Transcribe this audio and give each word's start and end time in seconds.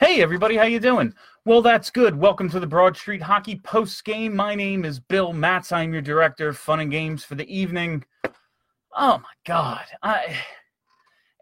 Hey 0.00 0.22
everybody, 0.22 0.56
how 0.56 0.64
you 0.64 0.80
doing? 0.80 1.12
Well, 1.44 1.60
that's 1.60 1.90
good. 1.90 2.16
Welcome 2.16 2.48
to 2.50 2.58
the 2.58 2.66
Broad 2.66 2.96
Street 2.96 3.20
Hockey 3.20 3.56
Post 3.56 4.02
Game. 4.02 4.34
My 4.34 4.54
name 4.54 4.86
is 4.86 4.98
Bill 4.98 5.34
Matz. 5.34 5.72
I'm 5.72 5.92
your 5.92 6.00
director 6.00 6.48
of 6.48 6.56
fun 6.56 6.80
and 6.80 6.90
games 6.90 7.22
for 7.22 7.34
the 7.34 7.46
evening. 7.54 8.02
Oh 8.96 9.18
my 9.18 9.34
god. 9.44 9.84
I 10.02 10.38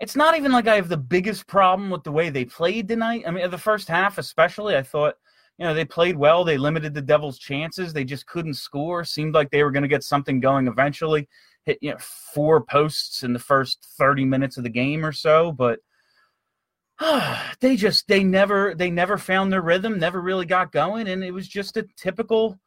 it's 0.00 0.16
not 0.16 0.36
even 0.36 0.50
like 0.50 0.66
I 0.66 0.74
have 0.74 0.88
the 0.88 0.96
biggest 0.96 1.46
problem 1.46 1.88
with 1.88 2.02
the 2.02 2.10
way 2.10 2.30
they 2.30 2.44
played 2.44 2.88
tonight. 2.88 3.22
I 3.28 3.30
mean, 3.30 3.48
the 3.48 3.56
first 3.56 3.86
half 3.86 4.18
especially, 4.18 4.76
I 4.76 4.82
thought, 4.82 5.14
you 5.56 5.64
know, 5.64 5.72
they 5.72 5.84
played 5.84 6.16
well. 6.16 6.42
They 6.42 6.58
limited 6.58 6.94
the 6.94 7.00
Devils' 7.00 7.38
chances. 7.38 7.92
They 7.92 8.02
just 8.02 8.26
couldn't 8.26 8.54
score. 8.54 9.04
Seemed 9.04 9.34
like 9.34 9.52
they 9.52 9.62
were 9.62 9.70
going 9.70 9.84
to 9.84 9.88
get 9.88 10.02
something 10.02 10.40
going 10.40 10.66
eventually. 10.66 11.28
Hit 11.62 11.78
you 11.80 11.92
know, 11.92 11.98
four 12.00 12.60
posts 12.64 13.22
in 13.22 13.32
the 13.32 13.38
first 13.38 13.86
30 13.98 14.24
minutes 14.24 14.56
of 14.56 14.64
the 14.64 14.68
game 14.68 15.06
or 15.06 15.12
so, 15.12 15.52
but 15.52 15.78
they 17.60 17.76
just 17.76 18.08
they 18.08 18.24
never 18.24 18.74
they 18.74 18.90
never 18.90 19.18
found 19.18 19.52
their 19.52 19.62
rhythm, 19.62 19.98
never 19.98 20.20
really 20.20 20.46
got 20.46 20.72
going, 20.72 21.08
and 21.08 21.22
it 21.22 21.32
was 21.32 21.48
just 21.48 21.76
a 21.76 21.86
typical 21.96 22.58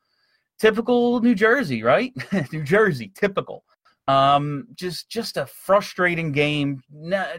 typical 0.60 1.20
New 1.22 1.36
Jersey, 1.36 1.84
right? 1.84 2.14
New 2.52 2.64
Jersey, 2.64 3.12
typical. 3.16 3.64
Um, 4.08 4.68
just 4.76 5.10
just 5.10 5.38
a 5.38 5.46
frustrating 5.46 6.32
game. 6.32 6.82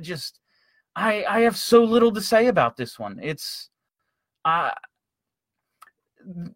Just 0.01 0.41
I 0.95 1.25
I 1.25 1.41
have 1.41 1.57
so 1.57 1.83
little 1.85 2.13
to 2.13 2.21
say 2.21 2.49
about 2.49 2.77
this 2.77 2.99
one. 2.99 3.19
It's 3.23 3.71
uh 4.45 4.71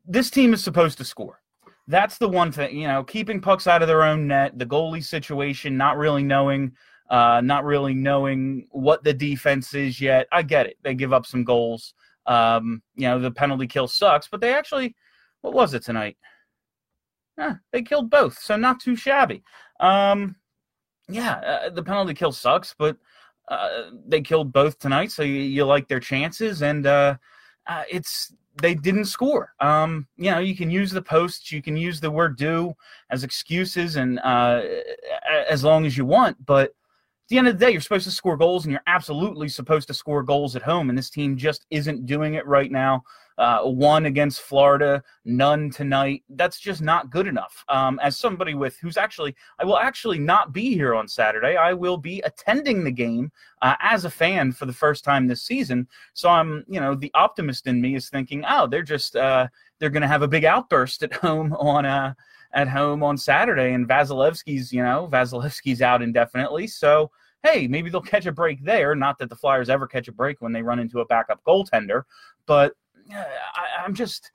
this 0.06 0.30
team 0.30 0.54
is 0.54 0.62
supposed 0.62 0.98
to 0.98 1.04
score. 1.04 1.40
That's 1.88 2.18
the 2.18 2.28
one 2.28 2.50
thing, 2.50 2.76
you 2.76 2.88
know, 2.88 3.04
keeping 3.04 3.40
pucks 3.40 3.66
out 3.66 3.82
of 3.82 3.88
their 3.88 4.02
own 4.02 4.26
net, 4.26 4.58
the 4.58 4.66
goalie 4.66 5.04
situation, 5.04 5.76
not 5.76 5.96
really 5.96 6.24
knowing 6.24 6.72
uh, 7.08 7.40
not 7.42 7.64
really 7.64 7.94
knowing 7.94 8.66
what 8.70 9.04
the 9.04 9.12
defense 9.12 9.74
is 9.74 10.00
yet. 10.00 10.26
I 10.32 10.42
get 10.42 10.66
it. 10.66 10.76
They 10.82 10.94
give 10.94 11.12
up 11.12 11.26
some 11.26 11.44
goals. 11.44 11.94
Um, 12.26 12.82
you 12.96 13.08
know, 13.08 13.18
the 13.20 13.30
penalty 13.30 13.66
kill 13.66 13.88
sucks, 13.88 14.28
but 14.28 14.40
they 14.40 14.52
actually, 14.52 14.94
what 15.42 15.54
was 15.54 15.74
it 15.74 15.84
tonight? 15.84 16.16
Eh, 17.38 17.54
they 17.72 17.82
killed 17.82 18.10
both, 18.10 18.38
so 18.38 18.56
not 18.56 18.80
too 18.80 18.96
shabby. 18.96 19.42
Um, 19.78 20.36
yeah, 21.08 21.34
uh, 21.34 21.70
the 21.70 21.82
penalty 21.82 22.14
kill 22.14 22.32
sucks, 22.32 22.74
but 22.76 22.96
uh, 23.48 23.90
they 24.06 24.20
killed 24.20 24.52
both 24.52 24.78
tonight, 24.78 25.12
so 25.12 25.22
you, 25.22 25.34
you 25.34 25.64
like 25.64 25.86
their 25.86 26.00
chances, 26.00 26.62
and 26.62 26.86
uh, 26.86 27.16
uh, 27.66 27.84
it's 27.90 28.32
they 28.60 28.74
didn't 28.74 29.04
score. 29.04 29.52
Um, 29.60 30.08
you 30.16 30.30
know, 30.30 30.38
you 30.38 30.56
can 30.56 30.70
use 30.70 30.90
the 30.90 31.02
posts, 31.02 31.52
you 31.52 31.62
can 31.62 31.76
use 31.76 32.00
the 32.00 32.10
word 32.10 32.36
"do" 32.36 32.74
as 33.10 33.22
excuses, 33.22 33.96
and 33.96 34.18
uh, 34.20 34.62
as 35.48 35.62
long 35.62 35.86
as 35.86 35.96
you 35.96 36.04
want, 36.04 36.44
but 36.44 36.74
at 37.26 37.30
the 37.30 37.38
end 37.38 37.48
of 37.48 37.58
the 37.58 37.66
day, 37.66 37.72
you're 37.72 37.80
supposed 37.80 38.04
to 38.04 38.12
score 38.12 38.36
goals, 38.36 38.66
and 38.66 38.70
you're 38.70 38.80
absolutely 38.86 39.48
supposed 39.48 39.88
to 39.88 39.94
score 39.94 40.22
goals 40.22 40.54
at 40.54 40.62
home. 40.62 40.90
And 40.90 40.96
this 40.96 41.10
team 41.10 41.36
just 41.36 41.66
isn't 41.70 42.06
doing 42.06 42.34
it 42.34 42.46
right 42.46 42.70
now. 42.70 43.02
Uh, 43.36 43.62
one 43.62 44.06
against 44.06 44.42
Florida, 44.42 45.02
none 45.24 45.68
tonight. 45.68 46.22
That's 46.30 46.60
just 46.60 46.82
not 46.82 47.10
good 47.10 47.26
enough. 47.26 47.64
Um, 47.68 47.98
as 48.00 48.16
somebody 48.16 48.54
with 48.54 48.78
who's 48.78 48.96
actually, 48.96 49.34
I 49.58 49.64
will 49.64 49.76
actually 49.76 50.20
not 50.20 50.52
be 50.52 50.72
here 50.72 50.94
on 50.94 51.08
Saturday. 51.08 51.56
I 51.56 51.72
will 51.72 51.96
be 51.96 52.20
attending 52.20 52.84
the 52.84 52.92
game 52.92 53.32
uh, 53.60 53.74
as 53.80 54.04
a 54.04 54.10
fan 54.10 54.52
for 54.52 54.66
the 54.66 54.72
first 54.72 55.02
time 55.02 55.26
this 55.26 55.42
season. 55.42 55.88
So 56.14 56.28
I'm, 56.28 56.64
you 56.68 56.78
know, 56.78 56.94
the 56.94 57.10
optimist 57.14 57.66
in 57.66 57.80
me 57.80 57.96
is 57.96 58.08
thinking, 58.08 58.44
oh, 58.48 58.68
they're 58.68 58.84
just, 58.84 59.16
uh, 59.16 59.48
they're 59.80 59.90
going 59.90 60.02
to 60.02 60.08
have 60.08 60.22
a 60.22 60.28
big 60.28 60.44
outburst 60.44 61.02
at 61.02 61.12
home 61.24 61.54
on, 61.54 61.84
uh, 61.86 62.14
at 62.56 62.66
home 62.66 63.04
on 63.04 63.16
Saturday, 63.18 63.74
and 63.74 63.86
Vasilevskiy's, 63.86 64.72
you 64.72 64.82
know, 64.82 65.08
Vasilevskiy's 65.12 65.82
out 65.82 66.02
indefinitely. 66.02 66.66
So, 66.66 67.10
hey, 67.42 67.68
maybe 67.68 67.90
they'll 67.90 68.00
catch 68.00 68.24
a 68.26 68.32
break 68.32 68.64
there. 68.64 68.96
Not 68.96 69.18
that 69.18 69.28
the 69.28 69.36
Flyers 69.36 69.68
ever 69.68 69.86
catch 69.86 70.08
a 70.08 70.12
break 70.12 70.40
when 70.40 70.52
they 70.52 70.62
run 70.62 70.78
into 70.78 71.00
a 71.00 71.06
backup 71.06 71.44
goaltender, 71.46 72.02
but 72.46 72.72
I, 73.12 73.84
I'm 73.84 73.94
just, 73.94 74.32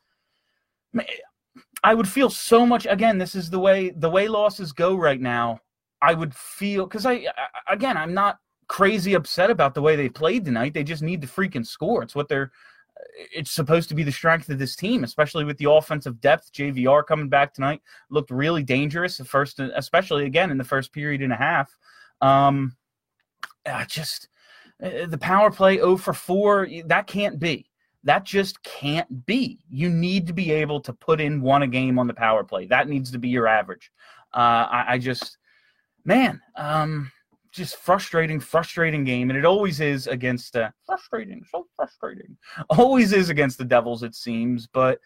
I 1.84 1.96
would 1.96 2.08
feel 2.08 2.30
so 2.30 2.64
much. 2.64 2.86
Again, 2.86 3.18
this 3.18 3.34
is 3.34 3.50
the 3.50 3.60
way 3.60 3.90
the 3.90 4.10
way 4.10 4.28
losses 4.28 4.72
go 4.72 4.96
right 4.96 5.20
now. 5.20 5.60
I 6.02 6.14
would 6.14 6.34
feel 6.36 6.86
because 6.86 7.08
I, 7.08 7.26
again, 7.68 7.98
I'm 7.98 8.14
not 8.14 8.38
crazy 8.68 9.16
upset 9.16 9.50
about 9.50 9.74
the 9.74 9.82
way 9.82 9.96
they 9.96 10.10
played 10.10 10.46
tonight. 10.46 10.74
They 10.74 10.84
just 10.84 11.02
need 11.02 11.22
to 11.24 11.28
freaking 11.28 11.66
score. 11.66 12.04
It's 12.04 12.16
what 12.16 12.30
they're 12.30 12.52
it's 13.34 13.52
supposed 13.52 13.90
to 13.90 13.96
be 13.96 14.04
the 14.04 14.12
strength 14.12 14.50
of 14.50 14.60
this 14.60 14.76
team, 14.76 15.04
especially 15.04 15.44
with 15.44 15.58
the 15.58 15.70
offensive 15.70 16.20
depth. 16.22 16.52
JVR 16.54 17.06
coming 17.06 17.30
back 17.30 17.54
tonight 17.54 17.82
looked 18.10 18.32
really 18.32 18.64
dangerous 18.64 19.20
at 19.20 19.28
first, 19.28 19.60
especially 19.60 20.26
again 20.26 20.52
in 20.52 20.58
the 20.58 20.64
first 20.64 20.92
period 20.94 21.22
and 21.22 21.34
a 21.34 21.38
half. 21.38 21.76
Um, 22.22 22.76
just 23.88 24.28
uh, 24.84 25.06
the 25.08 25.18
power 25.18 25.52
play 25.52 25.76
0 25.78 25.98
for 25.98 26.14
4, 26.14 26.68
that 26.86 27.08
can't 27.08 27.40
be. 27.40 27.68
That 28.04 28.24
just 28.26 28.62
can't 28.64 29.26
be. 29.26 29.60
You 29.70 29.90
need 29.90 30.26
to 30.28 30.34
be 30.34 30.52
able 30.52 30.82
to 30.82 30.94
put 30.94 31.22
in 31.22 31.42
one 31.42 31.62
a 31.62 31.68
game 31.68 32.00
on 32.00 32.08
the 32.08 32.14
power 32.14 32.44
play. 32.44 32.66
That 32.66 32.88
needs 32.88 33.12
to 33.12 33.20
be 33.20 33.30
your 33.30 33.48
average. 33.48 33.92
Uh, 34.34 34.66
I, 34.72 34.86
I, 34.90 34.98
just, 34.98 35.38
man, 36.04 36.42
um, 36.56 37.12
just 37.52 37.76
frustrating, 37.76 38.40
frustrating 38.40 39.04
game, 39.04 39.30
and 39.30 39.38
it 39.38 39.46
always 39.46 39.80
is 39.80 40.08
against 40.08 40.56
uh, 40.56 40.72
frustrating, 40.86 41.44
so 41.50 41.68
frustrating. 41.76 42.38
Always 42.70 43.12
is 43.12 43.30
against 43.30 43.58
the 43.58 43.66
Devils, 43.66 44.04
it 44.04 44.16
seems. 44.16 44.68
But 44.68 45.00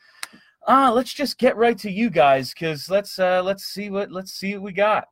uh, 0.68 0.92
let's 0.94 1.14
just 1.14 1.38
get 1.38 1.58
right 1.58 1.78
to 1.80 1.92
you 1.92 2.10
guys, 2.10 2.54
because 2.54 2.90
let's 2.90 3.18
uh, 3.18 3.42
let's 3.44 3.66
see 3.66 3.90
what 3.90 4.12
let's 4.12 4.32
see 4.32 4.54
what 4.54 4.64
we 4.64 4.74
got. 4.74 5.08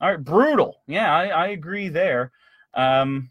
All 0.00 0.10
right, 0.10 0.22
brutal. 0.22 0.80
Yeah, 0.86 1.14
I, 1.14 1.26
I 1.26 1.46
agree 1.48 1.88
there. 1.88 2.32
Um, 2.74 3.30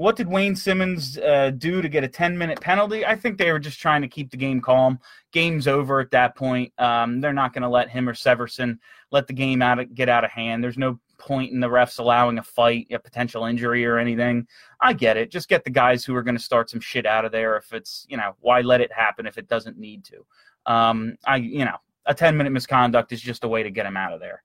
what 0.00 0.16
did 0.16 0.28
Wayne 0.28 0.56
Simmonds 0.56 1.18
uh, 1.18 1.50
do 1.50 1.82
to 1.82 1.88
get 1.90 2.04
a 2.04 2.08
10 2.08 2.38
minute 2.38 2.58
penalty? 2.58 3.04
I 3.04 3.14
think 3.14 3.36
they 3.36 3.52
were 3.52 3.58
just 3.58 3.78
trying 3.78 4.00
to 4.00 4.08
keep 4.08 4.30
the 4.30 4.38
game 4.38 4.62
calm. 4.62 4.98
Game's 5.30 5.68
over 5.68 6.00
at 6.00 6.10
that 6.12 6.34
point. 6.34 6.72
Um, 6.78 7.20
they're 7.20 7.34
not 7.34 7.52
going 7.52 7.64
to 7.64 7.68
let 7.68 7.90
him 7.90 8.08
or 8.08 8.14
Severson 8.14 8.78
let 9.12 9.26
the 9.26 9.34
game 9.34 9.60
out 9.60 9.78
of, 9.78 9.94
get 9.94 10.08
out 10.08 10.24
of 10.24 10.30
hand. 10.30 10.64
There's 10.64 10.78
no 10.78 10.98
point 11.20 11.52
in 11.52 11.60
the 11.60 11.68
refs 11.68 11.98
allowing 11.98 12.38
a 12.38 12.42
fight, 12.42 12.88
a 12.90 12.98
potential 12.98 13.44
injury 13.44 13.86
or 13.86 13.98
anything. 13.98 14.46
I 14.80 14.92
get 14.92 15.16
it. 15.16 15.30
Just 15.30 15.48
get 15.48 15.62
the 15.62 15.70
guys 15.70 16.04
who 16.04 16.16
are 16.16 16.22
going 16.22 16.36
to 16.36 16.42
start 16.42 16.70
some 16.70 16.80
shit 16.80 17.06
out 17.06 17.24
of 17.24 17.30
there. 17.30 17.56
If 17.56 17.72
it's 17.72 18.06
you 18.08 18.16
know 18.16 18.34
why 18.40 18.62
let 18.62 18.80
it 18.80 18.92
happen 18.92 19.26
if 19.26 19.38
it 19.38 19.48
doesn't 19.48 19.78
need 19.78 20.04
to. 20.04 20.72
Um, 20.72 21.16
I 21.26 21.36
you 21.36 21.64
know 21.64 21.76
a 22.06 22.14
10 22.14 22.36
minute 22.36 22.50
misconduct 22.50 23.12
is 23.12 23.20
just 23.20 23.44
a 23.44 23.48
way 23.48 23.62
to 23.62 23.70
get 23.70 23.86
him 23.86 23.96
out 23.96 24.12
of 24.12 24.20
there. 24.20 24.42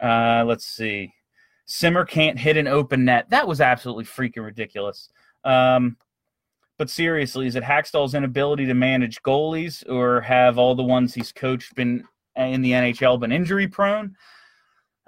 Uh, 0.00 0.44
let's 0.44 0.64
see. 0.64 1.12
Simmer 1.66 2.04
can't 2.04 2.38
hit 2.38 2.56
an 2.56 2.66
open 2.66 3.04
net. 3.04 3.30
That 3.30 3.46
was 3.46 3.60
absolutely 3.60 4.04
freaking 4.04 4.44
ridiculous. 4.44 5.08
Um, 5.44 5.96
but 6.76 6.90
seriously, 6.90 7.46
is 7.46 7.56
it 7.56 7.62
Hakstol's 7.62 8.14
inability 8.14 8.66
to 8.66 8.74
manage 8.74 9.22
goalies, 9.22 9.88
or 9.88 10.20
have 10.22 10.58
all 10.58 10.74
the 10.74 10.82
ones 10.82 11.14
he's 11.14 11.32
coached 11.32 11.74
been 11.74 12.04
in 12.36 12.62
the 12.62 12.72
NHL 12.72 13.20
been 13.20 13.32
injury 13.32 13.68
prone? 13.68 14.16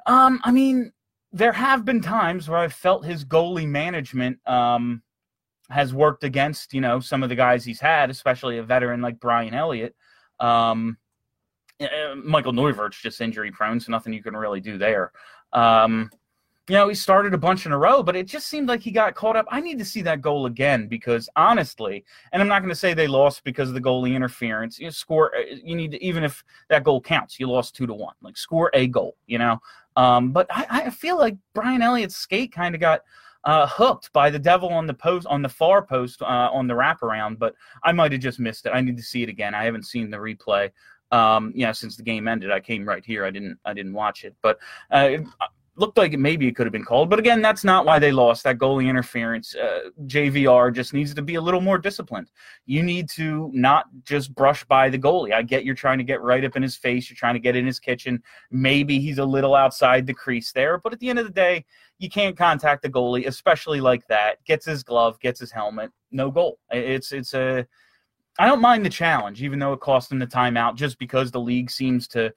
Um, 0.06 0.40
I 0.44 0.52
mean, 0.52 0.92
there 1.32 1.52
have 1.52 1.84
been 1.84 2.00
times 2.00 2.48
where 2.48 2.58
I've 2.58 2.72
felt 2.72 3.04
his 3.04 3.24
goalie 3.24 3.68
management 3.68 4.38
um, 4.48 5.02
has 5.68 5.92
worked 5.92 6.24
against 6.24 6.72
you 6.72 6.80
know 6.80 7.00
some 7.00 7.22
of 7.22 7.28
the 7.28 7.34
guys 7.34 7.64
he's 7.64 7.80
had, 7.80 8.10
especially 8.10 8.58
a 8.58 8.62
veteran 8.62 9.00
like 9.00 9.20
Brian 9.20 9.54
Elliott. 9.54 9.94
Um, 10.40 10.98
uh, 11.80 12.14
Michael 12.24 12.52
Neuvirth's 12.52 13.00
just 13.00 13.20
injury 13.20 13.50
prone, 13.50 13.80
so 13.80 13.92
nothing 13.92 14.12
you 14.12 14.22
can 14.22 14.36
really 14.36 14.60
do 14.60 14.78
there. 14.78 15.12
Um, 15.52 16.10
you 16.68 16.74
know, 16.74 16.88
he 16.88 16.96
started 16.96 17.32
a 17.32 17.38
bunch 17.38 17.64
in 17.64 17.70
a 17.70 17.78
row, 17.78 18.02
but 18.02 18.16
it 18.16 18.26
just 18.26 18.48
seemed 18.48 18.68
like 18.68 18.80
he 18.80 18.90
got 18.90 19.14
caught 19.14 19.36
up. 19.36 19.46
I 19.50 19.60
need 19.60 19.78
to 19.78 19.84
see 19.84 20.02
that 20.02 20.20
goal 20.20 20.46
again 20.46 20.88
because 20.88 21.28
honestly, 21.36 22.04
and 22.32 22.42
I'm 22.42 22.48
not 22.48 22.60
going 22.60 22.70
to 22.70 22.74
say 22.74 22.92
they 22.92 23.06
lost 23.06 23.44
because 23.44 23.68
of 23.68 23.74
the 23.74 23.80
goalie 23.80 24.14
interference. 24.14 24.78
You 24.78 24.90
score, 24.90 25.36
uh, 25.36 25.42
you 25.62 25.76
need 25.76 25.92
to, 25.92 26.04
even 26.04 26.24
if 26.24 26.42
that 26.68 26.82
goal 26.82 27.00
counts, 27.00 27.38
you 27.38 27.48
lost 27.48 27.76
two 27.76 27.86
to 27.86 27.94
one. 27.94 28.14
Like 28.20 28.36
score 28.36 28.70
a 28.74 28.88
goal, 28.88 29.16
you 29.26 29.38
know. 29.38 29.60
Um, 29.96 30.30
but 30.30 30.46
I, 30.50 30.66
I 30.70 30.90
feel 30.90 31.18
like 31.18 31.36
Brian 31.54 31.82
Elliott's 31.82 32.16
skate 32.16 32.52
kind 32.52 32.74
of 32.74 32.80
got 32.80 33.02
uh, 33.44 33.66
hooked 33.66 34.12
by 34.12 34.28
the 34.28 34.38
devil 34.38 34.68
on 34.68 34.86
the 34.86 34.94
post 34.94 35.26
on 35.28 35.40
the 35.40 35.48
far 35.48 35.80
post 35.80 36.20
uh, 36.20 36.50
on 36.52 36.66
the 36.66 36.74
wraparound, 36.74 37.38
but 37.38 37.54
I 37.82 37.92
might 37.92 38.12
have 38.12 38.20
just 38.20 38.40
missed 38.40 38.66
it. 38.66 38.70
I 38.70 38.80
need 38.80 38.96
to 38.96 39.02
see 39.02 39.22
it 39.22 39.28
again. 39.28 39.54
I 39.54 39.64
haven't 39.64 39.86
seen 39.86 40.10
the 40.10 40.16
replay. 40.16 40.70
Um, 41.12 41.52
know, 41.64 41.72
since 41.72 41.96
the 41.96 42.02
game 42.02 42.26
ended, 42.26 42.50
I 42.50 42.58
came 42.58 42.84
right 42.84 43.04
here. 43.04 43.24
I 43.24 43.30
didn't 43.30 43.58
I 43.64 43.72
didn't 43.72 43.92
watch 43.92 44.24
it, 44.24 44.34
but 44.42 44.58
uh, 44.90 45.18
looked 45.76 45.98
like 45.98 46.12
maybe 46.18 46.48
it 46.48 46.56
could 46.56 46.66
have 46.66 46.72
been 46.72 46.84
called. 46.84 47.10
But 47.10 47.18
again, 47.18 47.42
that's 47.42 47.62
not 47.62 47.84
why 47.84 47.98
they 47.98 48.10
lost. 48.10 48.44
That 48.44 48.58
goalie 48.58 48.88
interference. 48.88 49.54
Uh, 49.54 49.90
JVR 50.06 50.74
just 50.74 50.94
needs 50.94 51.14
to 51.14 51.22
be 51.22 51.34
a 51.34 51.40
little 51.40 51.60
more 51.60 51.78
disciplined. 51.78 52.30
You 52.64 52.82
need 52.82 53.08
to 53.10 53.50
not 53.52 53.86
just 54.04 54.34
brush 54.34 54.64
by 54.64 54.88
the 54.88 54.98
goalie. 54.98 55.32
I 55.32 55.42
get 55.42 55.64
you're 55.64 55.74
trying 55.74 55.98
to 55.98 56.04
get 56.04 56.22
right 56.22 56.44
up 56.44 56.56
in 56.56 56.62
his 56.62 56.76
face. 56.76 57.08
You're 57.10 57.16
trying 57.16 57.34
to 57.34 57.40
get 57.40 57.56
in 57.56 57.66
his 57.66 57.78
kitchen. 57.78 58.22
Maybe 58.50 58.98
he's 58.98 59.18
a 59.18 59.24
little 59.24 59.54
outside 59.54 60.06
the 60.06 60.14
crease 60.14 60.52
there. 60.52 60.78
But 60.78 60.92
at 60.92 60.98
the 60.98 61.10
end 61.10 61.18
of 61.18 61.26
the 61.26 61.32
day, 61.32 61.64
you 61.98 62.08
can't 62.08 62.36
contact 62.36 62.82
the 62.82 62.90
goalie, 62.90 63.26
especially 63.26 63.80
like 63.80 64.06
that. 64.08 64.42
Gets 64.44 64.66
his 64.66 64.82
glove, 64.82 65.20
gets 65.20 65.40
his 65.40 65.52
helmet, 65.52 65.90
no 66.10 66.30
goal. 66.30 66.58
It's 66.70 67.12
it's 67.12 67.34
a. 67.34 67.66
I 68.38 68.46
don't 68.46 68.60
mind 68.60 68.84
the 68.84 68.90
challenge, 68.90 69.42
even 69.42 69.58
though 69.58 69.72
it 69.72 69.80
cost 69.80 70.12
him 70.12 70.18
the 70.18 70.26
timeout, 70.26 70.74
just 70.74 70.98
because 70.98 71.30
the 71.30 71.40
league 71.40 71.70
seems 71.70 72.06
to 72.08 72.32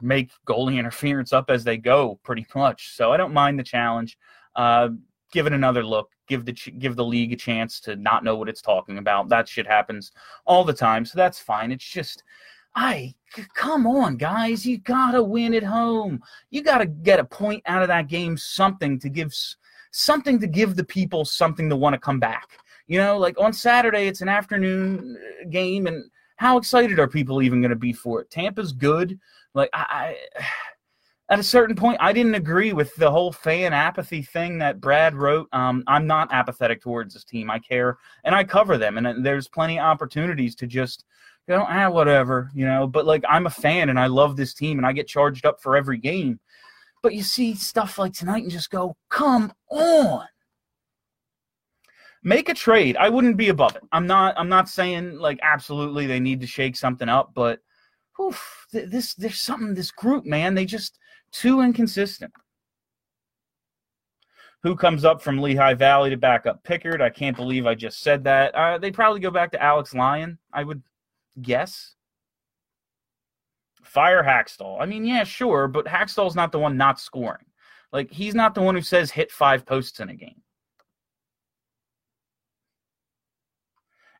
make 0.00 0.30
goalie 0.46 0.78
interference 0.78 1.32
up 1.32 1.50
as 1.50 1.64
they 1.64 1.76
go, 1.76 2.18
pretty 2.22 2.46
much. 2.54 2.94
So 2.94 3.12
I 3.12 3.16
don't 3.16 3.32
mind 3.32 3.58
the 3.58 3.64
challenge. 3.64 4.18
Uh, 4.54 4.90
give 5.32 5.46
it 5.46 5.52
another 5.52 5.84
look. 5.84 6.10
Give 6.26 6.44
the 6.44 6.52
give 6.52 6.96
the 6.96 7.04
league 7.04 7.32
a 7.32 7.36
chance 7.36 7.80
to 7.80 7.96
not 7.96 8.24
know 8.24 8.36
what 8.36 8.48
it's 8.48 8.62
talking 8.62 8.98
about. 8.98 9.28
That 9.28 9.48
shit 9.48 9.66
happens 9.66 10.12
all 10.44 10.64
the 10.64 10.72
time, 10.72 11.04
so 11.04 11.16
that's 11.16 11.40
fine. 11.40 11.72
It's 11.72 11.84
just, 11.84 12.22
I 12.74 13.14
come 13.54 13.86
on, 13.86 14.16
guys, 14.16 14.64
you 14.64 14.78
gotta 14.78 15.22
win 15.22 15.54
at 15.54 15.62
home. 15.62 16.20
You 16.50 16.62
gotta 16.62 16.86
get 16.86 17.20
a 17.20 17.24
point 17.24 17.62
out 17.66 17.82
of 17.82 17.88
that 17.88 18.08
game, 18.08 18.36
something 18.36 18.98
to 19.00 19.08
give, 19.08 19.32
something 19.90 20.38
to 20.40 20.46
give 20.46 20.76
the 20.76 20.84
people 20.84 21.24
something 21.24 21.68
to 21.68 21.76
want 21.76 21.94
to 21.94 21.98
come 21.98 22.20
back. 22.20 22.58
You 22.86 22.98
know, 22.98 23.18
like 23.18 23.40
on 23.40 23.52
Saturday, 23.52 24.06
it's 24.06 24.20
an 24.20 24.28
afternoon 24.28 25.16
uh, 25.16 25.48
game, 25.48 25.86
and 25.86 26.10
how 26.40 26.56
excited 26.56 26.98
are 26.98 27.06
people 27.06 27.42
even 27.42 27.60
going 27.60 27.68
to 27.68 27.76
be 27.76 27.92
for 27.92 28.22
it? 28.22 28.30
Tampa's 28.30 28.72
good. 28.72 29.20
Like 29.52 29.68
I, 29.74 30.16
I, 30.38 30.44
at 31.28 31.38
a 31.38 31.42
certain 31.42 31.76
point, 31.76 31.98
I 32.00 32.14
didn't 32.14 32.34
agree 32.34 32.72
with 32.72 32.96
the 32.96 33.10
whole 33.10 33.30
fan 33.30 33.74
apathy 33.74 34.22
thing 34.22 34.56
that 34.56 34.80
Brad 34.80 35.14
wrote. 35.14 35.48
Um, 35.52 35.84
I'm 35.86 36.06
not 36.06 36.32
apathetic 36.32 36.80
towards 36.80 37.12
this 37.12 37.24
team. 37.24 37.50
I 37.50 37.58
care 37.58 37.98
and 38.24 38.34
I 38.34 38.42
cover 38.42 38.78
them, 38.78 38.96
and 38.96 39.06
uh, 39.06 39.14
there's 39.18 39.48
plenty 39.48 39.78
of 39.78 39.84
opportunities 39.84 40.54
to 40.56 40.66
just 40.66 41.04
you 41.46 41.56
know, 41.56 41.66
ah, 41.68 41.90
whatever, 41.90 42.50
you 42.54 42.64
know. 42.64 42.86
But 42.86 43.04
like, 43.04 43.22
I'm 43.28 43.46
a 43.46 43.50
fan 43.50 43.90
and 43.90 44.00
I 44.00 44.06
love 44.06 44.34
this 44.34 44.54
team, 44.54 44.78
and 44.78 44.86
I 44.86 44.92
get 44.92 45.06
charged 45.06 45.44
up 45.44 45.60
for 45.60 45.76
every 45.76 45.98
game. 45.98 46.40
But 47.02 47.12
you 47.14 47.22
see 47.22 47.54
stuff 47.54 47.98
like 47.98 48.14
tonight 48.14 48.44
and 48.44 48.50
just 48.52 48.70
go, 48.70 48.96
come 49.10 49.52
on 49.70 50.26
make 52.22 52.48
a 52.48 52.54
trade. 52.54 52.96
I 52.96 53.08
wouldn't 53.08 53.36
be 53.36 53.48
above 53.48 53.76
it. 53.76 53.82
I'm 53.92 54.06
not. 54.06 54.34
I'm 54.36 54.48
not 54.48 54.68
saying 54.68 55.18
like 55.18 55.38
absolutely 55.42 56.06
they 56.06 56.20
need 56.20 56.40
to 56.40 56.46
shake 56.46 56.76
something 56.76 57.08
up, 57.08 57.32
but 57.34 57.60
oof, 58.20 58.66
this 58.72 59.14
there's 59.14 59.40
something 59.40 59.74
this 59.74 59.90
group, 59.90 60.24
man. 60.24 60.54
They 60.54 60.64
just 60.64 60.98
too 61.32 61.60
inconsistent. 61.60 62.32
Who 64.62 64.76
comes 64.76 65.06
up 65.06 65.22
from 65.22 65.38
Lehigh 65.38 65.74
Valley 65.74 66.10
to 66.10 66.18
back 66.18 66.46
up 66.46 66.62
Pickard? 66.64 67.00
I 67.00 67.08
can't 67.08 67.36
believe 67.36 67.66
I 67.66 67.74
just 67.74 68.00
said 68.02 68.24
that. 68.24 68.54
Uh, 68.54 68.76
they 68.76 68.90
probably 68.90 69.20
go 69.20 69.30
back 69.30 69.52
to 69.52 69.62
Alex 69.62 69.94
Lyon, 69.94 70.36
I 70.52 70.64
would 70.64 70.82
guess. 71.40 71.94
Fire 73.82 74.22
Hakstol. 74.22 74.78
I 74.78 74.84
mean, 74.84 75.06
yeah, 75.06 75.24
sure, 75.24 75.66
but 75.66 75.86
Hakstol's 75.86 76.36
not 76.36 76.52
the 76.52 76.58
one 76.58 76.76
not 76.76 77.00
scoring. 77.00 77.46
Like 77.90 78.12
he's 78.12 78.34
not 78.34 78.54
the 78.54 78.60
one 78.60 78.74
who 78.74 78.82
says 78.82 79.10
hit 79.10 79.32
five 79.32 79.64
posts 79.64 79.98
in 80.00 80.10
a 80.10 80.14
game. 80.14 80.42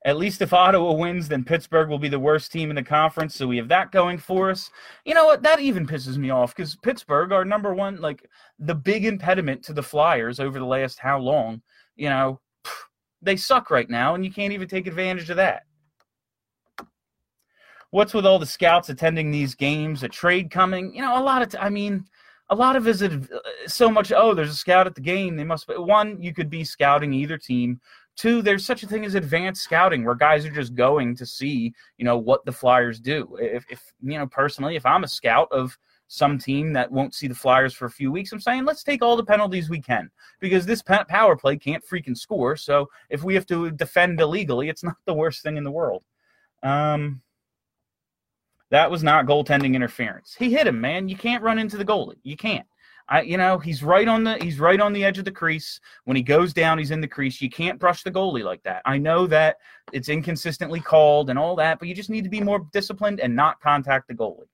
At 0.07 0.17
least 0.17 0.41
if 0.41 0.55
Ottawa 0.55 0.93
wins, 0.93 1.29
then 1.29 1.45
Pittsburgh 1.45 1.91
will 1.91 1.99
be 1.99 2.09
the 2.09 2.19
worst 2.19 2.51
team 2.51 2.71
in 2.71 2.77
the 2.77 2.83
conference. 2.83 3.35
So 3.35 3.47
we 3.47 3.59
have 3.59 3.69
that 3.69 3.93
going 3.93 4.17
for 4.17 4.51
us. 4.51 4.71
You 5.05 5.15
know 5.15 5.27
what? 5.27 5.43
That 5.43 5.61
even 5.61 5.87
pisses 5.87 6.17
me 6.17 6.31
off 6.31 6.57
because 6.57 6.75
Pittsburgh, 6.77 7.33
our 7.33 7.45
number 7.45 7.75
one, 7.75 8.01
like 8.01 8.27
the 8.59 8.75
big 8.75 9.05
impediment 9.05 9.63
to 9.65 9.75
the 9.75 9.83
Flyers 9.83 10.41
over 10.41 10.59
the 10.59 10.65
last 10.65 10.99
how 10.99 11.19
long, 11.19 11.61
you 11.97 12.09
know, 12.09 12.41
they 13.21 13.37
suck 13.37 13.71
right 13.71 13.91
now, 13.91 14.15
and 14.15 14.25
you 14.25 14.33
can't 14.33 14.55
even 14.55 14.69
take 14.69 14.87
advantage 14.87 15.29
of 15.29 15.37
that. 15.37 15.65
What's 17.91 18.15
with 18.15 18.25
all 18.25 18.39
the 18.39 18.47
scouts 18.47 18.89
attending 18.89 19.31
these 19.31 19.55
games? 19.55 20.03
A 20.03 20.09
trade 20.09 20.51
coming? 20.51 20.95
You 20.95 21.03
know, 21.03 21.21
a 21.21 21.23
lot 21.23 21.43
of, 21.43 21.51
t- 21.51 21.59
I 21.59 21.69
mean, 21.69 22.07
a 22.49 22.55
lot 22.55 22.77
of 22.77 22.89
is 22.89 23.03
uh, 23.03 23.19
so 23.67 23.91
much. 23.91 24.13
Oh, 24.13 24.35
there's 24.35 24.51
a 24.51 24.55
scout 24.55 24.87
at 24.87 24.95
the 24.95 25.01
game. 25.01 25.37
They 25.37 25.45
must. 25.45 25.67
Be. 25.67 25.75
One, 25.75 26.21
you 26.21 26.33
could 26.33 26.51
be 26.51 26.65
scouting 26.65 27.13
either 27.13 27.39
team. 27.39 27.81
Two, 28.21 28.43
there's 28.43 28.67
such 28.67 28.83
a 28.83 28.87
thing 28.87 29.07
as 29.07 29.15
advanced 29.15 29.63
scouting 29.63 30.05
where 30.05 30.15
guys 30.15 30.45
are 30.45 30.51
just 30.51 30.75
going 30.75 31.17
to 31.17 31.25
see, 31.25 31.73
you 31.97 32.05
know, 32.05 32.19
what 32.19 32.45
the 32.45 32.53
Flyers 32.53 33.01
do. 33.01 33.35
If, 33.41 33.65
if 33.71 33.95
you 34.03 34.19
know, 34.19 34.27
personally, 34.27 34.77
if 34.77 34.85
I'm 34.85 35.05
a 35.05 35.09
scout 35.09 35.49
of 35.51 35.79
some 36.09 36.37
team 36.37 36.75
that 36.75 36.93
won't 36.93 37.15
see 37.15 37.29
the 37.29 37.35
Flyers 37.35 37.73
for 37.73 37.87
a 37.87 37.91
few 37.91 38.13
weeks, 38.13 38.31
I'm 38.31 38.39
saying 38.39 38.67
let's 38.67 38.85
take 38.85 39.03
all 39.03 39.17
the 39.17 39.25
penalties 39.25 39.71
we 39.71 39.81
can 39.81 40.11
because 40.39 40.67
this 40.67 40.83
power 40.83 41.35
play 41.35 41.57
can't 41.57 41.83
freaking 41.83 42.15
score. 42.15 42.57
So 42.57 42.91
if 43.09 43.25
we 43.25 43.35
have 43.37 43.47
to 43.47 43.71
defend 43.71 44.21
illegally, 44.21 44.69
it's 44.69 44.85
not 44.85 44.97
the 45.07 45.15
worst 45.15 45.43
thing 45.43 45.57
in 45.57 45.65
the 45.65 45.71
world. 45.71 46.05
Um, 46.63 47.23
that 48.69 48.91
was 48.91 49.03
not 49.03 49.25
goaltending 49.25 49.75
interference. 49.75 50.37
He 50.39 50.53
hit 50.53 50.67
him, 50.67 50.79
man. 50.79 51.09
You 51.09 51.17
can't 51.17 51.43
run 51.43 51.59
into 51.59 51.79
the 51.79 51.87
goalie. 51.87 52.19
You 52.23 52.37
can't. 52.37 52.67
I, 53.11 53.23
you 53.23 53.37
know, 53.37 53.59
he's 53.59 53.83
right 53.83 54.07
on 54.07 54.23
the 54.23 54.37
he's 54.41 54.61
right 54.61 54.81
on 54.81 54.93
the 54.93 55.05
edge 55.05 55.19
of 55.19 55.25
the 55.25 55.33
crease. 55.33 55.81
When 56.05 56.17
he 56.17 56.23
goes 56.23 56.55
down, 56.55 56.79
he's 56.79 56.93
in 56.93 57.01
the 57.01 57.09
crease. 57.09 57.43
You 57.43 57.51
can't 57.51 57.79
brush 57.79 58.05
the 58.05 58.11
goalie 58.11 58.45
like 58.45 58.63
that. 58.63 58.83
I 58.85 58.99
know 58.99 59.27
that 59.27 59.57
it's 59.93 60.09
inconsistently 60.09 60.81
called 60.81 61.29
and 61.29 61.39
all 61.39 61.57
that, 61.57 61.81
but 61.81 61.89
you 61.89 61.95
just 61.95 62.11
need 62.11 62.25
to 62.25 62.31
be 62.31 62.41
more 62.41 62.67
disciplined 62.73 63.19
and 63.19 63.35
not 63.35 63.61
contact 63.61 64.07
the 64.07 64.15
goalie. 64.15 64.47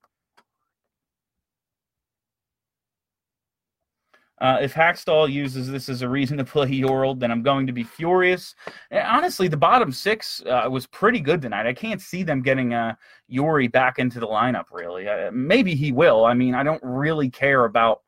Uh, 4.38 4.58
if 4.60 4.74
Hakstol 4.74 5.32
uses 5.32 5.70
this 5.70 5.88
as 5.88 6.02
a 6.02 6.08
reason 6.08 6.36
to 6.36 6.44
play 6.44 6.68
Yorld, 6.68 7.20
then 7.20 7.30
I'm 7.30 7.42
going 7.42 7.66
to 7.66 7.72
be 7.72 7.82
furious. 7.82 8.54
And 8.90 9.00
honestly, 9.06 9.48
the 9.48 9.56
bottom 9.56 9.90
six 9.90 10.42
uh, 10.44 10.68
was 10.70 10.86
pretty 10.86 11.20
good 11.20 11.40
tonight. 11.40 11.66
I 11.66 11.72
can't 11.72 12.02
see 12.02 12.22
them 12.22 12.42
getting 12.42 12.74
uh, 12.74 12.96
Jori 13.32 13.72
back 13.72 13.98
into 13.98 14.20
the 14.20 14.26
lineup, 14.26 14.66
really. 14.70 15.08
Uh, 15.08 15.30
maybe 15.32 15.74
he 15.74 15.90
will. 15.90 16.26
I 16.26 16.34
mean, 16.34 16.54
I 16.54 16.64
don't 16.64 16.82
really 16.82 17.30
care 17.30 17.64
about 17.64 18.02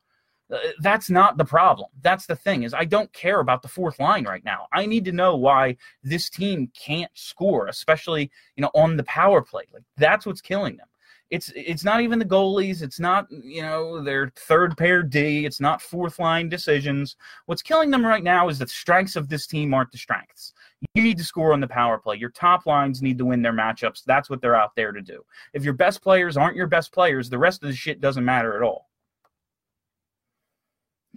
Uh, 0.51 0.57
that's 0.79 1.09
not 1.09 1.37
the 1.37 1.45
problem. 1.45 1.89
That's 2.01 2.25
the 2.25 2.35
thing 2.35 2.63
is 2.63 2.73
I 2.73 2.85
don't 2.85 3.11
care 3.13 3.39
about 3.39 3.61
the 3.61 3.67
fourth 3.67 3.99
line 3.99 4.25
right 4.25 4.43
now. 4.43 4.67
I 4.73 4.85
need 4.85 5.05
to 5.05 5.11
know 5.11 5.35
why 5.35 5.77
this 6.03 6.29
team 6.29 6.71
can't 6.73 7.11
score, 7.13 7.67
especially 7.67 8.31
you 8.55 8.61
know 8.61 8.71
on 8.73 8.97
the 8.97 9.03
power 9.03 9.41
play. 9.41 9.63
Like 9.73 9.83
that's 9.97 10.25
what's 10.25 10.41
killing 10.41 10.77
them. 10.77 10.87
It's 11.29 11.51
it's 11.55 11.83
not 11.83 12.01
even 12.01 12.17
the 12.17 12.25
goalies. 12.25 12.81
It's 12.81 12.99
not 12.99 13.27
you 13.29 13.61
know 13.61 14.01
their 14.01 14.31
third 14.35 14.75
pair 14.75 15.03
D. 15.03 15.45
It's 15.45 15.59
not 15.59 15.83
fourth 15.83 16.17
line 16.17 16.49
decisions. 16.49 17.15
What's 17.45 17.61
killing 17.61 17.91
them 17.91 18.05
right 18.05 18.23
now 18.23 18.49
is 18.49 18.57
the 18.57 18.67
strengths 18.67 19.15
of 19.15 19.29
this 19.29 19.45
team 19.45 19.73
aren't 19.73 19.91
the 19.91 19.99
strengths. 19.99 20.53
You 20.95 21.03
need 21.03 21.19
to 21.19 21.23
score 21.23 21.53
on 21.53 21.59
the 21.59 21.67
power 21.67 21.99
play. 21.99 22.17
Your 22.17 22.31
top 22.31 22.65
lines 22.65 23.03
need 23.03 23.19
to 23.19 23.25
win 23.25 23.43
their 23.43 23.53
matchups. 23.53 24.03
That's 24.05 24.29
what 24.29 24.41
they're 24.41 24.55
out 24.55 24.75
there 24.75 24.91
to 24.91 25.01
do. 25.01 25.23
If 25.53 25.63
your 25.63 25.73
best 25.73 26.01
players 26.01 26.37
aren't 26.37 26.55
your 26.55 26.67
best 26.67 26.91
players, 26.91 27.29
the 27.29 27.37
rest 27.37 27.61
of 27.61 27.69
the 27.69 27.75
shit 27.75 28.01
doesn't 28.01 28.25
matter 28.25 28.55
at 28.55 28.63
all. 28.63 28.88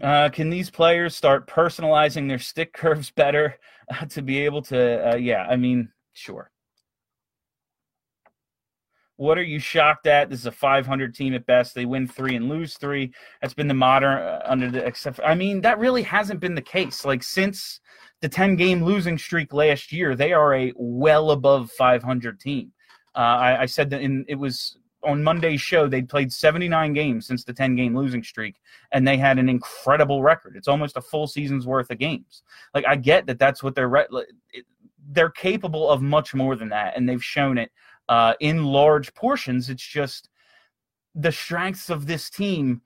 Uh, 0.00 0.28
can 0.30 0.48
these 0.48 0.70
players 0.70 1.14
start 1.14 1.46
personalizing 1.46 2.28
their 2.28 2.38
stick 2.38 2.72
curves 2.72 3.10
better 3.10 3.56
uh, 3.90 4.06
to 4.06 4.22
be 4.22 4.38
able 4.38 4.62
to? 4.62 5.12
Uh, 5.12 5.16
yeah, 5.16 5.46
I 5.48 5.56
mean, 5.56 5.90
sure. 6.12 6.50
What 9.16 9.38
are 9.38 9.42
you 9.42 9.58
shocked 9.58 10.06
at? 10.06 10.30
This 10.30 10.40
is 10.40 10.46
a 10.46 10.52
500 10.52 11.14
team 11.14 11.34
at 11.34 11.46
best. 11.46 11.74
They 11.74 11.84
win 11.84 12.08
three 12.08 12.34
and 12.34 12.48
lose 12.48 12.76
three. 12.76 13.12
That's 13.40 13.54
been 13.54 13.68
the 13.68 13.74
modern 13.74 14.18
uh, 14.18 14.40
under 14.44 14.70
the 14.70 14.84
except. 14.84 15.20
I 15.24 15.34
mean, 15.34 15.60
that 15.60 15.78
really 15.78 16.02
hasn't 16.02 16.40
been 16.40 16.54
the 16.54 16.62
case. 16.62 17.04
Like 17.04 17.22
since 17.22 17.80
the 18.20 18.28
10 18.28 18.56
game 18.56 18.82
losing 18.82 19.18
streak 19.18 19.52
last 19.52 19.92
year, 19.92 20.16
they 20.16 20.32
are 20.32 20.54
a 20.54 20.72
well 20.76 21.30
above 21.30 21.70
500 21.70 22.40
team. 22.40 22.72
Uh, 23.14 23.18
I, 23.18 23.60
I, 23.60 23.66
said 23.66 23.90
that 23.90 24.00
in 24.00 24.24
it 24.26 24.36
was 24.36 24.78
on 25.04 25.22
Monday's 25.22 25.60
show, 25.60 25.88
they'd 25.88 26.08
played 26.08 26.32
79 26.32 26.92
games 26.92 27.26
since 27.26 27.44
the 27.44 27.52
10 27.52 27.76
game 27.76 27.96
losing 27.96 28.22
streak, 28.22 28.56
and 28.92 29.06
they 29.06 29.16
had 29.16 29.38
an 29.38 29.48
incredible 29.48 30.22
record. 30.22 30.56
It's 30.56 30.68
almost 30.68 30.96
a 30.96 31.02
full 31.02 31.26
season's 31.26 31.66
worth 31.66 31.90
of 31.90 31.98
games. 31.98 32.42
Like, 32.74 32.86
I 32.86 32.96
get 32.96 33.26
that 33.26 33.38
that's 33.38 33.62
what 33.62 33.74
they're, 33.74 33.88
re- 33.88 34.06
they're 35.10 35.30
capable 35.30 35.90
of 35.90 36.02
much 36.02 36.34
more 36.34 36.56
than 36.56 36.68
that, 36.70 36.96
and 36.96 37.08
they've 37.08 37.24
shown 37.24 37.58
it 37.58 37.70
uh, 38.08 38.34
in 38.40 38.64
large 38.64 39.12
portions. 39.14 39.70
It's 39.70 39.86
just 39.86 40.28
the 41.14 41.32
strengths 41.32 41.90
of 41.90 42.06
this 42.06 42.30
team 42.30 42.82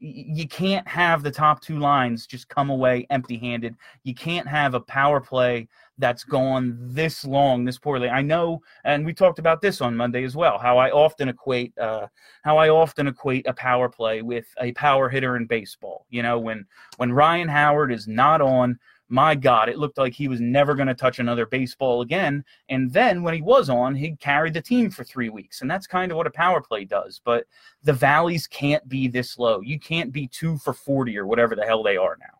you 0.00 0.48
can't 0.48 0.86
have 0.88 1.22
the 1.22 1.30
top 1.30 1.60
two 1.60 1.78
lines 1.78 2.26
just 2.26 2.48
come 2.48 2.70
away 2.70 3.06
empty 3.10 3.38
handed. 3.38 3.76
You 4.02 4.14
can't 4.14 4.48
have 4.48 4.74
a 4.74 4.80
power 4.80 5.20
play 5.20 5.68
that's 5.98 6.24
gone 6.24 6.76
this 6.80 7.24
long, 7.24 7.64
this 7.64 7.78
poorly. 7.78 8.08
I 8.08 8.22
know, 8.22 8.62
and 8.84 9.04
we 9.04 9.12
talked 9.12 9.38
about 9.38 9.60
this 9.60 9.80
on 9.80 9.96
Monday 9.96 10.24
as 10.24 10.34
well. 10.34 10.58
How 10.58 10.78
I 10.78 10.90
often 10.90 11.28
equate, 11.28 11.76
uh, 11.78 12.06
how 12.42 12.56
I 12.56 12.70
often 12.70 13.06
equate 13.06 13.46
a 13.46 13.52
power 13.52 13.88
play 13.88 14.22
with 14.22 14.46
a 14.60 14.72
power 14.72 15.08
hitter 15.08 15.36
in 15.36 15.46
baseball. 15.46 16.06
You 16.10 16.22
know, 16.22 16.38
when 16.38 16.66
when 16.96 17.12
Ryan 17.12 17.48
Howard 17.48 17.92
is 17.92 18.08
not 18.08 18.40
on, 18.40 18.78
my 19.10 19.34
God, 19.34 19.68
it 19.68 19.78
looked 19.78 19.98
like 19.98 20.14
he 20.14 20.28
was 20.28 20.40
never 20.40 20.74
going 20.74 20.86
to 20.86 20.94
touch 20.94 21.18
another 21.18 21.44
baseball 21.44 22.00
again. 22.00 22.44
And 22.68 22.92
then 22.92 23.22
when 23.22 23.34
he 23.34 23.42
was 23.42 23.68
on, 23.68 23.94
he 23.94 24.16
carried 24.16 24.54
the 24.54 24.62
team 24.62 24.88
for 24.90 25.02
three 25.02 25.28
weeks. 25.28 25.60
And 25.60 25.70
that's 25.70 25.86
kind 25.86 26.12
of 26.12 26.16
what 26.16 26.28
a 26.28 26.30
power 26.30 26.60
play 26.60 26.84
does. 26.84 27.20
But 27.24 27.44
the 27.82 27.92
valleys 27.92 28.46
can't 28.46 28.88
be 28.88 29.08
this 29.08 29.36
low. 29.36 29.60
You 29.60 29.80
can't 29.80 30.12
be 30.12 30.28
two 30.28 30.58
for 30.58 30.72
40 30.72 31.18
or 31.18 31.26
whatever 31.26 31.56
the 31.56 31.64
hell 31.64 31.82
they 31.82 31.96
are 31.96 32.16
now. 32.20 32.38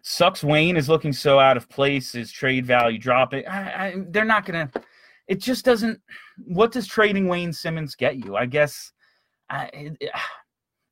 Sucks 0.00 0.42
Wayne 0.42 0.76
is 0.76 0.88
looking 0.88 1.12
so 1.12 1.38
out 1.38 1.58
of 1.58 1.68
place. 1.68 2.12
His 2.12 2.32
trade 2.32 2.66
value 2.66 2.98
dropping. 2.98 3.46
I, 3.46 3.86
I, 3.86 3.94
they're 4.08 4.24
not 4.24 4.46
going 4.46 4.68
to. 4.68 4.82
It 5.28 5.40
just 5.40 5.64
doesn't. 5.64 6.00
What 6.46 6.72
does 6.72 6.86
trading 6.86 7.28
Wayne 7.28 7.52
Simmonds 7.52 7.94
get 7.94 8.16
you? 8.16 8.34
I 8.34 8.46
guess 8.46 8.92
I, 9.48 9.92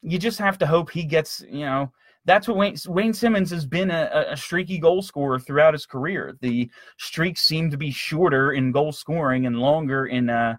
you 0.02 0.18
just 0.18 0.38
have 0.38 0.59
to 0.59 0.66
hope 0.66 0.90
he 0.90 1.04
gets, 1.04 1.42
you 1.50 1.64
know, 1.64 1.90
that's 2.24 2.46
what 2.46 2.56
Wayne, 2.56 2.76
Wayne 2.86 3.12
Simmonds 3.14 3.50
has 3.50 3.66
been 3.66 3.90
a, 3.90 4.26
a, 4.30 4.36
streaky 4.36 4.78
goal 4.78 5.02
scorer 5.02 5.38
throughout 5.38 5.74
his 5.74 5.86
career. 5.86 6.36
The 6.40 6.70
streaks 6.98 7.42
seem 7.42 7.70
to 7.70 7.78
be 7.78 7.90
shorter 7.90 8.52
in 8.52 8.72
goal 8.72 8.92
scoring 8.92 9.46
and 9.46 9.58
longer 9.58 10.06
in 10.06 10.28
uh 10.28 10.56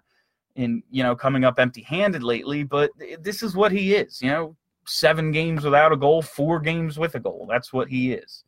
in 0.56 0.82
you 0.90 1.02
know 1.02 1.14
coming 1.16 1.44
up 1.44 1.58
empty-handed 1.58 2.22
lately, 2.22 2.62
but 2.64 2.90
this 3.20 3.42
is 3.42 3.54
what 3.56 3.72
he 3.72 3.94
is, 3.94 4.20
you 4.20 4.28
know, 4.30 4.56
7 4.86 5.30
games 5.30 5.64
without 5.64 5.92
a 5.92 5.96
goal, 5.96 6.20
4 6.22 6.60
games 6.60 6.98
with 6.98 7.14
a 7.14 7.20
goal. 7.20 7.46
That's 7.48 7.72
what 7.72 7.88
he 7.88 8.12
is. 8.12 8.44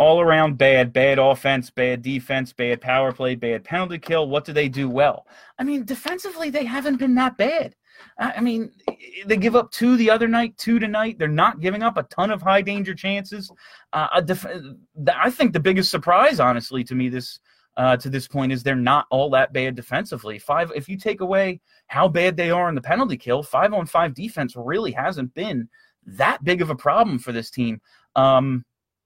all 0.00 0.18
around 0.18 0.56
bad, 0.56 0.94
bad 0.94 1.18
offense, 1.18 1.68
bad 1.68 2.00
defense, 2.00 2.54
bad 2.54 2.80
power 2.80 3.12
play, 3.12 3.34
bad 3.34 3.62
penalty 3.64 3.98
kill. 3.98 4.30
What 4.30 4.46
do 4.46 4.52
they 4.54 4.66
do 4.66 4.88
well? 4.88 5.26
I 5.58 5.64
mean, 5.64 5.84
defensively, 5.84 6.48
they 6.48 6.64
haven't 6.64 6.96
been 6.96 7.14
that 7.16 7.36
bad. 7.36 7.76
I 8.18 8.40
mean, 8.40 8.70
they 9.26 9.36
give 9.36 9.56
up 9.56 9.70
two 9.70 9.96
the 9.96 10.10
other 10.10 10.28
night, 10.28 10.56
two 10.58 10.78
tonight. 10.78 11.18
They're 11.18 11.28
not 11.28 11.60
giving 11.60 11.82
up 11.82 11.96
a 11.96 12.02
ton 12.04 12.30
of 12.30 12.42
high 12.42 12.62
danger 12.62 12.94
chances. 12.94 13.50
Uh, 13.92 14.20
def- 14.20 14.46
I 15.14 15.30
think 15.30 15.52
the 15.52 15.60
biggest 15.60 15.90
surprise, 15.90 16.40
honestly, 16.40 16.84
to 16.84 16.94
me 16.94 17.08
this 17.08 17.40
uh, 17.76 17.96
to 17.96 18.10
this 18.10 18.28
point 18.28 18.52
is 18.52 18.62
they're 18.62 18.76
not 18.76 19.06
all 19.10 19.30
that 19.30 19.52
bad 19.52 19.74
defensively. 19.74 20.38
Five, 20.38 20.72
if 20.74 20.88
you 20.88 20.98
take 20.98 21.20
away 21.20 21.60
how 21.86 22.08
bad 22.08 22.36
they 22.36 22.50
are 22.50 22.68
in 22.68 22.74
the 22.74 22.80
penalty 22.80 23.16
kill, 23.16 23.42
five 23.42 23.72
on 23.72 23.86
five 23.86 24.14
defense 24.14 24.54
really 24.56 24.92
hasn't 24.92 25.32
been 25.34 25.68
that 26.04 26.42
big 26.44 26.62
of 26.62 26.70
a 26.70 26.74
problem 26.74 27.18
for 27.18 27.32
this 27.32 27.50
team. 27.50 27.80
Um, 28.16 28.64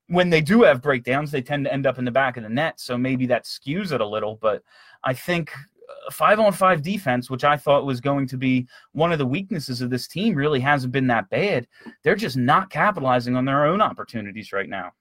when 0.08 0.28
they 0.28 0.40
do 0.40 0.62
have 0.62 0.82
breakdowns, 0.82 1.30
they 1.30 1.42
tend 1.42 1.64
to 1.64 1.72
end 1.72 1.86
up 1.86 1.98
in 1.98 2.04
the 2.04 2.10
back 2.10 2.36
of 2.36 2.42
the 2.42 2.48
net, 2.48 2.80
so 2.80 2.98
maybe 2.98 3.26
that 3.26 3.44
skews 3.44 3.92
it 3.92 4.00
a 4.00 4.06
little. 4.06 4.36
But 4.40 4.62
I 5.02 5.14
think 5.14 5.52
five 6.10 6.38
on 6.40 6.52
five 6.52 6.82
defense, 6.82 7.30
which 7.30 7.44
I 7.44 7.56
thought 7.56 7.86
was 7.86 8.00
going 8.00 8.26
to 8.28 8.36
be 8.36 8.66
one 8.92 9.12
of 9.12 9.18
the 9.18 9.26
weaknesses 9.26 9.80
of 9.80 9.90
this 9.90 10.06
team, 10.08 10.34
really 10.34 10.60
hasn't 10.60 10.92
been 10.92 11.06
that 11.08 11.30
bad. 11.30 11.66
They're 12.02 12.16
just 12.16 12.36
not 12.36 12.70
capitalizing 12.70 13.36
on 13.36 13.44
their 13.44 13.66
own 13.66 13.80
opportunities 13.80 14.52
right 14.52 14.68
now. 14.68 14.92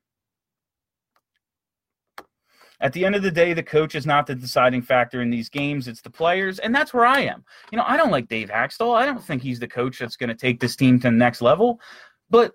At 2.81 2.91
the 2.91 3.05
end 3.05 3.15
of 3.15 3.23
the 3.23 3.31
day, 3.31 3.53
the 3.53 3.63
coach 3.63 3.95
is 3.95 4.05
not 4.05 4.27
the 4.27 4.35
deciding 4.35 4.81
factor 4.81 5.21
in 5.21 5.29
these 5.29 5.47
games. 5.47 5.87
It's 5.87 6.01
the 6.01 6.09
players, 6.09 6.59
and 6.59 6.75
that's 6.75 6.93
where 6.93 7.05
I 7.05 7.21
am. 7.21 7.45
You 7.71 7.77
know, 7.77 7.85
I 7.87 7.95
don't 7.95 8.11
like 8.11 8.27
Dave 8.27 8.49
Hakstol. 8.49 8.93
I 8.93 9.05
don't 9.05 9.23
think 9.23 9.41
he's 9.41 9.59
the 9.59 9.67
coach 9.67 9.99
that's 9.99 10.17
going 10.17 10.27
to 10.29 10.35
take 10.35 10.59
this 10.59 10.75
team 10.75 10.99
to 10.99 11.07
the 11.07 11.11
next 11.11 11.41
level. 11.41 11.79
But 12.29 12.53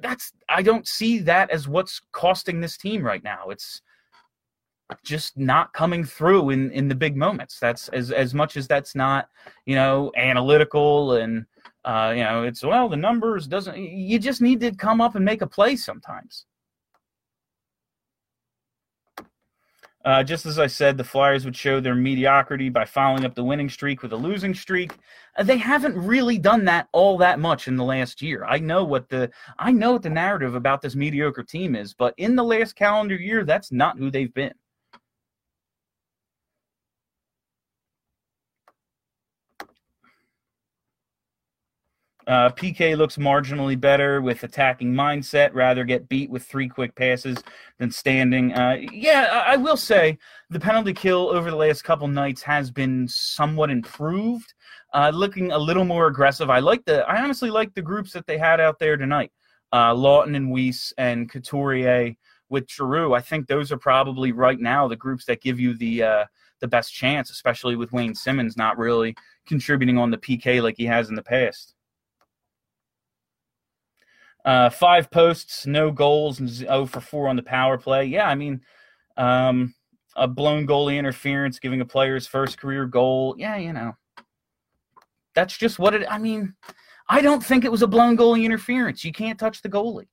that's 0.00 0.32
I 0.48 0.62
don't 0.62 0.86
see 0.86 1.18
that 1.20 1.50
as 1.50 1.66
what's 1.66 2.00
costing 2.12 2.60
this 2.60 2.76
team 2.76 3.02
right 3.02 3.24
now. 3.24 3.48
It's 3.48 3.82
just 5.02 5.36
not 5.36 5.72
coming 5.72 6.04
through 6.04 6.50
in 6.50 6.70
in 6.72 6.88
the 6.88 6.94
big 6.94 7.16
moments. 7.16 7.58
That's 7.58 7.88
as 7.88 8.10
as 8.10 8.34
much 8.34 8.56
as 8.56 8.66
that's 8.68 8.94
not 8.94 9.28
you 9.66 9.74
know 9.74 10.12
analytical 10.16 11.14
and 11.14 11.46
uh, 11.84 12.12
you 12.16 12.22
know 12.22 12.44
it's 12.44 12.62
well 12.62 12.88
the 12.88 12.96
numbers 12.96 13.46
doesn't. 13.46 13.78
You 13.78 14.18
just 14.18 14.40
need 14.40 14.60
to 14.60 14.74
come 14.74 15.00
up 15.00 15.14
and 15.14 15.24
make 15.24 15.42
a 15.42 15.46
play 15.46 15.76
sometimes. 15.76 16.46
Uh, 20.04 20.22
just 20.22 20.44
as 20.44 20.58
I 20.58 20.66
said, 20.66 20.98
the 20.98 21.04
Flyers 21.04 21.46
would 21.46 21.56
show 21.56 21.80
their 21.80 21.94
mediocrity 21.94 22.68
by 22.68 22.84
following 22.84 23.24
up 23.24 23.34
the 23.34 23.42
winning 23.42 23.70
streak 23.70 24.02
with 24.02 24.12
a 24.12 24.16
losing 24.16 24.52
streak. 24.52 24.92
Uh, 25.36 25.42
they 25.42 25.56
haven't 25.56 25.96
really 25.96 26.36
done 26.36 26.66
that 26.66 26.88
all 26.92 27.16
that 27.18 27.40
much 27.40 27.68
in 27.68 27.76
the 27.76 27.84
last 27.84 28.20
year. 28.20 28.44
I 28.44 28.58
know 28.58 28.84
what 28.84 29.08
the 29.08 29.30
I 29.58 29.72
know 29.72 29.92
what 29.92 30.02
the 30.02 30.10
narrative 30.10 30.54
about 30.54 30.82
this 30.82 30.94
mediocre 30.94 31.42
team 31.42 31.74
is, 31.74 31.94
but 31.94 32.12
in 32.18 32.36
the 32.36 32.44
last 32.44 32.76
calendar 32.76 33.16
year, 33.16 33.44
that's 33.44 33.72
not 33.72 33.96
who 33.96 34.10
they've 34.10 34.32
been. 34.34 34.52
Uh, 42.26 42.50
PK 42.50 42.96
looks 42.96 43.16
marginally 43.16 43.78
better 43.78 44.20
with 44.20 44.42
attacking 44.42 44.92
mindset. 44.92 45.52
Rather 45.52 45.84
get 45.84 46.08
beat 46.08 46.30
with 46.30 46.44
three 46.44 46.68
quick 46.68 46.94
passes 46.94 47.38
than 47.78 47.90
standing. 47.90 48.52
Uh, 48.52 48.78
yeah, 48.92 49.44
I 49.46 49.56
will 49.56 49.76
say 49.76 50.18
the 50.50 50.60
penalty 50.60 50.92
kill 50.92 51.28
over 51.30 51.50
the 51.50 51.56
last 51.56 51.82
couple 51.82 52.08
nights 52.08 52.42
has 52.42 52.70
been 52.70 53.06
somewhat 53.08 53.70
improved. 53.70 54.54
Uh, 54.92 55.10
looking 55.12 55.52
a 55.52 55.58
little 55.58 55.84
more 55.84 56.06
aggressive. 56.06 56.50
I 56.50 56.60
like 56.60 56.84
the. 56.84 57.06
I 57.08 57.22
honestly 57.22 57.50
like 57.50 57.74
the 57.74 57.82
groups 57.82 58.12
that 58.12 58.26
they 58.26 58.38
had 58.38 58.60
out 58.60 58.78
there 58.78 58.96
tonight. 58.96 59.32
Uh, 59.72 59.92
Laughton 59.92 60.36
and 60.36 60.52
Weise 60.52 60.92
and 60.98 61.28
Couturier 61.28 62.14
with 62.48 62.70
Giroux. 62.70 63.12
I 63.12 63.20
think 63.20 63.48
those 63.48 63.72
are 63.72 63.78
probably 63.78 64.32
right 64.32 64.60
now 64.60 64.86
the 64.86 64.96
groups 64.96 65.24
that 65.26 65.42
give 65.42 65.58
you 65.58 65.76
the 65.76 66.02
uh, 66.02 66.24
the 66.60 66.68
best 66.68 66.94
chance, 66.94 67.30
especially 67.30 67.76
with 67.76 67.92
Wayne 67.92 68.14
Simmonds 68.14 68.56
not 68.56 68.78
really 68.78 69.14
contributing 69.46 69.98
on 69.98 70.10
the 70.10 70.16
PK 70.16 70.62
like 70.62 70.76
he 70.78 70.86
has 70.86 71.08
in 71.08 71.14
the 71.14 71.22
past. 71.22 71.73
Uh, 74.44 74.68
five 74.68 75.10
posts, 75.10 75.66
no 75.66 75.90
goals, 75.90 76.40
and 76.40 76.48
0 76.48 76.86
for 76.86 77.00
4 77.00 77.28
on 77.28 77.36
the 77.36 77.42
power 77.42 77.78
play. 77.78 78.04
Yeah, 78.04 78.28
I 78.28 78.34
mean, 78.34 78.60
um, 79.16 79.74
a 80.16 80.28
blown 80.28 80.66
goalie 80.66 80.98
interference, 80.98 81.58
giving 81.58 81.80
a 81.80 81.86
player's 81.86 82.26
first 82.26 82.58
career 82.58 82.84
goal. 82.84 83.34
Yeah, 83.38 83.56
you 83.56 83.72
know, 83.72 83.96
that's 85.34 85.56
just 85.56 85.78
what 85.78 85.94
it. 85.94 86.06
I 86.10 86.18
mean, 86.18 86.54
I 87.08 87.22
don't 87.22 87.42
think 87.42 87.64
it 87.64 87.72
was 87.72 87.82
a 87.82 87.86
blown 87.86 88.16
goalie 88.16 88.44
interference. 88.44 89.04
You 89.04 89.12
can't 89.12 89.38
touch 89.38 89.62
the 89.62 89.70
goalie. 89.70 90.08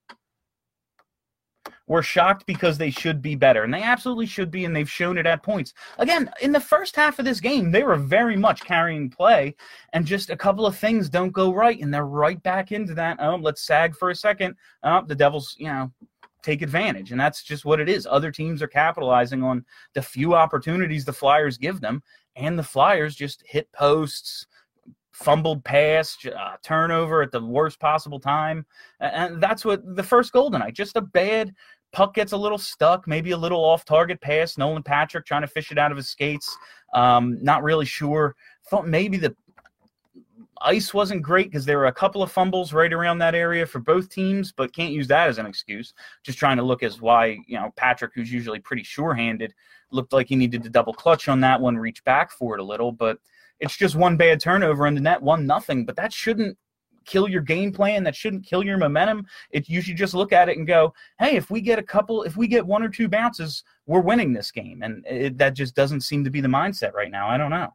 We're 1.92 2.04
shocked 2.04 2.46
because 2.46 2.78
they 2.78 2.90
should 2.90 3.22
be 3.22 3.36
better, 3.36 3.64
and 3.66 3.74
they 3.74 3.84
absolutely 3.84 4.26
should 4.26 4.50
be, 4.50 4.64
and 4.64 4.74
they've 4.74 4.90
shown 4.90 5.18
it 5.18 5.26
at 5.26 5.44
points. 5.44 5.74
Again, 5.98 6.32
in 6.42 6.54
the 6.54 6.60
first 6.62 6.96
half 6.96 7.20
of 7.20 7.26
this 7.26 7.42
game, 7.42 7.70
they 7.70 7.84
were 7.84 7.98
very 7.98 8.38
much 8.38 8.64
carrying 8.64 9.10
play, 9.10 9.58
and 9.92 10.06
just 10.06 10.30
a 10.30 10.38
couple 10.38 10.66
of 10.66 10.78
things 10.78 11.10
don't 11.10 11.34
go 11.34 11.54
right, 11.54 11.78
and 11.82 11.94
they're 11.94 12.06
right 12.06 12.42
back 12.44 12.72
into 12.72 12.94
that. 12.94 13.18
Oh, 13.20 13.36
let's 13.36 13.68
sag 13.68 13.94
for 13.98 14.10
a 14.10 14.16
second. 14.16 14.56
Oh, 14.84 15.04
the 15.06 15.16
Devils, 15.16 15.54
you 15.60 15.68
know, 15.68 15.92
take 16.42 16.62
advantage, 16.62 17.12
and 17.12 17.20
that's 17.20 17.44
just 17.44 17.66
what 17.66 17.82
it 17.82 17.90
is. 17.90 18.08
Other 18.10 18.32
teams 18.32 18.62
are 18.62 18.70
capitalizing 18.70 19.44
on 19.44 19.66
the 19.94 20.02
few 20.02 20.34
opportunities 20.34 21.04
the 21.04 21.12
Flyers 21.12 21.58
give 21.58 21.82
them, 21.82 22.04
and 22.38 22.58
the 22.58 22.64
Flyers 22.64 23.18
just 23.18 23.44
hit 23.46 23.70
posts 23.74 24.48
fumbled 25.12 25.64
pass, 25.64 26.18
uh, 26.26 26.56
turnover 26.64 27.22
at 27.22 27.32
the 27.32 27.42
worst 27.42 27.80
possible 27.80 28.20
time. 28.20 28.66
And 29.00 29.42
that's 29.42 29.66
what 29.66 29.82
the 29.96 30.04
first 30.04 30.32
goal 30.32 30.50
tonight, 30.50 30.74
just 30.74 30.96
a 30.96 31.02
bad 31.02 31.54
puck 31.92 32.14
gets 32.14 32.32
a 32.32 32.38
little 32.38 32.58
stuck, 32.58 33.08
maybe 33.08 33.32
a 33.32 33.38
little 33.38 33.64
off 33.64 33.86
target 33.86 34.22
pass. 34.22 34.58
Nolan 34.58 34.84
Patrick 34.84 35.26
trying 35.26 35.42
to 35.42 35.48
fish 35.48 35.72
it 35.72 35.78
out 35.78 35.92
of 35.92 35.98
his 35.98 36.10
skates. 36.10 36.58
Um, 36.94 37.38
not 37.42 37.64
really 37.64 37.86
sure. 37.86 38.36
Thought 38.70 38.88
maybe 38.88 39.18
the 39.18 39.36
ice 40.62 40.94
wasn't 40.94 41.22
great 41.22 41.50
because 41.50 41.66
there 41.66 41.78
were 41.78 41.88
a 41.88 41.94
couple 41.94 42.22
of 42.22 42.32
fumbles 42.32 42.74
right 42.74 42.94
around 42.94 43.18
that 43.20 43.36
area 43.36 43.66
for 43.66 43.80
both 43.80 44.10
teams, 44.10 44.52
but 44.52 44.74
can't 44.74 44.94
use 44.94 45.08
that 45.08 45.28
as 45.28 45.38
an 45.38 45.46
excuse. 45.46 45.94
Just 46.24 46.38
trying 46.38 46.58
to 46.58 46.64
look 46.64 46.84
as 46.84 47.02
why, 47.02 47.38
you 47.48 47.58
know, 47.58 47.72
Patrick, 47.76 48.12
who's 48.14 48.32
usually 48.32 48.60
pretty 48.60 48.84
sure 48.84 49.14
handed, 49.14 49.54
looked 49.92 50.14
like 50.14 50.28
he 50.28 50.36
needed 50.36 50.64
to 50.64 50.70
double 50.70 50.94
clutch 50.94 51.28
on 51.28 51.42
that 51.42 51.60
one, 51.60 51.78
reach 51.78 52.04
back 52.04 52.32
for 52.32 52.56
it 52.56 52.62
a 52.62 52.64
little. 52.64 52.92
But 52.92 53.18
it's 53.60 53.78
just 53.78 53.96
one 53.96 54.18
bad 54.18 54.40
turnover 54.40 54.88
in 54.88 54.96
the 54.96 55.02
net, 55.02 55.22
one 55.22 55.46
nothing. 55.46 55.86
But 55.86 55.96
that 55.98 56.14
shouldn't 56.14 56.58
kill 57.06 57.28
your 57.28 57.42
game 57.42 57.72
plan. 57.72 58.04
That 58.04 58.16
shouldn't 58.16 58.46
kill 58.46 58.64
your 58.64 58.78
momentum. 58.78 59.26
It 59.52 59.70
you 59.70 59.82
should 59.82 59.98
just 59.98 60.14
look 60.14 60.34
at 60.34 60.50
it 60.50 60.58
and 60.58 60.68
go, 60.68 60.94
hey, 61.20 61.36
if 61.36 61.50
we 61.50 61.62
get 61.62 61.80
a 61.80 61.84
couple, 61.84 62.24
if 62.24 62.38
we 62.38 62.48
get 62.48 62.66
one 62.66 62.84
or 62.84 62.90
two 62.90 63.08
bounces, 63.08 63.64
we're 63.86 64.02
winning 64.02 64.34
this 64.34 64.52
game. 64.52 64.84
And 64.84 65.06
it, 65.06 65.38
that 65.38 65.56
just 65.56 65.76
doesn't 65.76 66.02
seem 66.02 66.24
to 66.24 66.30
be 66.30 66.42
the 66.42 66.48
mindset 66.48 66.94
right 66.94 67.12
now. 67.12 67.30
I 67.30 67.38
don't 67.38 67.52
know. 67.52 67.74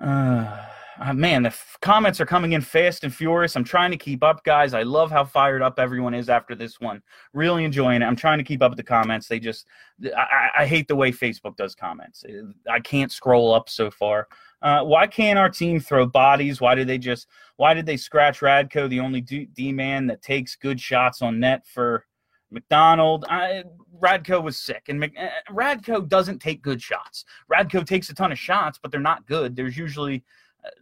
Uh, 0.00 0.66
uh, 1.00 1.14
man, 1.14 1.42
the 1.42 1.48
f- 1.48 1.78
comments 1.80 2.20
are 2.20 2.26
coming 2.26 2.52
in 2.52 2.60
fast 2.60 3.04
and 3.04 3.14
furious. 3.14 3.56
I'm 3.56 3.64
trying 3.64 3.90
to 3.90 3.96
keep 3.96 4.22
up, 4.22 4.44
guys. 4.44 4.74
I 4.74 4.82
love 4.82 5.10
how 5.10 5.24
fired 5.24 5.62
up 5.62 5.78
everyone 5.78 6.12
is 6.12 6.28
after 6.28 6.54
this 6.54 6.78
one. 6.78 7.02
Really 7.32 7.64
enjoying 7.64 8.02
it. 8.02 8.04
I'm 8.04 8.16
trying 8.16 8.36
to 8.36 8.44
keep 8.44 8.62
up 8.62 8.70
with 8.70 8.76
the 8.76 8.82
comments. 8.82 9.26
They 9.26 9.40
just, 9.40 9.66
I, 10.04 10.48
I 10.58 10.66
hate 10.66 10.88
the 10.88 10.96
way 10.96 11.10
Facebook 11.10 11.56
does 11.56 11.74
comments. 11.74 12.22
I 12.70 12.80
can't 12.80 13.10
scroll 13.10 13.54
up 13.54 13.70
so 13.70 13.90
far. 13.90 14.28
Uh, 14.60 14.82
why 14.82 15.06
can't 15.06 15.38
our 15.38 15.48
team 15.48 15.80
throw 15.80 16.04
bodies? 16.04 16.60
Why 16.60 16.74
did 16.74 16.86
they 16.86 16.98
just? 16.98 17.28
Why 17.56 17.72
did 17.72 17.86
they 17.86 17.96
scratch 17.96 18.40
Radko, 18.40 18.88
the 18.88 19.00
only 19.00 19.22
D 19.22 19.72
man 19.72 20.06
that 20.08 20.20
takes 20.20 20.54
good 20.54 20.78
shots 20.78 21.22
on 21.22 21.40
net 21.40 21.66
for 21.66 22.04
MacDonald? 22.50 23.24
I, 23.28 23.64
Radko 23.98 24.42
was 24.42 24.58
sick, 24.58 24.84
and 24.88 25.00
Mc, 25.00 25.14
uh, 25.18 25.28
Radko 25.50 26.06
doesn't 26.06 26.40
take 26.40 26.60
good 26.60 26.82
shots. 26.82 27.24
Radko 27.50 27.86
takes 27.86 28.10
a 28.10 28.14
ton 28.14 28.32
of 28.32 28.38
shots, 28.38 28.78
but 28.80 28.90
they're 28.90 29.00
not 29.00 29.26
good. 29.26 29.56
There's 29.56 29.78
usually 29.78 30.24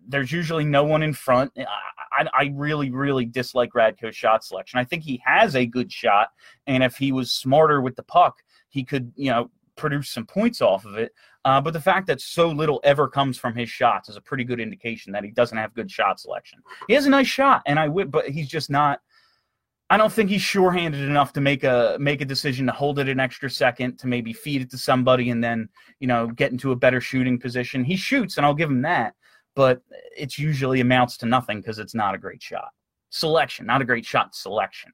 there's 0.06 0.32
usually 0.32 0.64
no 0.64 0.84
one 0.84 1.02
in 1.02 1.12
front. 1.12 1.52
I, 1.56 2.26
I, 2.32 2.52
really, 2.54 2.90
really 2.90 3.24
dislike 3.24 3.72
Radko's 3.72 4.16
shot 4.16 4.44
selection. 4.44 4.78
I 4.78 4.84
think 4.84 5.02
he 5.02 5.22
has 5.24 5.54
a 5.54 5.66
good 5.66 5.92
shot, 5.92 6.30
and 6.66 6.82
if 6.82 6.96
he 6.96 7.12
was 7.12 7.30
smarter 7.30 7.80
with 7.80 7.96
the 7.96 8.02
puck, 8.02 8.38
he 8.68 8.84
could, 8.84 9.12
you 9.16 9.30
know, 9.30 9.50
produce 9.76 10.10
some 10.10 10.26
points 10.26 10.60
off 10.60 10.84
of 10.84 10.96
it. 10.96 11.12
Uh, 11.44 11.60
but 11.60 11.72
the 11.72 11.80
fact 11.80 12.06
that 12.08 12.20
so 12.20 12.48
little 12.48 12.80
ever 12.84 13.08
comes 13.08 13.38
from 13.38 13.54
his 13.54 13.70
shots 13.70 14.08
is 14.08 14.16
a 14.16 14.20
pretty 14.20 14.44
good 14.44 14.60
indication 14.60 15.12
that 15.12 15.24
he 15.24 15.30
doesn't 15.30 15.56
have 15.56 15.72
good 15.72 15.90
shot 15.90 16.20
selection. 16.20 16.60
He 16.88 16.94
has 16.94 17.06
a 17.06 17.10
nice 17.10 17.28
shot, 17.28 17.62
and 17.64 17.78
I 17.78 17.88
would, 17.88 18.10
but 18.10 18.28
he's 18.28 18.48
just 18.48 18.68
not. 18.68 19.00
I 19.90 19.96
don't 19.96 20.12
think 20.12 20.28
he's 20.28 20.42
sure-handed 20.42 21.00
enough 21.00 21.32
to 21.32 21.40
make 21.40 21.64
a 21.64 21.96
make 21.98 22.20
a 22.20 22.26
decision 22.26 22.66
to 22.66 22.72
hold 22.72 22.98
it 22.98 23.08
an 23.08 23.20
extra 23.20 23.48
second 23.48 23.96
to 24.00 24.06
maybe 24.06 24.34
feed 24.34 24.60
it 24.60 24.70
to 24.72 24.78
somebody 24.78 25.30
and 25.30 25.42
then 25.42 25.70
you 26.00 26.06
know 26.06 26.26
get 26.26 26.52
into 26.52 26.72
a 26.72 26.76
better 26.76 27.00
shooting 27.00 27.38
position. 27.38 27.84
He 27.84 27.96
shoots, 27.96 28.36
and 28.36 28.44
I'll 28.44 28.52
give 28.52 28.68
him 28.68 28.82
that, 28.82 29.14
but 29.58 29.82
it 30.16 30.38
usually 30.38 30.78
amounts 30.78 31.16
to 31.16 31.26
nothing 31.26 31.60
because 31.60 31.80
it's 31.80 31.92
not 31.92 32.14
a 32.14 32.18
great 32.18 32.40
shot 32.40 32.68
selection, 33.10 33.66
not 33.66 33.82
a 33.82 33.84
great 33.84 34.06
shot 34.06 34.32
selection. 34.32 34.92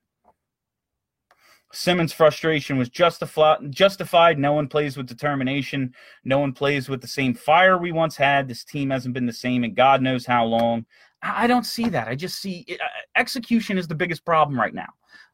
Simmonds' 1.71 2.15
frustration 2.15 2.79
was 2.79 2.89
justified. 2.89 3.59
Justified. 3.71 4.39
No 4.39 4.55
one 4.55 4.67
plays 4.67 4.97
with 4.97 5.07
determination. 5.07 5.93
No 6.25 6.39
one 6.39 6.55
plays 6.55 6.89
with 6.89 7.03
the 7.03 7.07
same 7.07 7.35
fire 7.35 7.77
we 7.77 7.93
once 7.93 8.17
had. 8.17 8.49
This 8.49 8.65
team 8.65 8.89
hasn't 8.89 9.13
been 9.13 9.27
the 9.27 9.35
same 9.35 9.65
in 9.65 9.75
God 9.75 10.01
knows 10.01 10.25
how 10.25 10.47
long. 10.47 10.87
I 11.21 11.47
don't 11.47 11.67
see 11.67 11.91
that. 11.91 12.09
I 12.09 12.15
just 12.15 12.41
see 12.41 12.65
uh, 12.71 12.87
execution 13.17 13.77
is 13.77 13.87
the 13.87 13.95
biggest 13.95 14.25
problem 14.25 14.59
right 14.59 14.73
now. 14.73 14.89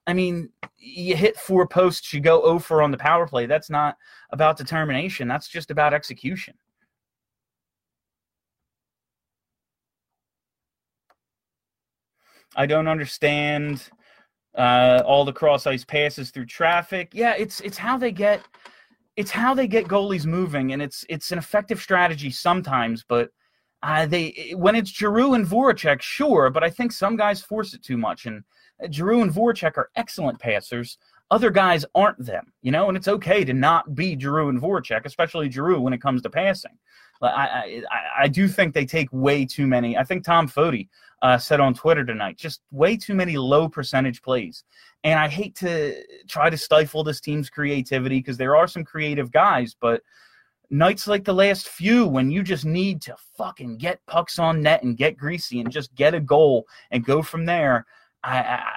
I 0.08 0.12
mean, 0.12 0.48
you 0.76 1.14
hit 1.14 1.36
four 1.36 1.68
posts, 1.68 2.12
you 2.12 2.18
go 2.18 2.42
over 2.42 2.82
on 2.82 2.90
the 2.90 2.98
power 2.98 3.28
play. 3.28 3.46
That's 3.46 3.70
not 3.70 3.96
about 4.32 4.58
determination. 4.58 5.28
That's 5.28 5.46
just 5.46 5.70
about 5.70 5.94
execution. 5.94 6.54
I 12.60 12.66
don't 12.66 12.88
understand 12.88 13.88
uh, 14.54 15.02
all 15.06 15.24
the 15.24 15.32
cross 15.32 15.66
ice 15.66 15.82
passes 15.82 16.30
through 16.30 16.44
traffic. 16.44 17.08
Yeah, 17.14 17.34
it's 17.38 17.60
it's 17.60 17.78
how 17.78 17.96
they 17.96 18.12
get 18.12 18.42
it's 19.16 19.30
how 19.30 19.54
they 19.54 19.66
get 19.66 19.86
goalies 19.86 20.26
moving, 20.26 20.74
and 20.74 20.82
it's 20.82 21.02
it's 21.08 21.32
an 21.32 21.38
effective 21.38 21.80
strategy 21.80 22.30
sometimes, 22.30 23.02
but 23.08 23.30
uh, 23.82 24.04
they 24.04 24.52
when 24.56 24.76
it's 24.76 24.90
Giroux 24.90 25.32
and 25.32 25.46
Voracek, 25.46 26.02
sure, 26.02 26.50
but 26.50 26.62
I 26.62 26.68
think 26.68 26.92
some 26.92 27.16
guys 27.16 27.40
force 27.40 27.72
it 27.72 27.82
too 27.82 27.96
much, 27.96 28.26
and 28.26 28.44
Giroux 28.90 29.22
and 29.22 29.32
Voracek 29.32 29.78
are 29.78 29.88
excellent 29.96 30.38
passers. 30.38 30.98
Other 31.30 31.50
guys 31.50 31.86
aren't 31.94 32.22
them, 32.26 32.52
you 32.60 32.72
know, 32.72 32.88
and 32.88 32.96
it's 32.96 33.08
okay 33.08 33.42
to 33.42 33.54
not 33.54 33.94
be 33.94 34.18
Giroux 34.18 34.50
and 34.50 34.60
Voracek, 34.60 35.06
especially 35.06 35.50
Giroux 35.50 35.80
when 35.80 35.94
it 35.94 36.02
comes 36.02 36.20
to 36.22 36.28
passing. 36.28 36.76
I, 37.22 37.82
I, 37.90 38.22
I 38.22 38.28
do 38.28 38.48
think 38.48 38.74
they 38.74 38.86
take 38.86 39.08
way 39.12 39.44
too 39.44 39.66
many. 39.66 39.96
I 39.96 40.04
think 40.04 40.24
Tom 40.24 40.48
Foti 40.48 40.88
uh, 41.22 41.38
said 41.38 41.60
on 41.60 41.74
Twitter 41.74 42.04
tonight, 42.04 42.38
just 42.38 42.62
way 42.70 42.96
too 42.96 43.14
many 43.14 43.36
low 43.36 43.68
percentage 43.68 44.22
plays. 44.22 44.64
And 45.04 45.18
I 45.18 45.28
hate 45.28 45.54
to 45.56 46.02
try 46.28 46.50
to 46.50 46.56
stifle 46.56 47.04
this 47.04 47.20
team's 47.20 47.50
creativity 47.50 48.18
because 48.18 48.36
there 48.36 48.56
are 48.56 48.66
some 48.66 48.84
creative 48.84 49.30
guys, 49.30 49.76
but 49.78 50.02
nights 50.70 51.06
like 51.06 51.24
the 51.24 51.34
last 51.34 51.68
few 51.68 52.06
when 52.06 52.30
you 52.30 52.42
just 52.42 52.64
need 52.64 53.02
to 53.02 53.16
fucking 53.36 53.76
get 53.76 54.04
pucks 54.06 54.38
on 54.38 54.62
net 54.62 54.82
and 54.82 54.96
get 54.96 55.16
greasy 55.16 55.60
and 55.60 55.70
just 55.70 55.94
get 55.94 56.14
a 56.14 56.20
goal 56.20 56.66
and 56.90 57.04
go 57.04 57.22
from 57.22 57.44
there. 57.44 57.86
I, 58.22 58.38
I 58.38 58.70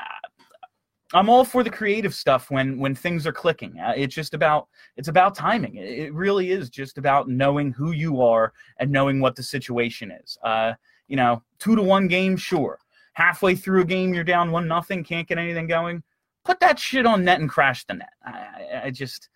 I'm 1.13 1.29
all 1.29 1.45
for 1.45 1.63
the 1.63 1.69
creative 1.69 2.13
stuff 2.13 2.49
when 2.49 2.79
when 2.79 2.95
things 2.95 3.27
are 3.27 3.33
clicking. 3.33 3.79
Uh, 3.79 3.93
it's 3.95 4.15
just 4.15 4.33
about 4.33 4.67
it's 4.97 5.07
about 5.07 5.35
timing. 5.35 5.75
It 5.75 6.13
really 6.13 6.51
is 6.51 6.69
just 6.69 6.97
about 6.97 7.29
knowing 7.29 7.71
who 7.71 7.91
you 7.91 8.21
are 8.21 8.53
and 8.79 8.91
knowing 8.91 9.19
what 9.19 9.35
the 9.35 9.43
situation 9.43 10.11
is. 10.11 10.37
Uh, 10.43 10.73
you 11.07 11.15
know, 11.15 11.43
two 11.59 11.75
to 11.75 11.81
one 11.81 12.07
game, 12.07 12.35
sure. 12.35 12.79
Halfway 13.13 13.55
through 13.55 13.81
a 13.81 13.85
game, 13.85 14.13
you're 14.13 14.23
down 14.23 14.51
one 14.51 14.67
nothing, 14.67 15.03
can't 15.03 15.27
get 15.27 15.37
anything 15.37 15.67
going. 15.67 16.01
Put 16.45 16.59
that 16.61 16.79
shit 16.79 17.05
on 17.05 17.23
net 17.23 17.39
and 17.39 17.49
crash 17.49 17.85
the 17.85 17.93
net. 17.93 18.09
I, 18.25 18.81
I 18.85 18.89
just 18.89 19.29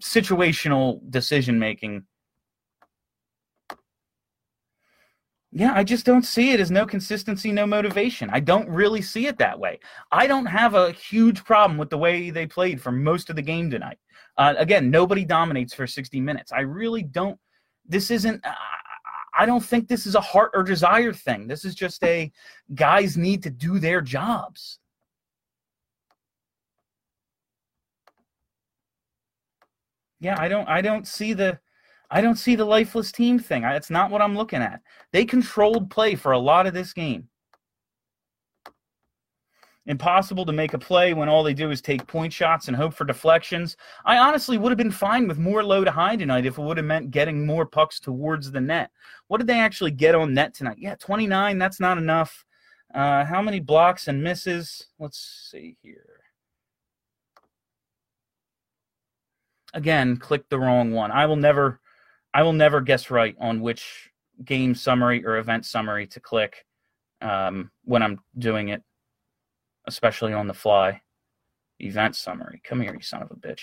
situational 0.00 1.00
decision 1.10 1.58
making. 1.58 2.04
Yeah, 5.50 5.72
I 5.74 5.82
just 5.82 6.04
don't 6.04 6.24
see 6.24 6.52
it 6.52 6.60
as 6.60 6.70
no 6.70 6.84
consistency, 6.84 7.52
no 7.52 7.66
motivation. 7.66 8.28
I 8.30 8.40
don't 8.40 8.68
really 8.68 9.00
see 9.00 9.26
it 9.26 9.38
that 9.38 9.58
way. 9.58 9.80
I 10.12 10.26
don't 10.26 10.44
have 10.46 10.74
a 10.74 10.92
huge 10.92 11.42
problem 11.42 11.78
with 11.78 11.88
the 11.88 11.96
way 11.96 12.28
they 12.30 12.46
played 12.46 12.82
for 12.82 12.92
most 12.92 13.30
of 13.30 13.36
the 13.36 13.42
game 13.42 13.70
tonight. 13.70 13.98
Uh, 14.36 14.54
again, 14.58 14.90
nobody 14.90 15.24
dominates 15.24 15.72
for 15.72 15.86
60 15.86 16.20
minutes. 16.20 16.52
I 16.52 16.60
really 16.60 17.02
don't. 17.02 17.38
This 17.86 18.10
isn't. 18.10 18.44
I 19.38 19.46
don't 19.46 19.64
think 19.64 19.88
this 19.88 20.04
is 20.04 20.16
a 20.16 20.20
heart 20.20 20.50
or 20.54 20.62
desire 20.64 21.12
thing. 21.12 21.46
This 21.46 21.64
is 21.64 21.74
just 21.74 22.02
a 22.04 22.30
guys 22.74 23.16
need 23.16 23.42
to 23.44 23.50
do 23.50 23.78
their 23.78 24.02
jobs. 24.02 24.78
Yeah, 30.20 30.36
I 30.38 30.48
don't 30.48 30.68
I 30.68 30.82
don't 30.82 31.06
see 31.06 31.32
the 31.32 31.58
I 32.10 32.20
don't 32.20 32.36
see 32.36 32.54
the 32.54 32.64
lifeless 32.64 33.12
team 33.12 33.38
thing. 33.38 33.62
That's 33.62 33.90
not 33.90 34.10
what 34.10 34.22
I'm 34.22 34.36
looking 34.36 34.62
at. 34.62 34.80
They 35.12 35.24
controlled 35.24 35.90
play 35.90 36.14
for 36.14 36.32
a 36.32 36.38
lot 36.38 36.66
of 36.66 36.74
this 36.74 36.92
game 36.92 37.28
impossible 39.88 40.44
to 40.44 40.52
make 40.52 40.74
a 40.74 40.78
play 40.78 41.14
when 41.14 41.28
all 41.28 41.42
they 41.42 41.54
do 41.54 41.70
is 41.70 41.80
take 41.80 42.06
point 42.06 42.32
shots 42.32 42.68
and 42.68 42.76
hope 42.76 42.92
for 42.92 43.04
deflections. 43.04 43.76
I 44.04 44.18
honestly 44.18 44.58
would 44.58 44.70
have 44.70 44.78
been 44.78 44.90
fine 44.90 45.26
with 45.26 45.38
more 45.38 45.64
low 45.64 45.82
to 45.82 45.90
high 45.90 46.14
tonight 46.14 46.46
if 46.46 46.58
it 46.58 46.62
would 46.62 46.76
have 46.76 46.86
meant 46.86 47.10
getting 47.10 47.44
more 47.44 47.66
pucks 47.66 47.98
towards 47.98 48.52
the 48.52 48.60
net. 48.60 48.90
What 49.26 49.38
did 49.38 49.46
they 49.46 49.58
actually 49.58 49.90
get 49.90 50.14
on 50.14 50.34
net 50.34 50.54
tonight? 50.54 50.76
Yeah, 50.78 50.94
29, 50.96 51.58
that's 51.58 51.80
not 51.80 51.98
enough. 51.98 52.44
Uh, 52.94 53.24
how 53.24 53.42
many 53.42 53.60
blocks 53.60 54.08
and 54.08 54.22
misses? 54.22 54.86
Let's 54.98 55.48
see 55.50 55.76
here. 55.82 56.20
Again, 59.74 60.16
click 60.18 60.48
the 60.48 60.58
wrong 60.58 60.92
one. 60.92 61.10
I 61.10 61.26
will 61.26 61.36
never 61.36 61.80
I 62.34 62.42
will 62.42 62.52
never 62.52 62.80
guess 62.80 63.10
right 63.10 63.36
on 63.40 63.60
which 63.60 64.10
game 64.44 64.74
summary 64.74 65.24
or 65.24 65.38
event 65.38 65.66
summary 65.66 66.06
to 66.08 66.20
click 66.20 66.64
um, 67.20 67.70
when 67.84 68.02
I'm 68.02 68.20
doing 68.38 68.68
it 68.68 68.82
especially 69.88 70.32
on 70.32 70.46
the 70.46 70.54
fly. 70.54 71.00
Event 71.80 72.14
summary. 72.14 72.60
Come 72.62 72.80
here, 72.80 72.94
you 72.94 73.02
son 73.02 73.22
of 73.22 73.30
a 73.30 73.34
bitch. 73.34 73.62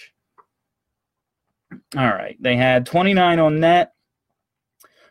All 1.95 2.08
right. 2.08 2.36
They 2.41 2.56
had 2.56 2.86
29 2.86 3.39
on 3.39 3.60
net, 3.60 3.93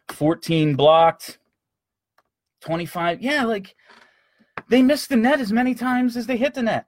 14 0.09 0.75
blocked, 0.75 1.38
25. 2.62 3.23
Yeah, 3.23 3.45
like 3.45 3.75
they 4.69 4.83
missed 4.83 5.09
the 5.09 5.17
net 5.17 5.40
as 5.40 5.53
many 5.53 5.75
times 5.75 6.17
as 6.17 6.27
they 6.27 6.37
hit 6.37 6.55
the 6.55 6.62
net. 6.62 6.87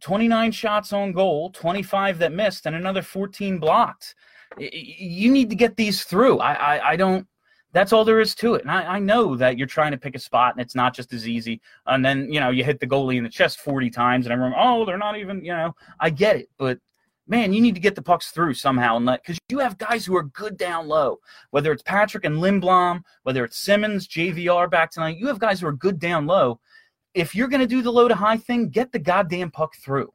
29 0.00 0.52
shots 0.52 0.92
on 0.92 1.12
goal, 1.12 1.50
25 1.50 2.18
that 2.18 2.32
missed, 2.32 2.66
and 2.66 2.74
another 2.74 3.02
14 3.02 3.58
blocked. 3.58 4.14
You 4.58 5.30
need 5.30 5.50
to 5.50 5.56
get 5.56 5.76
these 5.76 6.04
through. 6.04 6.38
I, 6.38 6.52
I, 6.52 6.90
I 6.90 6.96
don't 6.96 7.26
that's 7.72 7.92
all 7.92 8.04
there 8.04 8.20
is 8.20 8.34
to 8.36 8.54
it. 8.54 8.62
And 8.62 8.70
I, 8.70 8.94
I, 8.94 8.98
know 8.98 9.36
that 9.36 9.56
you're 9.56 9.66
trying 9.66 9.92
to 9.92 9.98
pick 9.98 10.14
a 10.14 10.18
spot 10.18 10.54
and 10.54 10.60
it's 10.60 10.74
not 10.74 10.94
just 10.94 11.12
as 11.12 11.28
easy. 11.28 11.60
And 11.86 12.04
then, 12.04 12.32
you 12.32 12.40
know, 12.40 12.50
you 12.50 12.64
hit 12.64 12.80
the 12.80 12.86
goalie 12.86 13.16
in 13.16 13.22
the 13.22 13.30
chest 13.30 13.60
40 13.60 13.90
times 13.90 14.26
and 14.26 14.32
everyone, 14.32 14.54
oh, 14.56 14.84
they're 14.84 14.98
not 14.98 15.16
even, 15.16 15.44
you 15.44 15.52
know, 15.52 15.74
I 16.00 16.10
get 16.10 16.36
it. 16.36 16.48
But 16.58 16.78
man, 17.28 17.52
you 17.52 17.60
need 17.60 17.76
to 17.76 17.80
get 17.80 17.94
the 17.94 18.02
pucks 18.02 18.32
through 18.32 18.54
somehow. 18.54 18.96
And 18.96 19.06
because 19.06 19.38
you 19.48 19.60
have 19.60 19.78
guys 19.78 20.04
who 20.04 20.16
are 20.16 20.24
good 20.24 20.56
down 20.56 20.88
low, 20.88 21.18
whether 21.50 21.72
it's 21.72 21.82
Patrick 21.82 22.24
and 22.24 22.38
Lindblom, 22.38 23.02
whether 23.22 23.44
it's 23.44 23.58
Simmonds, 23.58 24.08
JVR 24.08 24.68
back 24.68 24.90
tonight, 24.90 25.16
you 25.16 25.28
have 25.28 25.38
guys 25.38 25.60
who 25.60 25.68
are 25.68 25.72
good 25.72 26.00
down 26.00 26.26
low. 26.26 26.60
If 27.14 27.34
you're 27.34 27.48
going 27.48 27.60
to 27.60 27.66
do 27.66 27.82
the 27.82 27.92
low 27.92 28.08
to 28.08 28.14
high 28.14 28.36
thing, 28.36 28.68
get 28.68 28.92
the 28.92 28.98
goddamn 28.98 29.50
puck 29.52 29.74
through. 29.76 30.12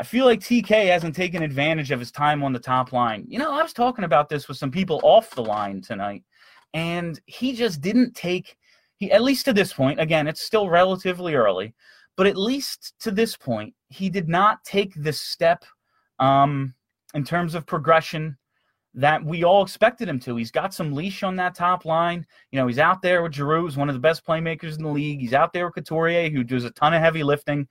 I 0.00 0.02
feel 0.02 0.24
like 0.24 0.40
TK 0.40 0.86
hasn't 0.86 1.14
taken 1.14 1.42
advantage 1.42 1.90
of 1.90 2.00
his 2.00 2.10
time 2.10 2.42
on 2.42 2.54
the 2.54 2.58
top 2.58 2.94
line. 2.94 3.26
You 3.28 3.38
know, 3.38 3.52
I 3.52 3.62
was 3.62 3.74
talking 3.74 4.04
about 4.06 4.30
this 4.30 4.48
with 4.48 4.56
some 4.56 4.70
people 4.70 4.98
off 5.02 5.34
the 5.34 5.44
line 5.44 5.82
tonight, 5.82 6.24
and 6.72 7.20
he 7.26 7.52
just 7.52 7.82
didn't 7.82 8.16
take 8.16 8.56
he 8.96 9.12
at 9.12 9.22
least 9.22 9.44
to 9.44 9.52
this 9.52 9.74
point, 9.74 10.00
again, 10.00 10.26
it's 10.26 10.40
still 10.40 10.70
relatively 10.70 11.34
early, 11.34 11.74
but 12.16 12.26
at 12.26 12.38
least 12.38 12.94
to 13.00 13.10
this 13.10 13.36
point, 13.36 13.74
he 13.88 14.08
did 14.08 14.26
not 14.26 14.64
take 14.64 14.94
this 14.94 15.20
step 15.20 15.66
um, 16.18 16.74
in 17.12 17.22
terms 17.22 17.54
of 17.54 17.66
progression 17.66 18.38
that 18.94 19.22
we 19.22 19.44
all 19.44 19.62
expected 19.62 20.08
him 20.08 20.20
to. 20.20 20.36
He's 20.36 20.50
got 20.50 20.72
some 20.72 20.94
leash 20.94 21.22
on 21.22 21.36
that 21.36 21.54
top 21.54 21.84
line. 21.84 22.26
You 22.52 22.58
know, 22.58 22.66
he's 22.66 22.78
out 22.78 23.02
there 23.02 23.22
with 23.22 23.34
Giroux, 23.34 23.70
one 23.72 23.90
of 23.90 23.94
the 23.94 24.00
best 24.00 24.26
playmakers 24.26 24.78
in 24.78 24.82
the 24.82 24.90
league. 24.90 25.20
He's 25.20 25.34
out 25.34 25.52
there 25.52 25.66
with 25.66 25.74
Couturier, 25.74 26.30
who 26.30 26.42
does 26.42 26.64
a 26.64 26.70
ton 26.70 26.94
of 26.94 27.02
heavy 27.02 27.22
lifting. 27.22 27.68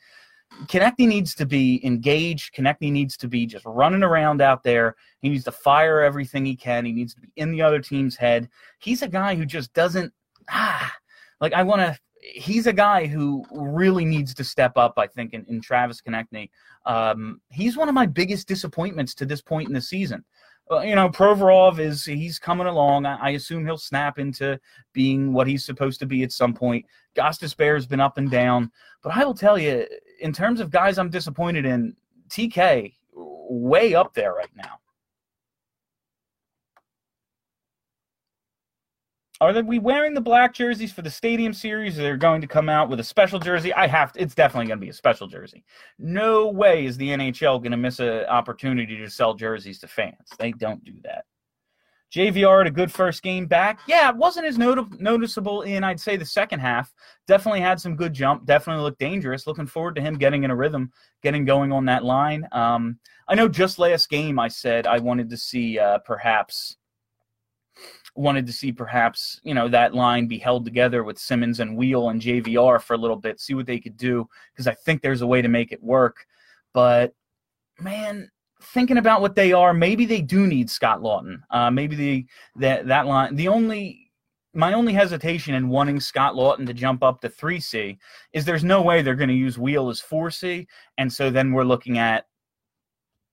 Konecny 0.66 1.08
needs 1.08 1.36
to 1.36 1.46
be 1.46 1.80
engaged. 1.86 2.54
Konecny 2.54 2.92
needs 2.92 3.16
to 3.18 3.28
be 3.28 3.46
just 3.46 3.66
running 3.66 4.04
around 4.04 4.42
out 4.42 4.64
there. 4.64 4.96
He 5.22 5.30
needs 5.30 5.44
to 5.46 5.52
fire 5.52 6.02
everything 6.02 6.46
he 6.46 6.56
can. 6.56 6.86
He 6.86 6.92
needs 6.92 7.14
to 7.16 7.22
be 7.22 7.30
in 7.36 7.52
the 7.52 7.62
other 7.62 7.80
team's 7.80 8.16
head. 8.16 8.50
He's 8.80 9.02
a 9.02 9.08
guy 9.08 9.36
who 9.36 9.46
just 9.46 9.74
doesn't 9.74 10.12
ah 10.50 10.94
like 11.40 11.54
I 11.54 11.64
want 11.64 11.82
to. 11.82 11.98
He's 12.22 12.68
a 12.68 12.74
guy 12.74 13.06
who 13.06 13.46
really 13.52 14.04
needs 14.04 14.34
to 14.34 14.44
step 14.44 14.74
up. 14.76 14.94
I 14.98 15.08
think 15.08 15.34
in, 15.34 15.46
in 15.48 15.62
Travis 15.62 16.02
Konecny. 16.02 16.50
Um, 16.86 17.40
he's 17.50 17.78
one 17.78 17.88
of 17.88 17.96
my 17.96 18.06
biggest 18.06 18.48
disappointments 18.48 19.14
to 19.16 19.26
this 19.26 19.42
point 19.42 19.68
in 19.68 19.74
the 19.74 19.82
season. 19.82 20.26
uh, 20.72 20.80
you 20.82 20.96
know, 20.96 21.10
Provorov 21.10 21.80
is 21.80 22.04
he's 22.04 22.40
coming 22.40 22.68
along. 22.68 23.06
I, 23.06 23.18
I, 23.18 23.30
assume 23.32 23.66
he'll 23.66 23.78
snap 23.78 24.20
into 24.20 24.60
being 24.94 25.34
what 25.34 25.48
he's 25.48 25.66
supposed 25.66 26.00
to 26.00 26.06
be 26.06 26.24
at 26.24 26.32
some 26.32 26.54
point. 26.54 26.86
Gostisbehere 27.16 27.76
has 27.76 27.86
been 27.86 28.00
up 28.00 28.18
and 28.18 28.30
down, 28.30 28.72
but 29.02 29.16
I 29.16 29.24
will 29.24 29.34
tell 29.34 29.58
you, 29.58 29.86
in 30.22 30.34
terms 30.34 30.60
of 30.60 30.70
guys 30.70 30.98
I'm 30.98 31.10
disappointed 31.10 31.66
in, 31.66 31.96
TK 32.30 32.94
way 33.16 33.96
up 33.96 34.14
there 34.14 34.34
right 34.34 34.56
now. 34.56 34.78
Are 39.42 39.54
they, 39.54 39.62
we 39.62 39.80
wearing 39.80 40.14
the 40.14 40.22
black 40.22 40.54
jerseys 40.54 40.92
for 40.92 41.02
the 41.02 41.10
stadium 41.10 41.54
series? 41.54 41.98
Are 41.98 42.02
They're 42.02 42.18
going 42.18 42.42
to 42.42 42.48
come 42.48 42.68
out 42.68 42.90
with 42.90 43.00
a 43.00 43.04
special 43.04 43.40
jersey. 43.40 43.74
I 43.74 43.88
have 43.88 44.12
to, 44.14 44.22
it's 44.22 44.36
definitely 44.36 44.68
going 44.68 44.80
to 44.80 44.86
be 44.86 44.90
a 44.90 44.94
special 44.94 45.28
jersey. 45.28 45.64
No 45.98 46.50
way 46.50 46.86
is 46.86 46.98
the 46.98 47.10
NHL 47.10 47.60
going 47.60 47.72
to 47.72 47.78
miss 47.78 48.00
an 48.00 48.26
opportunity 48.26 48.98
to 48.98 49.10
sell 49.10 49.34
jerseys 49.34 49.80
to 49.80 49.88
fans. 49.88 50.30
They 50.38 50.52
don't 50.52 50.84
do 50.84 50.94
that. 51.04 51.26
JVR 52.14 52.60
had 52.60 52.68
a 52.68 52.72
good 52.72 52.92
first 52.92 53.22
game 53.22 53.46
back. 53.46 53.80
Yeah, 53.88 54.10
it 54.10 54.16
wasn't 54.16 54.48
as 54.48 54.58
not- 54.58 55.00
noticeable 55.00 55.62
in, 55.62 55.84
I'd 55.84 56.00
say, 56.00 56.18
the 56.18 56.26
second 56.26 56.60
half. 56.60 56.92
Definitely 57.28 57.62
had 57.62 57.80
some 57.80 57.96
good 57.96 58.14
jump. 58.14 58.46
Definitely 58.46 58.84
looked 58.84 59.00
dangerous. 59.00 59.46
Looking 59.46 59.68
forward 59.68 59.96
to 59.96 60.02
him 60.02 60.18
getting 60.18 60.44
in 60.44 60.52
a 60.52 60.56
rhythm, 60.56 60.92
getting 61.22 61.46
going 61.46 61.72
on 61.72 61.86
that 61.86 62.04
line. 62.04 62.48
Um, 62.52 63.00
I 63.28 63.36
know 63.36 63.48
just 63.48 63.78
last 63.78 64.10
game 64.10 64.40
I 64.40 64.48
said 64.48 64.88
I 64.88 64.98
wanted 64.98 65.30
to 65.30 65.38
see 65.38 65.78
uh, 65.78 66.00
perhaps 66.00 66.78
wanted 68.16 68.46
to 68.46 68.52
see 68.52 68.72
perhaps 68.72 69.40
you 69.44 69.54
know 69.54 69.68
that 69.70 69.94
line 69.94 70.28
be 70.28 70.38
held 70.38 70.66
together 70.66 71.04
with 71.04 71.18
Simmonds 71.18 71.60
and 71.60 71.78
Weal 71.78 72.10
and 72.10 72.22
JVR 72.22 72.82
for 72.82 72.94
a 72.96 72.98
little 72.98 73.16
bit, 73.16 73.40
see 73.40 73.54
what 73.54 73.66
they 73.66 73.80
could 73.80 73.98
do 73.98 74.28
because 74.52 74.68
I 74.68 74.74
think 74.74 75.02
there's 75.02 75.22
a 75.22 75.28
way 75.28 75.42
to 75.42 75.48
make 75.48 75.72
it 75.72 75.82
work. 75.82 76.26
But 76.74 77.14
man, 77.80 78.30
thinking 78.62 78.98
about 78.98 79.22
what 79.22 79.36
they 79.36 79.54
are, 79.54 79.74
maybe 79.74 80.06
they 80.06 80.22
do 80.22 80.48
need 80.48 80.70
Scott 80.70 81.02
Laughton. 81.02 81.42
Uh, 81.50 81.72
maybe 81.72 81.96
the 81.96 82.26
that 82.58 82.88
that 82.88 83.06
line. 83.08 83.36
The 83.36 83.48
only 83.48 84.12
my 84.54 84.74
only 84.74 84.94
hesitation 84.94 85.54
in 85.54 85.70
wanting 85.70 86.00
Scott 86.00 86.34
Laughton 86.34 86.66
to 86.66 86.74
jump 86.74 87.04
up 87.04 87.22
to 87.22 87.30
three 87.30 87.60
C 87.60 87.98
is 88.34 88.46
there's 88.46 88.64
no 88.64 88.82
way 88.82 89.02
they're 89.02 89.16
going 89.16 89.30
to 89.30 89.36
use 89.36 89.58
Weal 89.58 89.90
as 89.90 90.02
four 90.02 90.32
C, 90.32 90.68
and 90.98 91.12
so 91.12 91.30
then 91.30 91.52
we're 91.54 91.64
looking 91.64 91.98
at 91.98 92.26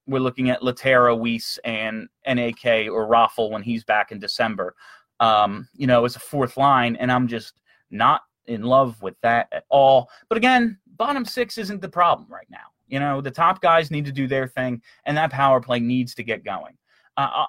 we're 0.06 0.20
looking 0.20 0.50
at 0.50 0.60
Lehtera, 0.60 1.18
Weise, 1.18 1.58
and 1.64 2.08
NAK 2.26 2.88
or 2.92 3.08
Raffl 3.08 3.50
when 3.50 3.62
he's 3.62 3.84
back 3.84 4.12
in 4.12 4.18
December. 4.18 4.74
Um, 5.18 5.68
you 5.74 5.86
know, 5.86 6.04
as 6.04 6.14
a 6.14 6.20
fourth 6.20 6.56
line, 6.56 6.96
and 6.96 7.10
I'm 7.10 7.26
just 7.26 7.54
not 7.90 8.20
in 8.46 8.62
love 8.62 9.00
with 9.02 9.16
that 9.22 9.48
at 9.50 9.64
all. 9.68 10.08
But 10.28 10.38
again, 10.38 10.78
bottom 10.96 11.24
six 11.24 11.58
isn't 11.58 11.80
the 11.80 11.88
problem 11.88 12.28
right 12.30 12.46
now. 12.50 12.58
You 12.88 13.00
know, 13.00 13.20
the 13.20 13.30
top 13.30 13.60
guys 13.60 13.90
need 13.90 14.04
to 14.06 14.12
do 14.12 14.26
their 14.26 14.46
thing, 14.46 14.82
and 15.04 15.16
that 15.16 15.30
power 15.30 15.60
play 15.60 15.80
needs 15.80 16.14
to 16.14 16.22
get 16.22 16.44
going. 16.44 16.76
Uh, 17.16 17.46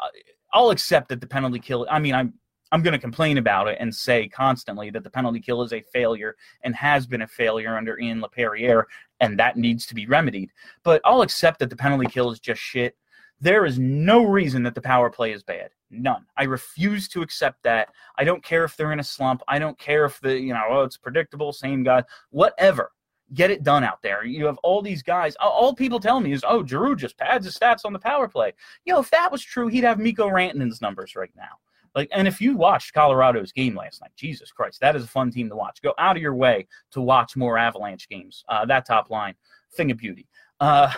I'll 0.54 0.70
accept 0.70 1.10
that 1.10 1.22
the 1.22 1.28
penalty 1.28 1.60
kill. 1.60 1.86
I 1.90 2.00
mean, 2.00 2.16
I'm 2.16 2.34
I'm 2.72 2.82
going 2.82 2.94
to 2.94 3.00
complain 3.00 3.38
about 3.38 3.68
it 3.68 3.78
and 3.80 3.94
say 3.94 4.28
constantly 4.28 4.90
that 4.90 5.04
the 5.04 5.10
penalty 5.10 5.40
kill 5.40 5.62
is 5.62 5.72
a 5.74 5.82
failure 5.94 6.36
and 6.64 6.76
has 6.76 7.08
been 7.08 7.22
a 7.22 7.28
failure 7.28 7.78
under 7.78 7.98
Ian 7.98 8.22
Laperriere, 8.22 8.84
and 9.20 9.40
that 9.40 9.58
needs 9.58 9.86
to 9.88 9.96
be 9.96 10.06
remedied. 10.06 10.52
But 10.84 11.02
I'll 11.06 11.22
accept 11.22 11.60
that 11.60 11.70
the 11.70 11.78
penalty 11.78 12.08
kill 12.08 12.32
is 12.32 12.40
just 12.40 12.62
shit. 12.62 12.98
There 13.40 13.66
is 13.66 13.78
no 13.78 14.24
reason 14.24 14.64
that 14.64 14.76
the 14.76 14.82
power 14.82 15.10
play 15.10 15.32
is 15.32 15.44
bad. 15.44 15.70
None. 15.90 16.26
I 16.36 16.44
refuse 16.44 17.08
to 17.10 17.22
accept 17.22 17.64
that. 17.64 17.90
I 18.18 18.24
don't 18.24 18.44
care 18.44 18.66
if 18.66 18.76
they're 18.76 18.92
in 18.92 19.00
a 19.00 19.04
slump. 19.04 19.44
I 19.48 19.60
don't 19.60 19.78
care 19.80 20.06
if 20.06 20.20
the, 20.20 20.38
you 20.38 20.54
know, 20.54 20.64
oh, 20.70 20.82
it's 20.82 20.98
predictable, 20.98 21.54
same 21.54 21.84
guy, 21.84 22.04
whatever. 22.32 22.92
Get 23.34 23.52
it 23.52 23.64
done 23.64 23.84
out 23.84 24.02
there. 24.02 24.24
You 24.24 24.46
have 24.46 24.58
all 24.60 24.82
these 24.82 25.04
guys. 25.04 25.36
All 25.42 25.76
people 25.76 26.00
tell 26.00 26.20
me 26.20 26.32
is, 26.32 26.46
oh, 26.48 26.66
Giroux 26.66 26.96
just 26.96 27.18
pads 27.18 27.46
his 27.46 27.58
stats 27.58 27.84
on 27.84 27.94
the 27.94 28.00
power 28.00 28.28
play. 28.28 28.54
You 28.86 28.94
know, 28.94 29.00
if 29.00 29.10
that 29.12 29.32
was 29.32 29.44
true, 29.44 29.68
he'd 29.68 29.84
have 29.84 30.00
Mikko 30.00 30.30
Rantanen's 30.30 30.82
numbers 30.82 31.16
right 31.16 31.32
now. 31.36 31.60
Like, 31.94 32.10
and 32.12 32.28
if 32.28 32.40
you 32.40 32.56
watched 32.56 32.94
Colorado's 32.94 33.52
game 33.52 33.76
last 33.76 34.02
night, 34.02 34.12
Jesus 34.16 34.52
Christ, 34.52 34.80
that 34.82 34.96
is 34.96 35.04
a 35.04 35.08
fun 35.08 35.32
team 35.32 35.50
to 35.50 35.56
watch. 35.56 35.82
Go 35.82 35.94
out 35.98 36.16
of 36.16 36.22
your 36.22 36.36
way 36.36 36.68
to 36.92 37.02
watch 37.02 37.36
more 37.36 37.58
Avalanche 37.58 38.08
games. 38.08 38.44
Uh, 38.48 38.66
that 38.66 38.86
top 38.86 39.10
line, 39.10 39.34
thing 39.76 39.92
of 39.92 39.98
beauty. 39.98 40.28
Uh, 40.60 40.94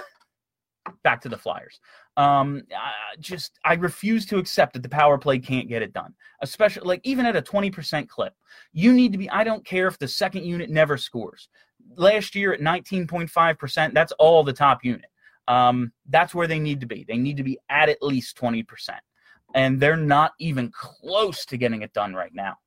back 1.04 1.22
to 1.22 1.30
the 1.30 1.38
Flyers. 1.38 1.80
Um, 2.18 2.64
I 2.78 3.16
just 3.20 3.60
I 3.64 3.76
refuse 3.76 4.26
to 4.26 4.40
accept 4.40 4.74
that 4.74 4.84
the 4.84 4.90
power 4.90 5.18
play 5.18 5.40
can't 5.40 5.70
get 5.70 5.82
it 5.82 5.94
done, 5.94 6.14
especially 6.42 6.86
like 6.86 7.00
even 7.06 7.26
at 7.26 7.38
a 7.38 7.42
twenty 7.42 7.72
percent 7.72 8.10
clip. 8.10 8.34
You 8.74 8.92
need 8.92 9.14
to 9.14 9.18
be. 9.18 9.30
I 9.30 9.46
don't 9.46 9.66
care 9.66 9.88
if 9.88 9.98
the 9.98 10.08
second 10.08 10.44
unit 10.44 10.70
never 10.70 10.98
scores. 10.98 11.48
Last 11.96 12.36
year 12.36 12.54
at 12.54 12.62
nineteen 12.62 13.08
point 13.08 13.30
five 13.30 13.58
percent, 13.58 13.94
that's 13.94 14.12
all 14.14 14.44
the 14.44 14.54
top 14.54 14.84
unit. 14.84 15.10
Um, 15.48 15.92
that's 16.10 16.36
where 16.36 16.48
they 16.48 16.60
need 16.60 16.80
to 16.82 16.86
be. 16.86 17.06
They 17.08 17.18
need 17.18 17.38
to 17.38 17.44
be 17.44 17.58
at 17.70 17.90
at 17.90 18.02
least 18.02 18.38
twenty 18.38 18.64
percent 18.64 19.02
and 19.56 19.80
they're 19.80 19.98
not 19.98 20.34
even 20.40 20.72
close 20.72 21.46
to 21.46 21.58
getting 21.58 21.82
it 21.82 21.94
done 21.94 22.14
right 22.14 22.34
now. 22.34 22.58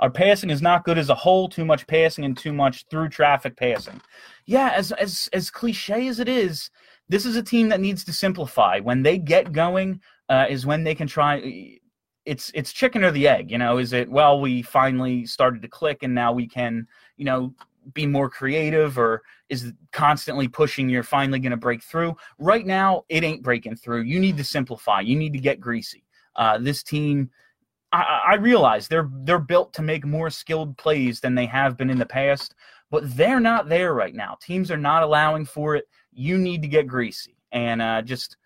Our 0.00 0.10
passing 0.10 0.50
is 0.50 0.60
not 0.60 0.84
good 0.84 0.98
as 0.98 1.08
a 1.08 1.14
whole. 1.14 1.48
Too 1.48 1.64
much 1.64 1.86
passing 1.86 2.24
and 2.24 2.36
too 2.36 2.52
much 2.52 2.84
through 2.90 3.10
traffic 3.10 3.56
passing. 3.56 4.00
Yeah, 4.44 4.70
as 4.74 4.90
as 4.92 5.28
as 5.32 5.50
cliche 5.50 6.08
as 6.08 6.18
it 6.18 6.28
is, 6.28 6.70
this 7.08 7.24
is 7.24 7.36
a 7.36 7.42
team 7.42 7.68
that 7.68 7.80
needs 7.80 8.04
to 8.04 8.12
simplify. 8.12 8.80
When 8.80 9.02
they 9.02 9.18
get 9.18 9.52
going, 9.52 10.00
uh, 10.28 10.46
is 10.48 10.66
when 10.66 10.82
they 10.82 10.96
can 10.96 11.06
try. 11.06 11.78
It's 12.26 12.50
it's 12.54 12.72
chicken 12.72 13.04
or 13.04 13.10
the 13.10 13.28
egg. 13.28 13.50
You 13.50 13.58
know, 13.58 13.78
is 13.78 13.92
it? 13.92 14.10
Well, 14.10 14.40
we 14.40 14.62
finally 14.62 15.26
started 15.26 15.62
to 15.62 15.68
click, 15.68 16.02
and 16.02 16.14
now 16.14 16.32
we 16.32 16.46
can, 16.46 16.86
you 17.16 17.24
know, 17.24 17.54
be 17.92 18.06
more 18.06 18.30
creative 18.30 18.98
or 18.98 19.22
is 19.50 19.72
constantly 19.92 20.48
pushing 20.48 20.88
you're 20.88 21.02
finally 21.02 21.38
going 21.38 21.50
to 21.50 21.56
break 21.56 21.82
through? 21.82 22.16
Right 22.38 22.66
now 22.66 23.04
it 23.10 23.24
ain't 23.24 23.42
breaking 23.42 23.76
through. 23.76 24.02
You 24.02 24.18
need 24.18 24.38
to 24.38 24.44
simplify. 24.44 25.00
You 25.00 25.16
need 25.16 25.34
to 25.34 25.38
get 25.38 25.60
greasy. 25.60 26.04
Uh, 26.34 26.58
this 26.58 26.82
team 26.82 27.30
I, 27.92 28.20
I 28.28 28.34
realize 28.36 28.88
they're 28.88 29.10
they're 29.24 29.38
built 29.38 29.72
to 29.74 29.82
make 29.82 30.04
more 30.04 30.30
skilled 30.30 30.76
plays 30.78 31.20
than 31.20 31.34
they 31.34 31.46
have 31.46 31.76
been 31.76 31.90
in 31.90 31.98
the 31.98 32.06
past 32.06 32.54
but 32.90 33.16
they're 33.16 33.40
not 33.40 33.68
there 33.68 33.92
right 33.92 34.14
now. 34.14 34.36
Teams 34.40 34.70
are 34.70 34.76
not 34.76 35.02
allowing 35.02 35.44
for 35.44 35.74
it. 35.74 35.88
You 36.12 36.38
need 36.38 36.62
to 36.62 36.68
get 36.68 36.86
greasy. 36.86 37.36
And 37.50 37.82
uh, 37.82 38.02
just 38.02 38.36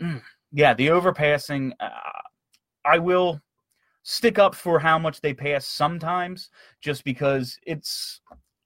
mm, 0.00 0.20
yeah 0.52 0.74
the 0.74 0.88
overpassing 0.88 1.72
uh, 1.78 1.88
i 2.84 2.98
will 2.98 3.40
stick 4.02 4.38
up 4.38 4.54
for 4.54 4.78
how 4.78 4.98
much 4.98 5.20
they 5.20 5.32
pass 5.32 5.64
sometimes 5.64 6.50
just 6.80 7.04
because 7.04 7.58
it's 7.66 8.20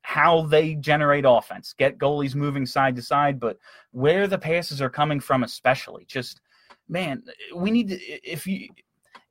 how 0.07 0.43
they 0.43 0.77
generate 0.77 1.25
offense, 1.27 1.75
get 1.77 1.99
goalies 1.99 2.37
moving 2.37 2.65
side 2.65 2.95
to 2.95 3.03
side, 3.03 3.41
but 3.41 3.59
where 3.91 4.29
the 4.29 4.39
passes 4.39 4.81
are 4.81 4.89
coming 4.89 5.19
from, 5.19 5.43
especially, 5.43 6.05
just 6.07 6.41
man, 6.89 7.25
we 7.57 7.73
need 7.73 7.89
to 7.89 8.01
if 8.23 8.47
you 8.47 8.69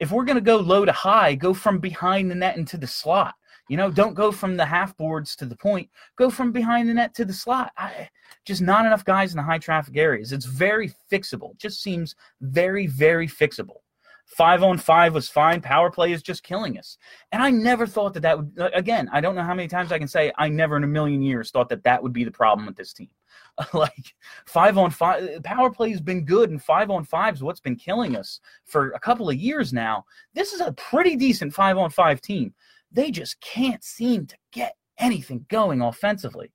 if 0.01 0.11
we're 0.11 0.25
gonna 0.25 0.41
go 0.41 0.57
low 0.57 0.83
to 0.83 0.91
high, 0.91 1.33
go 1.33 1.53
from 1.53 1.79
behind 1.79 2.29
the 2.29 2.35
net 2.35 2.57
into 2.57 2.75
the 2.75 2.85
slot. 2.85 3.35
You 3.69 3.77
know, 3.77 3.89
don't 3.89 4.15
go 4.15 4.33
from 4.33 4.57
the 4.57 4.65
half 4.65 4.97
boards 4.97 5.37
to 5.37 5.45
the 5.45 5.55
point. 5.55 5.89
Go 6.17 6.29
from 6.29 6.51
behind 6.51 6.89
the 6.89 6.93
net 6.93 7.15
to 7.15 7.25
the 7.25 7.31
slot. 7.31 7.71
I, 7.77 8.09
just 8.43 8.61
not 8.61 8.85
enough 8.85 9.05
guys 9.05 9.31
in 9.31 9.37
the 9.37 9.43
high 9.43 9.57
traffic 9.57 9.95
areas. 9.95 10.33
It's 10.33 10.45
very 10.45 10.91
fixable. 11.09 11.51
It 11.51 11.59
just 11.59 11.81
seems 11.81 12.15
very, 12.41 12.85
very 12.85 13.29
fixable. 13.29 13.77
Five 14.25 14.63
on 14.63 14.77
five 14.77 15.13
was 15.13 15.29
fine. 15.29 15.61
Power 15.61 15.91
play 15.91 16.11
is 16.11 16.23
just 16.23 16.43
killing 16.43 16.79
us. 16.79 16.97
And 17.31 17.43
I 17.43 17.51
never 17.51 17.85
thought 17.85 18.13
that 18.15 18.21
that 18.21 18.37
would, 18.37 18.51
uh, 18.59 18.69
again, 18.73 19.07
I 19.13 19.21
don't 19.21 19.35
know 19.35 19.43
how 19.43 19.53
many 19.53 19.67
times 19.67 19.91
I 19.91 19.99
can 19.99 20.07
say 20.07 20.31
I 20.37 20.49
never 20.49 20.77
in 20.77 20.83
a 20.83 20.87
million 20.87 21.21
years 21.21 21.51
thought 21.51 21.69
that 21.69 21.83
that 21.83 22.01
would 22.01 22.13
be 22.13 22.23
the 22.23 22.31
problem 22.31 22.65
with 22.65 22.75
this 22.75 22.91
team. 22.91 23.09
like 23.73 24.13
five 24.45 24.77
on 24.77 24.89
five, 24.89 25.43
power 25.43 25.69
play 25.69 25.91
has 25.91 26.01
been 26.01 26.25
good, 26.25 26.49
and 26.49 26.61
five 26.61 26.89
on 26.89 27.03
five 27.03 27.35
is 27.35 27.43
what's 27.43 27.59
been 27.59 27.75
killing 27.75 28.15
us 28.15 28.39
for 28.65 28.91
a 28.91 28.99
couple 28.99 29.29
of 29.29 29.35
years 29.35 29.71
now. 29.71 30.03
This 30.33 30.53
is 30.53 30.61
a 30.61 30.73
pretty 30.73 31.15
decent 31.15 31.53
five 31.53 31.77
on 31.77 31.89
five 31.89 32.19
team. 32.19 32.53
They 32.91 33.11
just 33.11 33.39
can't 33.41 33.83
seem 33.83 34.25
to 34.27 34.37
get 34.51 34.75
anything 34.97 35.45
going 35.49 35.81
offensively. 35.81 36.51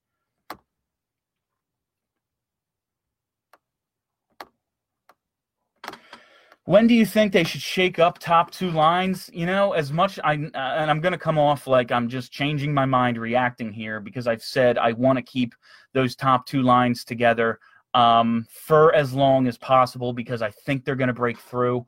When 6.71 6.87
do 6.87 6.95
you 6.95 7.05
think 7.05 7.33
they 7.33 7.43
should 7.43 7.61
shake 7.61 7.99
up 7.99 8.21
top 8.21 8.53
two 8.53 8.71
lines? 8.71 9.29
You 9.33 9.45
know, 9.45 9.73
as 9.73 9.91
much 9.91 10.21
I 10.23 10.35
uh, 10.35 10.37
and 10.79 10.89
I'm 10.89 11.01
going 11.01 11.11
to 11.11 11.19
come 11.19 11.37
off 11.37 11.67
like 11.67 11.91
I'm 11.91 12.09
just 12.09 12.31
changing 12.31 12.73
my 12.73 12.87
mind 12.87 13.19
reacting 13.19 13.73
here 13.73 13.99
because 13.99 14.29
I've 14.29 14.45
said 14.45 14.79
I 14.79 14.93
want 14.93 15.17
to 15.17 15.23
keep 15.23 15.53
those 15.95 16.15
top 16.15 16.47
two 16.47 16.63
lines 16.63 17.05
together 17.05 17.59
um, 17.95 18.47
for 18.53 18.95
as 18.95 19.13
long 19.13 19.49
as 19.49 19.59
possible 19.59 20.13
because 20.13 20.43
I 20.43 20.51
think 20.65 20.85
they're 20.85 20.95
going 20.95 21.09
to 21.09 21.13
break 21.13 21.41
through. 21.41 21.85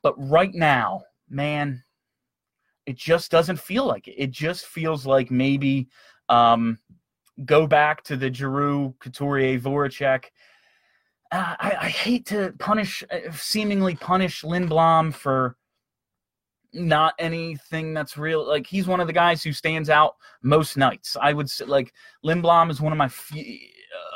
But 0.00 0.14
right 0.16 0.54
now, 0.54 1.02
man, 1.28 1.82
it 2.86 2.96
just 2.96 3.32
doesn't 3.32 3.58
feel 3.58 3.84
like 3.84 4.06
it. 4.06 4.14
It 4.16 4.30
just 4.30 4.66
feels 4.66 5.04
like 5.06 5.32
maybe 5.32 5.88
um, 6.28 6.78
go 7.44 7.66
back 7.66 8.04
to 8.04 8.16
the 8.16 8.32
Giroux, 8.32 8.94
Couturier, 9.00 9.58
Voracek– 9.58 10.26
uh, 11.32 11.56
I, 11.58 11.76
I, 11.82 11.88
hate 11.88 12.26
to 12.26 12.52
punish, 12.58 13.04
uh, 13.10 13.30
seemingly 13.32 13.94
punish 13.94 14.42
Lindblom 14.42 15.14
for 15.14 15.56
not 16.72 17.14
anything 17.18 17.94
that's 17.94 18.16
real. 18.16 18.46
Like 18.46 18.66
he's 18.66 18.86
one 18.86 19.00
of 19.00 19.06
the 19.06 19.12
guys 19.12 19.42
who 19.42 19.52
stands 19.52 19.90
out 19.90 20.16
most 20.42 20.76
nights. 20.76 21.16
I 21.20 21.32
would 21.32 21.48
say, 21.48 21.64
like 21.64 21.92
Lindblom 22.24 22.70
is 22.70 22.80
one 22.80 22.92
of 22.92 22.98
my 22.98 23.06
f- 23.06 23.32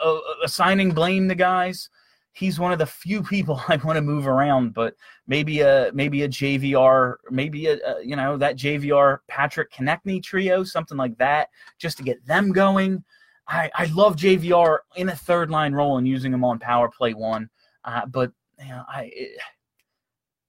uh, 0.04 0.14
uh, 0.14 0.20
assigning 0.44 0.90
blame 0.90 1.28
to 1.28 1.34
guys. 1.34 1.88
he's 2.32 2.58
one 2.58 2.72
of 2.72 2.80
the 2.80 2.86
few 2.86 3.22
people 3.22 3.62
I 3.68 3.76
want 3.76 3.96
to 3.96 4.02
move 4.02 4.26
around. 4.26 4.74
But 4.74 4.94
maybe 5.26 5.60
a 5.60 5.90
maybe 5.94 6.22
a 6.22 6.28
JVR, 6.28 7.14
maybe 7.30 7.66
a, 7.66 7.74
a 7.74 8.04
you 8.04 8.16
know 8.16 8.36
that 8.36 8.56
JVR 8.56 9.18
Patrick 9.28 9.72
Konecny 9.72 10.22
trio, 10.22 10.64
something 10.64 10.98
like 10.98 11.16
that, 11.18 11.48
just 11.78 11.96
to 11.98 12.02
get 12.02 12.24
them 12.26 12.52
going. 12.52 13.04
I, 13.46 13.70
I 13.74 13.84
love 13.86 14.16
JVR 14.16 14.78
in 14.96 15.10
a 15.10 15.16
third 15.16 15.50
line 15.50 15.74
role 15.74 15.98
and 15.98 16.08
using 16.08 16.32
him 16.32 16.44
on 16.44 16.58
power 16.58 16.88
play 16.88 17.14
one, 17.14 17.50
uh, 17.84 18.06
but 18.06 18.32
you 18.58 18.68
know, 18.68 18.84
I 18.88 19.10
it, 19.12 19.38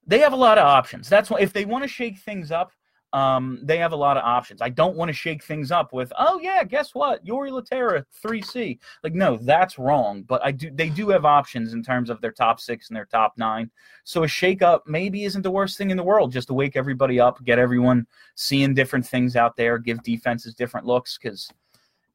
they 0.07 0.19
have 0.19 0.33
a 0.33 0.37
lot 0.37 0.57
of 0.57 0.65
options. 0.65 1.09
That's 1.09 1.29
why 1.29 1.39
if 1.39 1.51
they 1.51 1.65
want 1.65 1.83
to 1.83 1.87
shake 1.87 2.19
things 2.19 2.51
up, 2.51 2.71
um, 3.11 3.59
they 3.63 3.77
have 3.77 3.93
a 3.93 3.97
lot 3.97 4.17
of 4.17 4.23
options. 4.23 4.61
I 4.61 4.69
don't 4.69 4.97
want 4.97 5.07
to 5.09 5.13
shake 5.13 5.41
things 5.41 5.71
up 5.71 5.93
with, 5.93 6.11
oh 6.17 6.39
yeah, 6.41 6.63
guess 6.63 6.93
what, 6.93 7.25
Jori 7.25 7.49
Lehtera 7.49 8.03
three 8.21 8.41
C. 8.41 8.77
Like 9.03 9.13
no, 9.13 9.37
that's 9.37 9.79
wrong. 9.79 10.23
But 10.23 10.43
I 10.43 10.51
do, 10.51 10.69
they 10.69 10.89
do 10.89 11.09
have 11.09 11.23
options 11.23 11.73
in 11.73 11.81
terms 11.81 12.09
of 12.09 12.19
their 12.21 12.33
top 12.33 12.59
six 12.59 12.89
and 12.89 12.95
their 12.95 13.05
top 13.05 13.33
nine. 13.37 13.71
So 14.03 14.23
a 14.23 14.27
shake 14.27 14.61
up 14.61 14.83
maybe 14.85 15.23
isn't 15.23 15.43
the 15.43 15.51
worst 15.51 15.77
thing 15.77 15.91
in 15.91 15.97
the 15.97 16.03
world. 16.03 16.31
Just 16.31 16.49
to 16.49 16.53
wake 16.53 16.75
everybody 16.75 17.19
up, 17.19 17.43
get 17.43 17.57
everyone 17.57 18.05
seeing 18.35 18.73
different 18.73 19.07
things 19.07 19.35
out 19.35 19.55
there, 19.55 19.77
give 19.77 20.03
defenses 20.03 20.53
different 20.53 20.85
looks 20.85 21.17
because 21.17 21.49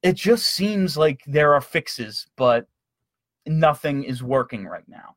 it 0.02 0.14
just 0.14 0.46
seems 0.46 0.96
like 0.96 1.22
there 1.26 1.54
are 1.54 1.60
fixes, 1.60 2.26
but 2.36 2.66
nothing 3.46 4.04
is 4.04 4.22
working 4.22 4.66
right 4.66 4.88
now. 4.88 5.16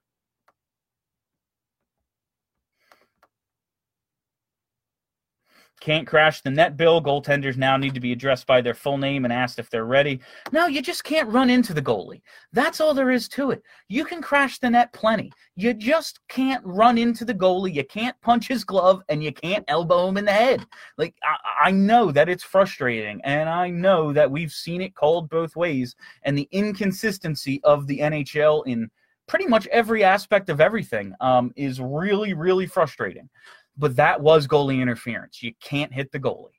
Can't 5.84 6.08
crash 6.08 6.39
the 6.39 6.50
net 6.50 6.78
bill. 6.78 7.04
Goaltenders 7.04 7.58
now 7.58 7.76
need 7.76 7.93
to 7.93 8.00
be 8.00 8.13
addressed 8.13 8.48
by 8.48 8.62
their 8.62 8.74
full 8.74 8.98
name 8.98 9.26
and 9.26 9.34
asked 9.34 9.60
if 9.60 9.69
they're 9.69 9.84
ready. 9.84 10.22
No, 10.54 10.65
you 10.65 10.82
just 10.82 11.04
can't 11.04 11.28
run 11.28 11.50
into 11.50 11.74
the 11.74 11.82
goalie. 11.82 12.22
That's 12.54 12.80
all 12.80 12.93
there 12.93 13.12
is 13.12 13.28
to 13.30 13.52
it. 13.52 13.62
You 13.89 14.06
can 14.06 14.22
crash 14.22 14.60
the 14.60 14.69
net 14.69 14.93
plenty. 14.93 15.34
You 15.58 15.74
just 15.74 16.22
can't 16.30 16.65
run 16.65 16.98
into 16.98 17.26
the 17.26 17.34
goalie. 17.34 17.74
You 17.74 17.84
can't 17.84 18.15
punch 18.22 18.48
his 18.48 18.63
glove 18.63 19.04
and 19.10 19.22
you 19.22 19.34
can't 19.34 19.65
elbow 19.67 20.08
him 20.08 20.15
in 20.15 20.24
the 20.24 20.32
head. 20.32 20.65
Like, 20.98 21.15
I, 21.22 21.67
I 21.67 21.72
know 21.72 22.13
that 22.13 22.30
it's 22.30 22.46
frustrating 22.46 23.19
and 23.26 23.50
I 23.50 23.69
know 23.69 24.13
that 24.13 24.32
we've 24.32 24.54
seen 24.54 24.82
it 24.82 24.96
called 24.96 25.28
both 25.28 25.54
ways 25.58 25.98
and 26.24 26.38
the 26.38 26.48
inconsistency 26.54 27.60
of 27.65 27.88
the 27.88 28.00
NHL 28.00 28.65
in 28.67 28.89
pretty 29.28 29.48
much 29.48 29.67
every 29.67 30.02
aspect 30.02 30.50
of 30.50 30.62
everything 30.62 31.13
um, 31.19 31.52
is 31.58 31.82
really, 31.82 32.34
really 32.34 32.67
frustrating 32.67 33.30
but 33.78 33.96
that 33.96 34.22
was 34.22 34.48
goalie 34.48 34.82
interference. 34.82 35.42
You 35.42 35.54
can't 35.62 35.94
hit 35.94 36.12
the 36.12 36.20
goalie. 36.20 36.50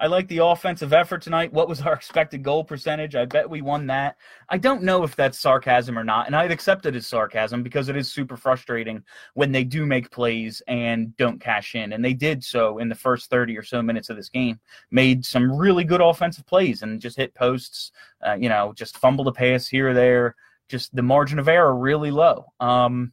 I 0.00 0.06
like 0.06 0.28
the 0.28 0.44
offensive 0.44 0.92
effort 0.92 1.22
tonight. 1.22 1.52
What 1.52 1.68
was 1.68 1.80
our 1.80 1.92
expected 1.92 2.44
goal 2.44 2.62
percentage? 2.62 3.16
I 3.16 3.24
bet 3.24 3.50
we 3.50 3.62
won 3.62 3.86
that. 3.88 4.16
I 4.48 4.56
don't 4.56 4.84
know 4.84 5.02
if 5.02 5.16
that's 5.16 5.40
sarcasm 5.40 5.98
or 5.98 6.04
not, 6.04 6.26
and 6.26 6.36
I'd 6.36 6.52
accept 6.52 6.86
it 6.86 6.94
as 6.94 7.06
sarcasm 7.06 7.64
because 7.64 7.88
it 7.88 7.96
is 7.96 8.10
super 8.10 8.36
frustrating 8.36 9.02
when 9.34 9.50
they 9.50 9.64
do 9.64 9.84
make 9.84 10.10
plays 10.12 10.62
and 10.68 11.16
don't 11.16 11.40
cash 11.40 11.74
in. 11.74 11.94
And 11.94 12.04
they 12.04 12.14
did 12.14 12.44
so 12.44 12.78
in 12.78 12.88
the 12.88 12.94
first 12.94 13.28
30 13.28 13.58
or 13.58 13.64
so 13.64 13.82
minutes 13.82 14.08
of 14.08 14.16
this 14.16 14.28
game. 14.28 14.60
Made 14.92 15.26
some 15.26 15.50
really 15.50 15.84
good 15.84 16.00
offensive 16.00 16.46
plays 16.46 16.82
and 16.82 17.00
just 17.00 17.16
hit 17.16 17.34
posts, 17.34 17.90
uh, 18.24 18.34
you 18.34 18.48
know, 18.48 18.72
just 18.76 18.98
fumbled 18.98 19.26
a 19.26 19.32
pass 19.32 19.66
here 19.66 19.90
or 19.90 19.94
there 19.94 20.36
just 20.68 20.94
the 20.94 21.02
margin 21.02 21.38
of 21.38 21.48
error 21.48 21.74
really 21.74 22.10
low. 22.10 22.46
Um, 22.60 23.12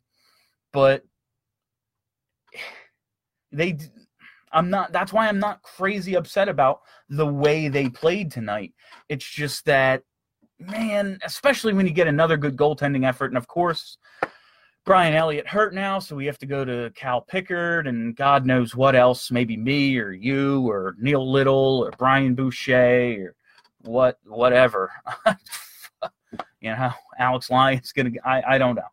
but 0.73 1.03
they, 3.51 3.77
I'm 4.51 4.69
not. 4.69 4.91
That's 4.91 5.13
why 5.13 5.27
I'm 5.27 5.39
not 5.39 5.61
crazy 5.61 6.15
upset 6.15 6.49
about 6.49 6.81
the 7.09 7.25
way 7.27 7.67
they 7.67 7.89
played 7.89 8.31
tonight. 8.31 8.73
It's 9.09 9.29
just 9.29 9.65
that, 9.65 10.03
man, 10.59 11.19
especially 11.23 11.73
when 11.73 11.85
you 11.85 11.93
get 11.93 12.07
another 12.07 12.37
good 12.37 12.57
goaltending 12.57 13.07
effort, 13.07 13.27
and 13.27 13.37
of 13.37 13.47
course. 13.47 13.97
Brian 14.85 15.15
Elliott 15.15 15.47
hurt 15.47 15.73
now, 15.73 15.97
so 15.97 16.15
we 16.15 16.27
have 16.27 16.37
to 16.37 16.45
go 16.45 16.63
to 16.63 16.91
Cal 16.93 17.19
Pickard 17.19 17.87
and 17.87 18.15
God 18.15 18.45
knows 18.45 18.75
what 18.75 18.95
else, 18.95 19.31
maybe 19.31 19.57
me 19.57 19.97
or 19.97 20.11
you 20.11 20.69
or 20.69 20.95
Neil 20.99 21.27
Little 21.31 21.83
or 21.83 21.91
Brian 21.97 22.35
Boucher 22.35 23.29
or 23.29 23.35
what 23.81 24.19
whatever. 24.25 24.91
You 26.61 26.71
know, 26.71 26.91
Alex 27.19 27.49
Lyon's 27.49 27.91
going 27.91 28.13
to, 28.13 28.19
I 28.27 28.57
don't 28.57 28.75
know. 28.75 28.83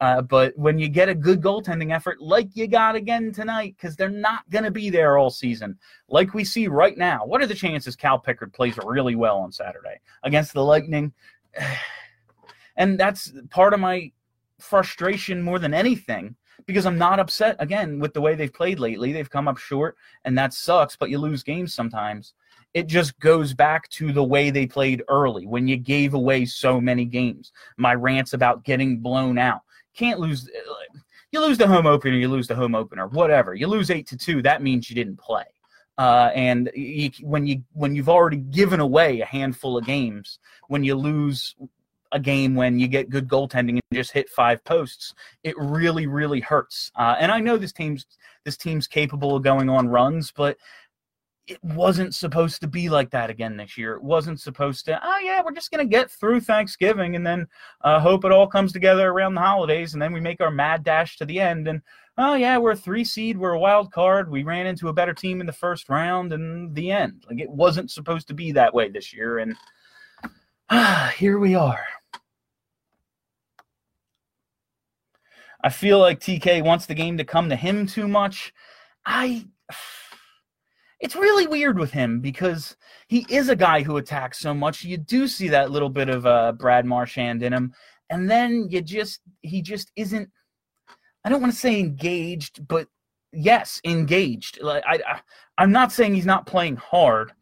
Uh, 0.00 0.20
but 0.20 0.52
when 0.58 0.78
you 0.78 0.88
get 0.88 1.08
a 1.08 1.14
good 1.14 1.40
goaltending 1.40 1.94
effort 1.94 2.20
like 2.20 2.48
you 2.54 2.66
got 2.66 2.96
again 2.96 3.32
tonight, 3.32 3.74
because 3.76 3.96
they're 3.96 4.08
not 4.08 4.48
going 4.50 4.64
to 4.64 4.70
be 4.70 4.90
there 4.90 5.16
all 5.16 5.30
season, 5.30 5.78
like 6.08 6.34
we 6.34 6.44
see 6.44 6.66
right 6.66 6.98
now, 6.98 7.24
what 7.24 7.40
are 7.40 7.46
the 7.46 7.54
chances 7.54 7.94
Cal 7.94 8.18
Pickard 8.18 8.52
plays 8.52 8.78
really 8.84 9.14
well 9.14 9.38
on 9.38 9.52
Saturday 9.52 10.00
against 10.22 10.52
the 10.52 10.64
Lightning? 10.64 11.12
And 12.76 12.98
that's 12.98 13.32
part 13.50 13.72
of 13.72 13.78
my 13.78 14.10
frustration 14.58 15.40
more 15.40 15.60
than 15.60 15.72
anything 15.72 16.34
because 16.66 16.86
I'm 16.86 16.98
not 16.98 17.20
upset 17.20 17.54
again 17.60 18.00
with 18.00 18.14
the 18.14 18.20
way 18.20 18.34
they've 18.34 18.52
played 18.52 18.80
lately. 18.80 19.12
They've 19.12 19.30
come 19.30 19.46
up 19.46 19.58
short, 19.58 19.96
and 20.24 20.36
that 20.36 20.52
sucks, 20.52 20.96
but 20.96 21.08
you 21.08 21.18
lose 21.18 21.44
games 21.44 21.72
sometimes 21.72 22.34
it 22.74 22.88
just 22.88 23.18
goes 23.20 23.54
back 23.54 23.88
to 23.88 24.12
the 24.12 24.22
way 24.22 24.50
they 24.50 24.66
played 24.66 25.02
early 25.08 25.46
when 25.46 25.68
you 25.68 25.76
gave 25.76 26.14
away 26.14 26.44
so 26.44 26.80
many 26.80 27.04
games. 27.04 27.52
My 27.76 27.94
rants 27.94 28.32
about 28.32 28.64
getting 28.64 28.98
blown 28.98 29.38
out. 29.38 29.60
Can't 29.96 30.18
lose. 30.18 30.50
You 31.30 31.40
lose 31.40 31.58
the 31.58 31.68
home 31.68 31.86
opener, 31.86 32.16
you 32.16 32.28
lose 32.28 32.48
the 32.48 32.54
home 32.54 32.74
opener, 32.74 33.06
whatever. 33.08 33.54
You 33.54 33.68
lose 33.68 33.90
eight 33.90 34.06
to 34.08 34.16
two, 34.16 34.42
that 34.42 34.62
means 34.62 34.90
you 34.90 34.96
didn't 34.96 35.18
play. 35.18 35.44
Uh, 35.96 36.30
and 36.34 36.70
you, 36.74 37.10
when 37.22 37.46
you 37.46 37.62
when 37.72 37.94
you've 37.94 38.08
already 38.08 38.38
given 38.38 38.80
away 38.80 39.20
a 39.20 39.26
handful 39.26 39.78
of 39.78 39.86
games, 39.86 40.40
when 40.68 40.82
you 40.82 40.96
lose 40.96 41.54
a 42.10 42.18
game 42.18 42.54
when 42.54 42.78
you 42.78 42.86
get 42.86 43.10
good 43.10 43.28
goaltending 43.28 43.70
and 43.70 43.82
just 43.92 44.12
hit 44.12 44.28
five 44.28 44.62
posts, 44.64 45.14
it 45.44 45.56
really 45.56 46.06
really 46.08 46.40
hurts. 46.40 46.90
Uh, 46.96 47.14
and 47.18 47.30
I 47.30 47.38
know 47.38 47.56
this 47.56 47.72
team's 47.72 48.06
this 48.44 48.56
team's 48.56 48.88
capable 48.88 49.36
of 49.36 49.44
going 49.44 49.68
on 49.68 49.88
runs, 49.88 50.32
but 50.32 50.56
it 51.46 51.62
wasn't 51.62 52.14
supposed 52.14 52.60
to 52.62 52.66
be 52.66 52.88
like 52.88 53.10
that 53.10 53.28
again 53.28 53.56
this 53.56 53.76
year. 53.76 53.94
It 53.94 54.02
wasn't 54.02 54.40
supposed 54.40 54.86
to, 54.86 54.98
oh, 55.02 55.18
yeah, 55.22 55.42
we're 55.44 55.52
just 55.52 55.70
going 55.70 55.86
to 55.86 55.90
get 55.90 56.10
through 56.10 56.40
Thanksgiving 56.40 57.16
and 57.16 57.26
then 57.26 57.46
uh, 57.82 58.00
hope 58.00 58.24
it 58.24 58.32
all 58.32 58.46
comes 58.46 58.72
together 58.72 59.10
around 59.10 59.34
the 59.34 59.42
holidays 59.42 59.92
and 59.92 60.00
then 60.00 60.12
we 60.12 60.20
make 60.20 60.40
our 60.40 60.50
mad 60.50 60.84
dash 60.84 61.18
to 61.18 61.26
the 61.26 61.38
end. 61.38 61.68
And, 61.68 61.82
oh, 62.16 62.34
yeah, 62.34 62.56
we're 62.56 62.72
a 62.72 62.76
three 62.76 63.04
seed, 63.04 63.36
we're 63.36 63.52
a 63.52 63.58
wild 63.58 63.92
card. 63.92 64.30
We 64.30 64.42
ran 64.42 64.66
into 64.66 64.88
a 64.88 64.92
better 64.94 65.12
team 65.12 65.40
in 65.40 65.46
the 65.46 65.52
first 65.52 65.90
round 65.90 66.32
and 66.32 66.74
the 66.74 66.90
end. 66.90 67.24
Like, 67.28 67.40
it 67.40 67.50
wasn't 67.50 67.90
supposed 67.90 68.26
to 68.28 68.34
be 68.34 68.52
that 68.52 68.72
way 68.72 68.88
this 68.88 69.12
year. 69.12 69.38
And 69.38 69.54
ah, 70.70 71.12
here 71.18 71.38
we 71.38 71.54
are. 71.54 71.84
I 75.62 75.68
feel 75.68 75.98
like 75.98 76.20
TK 76.20 76.62
wants 76.62 76.86
the 76.86 76.94
game 76.94 77.18
to 77.18 77.24
come 77.24 77.50
to 77.50 77.56
him 77.56 77.86
too 77.86 78.08
much. 78.08 78.52
I 79.04 79.46
it's 81.04 81.14
really 81.14 81.46
weird 81.46 81.78
with 81.78 81.90
him 81.90 82.20
because 82.20 82.78
he 83.08 83.26
is 83.28 83.50
a 83.50 83.56
guy 83.56 83.82
who 83.82 83.98
attacks 83.98 84.38
so 84.38 84.54
much. 84.54 84.84
You 84.84 84.96
do 84.96 85.28
see 85.28 85.48
that 85.48 85.70
little 85.70 85.90
bit 85.90 86.08
of 86.08 86.24
uh, 86.24 86.52
Brad 86.52 86.86
Marchand 86.86 87.42
in 87.42 87.52
him, 87.52 87.74
and 88.08 88.28
then 88.28 88.68
you 88.70 88.80
just 88.80 89.20
he 89.42 89.60
just 89.60 89.92
isn't. 89.96 90.30
I 91.22 91.28
don't 91.28 91.42
want 91.42 91.52
to 91.52 91.58
say 91.58 91.78
engaged, 91.78 92.66
but 92.66 92.88
yes, 93.34 93.82
engaged. 93.84 94.62
Like 94.62 94.82
I, 94.86 94.98
I 95.06 95.20
I'm 95.58 95.70
not 95.70 95.92
saying 95.92 96.14
he's 96.14 96.24
not 96.24 96.46
playing 96.46 96.76
hard, 96.76 97.32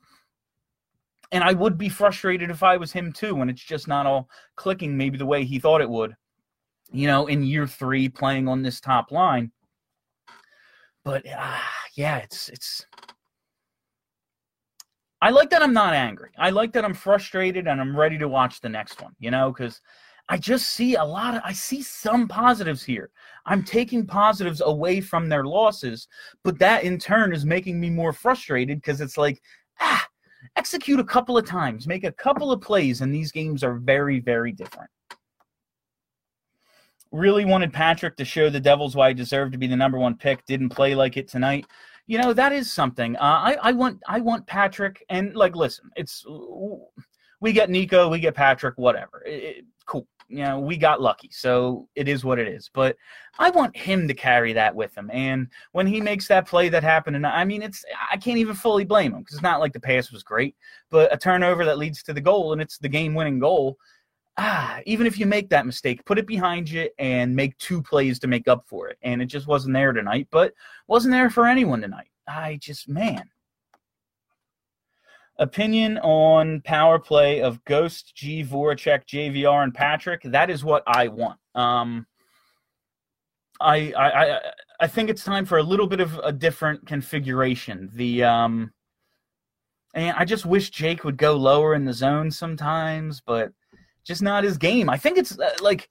and 1.31 1.45
I 1.45 1.53
would 1.53 1.79
be 1.79 1.89
frustrated 1.89 2.51
if 2.51 2.65
I 2.65 2.77
was 2.77 2.91
him 2.91 3.13
too, 3.13 3.37
when 3.37 3.49
it's 3.49 3.63
just 3.63 3.87
not 3.87 4.07
all 4.07 4.29
clicking 4.57 4.97
maybe 4.97 5.19
the 5.19 5.27
way 5.27 5.45
he 5.45 5.61
thought 5.61 5.81
it 5.81 5.89
would. 5.89 6.17
You 6.91 7.07
know, 7.07 7.29
in 7.29 7.45
year 7.45 7.69
three, 7.69 8.09
playing 8.09 8.49
on 8.49 8.63
this 8.63 8.81
top 8.81 9.13
line. 9.13 9.53
But 11.05 11.25
uh, 11.29 11.59
yeah, 11.95 12.17
it's 12.19 12.49
it's 12.49 12.87
I 15.23 15.31
like 15.31 15.51
that 15.51 15.63
I'm 15.63 15.73
not 15.73 15.95
angry. 15.95 16.31
I 16.37 16.51
like 16.51 16.73
that 16.73 16.85
I'm 16.85 16.95
frustrated 16.95 17.69
and 17.69 17.81
I'm 17.81 17.97
ready 17.97 18.19
to 18.19 18.27
watch 18.27 18.61
the 18.61 18.69
next 18.69 19.01
one, 19.01 19.15
you 19.21 19.31
know, 19.31 19.53
because 19.53 19.81
I 20.29 20.37
just 20.37 20.71
see 20.71 20.97
a 20.97 21.05
lot 21.05 21.37
of, 21.37 21.43
I 21.45 21.53
see 21.53 21.81
some 21.81 22.27
positives 22.27 22.83
here. 22.83 23.09
I'm 23.47 23.63
taking 23.63 24.05
positives 24.05 24.63
away 24.65 25.01
from 25.01 25.29
their 25.29 25.45
losses, 25.45 26.09
but 26.43 26.59
that 26.59 26.83
in 26.83 26.99
turn 26.99 27.33
is 27.33 27.45
making 27.45 27.79
me 27.79 27.89
more 27.89 28.13
frustrated 28.13 28.79
because 28.79 29.01
it's 29.01 29.17
like, 29.17 29.41
ah, 29.81 30.05
execute 30.57 30.99
a 30.99 31.05
couple 31.05 31.39
of 31.39 31.47
times, 31.47 31.87
make 31.87 32.03
a 32.03 32.11
couple 32.11 32.51
of 32.51 32.61
plays, 32.61 33.01
and 33.01 33.15
these 33.15 33.31
games 33.31 33.63
are 33.63 33.75
very, 33.75 34.19
very 34.19 34.51
different. 34.51 34.91
Really 37.13 37.45
wanted 37.45 37.73
Patrick 37.73 38.17
to 38.17 38.25
show 38.25 38.51
the 38.51 38.59
Devils 38.59 38.97
why 38.97 39.09
he 39.11 39.15
deserved 39.15 39.53
to 39.53 39.59
be 39.59 39.69
the 39.69 39.77
number 39.77 39.99
one 39.99 40.17
pick. 40.17 40.45
Didn't 40.47 40.71
play 40.71 40.97
like 40.97 41.17
it 41.17 41.29
tonight 41.29 41.67
you 42.13 42.19
know 42.19 42.35
that 42.35 42.53
is 42.53 42.71
something. 42.71 43.17
Uh, 43.17 43.21
I 43.23 43.57
I 43.63 43.73
want 43.73 44.03
I 44.07 44.21
want 44.21 44.47
Patrick 44.47 45.03
and 45.09 45.35
like 45.35 45.57
listen, 45.57 45.91
it's 45.97 46.27
we 47.41 47.55
get 47.55 47.71
Nico, 47.71 48.11
we 48.11 48.21
get 48.21 48.35
Patrick, 48.35 48.77
whatever. 48.77 49.23
It, 49.25 49.43
it, 49.43 49.65
cool. 49.87 50.07
you 50.29 50.45
know, 50.45 50.61
we 50.61 50.77
got 50.77 51.01
lucky. 51.01 51.31
So 51.33 51.89
it 51.95 52.09
is 52.09 52.23
what 52.23 52.39
it 52.39 52.49
is. 52.49 52.71
But 52.75 52.97
I 53.39 53.49
want 53.49 53.75
him 53.75 54.07
to 54.09 54.13
carry 54.13 54.53
that 54.53 54.75
with 54.75 54.95
him. 54.95 55.11
And 55.11 55.49
when 55.73 55.87
he 55.87 56.03
makes 56.03 56.29
that 56.29 56.47
play 56.47 56.69
that 56.69 56.83
happened, 56.83 57.17
and 57.17 57.27
I 57.27 57.47
mean, 57.47 57.63
it's 57.63 57.83
I 58.11 58.19
can't 58.19 58.37
even 58.37 58.57
fully 58.57 58.85
blame 58.85 59.15
him 59.15 59.21
because 59.21 59.37
it's 59.37 59.43
not 59.43 59.61
like 59.61 59.73
the 59.73 59.81
pass 59.81 60.13
was 60.13 60.23
great, 60.23 60.55
but 60.91 61.11
a 61.15 61.17
turnover 61.17 61.65
that 61.65 61.79
leads 61.79 62.03
to 62.03 62.13
the 62.13 62.21
goal 62.21 62.53
and 62.53 62.61
it's 62.61 62.77
the 62.77 62.91
game 62.91 63.15
winning 63.15 63.39
goal. 63.39 63.79
Ah, 64.39 64.81
even 64.87 65.07
if 65.07 65.19
you 65.19 65.27
make 65.27 65.51
that 65.51 65.67
mistake, 65.67 66.05
put 66.07 66.19
it 66.19 66.27
behind 66.27 66.71
you 66.71 66.89
and 66.99 67.37
make 67.37 67.57
two 67.59 67.83
plays 67.83 68.19
to 68.21 68.27
make 68.27 68.49
up 68.49 68.65
for 68.67 68.89
it. 68.89 68.99
And 69.03 69.21
it 69.21 69.27
just 69.27 69.47
wasn't 69.47 69.75
there 69.75 69.93
tonight, 69.93 70.29
but 70.31 70.55
wasn't 70.87 71.13
there 71.13 71.29
for 71.29 71.47
anyone 71.47 71.83
tonight. 71.83 72.09
I 72.27 72.59
just, 72.61 72.89
man, 72.89 73.29
opinion 75.39 75.99
on 75.99 76.63
power 76.63 76.99
play 76.99 77.43
of 77.43 77.63
Ghost, 77.65 78.15
G, 78.15 78.43
Voracek, 78.43 79.07
JVR, 79.07 79.63
and 79.63 79.75
Patrick. 79.75 80.23
That 80.25 80.49
is 80.49 80.65
what 80.65 80.83
I 80.87 81.09
want. 81.09 81.39
Um, 81.55 82.07
I, 83.61 83.93
I, 83.97 84.41
I, 84.81 84.87
think 84.87 85.11
it's 85.11 85.25
time 85.25 85.45
for 85.45 85.59
a 85.59 85.63
little 85.63 85.87
bit 85.87 86.01
of 86.01 86.19
a 86.25 86.33
different 86.33 86.87
configuration. 86.87 87.91
The 87.93 88.25
um, 88.25 88.73
and 89.95 90.17
I 90.17 90.25
just 90.25 90.47
wish 90.47 90.71
Jake 90.71 91.05
would 91.05 91.17
go 91.17 91.37
lower 91.37 91.75
in 91.75 91.85
the 91.85 91.93
zone 91.93 92.31
sometimes, 92.31 93.21
but 93.21 93.53
just 94.05 94.23
not 94.23 94.45
his 94.45 94.59
game. 94.59 94.89
I 94.89 94.97
think 94.97 95.19
it's 95.19 95.39
uh, 95.39 95.51
like 95.61 95.89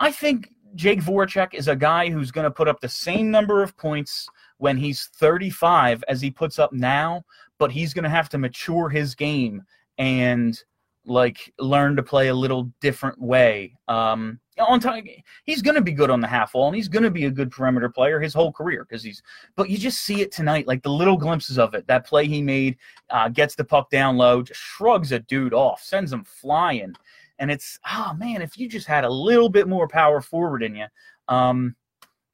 I 0.00 0.12
think 0.12 0.52
Jake 0.74 1.00
Voracek 1.00 1.54
is 1.54 1.68
a 1.68 1.76
guy 1.76 2.10
who's 2.10 2.30
going 2.30 2.44
to 2.44 2.50
put 2.50 2.68
up 2.68 2.80
the 2.80 2.88
same 2.88 3.30
number 3.30 3.62
of 3.62 3.76
points 3.76 4.28
when 4.58 4.76
he's 4.76 5.06
35 5.16 6.04
as 6.08 6.20
he 6.20 6.30
puts 6.30 6.58
up 6.58 6.72
now, 6.72 7.24
but 7.58 7.72
he's 7.72 7.94
going 7.94 8.04
to 8.04 8.10
have 8.10 8.28
to 8.30 8.38
mature 8.38 8.88
his 8.88 9.14
game 9.14 9.62
and 9.98 10.62
like 11.06 11.52
learn 11.58 11.96
to 11.96 12.02
play 12.02 12.28
a 12.28 12.34
little 12.34 12.70
different 12.80 13.20
way. 13.20 13.76
Um, 13.88 14.40
on 14.58 14.80
time, 14.80 15.06
he's 15.44 15.62
going 15.62 15.74
to 15.74 15.82
be 15.82 15.92
good 15.92 16.10
on 16.10 16.20
the 16.20 16.26
half 16.26 16.54
wall, 16.54 16.66
and 16.66 16.76
he's 16.76 16.88
going 16.88 17.02
to 17.02 17.10
be 17.10 17.26
a 17.26 17.30
good 17.30 17.50
perimeter 17.50 17.88
player 17.88 18.18
his 18.18 18.34
whole 18.34 18.52
career 18.52 18.84
because 18.84 19.02
he's. 19.02 19.22
But 19.54 19.70
you 19.70 19.78
just 19.78 20.00
see 20.00 20.22
it 20.22 20.32
tonight, 20.32 20.66
like 20.66 20.82
the 20.82 20.90
little 20.90 21.16
glimpses 21.16 21.58
of 21.58 21.74
it. 21.74 21.86
That 21.86 22.06
play 22.06 22.26
he 22.26 22.42
made, 22.42 22.76
uh, 23.10 23.28
gets 23.28 23.54
the 23.54 23.64
puck 23.64 23.90
down 23.90 24.16
low, 24.16 24.42
just 24.42 24.60
shrugs 24.60 25.12
a 25.12 25.20
dude 25.20 25.54
off, 25.54 25.82
sends 25.82 26.12
him 26.12 26.24
flying, 26.24 26.94
and 27.38 27.50
it's 27.50 27.78
oh 27.90 28.14
man, 28.18 28.42
if 28.42 28.58
you 28.58 28.68
just 28.68 28.86
had 28.86 29.04
a 29.04 29.10
little 29.10 29.48
bit 29.48 29.68
more 29.68 29.88
power 29.88 30.20
forward 30.20 30.62
in 30.62 30.74
you, 30.74 30.86
um, 31.28 31.74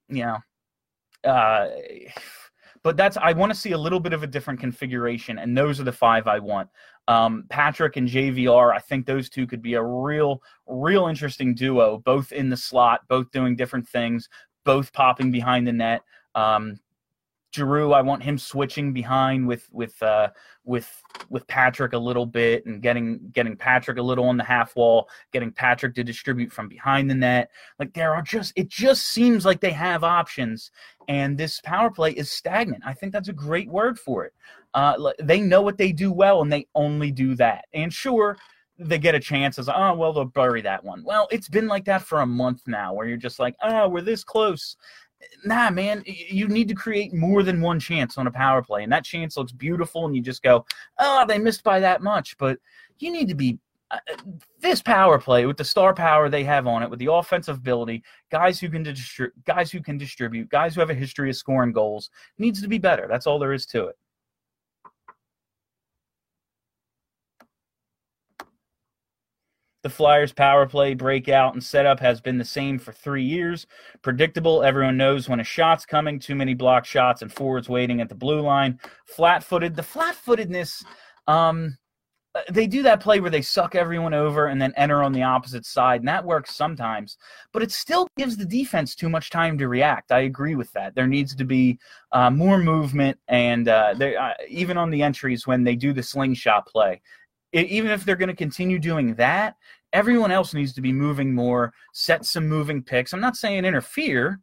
you 0.08 0.24
know, 0.24 0.38
uh, 1.24 1.68
but 2.82 2.96
that's 2.96 3.16
I 3.16 3.32
want 3.32 3.52
to 3.52 3.58
see 3.58 3.72
a 3.72 3.78
little 3.78 4.00
bit 4.00 4.12
of 4.12 4.22
a 4.22 4.26
different 4.26 4.60
configuration, 4.60 5.38
and 5.38 5.56
those 5.56 5.80
are 5.80 5.84
the 5.84 5.92
five 5.92 6.26
I 6.26 6.38
want. 6.38 6.68
Um, 7.08 7.44
Patrick 7.48 7.96
and 7.96 8.08
JVR, 8.08 8.72
I 8.72 8.78
think 8.78 9.06
those 9.06 9.28
two 9.28 9.46
could 9.46 9.62
be 9.62 9.74
a 9.74 9.82
real, 9.82 10.40
real 10.66 11.06
interesting 11.06 11.54
duo, 11.54 11.98
both 11.98 12.32
in 12.32 12.48
the 12.48 12.56
slot, 12.56 13.00
both 13.08 13.30
doing 13.32 13.56
different 13.56 13.88
things, 13.88 14.28
both 14.64 14.92
popping 14.92 15.30
behind 15.32 15.66
the 15.66 15.72
net. 15.72 16.02
Um, 16.34 16.78
Giroux, 17.54 17.92
I 17.92 18.00
want 18.00 18.22
him 18.22 18.38
switching 18.38 18.92
behind 18.92 19.46
with 19.46 19.68
with 19.72 20.02
uh, 20.02 20.30
with 20.64 20.90
with 21.28 21.46
Patrick 21.46 21.92
a 21.92 21.98
little 21.98 22.24
bit 22.24 22.64
and 22.64 22.80
getting 22.80 23.20
getting 23.32 23.56
Patrick 23.56 23.98
a 23.98 24.02
little 24.02 24.24
on 24.24 24.36
the 24.36 24.44
half 24.44 24.74
wall, 24.74 25.08
getting 25.32 25.52
Patrick 25.52 25.94
to 25.96 26.04
distribute 26.04 26.52
from 26.52 26.68
behind 26.68 27.10
the 27.10 27.14
net. 27.14 27.50
Like 27.78 27.92
there 27.92 28.14
are 28.14 28.22
just 28.22 28.52
it 28.56 28.68
just 28.68 29.08
seems 29.08 29.44
like 29.44 29.60
they 29.60 29.70
have 29.72 30.02
options, 30.02 30.70
and 31.08 31.36
this 31.36 31.60
power 31.60 31.90
play 31.90 32.12
is 32.12 32.30
stagnant. 32.30 32.82
I 32.86 32.94
think 32.94 33.12
that's 33.12 33.28
a 33.28 33.34
great 33.34 33.68
word 33.68 33.98
for 33.98 34.24
it. 34.24 34.32
Uh, 34.72 35.12
they 35.20 35.40
know 35.40 35.60
what 35.60 35.76
they 35.76 35.92
do 35.92 36.10
well, 36.10 36.40
and 36.40 36.50
they 36.50 36.66
only 36.74 37.10
do 37.10 37.34
that. 37.34 37.66
And 37.74 37.92
sure, 37.92 38.38
they 38.78 38.98
get 38.98 39.14
a 39.14 39.20
chance 39.20 39.58
as 39.58 39.68
oh 39.68 39.94
well 39.94 40.14
they'll 40.14 40.24
bury 40.24 40.62
that 40.62 40.82
one. 40.82 41.04
Well, 41.04 41.28
it's 41.30 41.50
been 41.50 41.68
like 41.68 41.84
that 41.84 42.02
for 42.02 42.22
a 42.22 42.26
month 42.26 42.62
now, 42.66 42.94
where 42.94 43.06
you're 43.06 43.18
just 43.18 43.38
like 43.38 43.56
oh 43.62 43.88
we're 43.88 44.00
this 44.00 44.24
close 44.24 44.76
nah, 45.44 45.70
man, 45.70 46.02
you 46.06 46.48
need 46.48 46.68
to 46.68 46.74
create 46.74 47.12
more 47.12 47.42
than 47.42 47.60
one 47.60 47.80
chance 47.80 48.18
on 48.18 48.26
a 48.26 48.30
power 48.30 48.62
play. 48.62 48.82
And 48.82 48.92
that 48.92 49.04
chance 49.04 49.36
looks 49.36 49.52
beautiful, 49.52 50.06
and 50.06 50.14
you 50.14 50.22
just 50.22 50.42
go, 50.42 50.64
oh, 50.98 51.24
they 51.26 51.38
missed 51.38 51.62
by 51.62 51.80
that 51.80 52.02
much. 52.02 52.36
But 52.38 52.58
you 52.98 53.10
need 53.10 53.28
to 53.28 53.34
be 53.34 53.58
uh, 53.90 53.98
this 54.60 54.80
power 54.80 55.18
play 55.18 55.44
with 55.44 55.56
the 55.56 55.64
star 55.64 55.94
power 55.94 56.28
they 56.28 56.44
have 56.44 56.66
on 56.66 56.82
it, 56.82 56.90
with 56.90 56.98
the 56.98 57.12
offensive 57.12 57.58
ability, 57.58 58.02
guys 58.30 58.58
who 58.58 58.68
can 58.70 58.84
distri- 58.84 59.32
guys 59.44 59.70
who 59.70 59.80
can 59.80 59.98
distribute, 59.98 60.48
guys 60.48 60.74
who 60.74 60.80
have 60.80 60.90
a 60.90 60.94
history 60.94 61.28
of 61.28 61.36
scoring 61.36 61.72
goals, 61.72 62.10
needs 62.38 62.62
to 62.62 62.68
be 62.68 62.78
better. 62.78 63.06
That's 63.08 63.26
all 63.26 63.38
there 63.38 63.52
is 63.52 63.66
to 63.66 63.86
it. 63.86 63.98
The 69.82 69.90
Flyers' 69.90 70.32
power 70.32 70.66
play 70.66 70.94
breakout 70.94 71.54
and 71.54 71.62
setup 71.62 71.98
has 72.00 72.20
been 72.20 72.38
the 72.38 72.44
same 72.44 72.78
for 72.78 72.92
three 72.92 73.24
years. 73.24 73.66
Predictable. 74.00 74.62
Everyone 74.62 74.96
knows 74.96 75.28
when 75.28 75.40
a 75.40 75.44
shot's 75.44 75.84
coming. 75.84 76.20
Too 76.20 76.36
many 76.36 76.54
block 76.54 76.84
shots 76.84 77.22
and 77.22 77.32
forwards 77.32 77.68
waiting 77.68 78.00
at 78.00 78.08
the 78.08 78.14
blue 78.14 78.40
line. 78.40 78.78
Flat 79.06 79.42
footed. 79.42 79.74
The 79.74 79.82
flat 79.82 80.14
footedness, 80.14 80.84
um, 81.26 81.76
they 82.50 82.66
do 82.66 82.82
that 82.82 83.00
play 83.00 83.20
where 83.20 83.30
they 83.30 83.42
suck 83.42 83.74
everyone 83.74 84.14
over 84.14 84.46
and 84.46 84.62
then 84.62 84.72
enter 84.76 85.02
on 85.02 85.12
the 85.12 85.22
opposite 85.22 85.66
side, 85.66 86.00
and 86.00 86.08
that 86.08 86.24
works 86.24 86.54
sometimes. 86.54 87.18
But 87.52 87.62
it 87.62 87.70
still 87.70 88.08
gives 88.16 88.36
the 88.36 88.46
defense 88.46 88.94
too 88.94 89.08
much 89.08 89.30
time 89.30 89.58
to 89.58 89.68
react. 89.68 90.12
I 90.12 90.20
agree 90.20 90.54
with 90.54 90.72
that. 90.72 90.94
There 90.94 91.06
needs 91.06 91.34
to 91.34 91.44
be 91.44 91.78
uh, 92.12 92.30
more 92.30 92.58
movement, 92.58 93.18
and 93.28 93.68
uh, 93.68 93.94
uh, 94.00 94.34
even 94.48 94.78
on 94.78 94.90
the 94.90 95.02
entries 95.02 95.46
when 95.46 95.64
they 95.64 95.76
do 95.76 95.92
the 95.92 96.02
slingshot 96.02 96.66
play, 96.66 97.02
even 97.52 97.90
if 97.90 98.04
they're 98.04 98.16
going 98.16 98.28
to 98.28 98.34
continue 98.34 98.78
doing 98.78 99.14
that, 99.16 99.56
everyone 99.92 100.30
else 100.30 100.54
needs 100.54 100.72
to 100.74 100.80
be 100.80 100.92
moving 100.92 101.34
more, 101.34 101.72
set 101.92 102.24
some 102.24 102.48
moving 102.48 102.82
picks. 102.82 103.12
I'm 103.12 103.20
not 103.20 103.36
saying 103.36 103.64
interfere. 103.64 104.40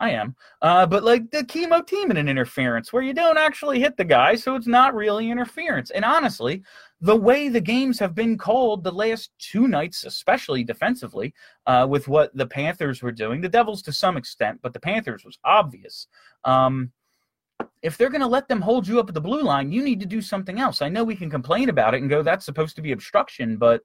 I 0.00 0.10
am. 0.10 0.34
Uh, 0.60 0.84
but 0.84 1.04
like 1.04 1.30
the 1.30 1.44
chemo 1.44 1.86
team 1.86 2.10
in 2.10 2.16
an 2.16 2.28
interference 2.28 2.92
where 2.92 3.04
you 3.04 3.14
don't 3.14 3.38
actually 3.38 3.78
hit 3.78 3.96
the 3.96 4.04
guy, 4.04 4.34
so 4.34 4.56
it's 4.56 4.66
not 4.66 4.96
really 4.96 5.30
interference. 5.30 5.90
And 5.90 6.04
honestly, 6.04 6.64
the 7.00 7.14
way 7.14 7.48
the 7.48 7.60
games 7.60 8.00
have 8.00 8.12
been 8.12 8.36
called 8.36 8.82
the 8.82 8.90
last 8.90 9.30
two 9.38 9.68
nights, 9.68 10.04
especially 10.04 10.64
defensively, 10.64 11.32
uh, 11.66 11.86
with 11.88 12.08
what 12.08 12.36
the 12.36 12.46
Panthers 12.46 13.00
were 13.00 13.12
doing, 13.12 13.40
the 13.40 13.48
Devils 13.48 13.80
to 13.82 13.92
some 13.92 14.16
extent, 14.16 14.58
but 14.60 14.72
the 14.72 14.80
Panthers 14.80 15.24
was 15.24 15.38
obvious. 15.44 16.08
Um, 16.42 16.90
if 17.82 17.96
they're 17.96 18.10
going 18.10 18.20
to 18.20 18.26
let 18.26 18.48
them 18.48 18.60
hold 18.60 18.86
you 18.86 19.00
up 19.00 19.08
at 19.08 19.14
the 19.14 19.20
blue 19.20 19.42
line, 19.42 19.72
you 19.72 19.82
need 19.82 20.00
to 20.00 20.06
do 20.06 20.20
something 20.20 20.58
else. 20.58 20.82
I 20.82 20.88
know 20.88 21.04
we 21.04 21.16
can 21.16 21.30
complain 21.30 21.68
about 21.68 21.94
it 21.94 22.00
and 22.00 22.10
go, 22.10 22.22
that's 22.22 22.44
supposed 22.44 22.76
to 22.76 22.82
be 22.82 22.92
obstruction, 22.92 23.56
but 23.56 23.82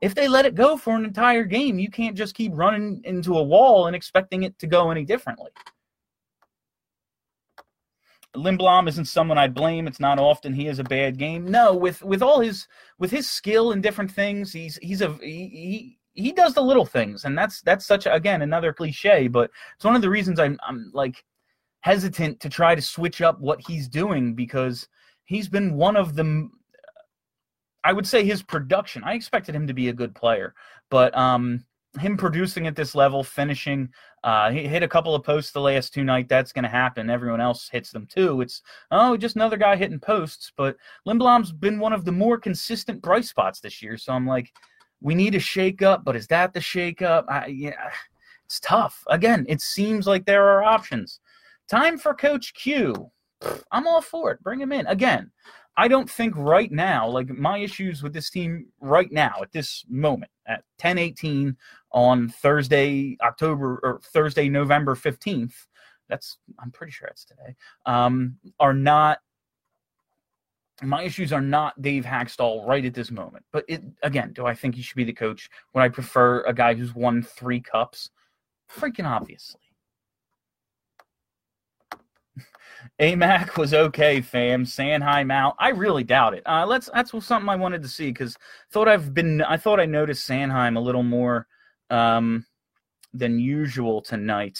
if 0.00 0.14
they 0.14 0.28
let 0.28 0.46
it 0.46 0.54
go 0.54 0.76
for 0.76 0.94
an 0.96 1.04
entire 1.04 1.44
game, 1.44 1.78
you 1.78 1.90
can't 1.90 2.16
just 2.16 2.34
keep 2.34 2.52
running 2.54 3.00
into 3.04 3.38
a 3.38 3.42
wall 3.42 3.86
and 3.86 3.96
expecting 3.96 4.42
it 4.42 4.58
to 4.58 4.66
go 4.66 4.90
any 4.90 5.04
differently. 5.04 5.50
Lindblom 8.34 8.88
isn't 8.88 9.06
someone 9.06 9.38
I'd 9.38 9.54
blame. 9.54 9.86
It's 9.86 10.00
not 10.00 10.18
often 10.18 10.52
he 10.52 10.66
has 10.66 10.78
a 10.78 10.84
bad 10.84 11.16
game. 11.16 11.50
No, 11.50 11.74
with 11.74 12.02
with 12.02 12.22
all 12.22 12.40
his 12.40 12.68
with 12.98 13.10
his 13.10 13.28
skill 13.28 13.72
and 13.72 13.82
different 13.82 14.10
things, 14.10 14.52
he's 14.52 14.78
he's 14.82 15.00
a 15.00 15.14
he, 15.22 15.48
he 15.48 15.98
he 16.12 16.32
does 16.32 16.52
the 16.52 16.62
little 16.62 16.84
things, 16.84 17.24
and 17.24 17.36
that's 17.36 17.62
that's 17.62 17.86
such 17.86 18.04
a, 18.04 18.12
again 18.12 18.42
another 18.42 18.74
cliche, 18.74 19.28
but 19.28 19.50
it's 19.76 19.84
one 19.86 19.96
of 19.96 20.02
the 20.02 20.10
reasons 20.10 20.38
I'm 20.38 20.58
I'm 20.66 20.90
like 20.92 21.24
hesitant 21.80 22.40
to 22.40 22.48
try 22.48 22.74
to 22.74 22.82
switch 22.82 23.22
up 23.22 23.40
what 23.40 23.60
he's 23.60 23.88
doing 23.88 24.34
because 24.34 24.88
he's 25.24 25.48
been 25.48 25.76
one 25.76 25.96
of 25.96 26.14
the 26.14 26.48
I 27.84 27.92
would 27.92 28.06
say 28.06 28.24
his 28.24 28.42
production. 28.42 29.04
I 29.04 29.14
expected 29.14 29.54
him 29.54 29.68
to 29.68 29.72
be 29.72 29.88
a 29.88 29.92
good 29.92 30.12
player, 30.12 30.54
but 30.90 31.16
um, 31.16 31.64
him 32.00 32.16
producing 32.16 32.66
at 32.66 32.74
this 32.74 32.96
level, 32.96 33.22
finishing, 33.22 33.88
uh, 34.24 34.50
he 34.50 34.66
hit 34.66 34.82
a 34.82 34.88
couple 34.88 35.14
of 35.14 35.22
posts 35.22 35.52
the 35.52 35.60
last 35.60 35.94
two 35.94 36.02
night. 36.02 36.28
That's 36.28 36.52
going 36.52 36.64
to 36.64 36.68
happen. 36.68 37.08
Everyone 37.08 37.40
else 37.40 37.68
hits 37.68 37.92
them 37.92 38.06
too. 38.06 38.40
It's 38.40 38.62
oh, 38.90 39.16
just 39.16 39.36
another 39.36 39.56
guy 39.56 39.76
hitting 39.76 40.00
posts. 40.00 40.50
But 40.56 40.76
Lindblom's 41.06 41.52
been 41.52 41.78
one 41.78 41.92
of 41.92 42.04
the 42.04 42.10
more 42.10 42.38
consistent 42.38 43.02
bright 43.02 43.24
spots 43.24 43.60
this 43.60 43.80
year. 43.80 43.96
So 43.96 44.12
I'm 44.12 44.26
like, 44.26 44.52
we 45.00 45.14
need 45.14 45.34
a 45.36 45.40
shake 45.40 45.82
up, 45.82 46.04
but 46.04 46.16
is 46.16 46.26
that 46.28 46.52
the 46.52 46.60
shake 46.60 47.02
up? 47.02 47.26
I, 47.28 47.46
yeah, 47.46 47.90
it's 48.46 48.58
tough. 48.60 49.04
Again, 49.08 49.46
it 49.48 49.60
seems 49.60 50.06
like 50.06 50.24
there 50.24 50.48
are 50.48 50.64
options. 50.64 51.20
Time 51.68 51.98
for 51.98 52.14
Coach 52.14 52.54
Q. 52.54 53.10
I'm 53.72 53.86
all 53.86 54.00
for 54.00 54.30
it. 54.30 54.42
Bring 54.42 54.60
him 54.60 54.72
in. 54.72 54.86
Again, 54.86 55.30
I 55.76 55.88
don't 55.88 56.08
think 56.08 56.34
right 56.36 56.70
now, 56.70 57.08
like 57.08 57.28
my 57.28 57.58
issues 57.58 58.02
with 58.02 58.12
this 58.12 58.30
team 58.30 58.66
right 58.80 59.10
now 59.12 59.34
at 59.42 59.52
this 59.52 59.84
moment 59.88 60.30
at 60.46 60.64
10:18 60.78 61.56
on 61.92 62.28
Thursday, 62.28 63.16
October 63.20 63.78
or 63.82 64.00
Thursday, 64.00 64.48
November 64.48 64.94
15th. 64.94 65.66
That's 66.08 66.38
I'm 66.58 66.70
pretty 66.70 66.92
sure 66.92 67.08
it's 67.08 67.24
today. 67.24 67.56
Um, 67.84 68.38
are 68.58 68.72
not 68.72 69.18
my 70.82 71.02
issues 71.02 71.32
are 71.32 71.40
not 71.40 71.80
Dave 71.80 72.04
Hakstol 72.04 72.66
right 72.66 72.84
at 72.84 72.94
this 72.94 73.10
moment. 73.10 73.44
But 73.50 73.64
it, 73.68 73.82
again, 74.02 74.32
do 74.34 74.46
I 74.46 74.54
think 74.54 74.74
he 74.74 74.82
should 74.82 74.96
be 74.96 75.04
the 75.04 75.12
coach? 75.12 75.48
Would 75.72 75.80
I 75.80 75.88
prefer 75.88 76.42
a 76.42 76.52
guy 76.52 76.74
who's 76.74 76.94
won 76.94 77.22
three 77.22 77.60
cups? 77.60 78.10
Freaking 78.70 79.06
obviously. 79.06 79.60
AMAC 83.00 83.56
was 83.56 83.74
okay, 83.74 84.20
fam. 84.20 84.64
Sanheim 84.64 85.32
out. 85.32 85.54
I 85.58 85.70
really 85.70 86.04
doubt 86.04 86.34
it. 86.34 86.42
Uh, 86.46 86.66
let's. 86.66 86.88
That's 86.94 87.12
something 87.24 87.48
I 87.48 87.56
wanted 87.56 87.82
to 87.82 87.88
see 87.88 88.08
because 88.08 88.36
thought 88.70 88.88
I've 88.88 89.14
been. 89.14 89.42
I 89.42 89.56
thought 89.56 89.80
I 89.80 89.86
noticed 89.86 90.28
Sanheim 90.28 90.76
a 90.76 90.80
little 90.80 91.02
more 91.02 91.46
um, 91.90 92.46
than 93.12 93.38
usual 93.38 94.00
tonight. 94.00 94.58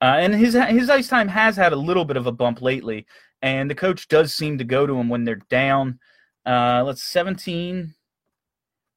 Uh, 0.00 0.16
and 0.18 0.34
his 0.34 0.54
his 0.54 0.90
ice 0.90 1.08
time 1.08 1.28
has 1.28 1.56
had 1.56 1.72
a 1.72 1.76
little 1.76 2.04
bit 2.04 2.16
of 2.16 2.26
a 2.26 2.32
bump 2.32 2.60
lately, 2.62 3.06
and 3.42 3.70
the 3.70 3.74
coach 3.74 4.08
does 4.08 4.34
seem 4.34 4.58
to 4.58 4.64
go 4.64 4.86
to 4.86 4.94
him 4.94 5.08
when 5.08 5.24
they're 5.24 5.40
down. 5.48 5.98
Uh, 6.46 6.82
let's 6.84 7.02
17. 7.02 7.94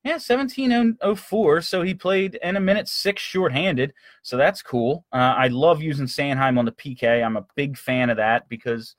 Yeah, 0.04 0.14
1704. 0.14 1.62
So 1.62 1.82
he 1.82 1.94
played 1.94 2.40
in 2.42 2.56
a 2.56 2.62
minute 2.62 2.88
six 2.88 3.22
shorthanded. 3.22 3.94
So 4.22 4.38
that's 4.38 4.62
cool. 4.62 5.06
Uh, 5.12 5.36
I 5.38 5.48
love 5.48 5.82
using 5.82 6.06
Sanheim 6.06 6.58
on 6.58 6.66
the 6.66 6.72
PK. 6.72 7.24
I'm 7.24 7.38
a 7.38 7.46
big 7.56 7.78
fan 7.78 8.10
of 8.10 8.18
that 8.18 8.48
because, 8.48 8.96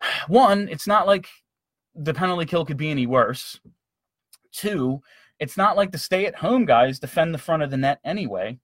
one, 0.28 0.68
it's 0.68 0.86
not 0.86 1.06
like 1.06 1.28
the 1.94 2.14
penalty 2.14 2.46
kill 2.46 2.64
could 2.64 2.76
be 2.76 2.90
any 2.90 3.06
worse. 3.06 3.60
Two, 4.52 5.02
it's 5.38 5.56
not 5.56 5.76
like 5.76 5.92
the 5.92 5.98
stay 5.98 6.26
at 6.26 6.36
home 6.36 6.64
guys 6.64 6.98
defend 6.98 7.34
the 7.34 7.38
front 7.38 7.62
of 7.62 7.70
the 7.70 7.76
net 7.76 8.00
anyway. 8.04 8.58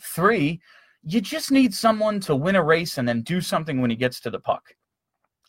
Three, 0.00 0.60
you 1.04 1.20
just 1.20 1.50
need 1.50 1.74
someone 1.74 2.20
to 2.20 2.34
win 2.34 2.56
a 2.56 2.62
race 2.62 2.98
and 2.98 3.06
then 3.06 3.22
do 3.22 3.40
something 3.40 3.80
when 3.80 3.90
he 3.90 3.96
gets 3.96 4.20
to 4.20 4.30
the 4.30 4.40
puck. 4.40 4.74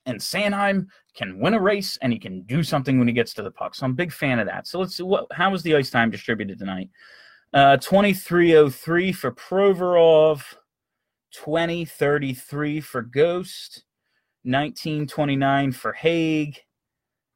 And 0.05 0.19
Sanheim 0.19 0.87
can 1.15 1.39
win 1.39 1.55
a 1.55 1.59
race 1.59 1.97
and 2.01 2.13
he 2.13 2.19
can 2.19 2.43
do 2.43 2.61
something 2.61 2.99
when 2.99 3.07
he 3.07 3.13
gets 3.13 3.33
to 3.33 3.43
the 3.43 3.51
puck. 3.51 3.73
So 3.73 3.85
I'm 3.85 3.91
a 3.91 3.95
big 3.95 4.11
fan 4.11 4.39
of 4.39 4.45
that. 4.47 4.67
So 4.67 4.79
let's 4.79 4.95
see 4.95 5.03
what 5.03 5.27
how 5.31 5.51
was 5.51 5.63
the 5.63 5.75
ice 5.75 5.89
time 5.89 6.11
distributed 6.11 6.59
tonight? 6.59 6.89
Uh 7.53 7.77
2303 7.77 9.11
for 9.11 9.31
Provorov, 9.31 10.43
2033 11.31 12.81
for 12.81 13.01
Ghost, 13.01 13.83
1929 14.43 15.71
for 15.71 15.93
Hagg, 15.93 16.59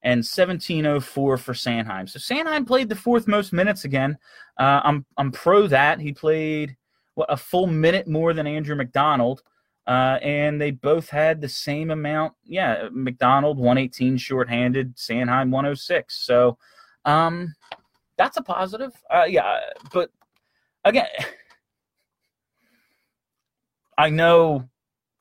and 0.04 0.20
1704 0.20 1.38
for 1.38 1.54
Sanheim. 1.54 2.08
So 2.08 2.20
Sanheim 2.20 2.66
played 2.66 2.90
the 2.90 2.96
fourth 2.96 3.28
most 3.28 3.52
minutes 3.52 3.86
again. 3.86 4.18
Uh, 4.58 4.82
I'm 4.84 5.06
I'm 5.18 5.32
pro 5.32 5.68
that. 5.68 6.00
He 6.00 6.14
played 6.14 6.76
what 7.16 7.32
a 7.32 7.38
full 7.38 7.68
minute 7.68 8.08
more 8.08 8.34
than 8.34 8.48
Andrew 8.48 8.76
MacDonald. 8.76 9.42
Uh, 9.90 10.20
and 10.22 10.62
they 10.62 10.70
both 10.70 11.10
had 11.10 11.42
the 11.42 11.50
same 11.50 11.90
amount. 11.90 12.34
Yeah, 12.46 12.90
MacDonald 12.92 13.58
118 13.58 14.18
shorthanded, 14.18 14.96
Sanheim 14.96 15.50
106. 15.50 16.16
So 16.16 16.60
um, 17.06 17.56
that's 18.16 18.38
a 18.38 18.44
positive. 18.44 18.92
Uh, 19.10 19.26
yeah, 19.28 19.62
but 19.92 20.12
again, 20.86 21.08
I 23.98 24.12
know 24.12 24.70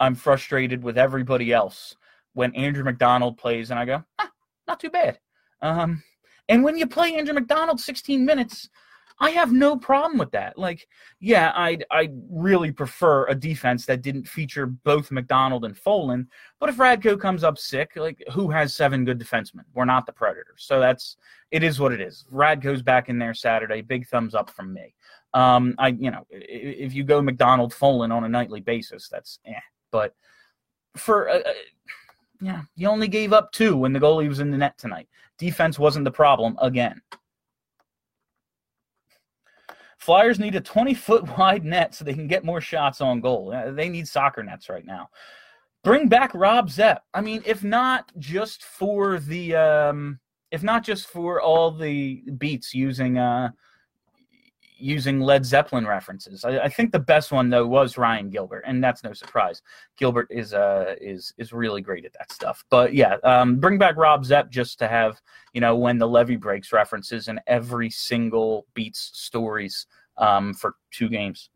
I'm 0.01 0.15
frustrated 0.15 0.83
with 0.83 0.99
everybody 0.99 1.51
else 1.51 1.97
when 2.35 2.55
Andrew 2.55 2.85
MacDonald 2.85 3.39
plays, 3.39 3.71
and 3.71 3.81
I 3.81 3.87
go, 3.87 4.05
ah, 4.19 4.31
not 4.69 4.81
too 4.81 4.91
bad. 4.91 5.19
Um, 5.63 6.03
and 6.51 6.63
when 6.63 6.77
you 6.77 6.87
play 6.87 7.17
Andrew 7.17 7.33
MacDonald 7.33 7.81
16 7.81 8.23
minutes, 8.23 8.69
I 9.21 9.31
have 9.31 9.53
no 9.53 9.77
problem 9.77 10.19
with 10.19 10.31
that. 10.33 10.57
Like, 10.57 10.87
yeah, 11.19 11.53
I 11.55 11.79
I 11.91 12.11
really 12.31 12.71
prefer 12.71 13.27
a 13.27 13.35
defense 13.35 13.85
that 13.87 14.03
didn't 14.03 14.29
feature 14.29 14.67
both 14.67 15.11
MacDonald 15.11 15.65
and 15.65 15.77
Folin. 15.77 16.27
But 16.61 16.69
if 16.69 16.77
Radko 16.77 17.21
comes 17.21 17.43
up 17.43 17.59
sick, 17.59 17.93
like 17.97 18.23
who 18.33 18.51
has 18.51 18.75
seven 18.75 19.05
good 19.05 19.19
defensemen? 19.19 19.65
We're 19.75 19.85
not 19.87 20.07
the 20.07 20.13
Predators, 20.13 20.65
so 20.65 20.79
that's 20.79 21.17
it 21.51 21.63
is 21.63 21.81
what 21.81 21.93
it 21.93 22.01
is. 22.01 22.27
Radko's 22.33 22.83
back 22.83 23.09
in 23.09 23.19
there 23.19 23.35
Saturday. 23.35 23.81
Big 23.81 24.07
thumbs 24.07 24.35
up 24.35 24.51
from 24.51 24.73
me. 24.73 24.95
Um, 25.35 25.75
I 25.79 25.89
you 25.89 26.11
know 26.11 26.27
if 26.31 26.95
you 26.95 27.03
go 27.03 27.21
MacDonald 27.21 27.73
Folin 27.73 28.13
on 28.13 28.25
a 28.25 28.29
nightly 28.29 28.61
basis, 28.61 29.09
that's 29.09 29.41
eh. 29.47 29.61
But 29.91 30.15
for 30.97 31.29
uh, 31.29 31.39
uh, 31.39 31.53
yeah, 32.41 32.63
you 32.77 32.89
only 32.89 33.09
gave 33.09 33.33
up 33.33 33.51
two 33.51 33.77
when 33.77 33.93
the 33.93 34.01
goalie 34.01 34.29
was 34.29 34.39
in 34.39 34.51
the 34.53 34.59
net 34.59 34.79
tonight. 34.79 35.09
Defense 35.39 35.79
wasn't 35.79 36.05
the 36.05 36.11
problem 36.11 36.57
again. 36.61 37.01
Flyers 39.99 40.39
need 40.39 40.55
a 40.55 40.61
20 40.61 40.95
foot 40.95 41.29
wide 41.39 41.65
net 41.65 41.95
so 41.95 42.05
they 42.05 42.15
can 42.15 42.29
get 42.29 42.45
more 42.45 42.61
shots 42.61 43.01
on 43.01 43.21
goal. 43.21 43.53
Uh, 43.55 43.73
they 43.73 43.89
need 43.89 44.09
soccer 44.09 44.43
nets 44.43 44.69
right 44.69 44.87
now. 44.87 45.11
Bring 45.85 46.09
back 46.09 46.33
Rob 46.35 46.71
Zepp. 46.71 47.05
I 47.15 47.21
mean, 47.21 47.43
if 47.45 47.63
not 47.63 48.11
just 48.19 48.65
for 48.65 49.19
the, 49.19 49.55
um, 49.55 50.19
if 50.51 50.63
not 50.63 50.83
just 50.83 51.07
for 51.07 51.41
all 51.41 51.71
the 51.71 52.23
beats 52.39 52.75
using, 52.75 53.19
uh, 53.19 53.51
using 54.79 55.21
Led 55.21 55.45
Zeppelin 55.45 55.87
references. 55.87 56.45
I, 56.45 56.59
I, 56.61 56.69
think 56.69 56.93
the 56.93 56.99
best 56.99 57.33
one 57.33 57.51
though 57.51 57.67
was 57.67 57.99
Ryan 57.99 58.31
Gilbert, 58.31 58.65
and 58.67 58.83
that's 58.83 59.03
no 59.03 59.13
surprise. 59.13 59.63
Gilbert 59.97 60.29
is 60.31 60.55
uh 60.55 60.95
is 61.01 61.33
is 61.37 61.53
really 61.53 61.83
great 61.83 62.05
at 62.05 62.13
that 62.15 62.33
stuff. 62.33 62.65
But 62.71 62.95
yeah, 62.95 63.17
um, 63.25 63.59
bring 63.61 63.79
back 63.79 63.97
Rob 63.97 64.25
Zepp 64.25 64.51
just 64.51 64.79
to 64.79 64.89
have 64.89 65.21
you 65.53 65.61
know 65.61 65.77
when 65.77 65.99
the 65.99 66.09
levee 66.09 66.37
breaks 66.37 66.73
references 66.73 67.29
in 67.29 67.41
every 67.47 67.91
single 67.91 68.67
Beats 68.75 69.11
stories 69.15 69.87
um, 70.17 70.55
for 70.55 70.77
two 70.91 71.09
games. 71.09 71.51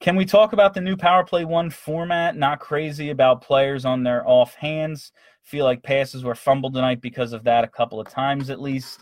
Can 0.00 0.16
we 0.16 0.24
talk 0.24 0.52
about 0.52 0.74
the 0.74 0.80
new 0.80 0.96
Power 0.96 1.24
Play 1.24 1.44
One 1.44 1.70
format? 1.70 2.36
Not 2.36 2.60
crazy 2.60 3.10
about 3.10 3.42
players 3.42 3.84
on 3.84 4.02
their 4.02 4.26
off 4.28 4.54
hands. 4.54 5.12
Feel 5.42 5.64
like 5.64 5.82
passes 5.82 6.24
were 6.24 6.34
fumbled 6.34 6.74
tonight 6.74 7.00
because 7.00 7.32
of 7.32 7.44
that 7.44 7.64
a 7.64 7.68
couple 7.68 8.00
of 8.00 8.08
times 8.08 8.50
at 8.50 8.60
least. 8.60 9.00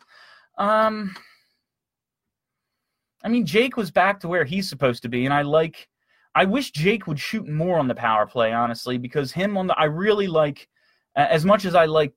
Um, 0.58 1.16
I 3.24 3.28
mean, 3.28 3.46
Jake 3.46 3.76
was 3.76 3.90
back 3.90 4.20
to 4.20 4.28
where 4.28 4.44
he's 4.44 4.68
supposed 4.68 5.02
to 5.02 5.08
be, 5.08 5.24
and 5.24 5.34
I 5.34 5.42
like. 5.42 5.88
I 6.34 6.46
wish 6.46 6.70
Jake 6.70 7.06
would 7.06 7.20
shoot 7.20 7.46
more 7.46 7.78
on 7.78 7.88
the 7.88 7.94
power 7.94 8.26
play, 8.26 8.52
honestly, 8.52 8.96
because 8.96 9.32
him 9.32 9.56
on 9.56 9.66
the. 9.66 9.78
I 9.78 9.84
really 9.84 10.26
like, 10.26 10.68
as 11.14 11.44
much 11.44 11.66
as 11.66 11.74
I 11.74 11.84
like 11.84 12.14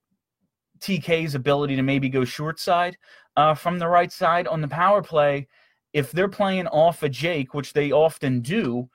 TK's 0.79 1.35
ability 1.35 1.75
to 1.75 1.81
maybe 1.81 2.09
go 2.09 2.23
short 2.23 2.59
side 2.59 2.97
uh, 3.35 3.53
from 3.53 3.79
the 3.79 3.87
right 3.87 4.11
side 4.11 4.47
on 4.47 4.61
the 4.61 4.67
power 4.67 5.01
play. 5.01 5.47
If 5.93 6.11
they're 6.11 6.29
playing 6.29 6.67
off 6.67 7.03
a 7.03 7.05
of 7.05 7.11
Jake, 7.11 7.53
which 7.53 7.73
they 7.73 7.91
often 7.91 8.41
do, 8.41 8.89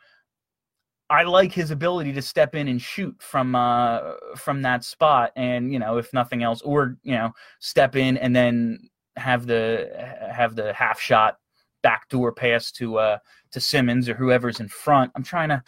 I 1.08 1.24
like 1.24 1.52
his 1.52 1.70
ability 1.70 2.12
to 2.12 2.22
step 2.22 2.54
in 2.54 2.68
and 2.68 2.80
shoot 2.80 3.16
from 3.20 3.54
uh, 3.54 4.12
from 4.36 4.62
that 4.62 4.84
spot, 4.84 5.32
and 5.34 5.72
you 5.72 5.78
know, 5.78 5.96
if 5.96 6.12
nothing 6.12 6.42
else, 6.42 6.62
or 6.62 6.96
you 7.02 7.12
know, 7.12 7.32
step 7.58 7.96
in 7.96 8.16
and 8.18 8.34
then 8.34 8.88
have 9.16 9.46
the 9.46 9.90
have 10.32 10.54
the 10.54 10.72
half 10.72 11.00
shot 11.00 11.38
backdoor 11.82 12.32
pass 12.32 12.70
to 12.72 12.98
uh, 12.98 13.18
to 13.52 13.60
Simmonds 13.60 14.08
or 14.08 14.14
whoever's 14.14 14.60
in 14.60 14.68
front. 14.68 15.12
I'm 15.14 15.24
trying 15.24 15.50
to. 15.50 15.62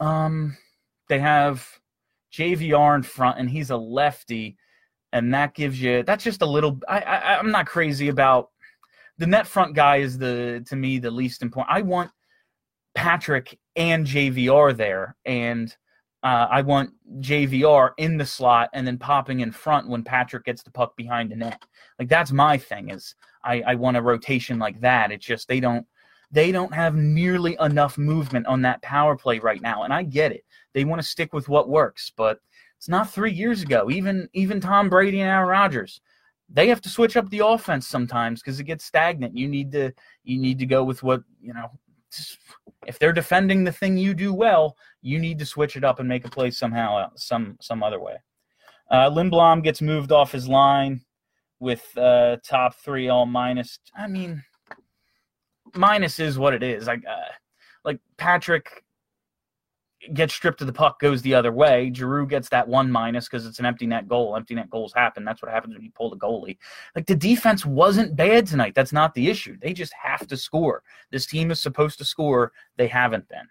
Um, 0.00 0.56
they 1.08 1.18
have 1.18 1.68
JVR 2.32 2.96
in 2.96 3.02
front, 3.02 3.38
and 3.38 3.48
he's 3.48 3.70
a 3.70 3.76
lefty 3.76 4.56
and 5.14 5.32
that 5.32 5.54
gives 5.54 5.80
you 5.80 6.02
that's 6.02 6.24
just 6.24 6.42
a 6.42 6.46
little. 6.46 6.78
I, 6.88 6.98
I 6.98 7.38
I'm 7.38 7.52
not 7.52 7.66
crazy 7.66 8.08
about 8.08 8.50
the 9.16 9.28
net 9.28 9.46
front 9.46 9.74
guy 9.74 9.98
is 9.98 10.18
the 10.18 10.64
to 10.66 10.76
me 10.76 10.98
the 10.98 11.10
least 11.10 11.40
important. 11.40 11.74
I 11.74 11.82
want 11.82 12.10
Patrick 12.94 13.58
and 13.76 14.04
JVR 14.04 14.76
there, 14.76 15.16
and 15.24 15.74
uh, 16.24 16.48
I 16.50 16.62
want 16.62 16.90
JVR 17.20 17.92
in 17.96 18.18
the 18.18 18.26
slot 18.26 18.70
and 18.74 18.84
then 18.84 18.98
popping 18.98 19.38
in 19.38 19.52
front 19.52 19.88
when 19.88 20.02
Patrick 20.02 20.44
gets 20.44 20.64
the 20.64 20.72
puck 20.72 20.96
behind 20.96 21.30
the 21.30 21.36
net. 21.36 21.62
Like 21.98 22.08
that's 22.08 22.32
my 22.32 22.58
thing. 22.58 22.90
Is 22.90 23.14
I, 23.44 23.62
I 23.66 23.74
want 23.74 23.96
a 23.96 24.02
rotation 24.02 24.58
like 24.58 24.80
that. 24.80 25.12
It's 25.12 25.24
just 25.24 25.48
they 25.48 25.60
don't 25.60 25.86
they 26.30 26.50
don't 26.50 26.74
have 26.74 26.96
nearly 26.96 27.56
enough 27.60 27.96
movement 27.96 28.46
on 28.46 28.62
that 28.62 28.82
power 28.82 29.16
play 29.16 29.38
right 29.38 29.62
now, 29.62 29.84
and 29.84 29.92
I 29.92 30.02
get 30.02 30.32
it. 30.32 30.44
They 30.72 30.84
want 30.84 31.00
to 31.00 31.06
stick 31.06 31.32
with 31.32 31.48
what 31.48 31.68
works, 31.68 32.12
but 32.16 32.40
it's 32.76 32.88
not 32.88 33.10
three 33.10 33.32
years 33.32 33.62
ago. 33.62 33.90
Even 33.90 34.28
even 34.32 34.60
Tom 34.60 34.88
Brady 34.88 35.20
and 35.20 35.30
Aaron 35.30 35.48
Rodgers, 35.48 36.00
they 36.48 36.68
have 36.68 36.80
to 36.82 36.88
switch 36.88 37.16
up 37.16 37.30
the 37.30 37.46
offense 37.46 37.86
sometimes 37.86 38.40
because 38.40 38.58
it 38.58 38.64
gets 38.64 38.84
stagnant. 38.84 39.36
You 39.36 39.48
need 39.48 39.70
to 39.72 39.92
you 40.24 40.38
need 40.38 40.58
to 40.58 40.66
go 40.66 40.82
with 40.84 41.02
what 41.02 41.22
you 41.40 41.54
know. 41.54 41.70
If 42.86 42.98
they're 42.98 43.12
defending 43.12 43.64
the 43.64 43.72
thing 43.72 43.96
you 43.96 44.14
do 44.14 44.32
well, 44.32 44.76
you 45.02 45.18
need 45.18 45.38
to 45.40 45.46
switch 45.46 45.76
it 45.76 45.82
up 45.84 45.98
and 45.98 46.08
make 46.08 46.24
a 46.24 46.30
play 46.30 46.50
somehow, 46.50 47.10
some 47.16 47.56
some 47.60 47.82
other 47.82 48.00
way. 48.00 48.16
Uh, 48.90 49.10
Lindblom 49.10 49.62
gets 49.62 49.80
moved 49.80 50.12
off 50.12 50.32
his 50.32 50.46
line 50.46 51.00
with 51.60 51.96
uh, 51.96 52.36
top 52.44 52.74
three 52.76 53.08
all 53.08 53.26
minus. 53.26 53.78
I 53.96 54.06
mean, 54.06 54.42
minus 55.74 56.20
is 56.20 56.38
what 56.38 56.54
it 56.54 56.62
is. 56.62 56.86
Like, 56.86 57.04
uh, 57.08 57.32
like 57.84 58.00
Patrick 58.16 58.84
gets 60.12 60.34
stripped 60.34 60.60
of 60.60 60.66
the 60.66 60.72
puck, 60.72 61.00
goes 61.00 61.22
the 61.22 61.34
other 61.34 61.52
way. 61.52 61.90
Giroux 61.94 62.26
gets 62.26 62.48
that 62.50 62.68
one 62.68 62.90
minus 62.90 63.26
because 63.26 63.46
it's 63.46 63.58
an 63.58 63.66
empty 63.66 63.86
net 63.86 64.06
goal. 64.08 64.36
Empty 64.36 64.54
net 64.54 64.68
goals 64.68 64.92
happen. 64.92 65.24
That's 65.24 65.40
what 65.40 65.50
happens 65.50 65.74
when 65.74 65.82
you 65.82 65.90
pull 65.94 66.10
the 66.10 66.16
goalie. 66.16 66.58
Like 66.94 67.06
the 67.06 67.16
defense 67.16 67.64
wasn't 67.64 68.16
bad 68.16 68.46
tonight. 68.46 68.74
That's 68.74 68.92
not 68.92 69.14
the 69.14 69.28
issue. 69.28 69.56
They 69.60 69.72
just 69.72 69.94
have 69.94 70.26
to 70.26 70.36
score. 70.36 70.82
This 71.10 71.26
team 71.26 71.50
is 71.50 71.60
supposed 71.60 71.98
to 71.98 72.04
score. 72.04 72.52
They 72.76 72.88
haven't 72.88 73.28
been. 73.28 73.48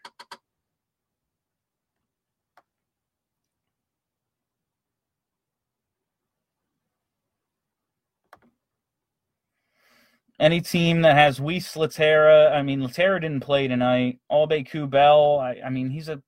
Any 10.40 10.62
team 10.62 11.02
that 11.02 11.16
has 11.16 11.40
Weise, 11.40 11.76
Lehtera, 11.76 12.52
I 12.52 12.64
mean, 12.64 12.82
Lehtera 12.82 13.22
didn't 13.22 13.42
play 13.42 13.68
tonight. 13.68 14.20
Aube 14.32 14.68
Kubel, 14.68 15.40
I, 15.40 15.66
I 15.66 15.70
mean, 15.70 15.90
he's 15.90 16.10
a 16.10 16.22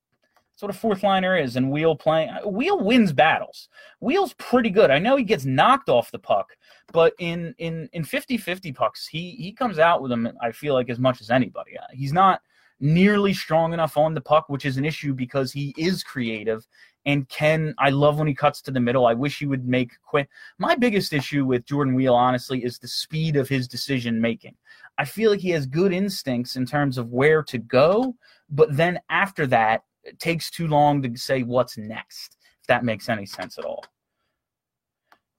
what 0.61 0.73
a 0.73 0.77
fourth 0.77 1.03
liner 1.03 1.37
is. 1.37 1.57
And 1.57 1.69
Weal 1.69 1.95
playing 1.95 2.31
Weal 2.45 2.79
wins 2.79 3.11
battles. 3.11 3.69
Weal's 3.99 4.33
pretty 4.33 4.69
good. 4.69 4.89
I 4.89 4.99
know 4.99 5.15
he 5.15 5.23
gets 5.23 5.45
knocked 5.45 5.89
off 5.89 6.11
the 6.11 6.19
puck, 6.19 6.47
but 6.91 7.13
in 7.19 7.53
in 7.57 7.89
in 7.93 8.03
50-50 8.03 8.73
pucks, 8.73 9.07
he 9.07 9.31
he 9.31 9.51
comes 9.51 9.79
out 9.79 10.01
with 10.01 10.09
them. 10.09 10.31
I 10.41 10.51
feel 10.51 10.73
like 10.73 10.89
as 10.89 10.99
much 10.99 11.21
as 11.21 11.29
anybody. 11.29 11.77
Uh, 11.77 11.83
he's 11.91 12.13
not 12.13 12.41
nearly 12.79 13.33
strong 13.33 13.73
enough 13.73 13.97
on 13.97 14.13
the 14.13 14.21
puck, 14.21 14.49
which 14.49 14.65
is 14.65 14.77
an 14.77 14.85
issue 14.85 15.13
because 15.13 15.51
he 15.51 15.73
is 15.77 16.03
creative 16.03 16.67
and 17.05 17.27
Ken, 17.29 17.75
I 17.77 17.89
love 17.91 18.17
when 18.17 18.27
he 18.27 18.33
cuts 18.33 18.61
to 18.63 18.71
the 18.71 18.79
middle. 18.79 19.05
I 19.05 19.13
wish 19.13 19.39
he 19.39 19.45
would 19.45 19.67
make 19.67 19.91
quick. 20.01 20.29
My 20.57 20.75
biggest 20.75 21.13
issue 21.13 21.45
with 21.45 21.65
Jordan 21.65 21.93
Weal, 21.93 22.15
honestly, 22.15 22.63
is 22.63 22.79
the 22.79 22.87
speed 22.87 23.35
of 23.35 23.47
his 23.47 23.67
decision 23.67 24.19
making. 24.19 24.55
I 24.97 25.05
feel 25.05 25.31
like 25.31 25.39
he 25.39 25.51
has 25.51 25.65
good 25.65 25.93
instincts 25.93 26.55
in 26.55 26.65
terms 26.65 26.97
of 26.97 27.11
where 27.11 27.43
to 27.43 27.57
go, 27.57 28.15
but 28.49 28.75
then 28.75 28.99
after 29.09 29.45
that, 29.47 29.83
it 30.03 30.19
takes 30.19 30.49
too 30.49 30.67
long 30.67 31.01
to 31.01 31.17
say 31.17 31.43
what's 31.43 31.77
next, 31.77 32.37
if 32.61 32.67
that 32.67 32.83
makes 32.83 33.09
any 33.09 33.25
sense 33.25 33.57
at 33.57 33.65
all. 33.65 33.83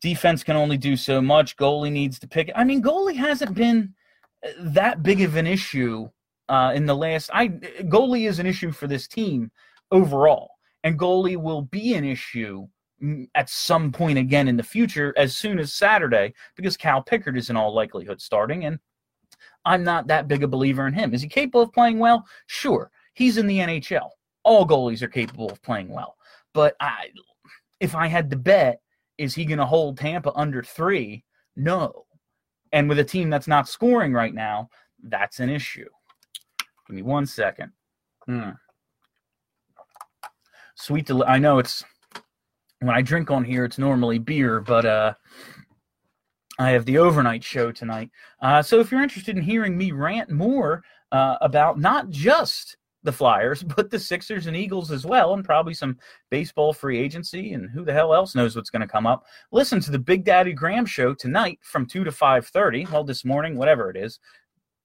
Defense 0.01 0.45
can 0.45 0.57
only 0.57 0.77
do 0.77 0.97
so 0.97 1.21
much. 1.23 1.57
Goalie 1.57 1.91
needs 1.91 2.19
to 2.19 2.29
pick. 2.29 2.51
I 2.55 2.65
mean, 2.65 2.83
goalie 2.83 3.17
hasn't 3.17 3.55
been 3.55 3.95
uh, 4.47 4.51
that 4.59 5.03
big 5.03 5.23
of 5.23 5.37
an 5.37 5.47
issue 5.47 6.09
uh, 6.49 6.73
in 6.75 6.87
the 6.87 6.95
last. 6.95 7.31
I 7.33 7.49
goalie 7.49 8.29
is 8.29 8.39
an 8.39 8.47
issue 8.47 8.73
for 8.73 8.87
this 8.87 9.09
team 9.09 9.51
overall, 9.91 10.51
and 10.87 10.97
goalie 10.97 11.37
will 11.37 11.63
be 11.63 11.95
an 11.95 12.05
issue 12.05 12.65
at 13.35 13.51
some 13.51 13.91
point 13.91 14.19
again 14.19 14.47
in 14.47 14.57
the 14.57 14.63
future 14.63 15.13
as 15.17 15.35
soon 15.35 15.59
as 15.59 15.73
Saturday 15.73 16.33
because 16.55 16.77
Cal 16.77 17.03
Pickard 17.03 17.37
is 17.37 17.51
in 17.51 17.57
all 17.57 17.75
likelihood 17.75 18.21
starting, 18.21 18.67
and 18.67 18.79
I'm 19.65 19.83
not 19.83 20.07
that 20.07 20.29
big 20.29 20.45
a 20.45 20.49
believer 20.49 20.87
in 20.87 20.95
him. 20.95 21.13
Is 21.13 21.23
he 21.23 21.29
capable 21.29 21.63
of 21.63 21.73
playing 21.73 21.99
well? 21.99 22.25
Sure. 22.47 22.93
He's 23.15 23.37
in 23.37 23.49
the 23.49 23.59
NHL. 23.59 24.11
All 24.45 24.65
goalies 24.65 25.03
are 25.03 25.09
capable 25.09 25.51
of 25.51 25.61
playing 25.61 25.89
well, 25.89 26.15
but 26.55 26.77
I, 26.79 27.09
if 27.81 27.97
I 27.97 28.07
had 28.07 28.31
to 28.31 28.37
bet, 28.37 28.81
is 29.19 29.35
he 29.35 29.45
going 29.45 29.59
to 29.59 29.67
hold 29.67 29.99
Tampa 29.99 30.33
under 30.37 30.63
three? 30.63 31.25
No. 31.57 32.05
And 32.71 32.89
with 32.89 33.01
a 33.01 33.05
team 33.05 33.29
that's 33.29 33.49
not 33.49 33.69
scoring 33.69 34.13
right 34.13 34.35
now, 34.35 34.69
that's 35.03 35.41
an 35.41 35.51
issue. 35.51 35.89
Give 36.87 36.95
me 36.95 37.03
one 37.03 37.27
second. 37.27 37.73
Hmm. 38.27 38.51
Sweet. 40.77 41.07
Del- 41.07 41.25
I 41.25 41.39
know 41.39 41.59
it's 41.59 41.85
when 42.81 42.95
I 42.95 43.03
drink 43.03 43.31
on 43.31 43.45
here, 43.45 43.65
it's 43.65 43.79
normally 43.79 44.19
beer, 44.19 44.61
but 44.61 44.85
uh, 44.85 45.15
I 46.59 46.71
have 46.71 46.85
the 46.85 46.99
overnight 46.99 47.43
show 47.43 47.73
tonight. 47.73 48.11
Uh, 48.41 48.63
so 48.63 48.79
if 48.81 48.91
you're 48.91 49.03
interested 49.03 49.37
in 49.37 49.43
hearing 49.43 49.77
me 49.77 49.93
rant 49.93 50.31
more 50.31 50.85
uh, 51.13 51.37
about 51.41 51.79
not 51.79 52.11
just 52.11 52.77
the 53.03 53.13
Flyers, 53.13 53.63
but 53.77 53.91
the 53.91 53.99
Sixers 53.99 54.47
and 54.47 54.57
Eagles 54.57 54.91
as 54.91 55.07
well, 55.07 55.33
and 55.33 55.45
probably 55.45 55.73
some 55.73 55.97
baseball 56.31 56.75
free 56.75 56.99
agency 56.99 57.55
and 57.55 57.71
who 57.71 57.85
the 57.85 57.93
hell 57.93 58.15
else 58.15 58.35
knows 58.35 58.55
what's 58.55 58.71
going 58.71 58.83
to 58.83 58.89
come 58.89 59.07
up. 59.07 59.25
Listen 59.53 59.81
to 59.81 59.91
the 59.91 59.99
Big 59.99 60.25
Daddy 60.25 60.53
Graham 60.53 60.85
show 60.85 61.15
tonight 61.15 61.59
from 61.63 61.87
2 61.87 62.05
to 62.05 62.11
5:30, 62.11 62.91
well 62.91 63.05
this 63.05 63.25
morning, 63.25 63.57
whatever 63.57 63.89
it 63.89 63.97
is, 63.97 64.19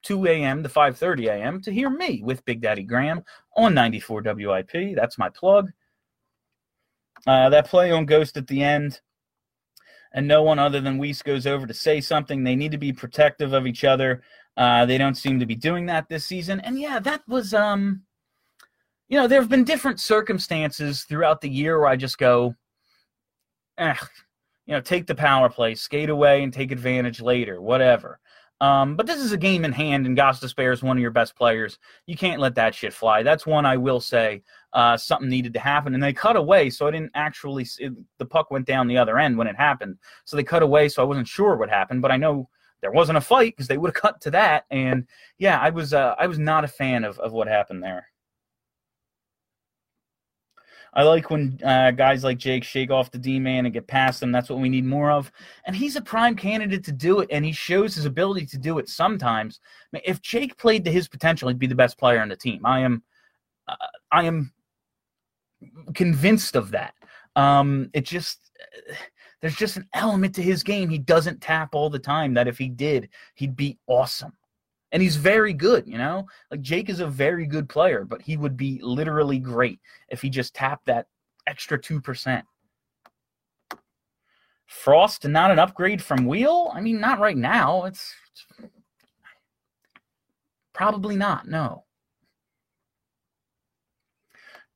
2 0.04 0.26
a.m. 0.28 0.64
to 0.64 0.70
5:30 0.70 1.28
a.m. 1.28 1.62
to 1.62 1.72
hear 1.72 1.90
me 1.90 2.22
with 2.24 2.46
Big 2.46 2.62
Daddy 2.62 2.84
Graham 2.84 3.24
on 3.58 3.74
94 3.74 4.22
WIP. 4.22 4.96
That's 4.96 5.18
my 5.18 5.30
plug. 5.30 5.70
Uh, 7.28 7.50
that 7.50 7.68
play 7.68 7.92
on 7.92 8.06
Ghost 8.06 8.38
at 8.38 8.48
the 8.48 8.64
end, 8.64 9.02
and 10.14 10.28
no 10.28 10.44
one 10.44 10.60
other 10.60 10.82
than 10.82 11.00
Weise 11.00 11.24
goes 11.24 11.46
over 11.46 11.68
to 11.68 11.74
say 11.74 12.02
something. 12.02 12.44
They 12.44 12.56
need 12.56 12.72
to 12.72 12.78
be 12.78 12.92
protective 12.92 13.54
of 13.54 13.68
each 13.68 13.84
other. 13.84 14.24
Uh, 14.58 14.86
they 14.86 14.98
don't 14.98 15.16
seem 15.16 15.40
to 15.40 15.46
be 15.46 15.56
doing 15.56 15.86
that 15.86 16.10
this 16.10 16.26
season. 16.26 16.60
And 16.62 16.80
yeah, 16.80 17.00
that 17.00 17.22
was 17.28 17.54
um, 17.54 18.04
you 19.12 19.18
know, 19.18 19.28
there 19.28 19.42
have 19.42 19.50
been 19.50 19.66
different 19.66 20.00
circumstances 20.00 21.04
throughout 21.04 21.42
the 21.42 21.50
year 21.50 21.78
where 21.78 21.90
I 21.90 21.98
just 21.98 22.18
go, 22.18 22.56
eh, 23.78 23.94
you 24.66 24.74
know, 24.74 24.80
take 24.80 25.06
the 25.06 25.14
power 25.14 25.50
play, 25.50 25.76
skate 25.76 26.10
away, 26.10 26.44
and 26.44 26.54
take 26.54 26.72
advantage 26.72 27.20
later, 27.20 27.62
whatever. 27.62 28.22
Um, 28.62 28.96
but 28.96 29.08
this 29.08 29.20
is 29.20 29.34
a 29.34 29.38
game 29.38 29.66
in 29.66 29.74
hand, 29.74 30.06
and 30.06 30.18
Gostisbehere 30.18 30.72
is 30.72 30.82
one 30.82 30.96
of 30.96 31.02
your 31.02 31.12
best 31.12 31.36
players. 31.36 31.78
You 32.06 32.16
can't 32.16 32.40
let 32.40 32.56
that 32.56 32.74
shit 32.74 32.94
fly. 32.94 33.22
That's 33.22 33.46
one 33.46 33.66
I 33.66 33.76
will 33.76 34.00
say 34.00 34.44
uh, 34.74 34.98
something 34.98 35.30
needed 35.30 35.54
to 35.54 35.60
happen, 35.60 35.94
and 35.94 36.02
they 36.02 36.14
cut 36.14 36.36
away, 36.36 36.70
so 36.70 36.88
I 36.88 36.92
didn't 36.92 37.12
actually. 37.14 37.68
It, 37.80 37.94
the 38.18 38.26
puck 38.26 38.52
went 38.52 38.66
down 38.66 38.88
the 38.88 38.98
other 38.98 39.20
end 39.20 39.38
when 39.38 39.48
it 39.48 39.56
happened, 39.56 39.98
so 40.26 40.38
they 40.38 40.44
cut 40.44 40.64
away, 40.64 40.90
so 40.90 41.02
I 41.02 41.06
wasn't 41.06 41.28
sure 41.28 41.56
what 41.56 41.70
happened. 41.70 42.02
But 42.02 42.12
I 42.12 42.18
know 42.18 42.50
there 42.82 42.92
wasn't 42.92 43.18
a 43.18 43.22
fight 43.22 43.54
because 43.56 43.68
they 43.68 43.78
would 43.78 43.90
have 43.90 44.02
cut 44.02 44.22
to 44.22 44.32
that, 44.32 44.66
and 44.72 45.08
yeah, 45.38 45.60
I 45.60 45.70
was 45.70 45.94
uh, 45.94 46.16
I 46.18 46.28
was 46.28 46.40
not 46.40 46.64
a 46.64 46.70
fan 46.70 47.04
of 47.04 47.20
of 47.20 47.34
what 47.34 47.48
happened 47.48 47.84
there. 47.84 48.08
I 50.94 51.04
like 51.04 51.30
when 51.30 51.58
uh, 51.64 51.92
guys 51.92 52.24
like 52.24 52.38
Jake 52.38 52.66
shake 52.66 52.92
off 52.92 53.12
the 53.12 53.18
D 53.18 53.40
man 53.40 53.66
and 53.66 53.74
get 53.74 53.88
past 53.88 54.22
him. 54.22 54.32
That's 54.32 54.50
what 54.50 54.60
we 54.60 54.68
need 54.68 54.84
more 54.84 55.10
of. 55.10 55.32
And 55.66 55.74
he's 55.74 55.96
a 55.96 56.02
prime 56.02 56.36
candidate 56.36 56.84
to 56.86 56.92
do 56.92 57.22
it, 57.22 57.30
and 57.32 57.46
he 57.46 57.54
shows 57.54 57.96
his 57.96 58.06
ability 58.06 58.46
to 58.48 58.58
do 58.58 58.78
it 58.78 58.90
sometimes. 58.90 59.62
if 59.94 60.22
Jake 60.22 60.58
played 60.58 60.84
to 60.86 60.92
his 60.92 61.08
potential, 61.08 61.48
he'd 61.48 61.60
be 61.60 61.68
the 61.68 61.76
best 61.76 61.98
player 61.98 62.22
on 62.22 62.28
the 62.28 62.36
team. 62.36 62.66
I 62.66 62.82
am, 62.82 63.04
uh, 63.70 63.76
I 64.12 64.26
am 64.26 64.52
convinced 65.94 66.56
of 66.56 66.72
that. 66.72 66.94
Um, 67.36 67.90
it 67.94 68.06
just 68.06 68.52
there's 69.42 69.56
just 69.56 69.78
an 69.78 69.88
element 69.94 70.36
to 70.36 70.42
his 70.42 70.64
game 70.64 70.90
he 70.90 71.00
doesn't 71.00 71.42
tap 71.42 71.74
all 71.74 71.90
the 71.90 72.00
time 72.00 72.34
that 72.34 72.48
if 72.48 72.58
he 72.58 72.70
did, 72.70 73.10
he'd 73.36 73.56
be 73.56 73.78
awesome. 73.88 74.34
And 74.92 75.02
he's 75.02 75.16
very 75.16 75.54
good 75.54 75.88
you 75.88 75.98
know? 75.98 76.28
Like 76.50 76.62
jake 76.62 76.90
is 76.90 77.00
a 77.00 77.08
very 77.08 77.46
good 77.46 77.70
player 77.70 78.04
but 78.04 78.22
he 78.22 78.38
would 78.38 78.58
be 78.58 78.80
literally 78.84 79.40
great 79.40 79.80
if 80.10 80.22
he 80.22 80.30
just 80.30 80.54
tapped 80.54 80.86
that 80.88 81.08
extra 81.48 81.80
2% 81.80 82.44
frost 84.68 85.28
not 85.28 85.52
an 85.52 85.60
upgrade 85.60 86.04
from 86.04 86.26
Weal? 86.26 86.72
I 86.74 86.82
mean 86.82 87.00
not 87.00 87.20
right 87.20 87.38
now. 87.38 87.86
It's, 87.86 88.14
it's 88.32 88.70
probably 90.74 91.16
not 91.16 91.48
no 91.48 91.86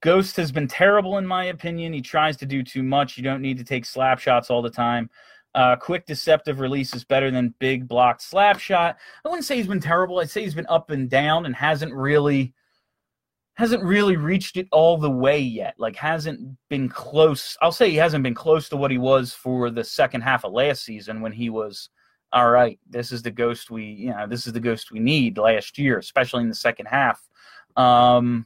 Ghost 0.06 0.36
has 0.38 0.52
been 0.52 0.68
terrible 0.68 1.18
in 1.18 1.26
my 1.26 1.46
opinion. 1.46 1.92
He 1.92 2.00
tries 2.00 2.38
to 2.38 2.46
do 2.46 2.62
too 2.62 2.84
much. 2.84 3.18
You 3.18 3.24
don't 3.24 3.42
need 3.42 3.58
to 3.58 3.64
take 3.64 3.86
slap 3.86 4.20
shots 4.20 4.52
all 4.52 4.62
the 4.62 4.70
time. 4.70 5.10
Uh, 5.56 5.76
quick 5.76 6.06
deceptive 6.06 6.60
release 6.60 6.94
is 6.94 7.04
better 7.04 7.32
than 7.32 7.56
big 7.58 7.88
blocked 7.88 8.22
slap 8.22 8.60
shot. 8.60 8.98
I 9.26 9.30
wouldn't 9.30 9.46
say 9.46 9.56
he's 9.56 9.66
been 9.66 9.80
terrible. 9.80 10.20
I'd 10.20 10.30
say 10.30 10.44
he's 10.44 10.54
been 10.54 10.68
up 10.70 10.92
and 10.92 11.10
down 11.10 11.48
and 11.48 11.56
hasn't 11.56 11.92
really 11.92 12.54
hasn't 13.56 13.84
really 13.84 14.16
reached 14.16 14.58
it 14.58 14.68
all 14.72 15.00
the 15.00 15.10
way 15.10 15.40
yet. 15.40 15.74
Like 15.80 15.96
hasn't 15.96 16.56
been 16.70 16.88
close. 16.88 17.58
I'll 17.60 17.72
say 17.72 17.90
he 17.90 17.96
hasn't 17.96 18.24
been 18.24 18.36
close 18.36 18.70
to 18.70 18.78
what 18.78 18.92
he 18.92 19.00
was 19.00 19.34
for 19.34 19.72
the 19.72 19.84
second 19.84 20.22
half 20.22 20.46
of 20.46 20.54
last 20.54 20.86
season 20.86 21.20
when 21.20 21.32
he 21.32 21.50
was 21.50 21.90
all 22.32 22.52
right. 22.52 22.80
This 22.88 23.12
is 23.12 23.24
the 23.24 23.32
ghost 23.32 23.72
we 23.72 23.86
you 23.86 24.12
know 24.12 24.28
this 24.28 24.46
is 24.46 24.54
the 24.54 24.60
ghost 24.60 24.92
we 24.92 25.00
need 25.00 25.40
last 25.40 25.80
year, 25.80 25.98
especially 25.98 26.44
in 26.44 26.50
the 26.50 26.54
second 26.54 26.86
half. 26.86 27.28
Um, 27.76 28.46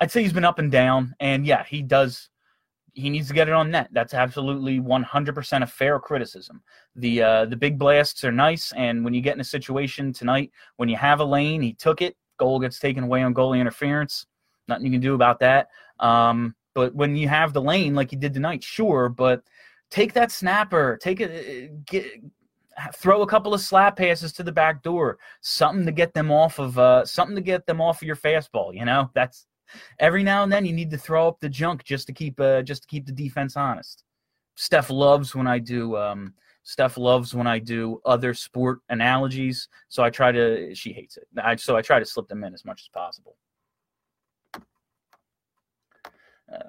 I'd 0.00 0.10
say 0.10 0.22
he's 0.22 0.32
been 0.32 0.44
up 0.44 0.58
and 0.58 0.72
down, 0.72 1.14
and 1.20 1.46
yeah, 1.46 1.64
he 1.64 1.82
does 1.82 2.30
he 2.92 3.10
needs 3.10 3.28
to 3.28 3.34
get 3.34 3.48
it 3.48 3.54
on 3.54 3.70
net. 3.70 3.88
That's 3.92 4.14
absolutely 4.14 4.80
100% 4.80 5.62
a 5.62 5.66
fair 5.66 5.98
criticism. 5.98 6.62
The 6.96 7.22
uh, 7.22 7.44
the 7.46 7.56
big 7.56 7.78
blasts 7.78 8.24
are 8.24 8.32
nice, 8.32 8.72
and 8.76 9.04
when 9.04 9.14
you 9.14 9.20
get 9.20 9.34
in 9.34 9.40
a 9.40 9.44
situation 9.44 10.12
tonight, 10.12 10.50
when 10.76 10.88
you 10.88 10.96
have 10.96 11.20
a 11.20 11.24
lane, 11.24 11.62
he 11.62 11.74
took 11.74 12.02
it. 12.02 12.16
Goal 12.38 12.58
gets 12.58 12.78
taken 12.78 13.04
away 13.04 13.22
on 13.22 13.34
goalie 13.34 13.60
interference. 13.60 14.26
Nothing 14.68 14.86
you 14.86 14.92
can 14.92 15.00
do 15.00 15.14
about 15.14 15.40
that. 15.40 15.68
Um, 15.98 16.54
but 16.74 16.94
when 16.94 17.16
you 17.16 17.28
have 17.28 17.52
the 17.52 17.62
lane 17.62 17.94
like 17.94 18.12
you 18.12 18.18
did 18.18 18.32
tonight, 18.32 18.62
sure, 18.62 19.08
but 19.08 19.42
take 19.90 20.12
that 20.14 20.30
snapper, 20.30 20.98
take 21.02 21.20
it, 21.20 21.84
get, 21.84 22.06
throw 22.94 23.22
a 23.22 23.26
couple 23.26 23.52
of 23.52 23.60
slap 23.60 23.96
passes 23.96 24.32
to 24.34 24.42
the 24.42 24.52
back 24.52 24.82
door, 24.82 25.18
something 25.40 25.84
to 25.84 25.92
get 25.92 26.14
them 26.14 26.30
off 26.30 26.58
of, 26.58 26.78
uh, 26.78 27.04
something 27.04 27.36
to 27.36 27.42
get 27.42 27.66
them 27.66 27.80
off 27.80 28.00
of 28.00 28.06
your 28.06 28.16
fastball. 28.16 28.72
You 28.72 28.84
know, 28.84 29.10
that's 29.14 29.46
every 29.98 30.22
now 30.22 30.42
and 30.42 30.52
then 30.52 30.64
you 30.64 30.72
need 30.72 30.90
to 30.90 30.98
throw 30.98 31.28
up 31.28 31.40
the 31.40 31.48
junk 31.48 31.84
just 31.84 32.06
to 32.06 32.12
keep 32.12 32.38
uh, 32.40 32.62
just 32.62 32.82
to 32.82 32.88
keep 32.88 33.06
the 33.06 33.12
defense 33.12 33.56
honest. 33.56 34.04
Steph 34.56 34.90
loves 34.90 35.34
when 35.34 35.46
I 35.46 35.58
do 35.58 35.96
um, 35.96 36.34
Steph 36.62 36.98
loves 36.98 37.34
when 37.34 37.46
I 37.46 37.58
do 37.58 38.00
other 38.04 38.34
sport 38.34 38.80
analogies, 38.90 39.68
so 39.88 40.02
I 40.02 40.10
try 40.10 40.30
to. 40.32 40.74
She 40.74 40.92
hates 40.92 41.16
it, 41.16 41.26
I, 41.42 41.56
so 41.56 41.76
I 41.76 41.82
try 41.82 41.98
to 41.98 42.04
slip 42.04 42.28
them 42.28 42.44
in 42.44 42.54
as 42.54 42.64
much 42.64 42.82
as 42.82 42.88
possible. 42.88 43.36
Uh, 44.54 44.60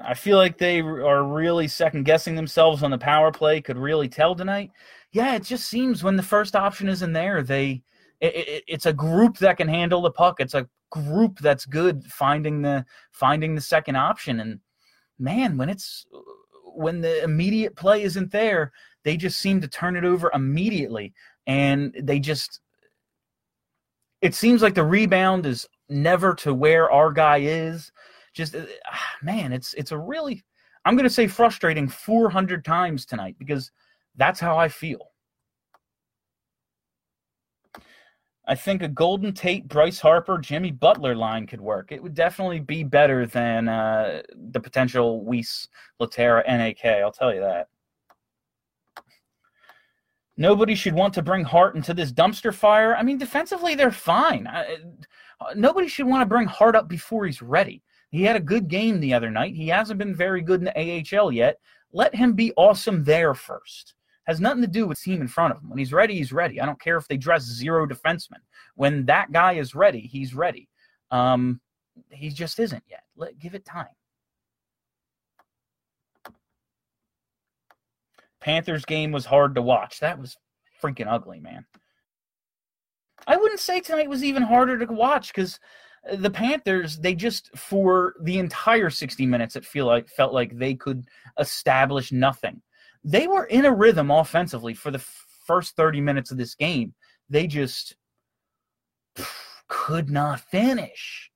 I 0.01 0.13
feel 0.13 0.37
like 0.37 0.57
they 0.57 0.79
are 0.79 1.23
really 1.23 1.67
second 1.67 2.03
guessing 2.03 2.35
themselves 2.35 2.83
on 2.83 2.91
the 2.91 2.97
power 2.97 3.31
play. 3.31 3.61
Could 3.61 3.77
really 3.77 4.07
tell 4.07 4.33
tonight. 4.33 4.71
Yeah, 5.11 5.35
it 5.35 5.43
just 5.43 5.67
seems 5.67 6.03
when 6.03 6.15
the 6.15 6.23
first 6.23 6.55
option 6.55 6.87
isn't 6.87 7.13
there, 7.13 7.43
they 7.43 7.83
it, 8.21 8.35
it, 8.35 8.63
it's 8.67 8.85
a 8.85 8.93
group 8.93 9.37
that 9.39 9.57
can 9.57 9.67
handle 9.67 10.01
the 10.01 10.11
puck. 10.11 10.39
It's 10.39 10.53
a 10.53 10.67
group 10.91 11.39
that's 11.39 11.65
good 11.65 12.05
finding 12.05 12.61
the 12.61 12.85
finding 13.11 13.55
the 13.55 13.61
second 13.61 13.95
option. 13.95 14.39
And 14.39 14.59
man, 15.19 15.57
when 15.57 15.69
it's 15.69 16.05
when 16.75 17.01
the 17.01 17.23
immediate 17.23 17.75
play 17.75 18.03
isn't 18.03 18.31
there, 18.31 18.71
they 19.03 19.17
just 19.17 19.39
seem 19.39 19.59
to 19.61 19.67
turn 19.67 19.95
it 19.95 20.05
over 20.05 20.31
immediately. 20.33 21.13
And 21.47 21.95
they 21.99 22.19
just 22.19 22.61
it 24.21 24.35
seems 24.35 24.61
like 24.61 24.75
the 24.75 24.83
rebound 24.83 25.47
is 25.47 25.67
never 25.89 26.35
to 26.35 26.53
where 26.53 26.91
our 26.91 27.11
guy 27.11 27.39
is. 27.39 27.91
just 28.33 28.55
uh, 28.55 28.65
man, 29.23 29.51
it's 29.51 29.73
it's 29.73 29.91
a 29.91 29.97
really 29.97 30.43
I'm 30.85 30.95
going 30.95 31.07
to 31.07 31.13
say 31.13 31.27
frustrating 31.27 31.87
400 31.87 32.63
times 32.65 33.05
tonight 33.05 33.35
because 33.37 33.71
that's 34.15 34.39
how 34.39 34.57
I 34.57 34.67
feel. 34.67 35.10
I 38.51 38.55
think 38.55 38.83
a 38.83 38.89
Golden 38.89 39.33
Tate, 39.33 39.65
Bryce 39.69 40.01
Harper, 40.01 40.37
Jimmy 40.37 40.71
Butler 40.71 41.15
line 41.15 41.47
could 41.47 41.61
work. 41.61 41.93
It 41.93 42.03
would 42.03 42.13
definitely 42.13 42.59
be 42.59 42.83
better 42.83 43.25
than 43.25 43.69
uh, 43.69 44.23
the 44.51 44.59
potential 44.59 45.23
Weise, 45.25 45.69
Lehtera, 46.01 46.45
NAK. 46.45 46.83
I'll 46.83 47.13
tell 47.13 47.33
you 47.33 47.39
that. 47.39 47.69
Nobody 50.35 50.75
should 50.75 50.93
want 50.93 51.13
to 51.13 51.21
bring 51.21 51.45
Hart 51.45 51.75
into 51.75 51.93
this 51.93 52.11
dumpster 52.11 52.53
fire. 52.53 52.93
I 52.93 53.03
mean, 53.03 53.17
defensively, 53.17 53.73
they're 53.73 53.89
fine. 53.89 54.45
I, 54.47 54.79
nobody 55.55 55.87
should 55.87 56.07
want 56.07 56.21
to 56.21 56.25
bring 56.25 56.45
Hart 56.45 56.75
up 56.75 56.89
before 56.89 57.25
he's 57.25 57.41
ready. 57.41 57.81
He 58.09 58.21
had 58.21 58.35
a 58.35 58.41
good 58.41 58.67
game 58.67 58.99
the 58.99 59.13
other 59.13 59.31
night. 59.31 59.55
He 59.55 59.69
hasn't 59.69 59.97
been 59.97 60.13
very 60.13 60.41
good 60.41 60.59
in 60.59 60.65
the 60.65 61.17
AHL 61.17 61.31
yet. 61.31 61.57
Let 61.93 62.13
him 62.13 62.33
be 62.33 62.51
awesome 62.57 63.05
there 63.05 63.33
first. 63.33 63.93
Has 64.31 64.39
nothing 64.39 64.61
to 64.61 64.67
do 64.67 64.87
with 64.87 65.01
team 65.01 65.19
in 65.19 65.27
front 65.27 65.53
of 65.53 65.61
him. 65.61 65.67
When 65.67 65.77
he's 65.77 65.91
ready, 65.91 66.15
he's 66.15 66.31
ready. 66.31 66.61
I 66.61 66.65
don't 66.65 66.79
care 66.79 66.95
if 66.95 67.05
they 67.09 67.17
dress 67.17 67.43
zero 67.43 67.85
defensemen. 67.85 68.39
When 68.75 69.05
that 69.07 69.33
guy 69.33 69.55
is 69.55 69.75
ready, 69.75 69.99
he's 69.99 70.33
ready. 70.33 70.69
Um, 71.11 71.59
he 72.09 72.29
just 72.29 72.57
isn't 72.57 72.83
yet. 72.89 73.03
Let 73.17 73.37
give 73.39 73.55
it 73.55 73.65
time. 73.65 73.89
Panthers 78.39 78.85
game 78.85 79.11
was 79.11 79.25
hard 79.25 79.53
to 79.55 79.61
watch. 79.61 79.99
That 79.99 80.17
was 80.17 80.37
freaking 80.81 81.11
ugly, 81.11 81.41
man. 81.41 81.65
I 83.27 83.35
wouldn't 83.35 83.59
say 83.59 83.81
tonight 83.81 84.07
was 84.07 84.23
even 84.23 84.43
harder 84.43 84.77
to 84.77 84.93
watch 84.93 85.27
because 85.27 85.59
the 86.13 86.31
Panthers, 86.31 86.97
they 86.99 87.15
just 87.15 87.53
for 87.57 88.13
the 88.21 88.39
entire 88.39 88.89
60 88.89 89.25
minutes, 89.25 89.57
it 89.57 89.65
feel 89.65 89.87
like 89.87 90.07
felt 90.07 90.33
like 90.33 90.57
they 90.57 90.73
could 90.73 91.03
establish 91.37 92.13
nothing. 92.13 92.61
They 93.03 93.27
were 93.27 93.45
in 93.45 93.65
a 93.65 93.73
rhythm 93.73 94.11
offensively 94.11 94.73
for 94.73 94.91
the 94.91 95.03
first 95.47 95.75
30 95.75 96.01
minutes 96.01 96.31
of 96.31 96.37
this 96.37 96.55
game. 96.55 96.93
They 97.29 97.47
just 97.47 97.95
could 99.67 100.09
not 100.09 100.39
finish. 100.39 101.31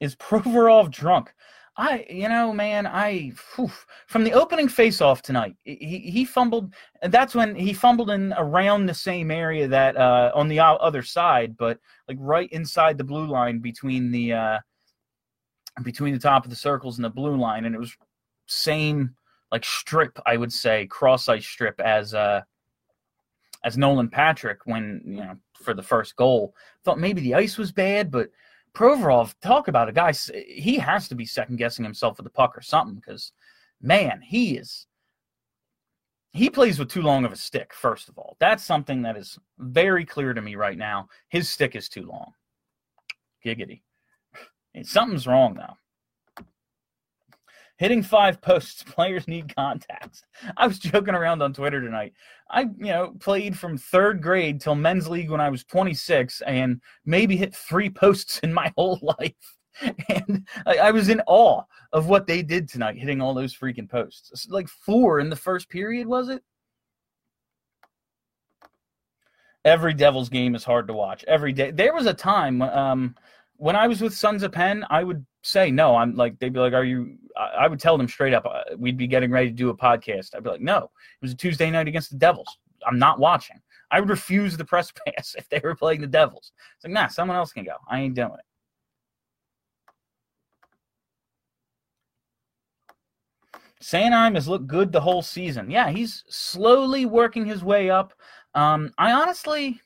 Is 0.00 0.16
Provorov 0.16 0.90
drunk? 0.90 1.32
I, 1.76 2.06
you 2.08 2.28
know, 2.28 2.52
man, 2.52 2.86
I 2.86 3.32
whew, 3.54 3.70
from 4.06 4.22
the 4.22 4.32
opening 4.32 4.68
face-off 4.68 5.22
tonight, 5.22 5.56
he 5.64 5.98
he 6.04 6.24
fumbled, 6.24 6.72
and 7.02 7.12
that's 7.12 7.34
when 7.34 7.56
he 7.56 7.72
fumbled 7.72 8.10
in 8.10 8.32
around 8.36 8.86
the 8.86 8.94
same 8.94 9.30
area 9.30 9.66
that 9.66 9.96
uh, 9.96 10.30
on 10.34 10.46
the 10.46 10.60
other 10.60 11.02
side, 11.02 11.56
but 11.56 11.80
like 12.08 12.16
right 12.20 12.48
inside 12.52 12.96
the 12.96 13.02
blue 13.04 13.26
line 13.26 13.58
between 13.58 14.12
the 14.12 14.34
uh, 14.34 14.58
between 15.82 16.14
the 16.14 16.20
top 16.20 16.44
of 16.44 16.50
the 16.50 16.56
circles 16.56 16.98
and 16.98 17.04
the 17.04 17.10
blue 17.10 17.36
line, 17.36 17.64
and 17.64 17.74
it 17.74 17.78
was 17.78 17.96
same 18.46 19.14
like 19.50 19.64
strip, 19.64 20.18
I 20.26 20.36
would 20.36 20.52
say, 20.52 20.86
cross 20.86 21.28
ice 21.28 21.46
strip 21.46 21.80
as 21.80 22.14
uh, 22.14 22.42
as 23.64 23.78
Nolan 23.78 24.08
Patrick 24.08 24.66
when 24.66 25.02
you 25.04 25.16
know 25.16 25.36
for 25.54 25.74
the 25.74 25.82
first 25.82 26.16
goal. 26.16 26.54
Thought 26.84 26.98
maybe 26.98 27.20
the 27.20 27.34
ice 27.34 27.58
was 27.58 27.72
bad, 27.72 28.10
but 28.10 28.30
Provorov, 28.74 29.34
talk 29.40 29.68
about 29.68 29.88
a 29.88 29.92
guy. 29.92 30.12
He 30.46 30.76
has 30.78 31.08
to 31.08 31.14
be 31.14 31.24
second 31.24 31.56
guessing 31.56 31.84
himself 31.84 32.18
with 32.18 32.24
the 32.24 32.30
puck 32.30 32.56
or 32.56 32.62
something 32.62 32.96
because, 32.96 33.32
man, 33.80 34.20
he 34.20 34.56
is. 34.56 34.86
He 36.32 36.50
plays 36.50 36.80
with 36.80 36.90
too 36.90 37.02
long 37.02 37.24
of 37.24 37.32
a 37.32 37.36
stick. 37.36 37.72
First 37.72 38.08
of 38.08 38.18
all, 38.18 38.36
that's 38.40 38.64
something 38.64 39.02
that 39.02 39.16
is 39.16 39.38
very 39.58 40.04
clear 40.04 40.34
to 40.34 40.42
me 40.42 40.56
right 40.56 40.76
now. 40.76 41.08
His 41.28 41.48
stick 41.48 41.76
is 41.76 41.88
too 41.88 42.06
long. 42.06 42.32
Giggity. 43.44 43.82
Something's 44.82 45.26
wrong 45.26 45.54
though. 45.54 45.76
Hitting 47.76 48.02
five 48.02 48.40
posts, 48.40 48.82
players 48.86 49.26
need 49.26 49.54
contacts. 49.54 50.22
I 50.56 50.66
was 50.66 50.78
joking 50.78 51.14
around 51.14 51.42
on 51.42 51.52
Twitter 51.52 51.80
tonight. 51.80 52.12
I, 52.50 52.62
you 52.62 52.86
know, 52.86 53.14
played 53.20 53.58
from 53.58 53.78
third 53.78 54.22
grade 54.22 54.60
till 54.60 54.74
men's 54.74 55.08
league 55.08 55.30
when 55.30 55.40
I 55.40 55.48
was 55.48 55.64
26 55.64 56.40
and 56.42 56.80
maybe 57.04 57.36
hit 57.36 57.54
three 57.54 57.90
posts 57.90 58.38
in 58.42 58.52
my 58.52 58.72
whole 58.76 58.98
life. 59.18 59.32
And 60.08 60.46
I, 60.66 60.76
I 60.76 60.90
was 60.92 61.08
in 61.08 61.20
awe 61.26 61.62
of 61.92 62.06
what 62.06 62.28
they 62.28 62.42
did 62.42 62.68
tonight, 62.68 62.96
hitting 62.96 63.20
all 63.20 63.34
those 63.34 63.56
freaking 63.56 63.90
posts. 63.90 64.46
Like 64.48 64.68
four 64.68 65.18
in 65.18 65.30
the 65.30 65.36
first 65.36 65.68
period, 65.68 66.06
was 66.06 66.28
it? 66.28 66.42
Every 69.64 69.94
Devils 69.94 70.28
game 70.28 70.54
is 70.54 70.62
hard 70.62 70.86
to 70.88 70.94
watch. 70.94 71.24
Every 71.24 71.52
day. 71.52 71.70
There 71.72 71.94
was 71.94 72.06
a 72.06 72.14
time 72.14 72.62
um, 72.62 73.16
when 73.56 73.76
I 73.76 73.86
was 73.86 74.00
with 74.00 74.14
Sons 74.14 74.42
of 74.42 74.52
Penn, 74.52 74.84
I 74.90 75.04
would 75.04 75.24
say 75.42 75.70
no. 75.70 75.96
I'm 75.96 76.14
like 76.16 76.38
they'd 76.38 76.52
be 76.52 76.60
like, 76.60 76.72
"Are 76.72 76.84
you?" 76.84 77.16
I 77.36 77.66
would 77.68 77.80
tell 77.80 77.98
them 77.98 78.08
straight 78.08 78.34
up. 78.34 78.46
Uh, 78.46 78.62
we'd 78.76 78.96
be 78.96 79.06
getting 79.06 79.30
ready 79.30 79.48
to 79.48 79.54
do 79.54 79.70
a 79.70 79.76
podcast. 79.76 80.34
I'd 80.34 80.44
be 80.44 80.50
like, 80.50 80.60
"No, 80.60 80.78
it 80.78 81.22
was 81.22 81.32
a 81.32 81.36
Tuesday 81.36 81.70
night 81.70 81.88
against 81.88 82.10
the 82.10 82.16
Devils. 82.16 82.58
I'm 82.86 82.98
not 82.98 83.18
watching." 83.18 83.60
I 83.90 84.00
would 84.00 84.08
refuse 84.10 84.56
the 84.56 84.64
press 84.64 84.92
pass 85.06 85.36
if 85.38 85.48
they 85.48 85.60
were 85.62 85.76
playing 85.76 86.00
the 86.00 86.06
Devils. 86.08 86.52
It's 86.76 86.84
like, 86.84 86.92
nah, 86.92 87.06
someone 87.06 87.36
else 87.36 87.52
can 87.52 87.64
go. 87.64 87.76
I 87.88 88.00
ain't 88.00 88.14
doing 88.14 88.32
it. 88.32 88.40
Sanheim 93.80 94.34
has 94.34 94.48
looked 94.48 94.66
good 94.66 94.90
the 94.90 95.00
whole 95.00 95.22
season. 95.22 95.70
Yeah, 95.70 95.90
he's 95.90 96.24
slowly 96.28 97.04
working 97.06 97.44
his 97.44 97.62
way 97.62 97.90
up. 97.90 98.14
Um, 98.54 98.92
I 98.98 99.12
honestly, 99.12 99.80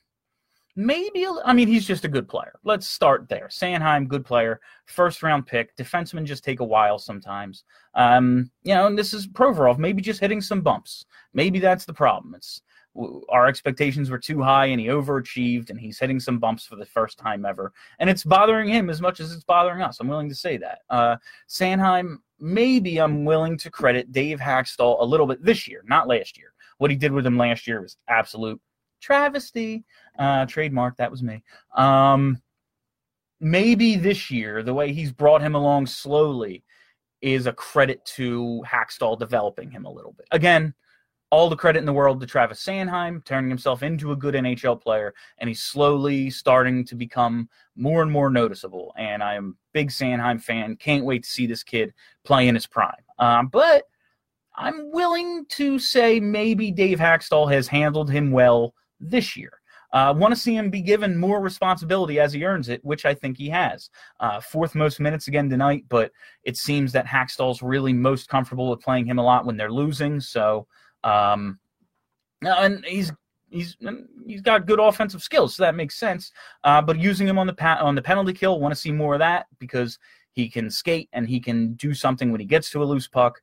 maybe 0.78 1.26
I 1.44 1.52
mean 1.52 1.66
he's 1.66 1.86
just 1.86 2.04
a 2.04 2.08
good 2.08 2.28
player. 2.28 2.54
Let's 2.62 2.88
start 2.88 3.28
there. 3.28 3.48
Sanheim, 3.50 4.06
good 4.06 4.24
player, 4.24 4.60
first 4.86 5.24
round 5.24 5.44
pick. 5.44 5.76
Defensemen 5.76 6.24
just 6.24 6.44
take 6.44 6.60
a 6.60 6.64
while 6.64 7.00
sometimes. 7.00 7.64
Um, 7.94 8.50
you 8.62 8.74
know, 8.74 8.86
and 8.86 8.96
this 8.96 9.12
is 9.12 9.26
Provorov, 9.26 9.78
maybe 9.78 10.00
just 10.00 10.20
hitting 10.20 10.40
some 10.40 10.60
bumps. 10.60 11.04
Maybe 11.34 11.58
that's 11.58 11.84
the 11.84 11.92
problem. 11.92 12.34
It's 12.36 12.62
our 13.28 13.48
expectations 13.48 14.08
were 14.08 14.18
too 14.18 14.40
high 14.40 14.66
and 14.66 14.80
he 14.80 14.86
overachieved 14.86 15.70
and 15.70 15.80
he's 15.80 15.98
hitting 15.98 16.20
some 16.20 16.38
bumps 16.38 16.64
for 16.64 16.76
the 16.76 16.86
first 16.86 17.18
time 17.18 17.44
ever. 17.44 17.72
And 17.98 18.08
it's 18.08 18.22
bothering 18.22 18.68
him 18.68 18.88
as 18.88 19.00
much 19.00 19.18
as 19.18 19.32
it's 19.32 19.44
bothering 19.44 19.82
us. 19.82 19.98
I'm 19.98 20.08
willing 20.08 20.28
to 20.28 20.34
say 20.34 20.58
that. 20.58 20.80
Uh, 20.88 21.16
Sanheim, 21.48 22.18
maybe 22.38 22.98
I'm 22.98 23.24
willing 23.24 23.58
to 23.58 23.70
credit 23.70 24.12
Dave 24.12 24.38
Hakstol 24.38 25.00
a 25.00 25.04
little 25.04 25.26
bit 25.26 25.44
this 25.44 25.66
year, 25.66 25.82
not 25.88 26.06
last 26.06 26.38
year. 26.38 26.52
What 26.78 26.92
he 26.92 26.96
did 26.96 27.10
with 27.10 27.26
him 27.26 27.36
last 27.36 27.66
year 27.66 27.82
was 27.82 27.96
absolute 28.08 28.60
travesty. 29.00 29.84
Uh, 30.18 30.46
trademark, 30.46 30.96
that 30.96 31.10
was 31.10 31.22
me. 31.22 31.42
Um, 31.76 32.40
maybe 33.40 33.96
this 33.96 34.30
year, 34.30 34.62
the 34.62 34.74
way 34.74 34.92
he's 34.92 35.12
brought 35.12 35.42
him 35.42 35.54
along 35.54 35.86
slowly 35.86 36.64
is 37.20 37.46
a 37.46 37.52
credit 37.52 38.04
to 38.04 38.62
Hakstol 38.66 39.18
developing 39.18 39.70
him 39.70 39.84
a 39.84 39.90
little 39.90 40.12
bit. 40.12 40.26
Again, 40.30 40.74
all 41.30 41.50
the 41.50 41.56
credit 41.56 41.80
in 41.80 41.84
the 41.84 41.92
world 41.92 42.20
to 42.20 42.26
Travis 42.26 42.64
Sanheim, 42.64 43.22
turning 43.24 43.50
himself 43.50 43.82
into 43.82 44.12
a 44.12 44.16
good 44.16 44.34
NHL 44.34 44.80
player, 44.80 45.12
and 45.38 45.48
he's 45.48 45.62
slowly 45.62 46.30
starting 46.30 46.84
to 46.86 46.94
become 46.94 47.48
more 47.76 48.02
and 48.02 48.10
more 48.10 48.30
noticeable. 48.30 48.94
And 48.96 49.22
I 49.22 49.34
am 49.34 49.56
big 49.74 49.90
Sanheim 49.90 50.40
fan. 50.40 50.76
Can't 50.76 51.04
wait 51.04 51.24
to 51.24 51.28
see 51.28 51.46
this 51.46 51.62
kid 51.62 51.92
play 52.24 52.48
in 52.48 52.54
his 52.54 52.66
prime. 52.66 52.92
Um, 53.18 53.48
but 53.48 53.84
I'm 54.56 54.90
willing 54.90 55.44
to 55.50 55.78
say 55.78 56.18
maybe 56.18 56.70
Dave 56.70 56.98
Hakstol 56.98 57.52
has 57.52 57.68
handled 57.68 58.10
him 58.10 58.30
well 58.30 58.74
this 59.00 59.36
year. 59.36 59.60
I 59.92 60.08
uh, 60.08 60.14
want 60.14 60.34
to 60.34 60.40
see 60.40 60.54
him 60.54 60.68
be 60.68 60.82
given 60.82 61.16
more 61.16 61.40
responsibility 61.40 62.20
as 62.20 62.34
he 62.34 62.44
earns 62.44 62.68
it, 62.68 62.84
which 62.84 63.06
I 63.06 63.14
think 63.14 63.38
he 63.38 63.48
has. 63.48 63.88
Uh, 64.20 64.38
fourth 64.38 64.74
most 64.74 65.00
minutes 65.00 65.28
again 65.28 65.48
tonight, 65.48 65.84
but 65.88 66.12
it 66.44 66.58
seems 66.58 66.92
that 66.92 67.06
Hakstol's 67.06 67.62
really 67.62 67.94
most 67.94 68.28
comfortable 68.28 68.68
with 68.68 68.82
playing 68.82 69.06
him 69.06 69.18
a 69.18 69.24
lot 69.24 69.46
when 69.46 69.56
they're 69.56 69.72
losing. 69.72 70.20
So, 70.20 70.66
um, 71.04 71.58
and 72.42 72.84
he's 72.84 73.12
he's 73.48 73.78
he's 74.26 74.42
got 74.42 74.66
good 74.66 74.78
offensive 74.78 75.22
skills, 75.22 75.54
so 75.54 75.62
that 75.62 75.74
makes 75.74 75.96
sense. 75.96 76.32
Uh, 76.64 76.82
but 76.82 76.98
using 76.98 77.26
him 77.26 77.38
on 77.38 77.46
the 77.46 77.54
pa- 77.54 77.80
on 77.80 77.94
the 77.94 78.02
penalty 78.02 78.34
kill, 78.34 78.60
want 78.60 78.74
to 78.74 78.80
see 78.80 78.92
more 78.92 79.14
of 79.14 79.20
that 79.20 79.46
because 79.58 79.98
he 80.32 80.50
can 80.50 80.70
skate 80.70 81.08
and 81.14 81.26
he 81.26 81.40
can 81.40 81.72
do 81.74 81.94
something 81.94 82.30
when 82.30 82.40
he 82.40 82.46
gets 82.46 82.70
to 82.70 82.82
a 82.82 82.84
loose 82.84 83.08
puck. 83.08 83.40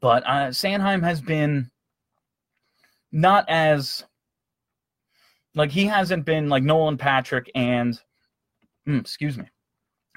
But 0.00 0.22
uh, 0.26 0.48
Sanheim 0.50 1.02
has 1.02 1.22
been 1.22 1.70
not 3.12 3.48
as 3.48 4.04
like 5.56 5.72
he 5.72 5.86
hasn't 5.86 6.24
been 6.24 6.48
like 6.48 6.62
Nolan 6.62 6.98
Patrick 6.98 7.50
and 7.54 7.98
mm, 8.86 9.00
excuse 9.00 9.36
me. 9.36 9.46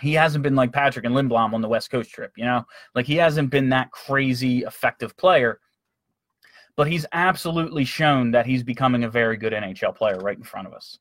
He 0.01 0.13
hasn't 0.13 0.43
been 0.43 0.55
like 0.55 0.71
Patrick 0.71 1.05
and 1.05 1.15
Lindblom 1.15 1.53
on 1.53 1.61
the 1.61 1.67
West 1.67 1.89
Coast 1.89 2.11
trip, 2.11 2.31
you 2.37 2.45
know? 2.45 2.63
Like 2.93 3.05
he 3.05 3.15
hasn't 3.15 3.49
been 3.49 3.69
that 3.69 3.91
crazy 3.91 4.59
effective 4.59 5.17
player, 5.17 5.59
but 6.77 6.87
he's 6.87 7.05
absolutely 7.11 7.83
shown 7.83 8.31
that 8.31 8.45
he's 8.45 8.63
becoming 8.63 9.03
a 9.03 9.09
very 9.09 9.35
good 9.37 9.53
NHL 9.53 9.95
player 9.95 10.17
right 10.19 10.37
in 10.37 10.43
front 10.43 10.67
of 10.67 10.73
us. 10.73 10.99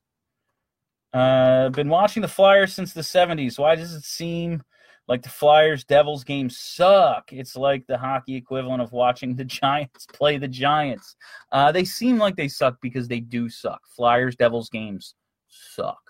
Uh 1.12 1.68
been 1.70 1.88
watching 1.88 2.22
the 2.22 2.28
Flyers 2.28 2.72
since 2.72 2.92
the 2.92 3.00
70s. 3.00 3.58
Why 3.58 3.74
does 3.74 3.92
it 3.92 4.04
seem 4.04 4.62
like 5.08 5.22
the 5.22 5.28
Flyers 5.28 5.84
Devils 5.84 6.22
games 6.22 6.58
suck. 6.58 7.32
It's 7.32 7.56
like 7.56 7.86
the 7.86 7.96
hockey 7.96 8.36
equivalent 8.36 8.82
of 8.82 8.92
watching 8.92 9.34
the 9.34 9.44
Giants 9.60 10.06
play 10.12 10.36
the 10.36 10.48
Giants. 10.48 11.16
Uh, 11.50 11.72
they 11.72 11.84
seem 11.84 12.18
like 12.18 12.36
they 12.36 12.48
suck 12.48 12.76
because 12.82 13.08
they 13.08 13.20
do 13.20 13.48
suck. 13.48 13.80
Flyers 13.96 14.36
Devils 14.36 14.68
games 14.68 15.14
suck. 15.48 16.02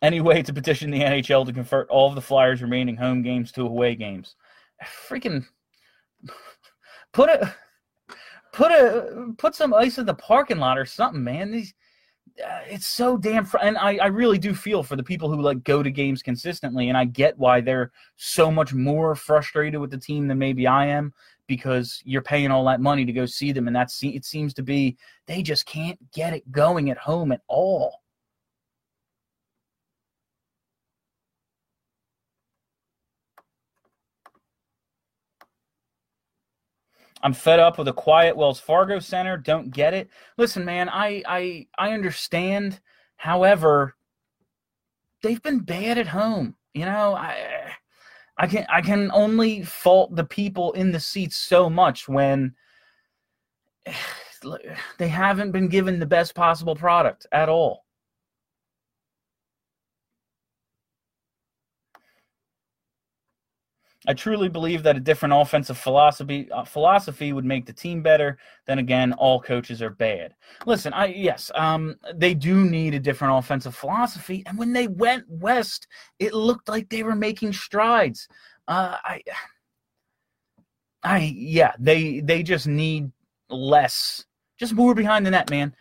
Any 0.00 0.20
way 0.20 0.42
to 0.42 0.52
petition 0.52 0.90
the 0.90 1.00
NHL 1.00 1.46
to 1.46 1.52
convert 1.52 1.88
all 1.88 2.08
of 2.08 2.16
the 2.16 2.20
Flyers' 2.20 2.62
remaining 2.62 2.96
home 2.96 3.22
games 3.22 3.52
to 3.52 3.62
away 3.62 3.94
games? 3.94 4.34
Freaking 5.08 5.44
put 7.12 7.30
a 7.30 7.54
put 8.52 8.72
a 8.72 9.32
put 9.38 9.54
some 9.54 9.72
ice 9.72 9.98
in 9.98 10.06
the 10.06 10.14
parking 10.14 10.58
lot 10.58 10.78
or 10.78 10.86
something, 10.86 11.22
man. 11.22 11.52
These 11.52 11.74
uh, 12.44 12.60
it's 12.66 12.86
so 12.86 13.16
damn 13.16 13.44
fr- 13.44 13.58
and 13.58 13.76
I, 13.76 13.96
I 13.96 14.06
really 14.06 14.38
do 14.38 14.54
feel 14.54 14.82
for 14.82 14.96
the 14.96 15.02
people 15.02 15.28
who 15.28 15.40
like 15.40 15.62
go 15.64 15.82
to 15.82 15.90
games 15.90 16.22
consistently 16.22 16.88
and 16.88 16.96
i 16.96 17.04
get 17.04 17.38
why 17.38 17.60
they're 17.60 17.92
so 18.16 18.50
much 18.50 18.72
more 18.72 19.14
frustrated 19.14 19.80
with 19.80 19.90
the 19.90 19.98
team 19.98 20.28
than 20.28 20.38
maybe 20.38 20.66
i 20.66 20.86
am 20.86 21.12
because 21.46 22.00
you're 22.04 22.22
paying 22.22 22.50
all 22.50 22.64
that 22.64 22.80
money 22.80 23.04
to 23.04 23.12
go 23.12 23.26
see 23.26 23.52
them 23.52 23.66
and 23.66 23.76
that's 23.76 24.02
it 24.02 24.24
seems 24.24 24.54
to 24.54 24.62
be 24.62 24.96
they 25.26 25.42
just 25.42 25.66
can't 25.66 25.98
get 26.12 26.32
it 26.32 26.50
going 26.50 26.90
at 26.90 26.98
home 26.98 27.32
at 27.32 27.42
all 27.48 28.01
I'm 37.22 37.32
fed 37.32 37.60
up 37.60 37.78
with 37.78 37.88
a 37.88 37.92
quiet 37.92 38.36
Wells 38.36 38.58
Fargo 38.58 38.98
Center. 38.98 39.36
Don't 39.36 39.70
get 39.70 39.94
it. 39.94 40.08
Listen, 40.36 40.64
man, 40.64 40.88
I 40.88 41.22
I 41.26 41.66
I 41.78 41.92
understand. 41.92 42.80
However, 43.16 43.94
they've 45.22 45.42
been 45.42 45.60
bad 45.60 45.98
at 45.98 46.08
home. 46.08 46.56
You 46.74 46.86
know, 46.86 47.14
I 47.14 47.74
I 48.38 48.46
can 48.46 48.66
I 48.68 48.80
can 48.80 49.10
only 49.12 49.62
fault 49.62 50.16
the 50.16 50.24
people 50.24 50.72
in 50.72 50.90
the 50.90 51.00
seats 51.00 51.36
so 51.36 51.70
much 51.70 52.08
when 52.08 52.54
they 54.98 55.08
haven't 55.08 55.52
been 55.52 55.68
given 55.68 56.00
the 56.00 56.06
best 56.06 56.34
possible 56.34 56.74
product 56.74 57.26
at 57.30 57.48
all. 57.48 57.84
I 64.06 64.14
truly 64.14 64.48
believe 64.48 64.82
that 64.82 64.96
a 64.96 65.00
different 65.00 65.34
offensive 65.34 65.78
philosophy 65.78 66.50
uh, 66.50 66.64
philosophy 66.64 67.32
would 67.32 67.44
make 67.44 67.66
the 67.66 67.72
team 67.72 68.02
better. 68.02 68.38
Then 68.66 68.78
again, 68.78 69.12
all 69.12 69.40
coaches 69.40 69.80
are 69.80 69.90
bad. 69.90 70.34
Listen, 70.66 70.92
I 70.92 71.06
yes, 71.06 71.50
um, 71.54 71.96
they 72.14 72.34
do 72.34 72.64
need 72.64 72.94
a 72.94 73.00
different 73.00 73.38
offensive 73.38 73.76
philosophy. 73.76 74.42
And 74.46 74.58
when 74.58 74.72
they 74.72 74.88
went 74.88 75.24
west, 75.28 75.86
it 76.18 76.34
looked 76.34 76.68
like 76.68 76.88
they 76.88 77.04
were 77.04 77.14
making 77.14 77.52
strides. 77.52 78.28
Uh, 78.66 78.96
I, 79.04 79.22
I 81.04 81.18
yeah, 81.36 81.72
they 81.78 82.20
they 82.20 82.42
just 82.42 82.66
need 82.66 83.12
less, 83.50 84.24
just 84.58 84.72
more 84.74 84.94
behind 84.96 85.26
the 85.26 85.30
net, 85.30 85.48
man. 85.48 85.74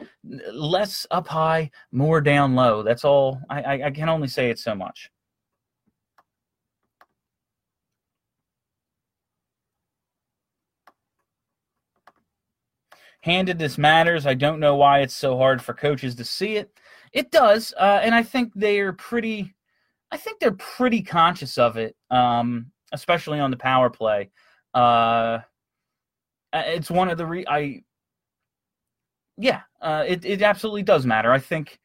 Less 0.52 1.08
up 1.10 1.28
high, 1.28 1.72
more 1.92 2.22
down 2.22 2.54
low. 2.54 2.84
That's 2.84 3.04
all. 3.04 3.42
I 3.50 3.62
I, 3.62 3.86
I 3.88 3.92
can 3.92 4.10
only 4.10 4.28
say 4.28 4.52
it 4.52 4.60
so 4.60 4.76
much. 4.76 5.10
Handedness 13.22 13.78
matters. 13.78 14.26
I 14.26 14.34
don't 14.34 14.60
know 14.60 14.76
why 14.76 15.00
it's 15.00 15.14
so 15.14 15.38
hard 15.38 15.62
for 15.62 15.74
coaches 15.74 16.16
to 16.16 16.24
see 16.24 16.56
it. 16.58 16.72
It 17.14 17.32
does, 17.32 17.74
uh, 17.78 18.00
and 18.02 18.14
I 18.16 18.24
think 18.24 18.52
they're 18.56 18.94
pretty. 18.94 19.54
I 20.12 20.18
think 20.18 20.40
they're 20.40 20.52
pretty 20.52 21.02
conscious 21.02 21.58
of 21.58 21.78
it, 21.78 21.96
um, 22.10 22.72
especially 22.92 23.40
on 23.40 23.52
the 23.52 23.58
power 23.58 23.90
play. 23.90 24.30
Uh, 24.74 25.40
it's 26.54 26.92
one 26.92 27.10
of 27.10 27.18
the 27.18 27.26
re- 27.26 27.46
I. 27.48 27.84
Yeah, 29.38 29.62
uh, 29.82 30.04
it 30.08 30.26
it 30.26 30.42
absolutely 30.42 30.84
does 30.84 31.06
matter. 31.06 31.32
I 31.32 31.40
think 31.40 31.80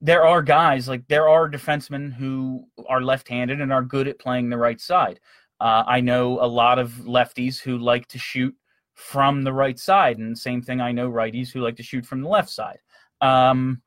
there 0.00 0.26
are 0.26 0.42
guys 0.42 0.88
like 0.88 1.06
there 1.08 1.28
are 1.28 1.50
defensemen 1.50 2.12
who 2.12 2.64
are 2.88 3.02
left-handed 3.02 3.60
and 3.60 3.72
are 3.72 3.82
good 3.82 4.08
at 4.08 4.18
playing 4.18 4.48
the 4.48 4.58
right 4.58 4.80
side. 4.80 5.20
Uh, 5.60 5.82
I 5.86 6.00
know 6.00 6.40
a 6.40 6.46
lot 6.46 6.78
of 6.78 6.90
lefties 7.04 7.60
who 7.60 7.78
like 7.78 8.06
to 8.08 8.18
shoot 8.18 8.54
from 8.98 9.44
the 9.44 9.52
right 9.52 9.78
side. 9.78 10.18
And 10.18 10.36
same 10.36 10.60
thing, 10.60 10.80
I 10.80 10.90
know 10.90 11.08
righties 11.08 11.52
who 11.52 11.60
like 11.60 11.76
to 11.76 11.84
shoot 11.84 12.04
from 12.04 12.20
the 12.20 12.28
left 12.28 12.50
side. 12.50 12.80
Um, 13.20 13.80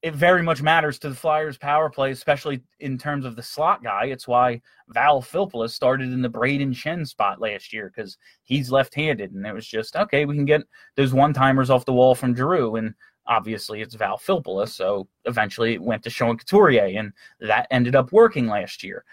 it 0.00 0.14
very 0.14 0.42
much 0.42 0.62
matters 0.62 0.98
to 1.00 1.08
the 1.08 1.14
Flyers' 1.14 1.58
power 1.58 1.90
play, 1.90 2.12
especially 2.12 2.62
in 2.78 2.96
terms 2.96 3.24
of 3.24 3.34
the 3.34 3.42
slot 3.42 3.82
guy. 3.82 4.06
It's 4.06 4.28
why 4.28 4.62
Val 4.88 5.20
Filppula 5.20 5.68
started 5.68 6.12
in 6.12 6.22
the 6.22 6.30
Brayden 6.30 6.72
Schenn 6.72 7.06
spot 7.06 7.40
last 7.40 7.72
year 7.72 7.92
because 7.94 8.16
he's 8.44 8.70
left-handed, 8.70 9.32
and 9.32 9.44
it 9.44 9.52
was 9.52 9.66
just 9.66 9.96
okay. 9.96 10.24
We 10.24 10.36
can 10.36 10.46
get 10.46 10.62
those 10.94 11.12
one-timers 11.12 11.68
off 11.68 11.84
the 11.84 11.92
wall 11.92 12.14
from 12.14 12.34
Giroux, 12.34 12.76
and 12.76 12.94
obviously 13.26 13.82
it's 13.82 13.96
Val 13.96 14.18
Filppula. 14.18 14.68
So 14.68 15.08
eventually 15.24 15.74
it 15.74 15.82
went 15.82 16.04
to 16.04 16.10
Sean 16.10 16.38
Couturier, 16.38 16.96
and 16.98 17.12
that 17.40 17.66
ended 17.70 17.96
up 17.96 18.12
working 18.12 18.46
last 18.46 18.84
year. 18.84 19.04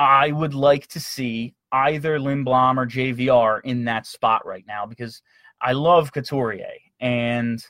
I 0.00 0.32
would 0.32 0.54
like 0.54 0.86
to 0.88 1.00
see 1.00 1.54
either 1.72 2.18
Lindblom 2.18 2.78
or 2.78 2.86
JVR 2.86 3.60
in 3.64 3.84
that 3.84 4.06
spot 4.06 4.46
right 4.46 4.64
now 4.66 4.86
because 4.86 5.20
I 5.60 5.72
love 5.72 6.10
Couturier 6.10 6.72
and 7.00 7.62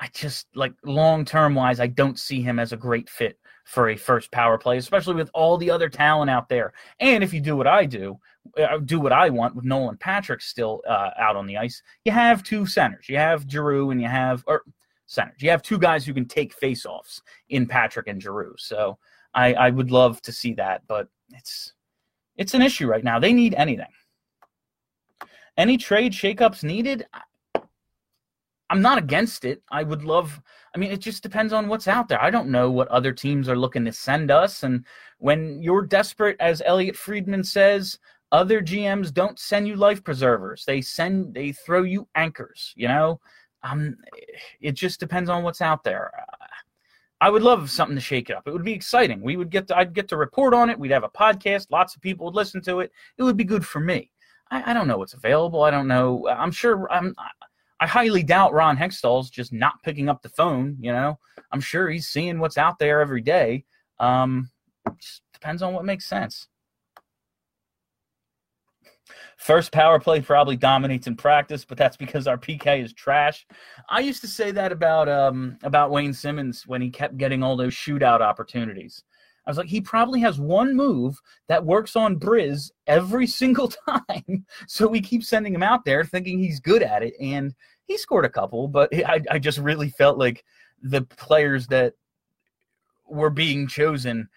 I 0.00 0.08
just 0.14 0.46
like 0.54 0.72
long 0.82 1.26
term 1.26 1.54
wise, 1.54 1.78
I 1.78 1.88
don't 1.88 2.18
see 2.18 2.40
him 2.40 2.58
as 2.58 2.72
a 2.72 2.78
great 2.78 3.10
fit 3.10 3.38
for 3.66 3.90
a 3.90 3.96
first 3.96 4.32
power 4.32 4.56
play, 4.56 4.78
especially 4.78 5.14
with 5.14 5.30
all 5.34 5.58
the 5.58 5.70
other 5.70 5.90
talent 5.90 6.30
out 6.30 6.48
there. 6.48 6.72
And 7.00 7.22
if 7.22 7.34
you 7.34 7.40
do 7.42 7.54
what 7.54 7.66
I 7.66 7.84
do, 7.84 8.18
uh, 8.58 8.78
do 8.78 8.98
what 8.98 9.12
I 9.12 9.28
want 9.28 9.54
with 9.54 9.66
Nolan 9.66 9.98
Patrick 9.98 10.40
still 10.40 10.80
uh, 10.88 11.10
out 11.18 11.36
on 11.36 11.46
the 11.46 11.58
ice, 11.58 11.82
you 12.06 12.12
have 12.12 12.42
two 12.42 12.64
centers. 12.64 13.10
You 13.10 13.18
have 13.18 13.46
Giroux 13.46 13.90
and 13.90 14.00
you 14.00 14.08
have 14.08 14.42
or 14.46 14.62
centers. 15.04 15.42
You 15.42 15.50
have 15.50 15.60
two 15.60 15.78
guys 15.78 16.06
who 16.06 16.14
can 16.14 16.24
take 16.24 16.58
faceoffs 16.58 17.20
in 17.50 17.66
Patrick 17.66 18.06
and 18.06 18.22
Giroux. 18.22 18.54
So 18.56 18.98
I, 19.34 19.54
I 19.54 19.70
would 19.70 19.90
love 19.90 20.22
to 20.22 20.32
see 20.32 20.54
that, 20.54 20.82
but 20.86 21.08
it's 21.30 21.72
it's 22.36 22.54
an 22.54 22.62
issue 22.62 22.86
right 22.86 23.04
now. 23.04 23.18
They 23.18 23.32
need 23.32 23.54
anything. 23.54 23.86
Any 25.56 25.76
trade 25.76 26.12
shakeups 26.12 26.64
needed? 26.64 27.06
I'm 28.70 28.82
not 28.82 28.98
against 28.98 29.44
it. 29.44 29.62
I 29.70 29.82
would 29.82 30.02
love. 30.02 30.40
I 30.74 30.78
mean, 30.78 30.90
it 30.90 31.00
just 31.00 31.22
depends 31.22 31.52
on 31.52 31.68
what's 31.68 31.86
out 31.86 32.08
there. 32.08 32.20
I 32.20 32.30
don't 32.30 32.48
know 32.48 32.70
what 32.70 32.88
other 32.88 33.12
teams 33.12 33.48
are 33.48 33.56
looking 33.56 33.84
to 33.84 33.92
send 33.92 34.30
us. 34.30 34.64
And 34.64 34.84
when 35.18 35.62
you're 35.62 35.86
desperate, 35.86 36.36
as 36.40 36.62
Elliotte 36.64 36.96
Friedman 36.96 37.44
says, 37.44 37.98
other 38.32 38.60
GMs 38.60 39.14
don't 39.14 39.38
send 39.38 39.68
you 39.68 39.76
life 39.76 40.02
preservers. 40.02 40.64
They 40.64 40.80
send, 40.80 41.34
they 41.34 41.52
throw 41.52 41.84
you 41.84 42.08
anchors. 42.16 42.72
You 42.74 42.88
know, 42.88 43.20
um, 43.62 43.96
it 44.60 44.72
just 44.72 44.98
depends 44.98 45.30
on 45.30 45.44
what's 45.44 45.60
out 45.60 45.84
there. 45.84 46.10
I 47.24 47.30
would 47.30 47.42
love 47.42 47.70
something 47.70 47.96
to 47.96 48.02
shake 48.02 48.28
it 48.28 48.36
up. 48.36 48.46
It 48.46 48.52
would 48.52 48.66
be 48.66 48.74
exciting. 48.74 49.22
We 49.22 49.38
would 49.38 49.48
get 49.48 49.68
to, 49.68 49.78
I'd 49.78 49.94
get 49.94 50.08
to 50.08 50.18
report 50.18 50.52
on 50.52 50.68
it. 50.68 50.78
We'd 50.78 50.90
have 50.90 51.04
a 51.04 51.08
podcast. 51.08 51.68
Lots 51.70 51.96
of 51.96 52.02
people 52.02 52.26
would 52.26 52.34
listen 52.34 52.60
to 52.64 52.80
it. 52.80 52.92
It 53.16 53.22
would 53.22 53.38
be 53.38 53.44
good 53.44 53.64
for 53.64 53.80
me. 53.80 54.10
I, 54.50 54.72
I 54.72 54.74
don't 54.74 54.86
know 54.86 54.98
what's 54.98 55.14
available. 55.14 55.62
I 55.62 55.70
don't 55.70 55.88
know. 55.88 56.28
I'm 56.28 56.52
sure. 56.52 56.86
I'm. 56.92 57.14
I 57.80 57.86
highly 57.86 58.22
doubt 58.22 58.52
Ron 58.52 58.76
Hextall's 58.76 59.30
just 59.30 59.54
not 59.54 59.82
picking 59.82 60.10
up 60.10 60.20
the 60.20 60.28
phone. 60.28 60.76
You 60.78 60.92
know, 60.92 61.18
I'm 61.50 61.62
sure 61.62 61.88
he's 61.88 62.08
seeing 62.08 62.40
what's 62.40 62.58
out 62.58 62.78
there 62.78 63.00
every 63.00 63.22
day. 63.22 63.64
Um, 63.98 64.50
just 65.00 65.22
depends 65.32 65.62
on 65.62 65.72
what 65.72 65.86
makes 65.86 66.04
sense. 66.04 66.48
First 69.36 69.72
power 69.72 69.98
play 69.98 70.20
probably 70.20 70.56
dominates 70.56 71.06
in 71.06 71.16
practice, 71.16 71.64
but 71.64 71.78
that's 71.78 71.96
because 71.96 72.26
our 72.26 72.38
PK 72.38 72.82
is 72.82 72.92
trash. 72.92 73.46
I 73.88 74.00
used 74.00 74.20
to 74.22 74.28
say 74.28 74.50
that 74.52 74.72
about 74.72 75.08
um, 75.08 75.58
about 75.62 75.90
Wayne 75.90 76.12
Simmonds 76.12 76.66
when 76.66 76.80
he 76.80 76.90
kept 76.90 77.16
getting 77.16 77.42
all 77.42 77.56
those 77.56 77.74
shootout 77.74 78.20
opportunities. 78.20 79.04
I 79.46 79.50
was 79.50 79.58
like, 79.58 79.68
he 79.68 79.80
probably 79.80 80.20
has 80.20 80.38
one 80.38 80.74
move 80.74 81.20
that 81.48 81.64
works 81.64 81.96
on 81.96 82.18
Briz 82.18 82.70
every 82.86 83.26
single 83.40 83.72
time. 83.88 84.46
so 84.66 84.88
we 84.88 85.00
keep 85.00 85.22
sending 85.22 85.54
him 85.54 85.62
out 85.62 85.84
there 85.84 86.04
thinking 86.04 86.38
he's 86.38 86.60
good 86.60 86.82
at 86.82 87.02
it. 87.02 87.14
And 87.20 87.54
he 87.86 87.98
scored 87.98 88.24
a 88.24 88.30
couple, 88.30 88.68
but 88.68 88.94
I, 89.06 89.20
I 89.30 89.38
just 89.38 89.58
really 89.58 89.90
felt 89.90 90.18
like 90.18 90.44
the 90.82 91.02
players 91.02 91.66
that 91.68 91.94
were 93.06 93.30
being 93.30 93.66
chosen 93.66 94.28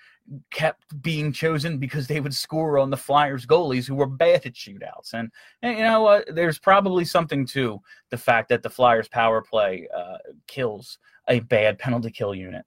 kept 0.51 1.01
being 1.01 1.31
chosen 1.31 1.77
because 1.77 2.07
they 2.07 2.19
would 2.19 2.33
score 2.33 2.79
on 2.79 2.89
the 2.89 2.97
Flyers 2.97 3.45
goalies 3.45 3.87
who 3.87 3.95
were 3.95 4.07
bad 4.07 4.45
at 4.45 4.53
shootouts. 4.53 5.13
And, 5.13 5.31
and 5.61 5.77
you 5.77 5.83
know 5.83 6.01
what? 6.01 6.25
There's 6.33 6.59
probably 6.59 7.05
something 7.05 7.45
to 7.47 7.79
the 8.09 8.17
fact 8.17 8.49
that 8.49 8.63
the 8.63 8.69
Flyers 8.69 9.07
power 9.07 9.41
play 9.41 9.87
uh, 9.95 10.17
kills 10.47 10.99
a 11.29 11.39
bad 11.41 11.79
penalty 11.79 12.11
kill 12.11 12.35
unit. 12.35 12.65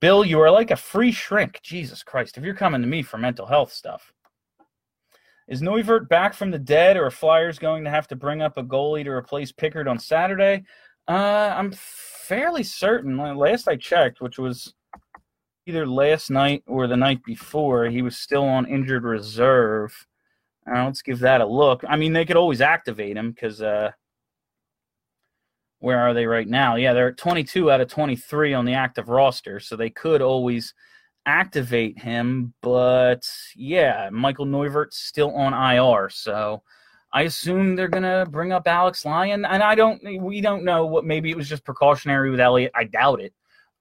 Bill, 0.00 0.24
you 0.24 0.38
are 0.40 0.50
like 0.50 0.70
a 0.70 0.76
free 0.76 1.12
shrink. 1.12 1.60
Jesus 1.62 2.02
Christ. 2.02 2.38
If 2.38 2.44
you're 2.44 2.54
coming 2.54 2.82
to 2.82 2.86
me 2.86 3.02
for 3.02 3.18
mental 3.18 3.46
health 3.46 3.72
stuff. 3.72 4.12
Is 5.48 5.62
Neuvirth 5.62 6.10
back 6.10 6.34
from 6.34 6.50
the 6.50 6.58
dead, 6.58 6.98
or 6.98 7.06
are 7.06 7.10
Flyers 7.10 7.58
going 7.58 7.82
to 7.84 7.90
have 7.90 8.06
to 8.08 8.16
bring 8.16 8.42
up 8.42 8.58
a 8.58 8.62
goalie 8.62 9.04
to 9.04 9.10
replace 9.10 9.50
Pickard 9.50 9.88
on 9.88 9.98
Saturday? 9.98 10.64
Uh, 11.08 11.54
I'm 11.56 11.72
fairly 11.72 12.62
certain. 12.62 13.16
Last 13.16 13.66
I 13.66 13.76
checked, 13.76 14.20
which 14.20 14.38
was 14.38 14.74
either 15.68 15.86
last 15.86 16.30
night 16.30 16.62
or 16.66 16.86
the 16.86 16.96
night 16.96 17.22
before, 17.24 17.86
he 17.86 18.00
was 18.00 18.16
still 18.16 18.44
on 18.44 18.66
injured 18.66 19.04
reserve. 19.04 20.06
Uh, 20.66 20.84
let's 20.84 21.02
give 21.02 21.18
that 21.20 21.42
a 21.42 21.46
look. 21.46 21.84
I 21.86 21.96
mean, 21.96 22.14
they 22.14 22.24
could 22.24 22.36
always 22.36 22.62
activate 22.62 23.16
him 23.16 23.32
because 23.32 23.60
uh, 23.60 23.90
where 25.80 26.00
are 26.00 26.14
they 26.14 26.26
right 26.26 26.48
now? 26.48 26.76
Yeah, 26.76 26.94
they're 26.94 27.12
22 27.12 27.70
out 27.70 27.82
of 27.82 27.88
23 27.88 28.54
on 28.54 28.64
the 28.64 28.74
active 28.74 29.10
roster, 29.10 29.60
so 29.60 29.76
they 29.76 29.90
could 29.90 30.22
always 30.22 30.72
activate 31.26 31.98
him. 31.98 32.54
But 32.62 33.28
yeah, 33.54 34.08
Michael 34.10 34.46
Neuvirth's 34.46 34.96
still 34.96 35.34
on 35.34 35.52
IR, 35.52 36.08
so 36.08 36.62
I 37.12 37.22
assume 37.22 37.76
they're 37.76 37.88
gonna 37.88 38.26
bring 38.30 38.52
up 38.52 38.66
Alex 38.66 39.04
Lyon, 39.04 39.44
and 39.44 39.62
I 39.62 39.74
don't. 39.74 40.02
We 40.22 40.40
don't 40.40 40.64
know 40.64 40.86
what. 40.86 41.04
Maybe 41.04 41.30
it 41.30 41.36
was 41.36 41.48
just 41.48 41.64
precautionary 41.64 42.30
with 42.30 42.40
Elliott. 42.40 42.72
I 42.74 42.84
doubt 42.84 43.20
it. 43.20 43.34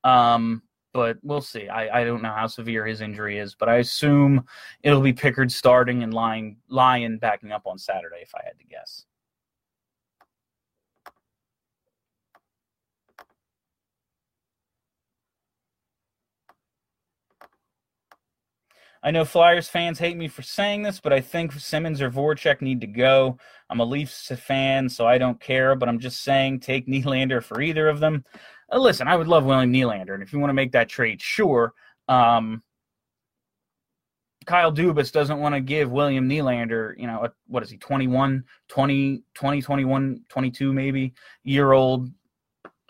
Um, 0.03 0.61
but 0.93 1.17
we'll 1.23 1.41
see. 1.41 1.69
I, 1.69 2.01
I 2.01 2.03
don't 2.03 2.21
know 2.21 2.33
how 2.33 2.47
severe 2.47 2.85
his 2.85 3.01
injury 3.01 3.39
is, 3.39 3.55
but 3.55 3.69
I 3.69 3.77
assume 3.77 4.45
it'll 4.83 5.01
be 5.01 5.13
Pickard 5.13 5.51
starting 5.51 6.03
and 6.03 6.13
Lyon 6.13 6.57
Lyon 6.69 7.17
backing 7.17 7.51
up 7.51 7.67
on 7.67 7.77
Saturday, 7.77 8.21
if 8.21 8.33
I 8.35 8.41
had 8.43 8.57
to 8.59 8.65
guess. 8.65 9.05
I 19.03 19.11
know 19.11 19.25
Flyers 19.25 19.69
fans 19.69 19.99
hate 19.99 20.17
me 20.17 20.27
for 20.27 20.41
saying 20.41 20.81
this, 20.81 20.99
but 20.99 21.13
I 21.13 21.21
think 21.21 21.53
Simmonds 21.53 22.01
or 22.01 22.09
Voracek 22.09 22.61
need 22.61 22.81
to 22.81 22.87
go. 22.87 23.37
I'm 23.69 23.79
a 23.79 23.85
Leafs 23.85 24.31
fan, 24.35 24.89
so 24.89 25.05
I 25.05 25.17
don't 25.17 25.39
care, 25.39 25.75
but 25.75 25.87
I'm 25.87 25.99
just 25.99 26.23
saying 26.23 26.59
take 26.61 26.87
Nylander 26.87 27.43
for 27.43 27.61
either 27.61 27.87
of 27.87 27.99
them. 27.99 28.25
Uh, 28.71 28.79
listen, 28.79 29.07
I 29.07 29.15
would 29.15 29.27
love 29.27 29.45
William 29.45 29.71
Nylander, 29.71 30.13
and 30.13 30.23
if 30.23 30.33
you 30.33 30.39
want 30.39 30.49
to 30.49 30.55
make 30.55 30.73
that 30.73 30.89
trade, 30.89 31.21
sure. 31.21 31.73
Um, 32.07 32.63
Kyle 34.47 34.71
Dubas 34.71 35.11
doesn't 35.11 35.39
want 35.39 35.55
to 35.55 35.61
give 35.61 35.91
William 35.91 36.27
Nylander, 36.27 36.97
you 36.97 37.05
know, 37.05 37.25
a, 37.25 37.31
what 37.47 37.63
is 37.63 37.69
he, 37.69 37.77
21, 37.77 38.43
20, 38.69 39.23
20, 39.33 39.61
21, 39.61 40.21
22 40.29 40.73
maybe, 40.73 41.13
year 41.43 41.73
old, 41.73 42.09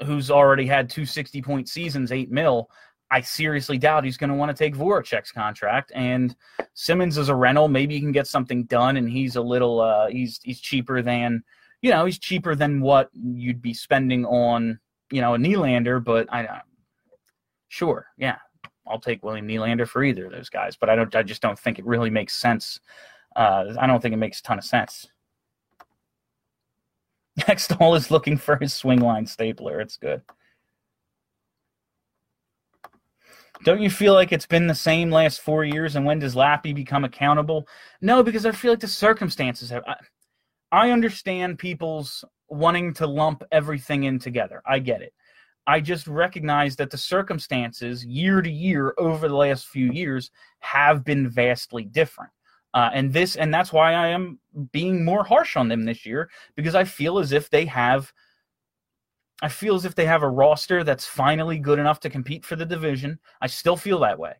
who's 0.05 0.29
already 0.29 0.67
had 0.67 0.89
two 0.89 1.05
60 1.05 1.41
point 1.41 1.67
seasons, 1.67 2.11
eight 2.11 2.31
mil. 2.31 2.69
I 3.09 3.21
seriously 3.21 3.77
doubt 3.77 4.03
he's 4.03 4.17
going 4.17 4.29
to 4.29 4.35
want 4.35 4.55
to 4.55 4.63
take 4.63 4.75
Voracek's 4.75 5.31
contract. 5.31 5.91
And 5.95 6.35
Simmonds 6.73 7.17
is 7.17 7.29
a 7.29 7.35
rental. 7.35 7.67
Maybe 7.69 7.95
you 7.95 8.01
can 8.01 8.11
get 8.11 8.27
something 8.27 8.65
done, 8.65 8.97
and 8.97 9.09
he's 9.09 9.35
a 9.35 9.41
little, 9.41 9.79
uh, 9.79 10.07
he's 10.07 10.39
he's 10.43 10.59
cheaper 10.59 11.01
than, 11.01 11.43
you 11.81 11.89
know, 11.89 12.05
he's 12.05 12.19
cheaper 12.19 12.53
than 12.53 12.81
what 12.81 13.09
you'd 13.13 13.61
be 13.61 13.73
spending 13.73 14.25
on, 14.25 14.79
you 15.11 15.21
know, 15.21 15.35
a 15.35 15.37
Nylander. 15.37 16.03
But 16.03 16.31
I, 16.33 16.61
sure, 17.67 18.07
yeah, 18.17 18.37
I'll 18.87 18.99
take 18.99 19.23
William 19.23 19.47
Nylander 19.47 19.87
for 19.87 20.03
either 20.03 20.25
of 20.25 20.31
those 20.31 20.49
guys. 20.49 20.75
But 20.75 20.89
I 20.89 20.95
don't, 20.95 21.15
I 21.15 21.23
just 21.23 21.41
don't 21.41 21.57
think 21.57 21.79
it 21.79 21.85
really 21.85 22.09
makes 22.09 22.35
sense. 22.35 22.79
Uh, 23.35 23.73
I 23.79 23.87
don't 23.87 24.01
think 24.01 24.13
it 24.13 24.17
makes 24.17 24.39
a 24.39 24.43
ton 24.43 24.57
of 24.57 24.65
sense. 24.65 25.07
Hextall 27.39 27.95
is 27.95 28.09
looking 28.09 28.37
for 28.37 28.57
his 28.57 28.73
swing 28.73 28.99
line 28.99 29.25
stapler. 29.25 29.79
It's 29.79 29.97
good. 29.97 30.21
Don't 33.63 33.81
you 33.81 33.89
feel 33.89 34.13
like 34.13 34.31
it's 34.31 34.45
been 34.45 34.67
the 34.67 34.75
same 34.75 35.09
last 35.09 35.41
four 35.41 35.63
years? 35.63 35.95
And 35.95 36.05
when 36.05 36.19
does 36.19 36.35
Lappy 36.35 36.73
become 36.73 37.03
accountable? 37.03 37.67
No, 38.01 38.21
because 38.23 38.45
I 38.45 38.51
feel 38.51 38.71
like 38.71 38.79
the 38.79 38.87
circumstances 38.87 39.69
have. 39.69 39.83
I, 39.87 39.95
I 40.71 40.91
understand 40.91 41.59
people's 41.59 42.23
wanting 42.49 42.93
to 42.95 43.07
lump 43.07 43.43
everything 43.51 44.03
in 44.03 44.19
together. 44.19 44.61
I 44.65 44.79
get 44.79 45.01
it. 45.01 45.13
I 45.65 45.81
just 45.81 46.07
recognize 46.07 46.77
that 46.77 46.89
the 46.89 46.97
circumstances 46.97 48.05
year 48.05 48.41
to 48.41 48.49
year 48.49 48.93
over 48.97 49.27
the 49.27 49.35
last 49.35 49.67
few 49.67 49.91
years 49.91 50.31
have 50.59 51.03
been 51.03 51.29
vastly 51.29 51.83
different. 51.83 52.31
Uh, 52.73 52.89
and 52.93 53.11
this 53.11 53.35
and 53.35 53.53
that's 53.53 53.73
why 53.73 53.93
I 53.93 54.07
am 54.07 54.39
being 54.71 55.03
more 55.03 55.23
harsh 55.23 55.55
on 55.57 55.67
them 55.67 55.83
this 55.83 56.05
year 56.05 56.29
because 56.55 56.75
I 56.75 56.83
feel 56.83 57.17
as 57.17 57.31
if 57.31 57.49
they 57.49 57.65
have 57.65 58.13
I 59.41 59.49
feel 59.49 59.75
as 59.75 59.85
if 59.85 59.93
they 59.93 60.05
have 60.05 60.23
a 60.23 60.29
roster 60.29 60.83
that's 60.83 61.05
finally 61.05 61.59
good 61.59 61.79
enough 61.79 61.99
to 62.01 62.09
compete 62.09 62.45
for 62.45 62.55
the 62.55 62.65
division. 62.65 63.19
I 63.41 63.47
still 63.47 63.77
feel 63.77 63.99
that 63.99 64.17
way. 64.17 64.33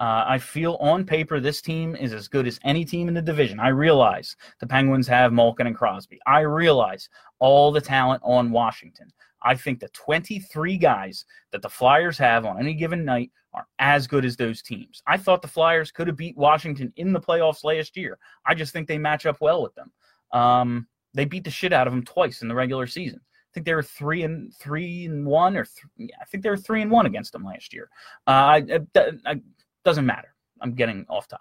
Uh, 0.00 0.24
I 0.26 0.38
feel 0.38 0.74
on 0.80 1.04
paper 1.04 1.38
this 1.38 1.62
team 1.62 1.94
is 1.94 2.12
as 2.12 2.26
good 2.26 2.46
as 2.46 2.58
any 2.64 2.84
team 2.84 3.06
in 3.08 3.14
the 3.14 3.22
division. 3.22 3.60
I 3.60 3.68
realize 3.68 4.36
the 4.58 4.66
Penguins 4.66 5.06
have 5.06 5.32
Malkin 5.32 5.68
and 5.68 5.76
Crosby. 5.76 6.18
I 6.26 6.40
realize 6.40 7.08
all 7.38 7.70
the 7.70 7.80
talent 7.80 8.20
on 8.24 8.50
Washington. 8.50 9.12
I 9.42 9.54
think 9.54 9.78
the 9.78 9.88
23 9.88 10.78
guys 10.78 11.24
that 11.52 11.62
the 11.62 11.68
Flyers 11.68 12.18
have 12.18 12.44
on 12.44 12.58
any 12.58 12.74
given 12.74 13.04
night 13.04 13.30
are 13.52 13.66
as 13.78 14.06
good 14.06 14.24
as 14.24 14.36
those 14.36 14.62
teams. 14.62 15.02
I 15.06 15.16
thought 15.16 15.42
the 15.42 15.48
Flyers 15.48 15.92
could 15.92 16.08
have 16.08 16.16
beat 16.16 16.36
Washington 16.36 16.92
in 16.96 17.12
the 17.12 17.20
playoffs 17.20 17.62
last 17.62 17.96
year. 17.96 18.18
I 18.44 18.54
just 18.54 18.72
think 18.72 18.88
they 18.88 18.98
match 18.98 19.26
up 19.26 19.40
well 19.40 19.62
with 19.62 19.74
them. 19.74 19.92
Um, 20.32 20.88
they 21.12 21.24
beat 21.24 21.44
the 21.44 21.50
shit 21.50 21.72
out 21.72 21.86
of 21.86 21.92
them 21.92 22.04
twice 22.04 22.42
in 22.42 22.48
the 22.48 22.54
regular 22.54 22.88
season 22.88 23.20
I 23.22 23.54
think 23.54 23.66
they 23.66 23.74
were 23.74 23.84
three 23.84 24.24
and 24.24 24.52
three 24.56 25.04
and 25.04 25.24
one, 25.24 25.56
or 25.56 25.64
th- 25.64 26.10
I 26.20 26.24
think 26.24 26.42
they 26.42 26.50
were 26.50 26.56
three 26.56 26.82
and 26.82 26.90
one 26.90 27.06
against 27.06 27.32
them 27.32 27.44
last 27.44 27.72
year. 27.72 27.88
Uh, 28.26 28.30
I, 28.30 29.40
doesn't 29.84 30.06
matter. 30.06 30.34
I'm 30.60 30.74
getting 30.74 31.06
off 31.08 31.28
time. 31.28 31.40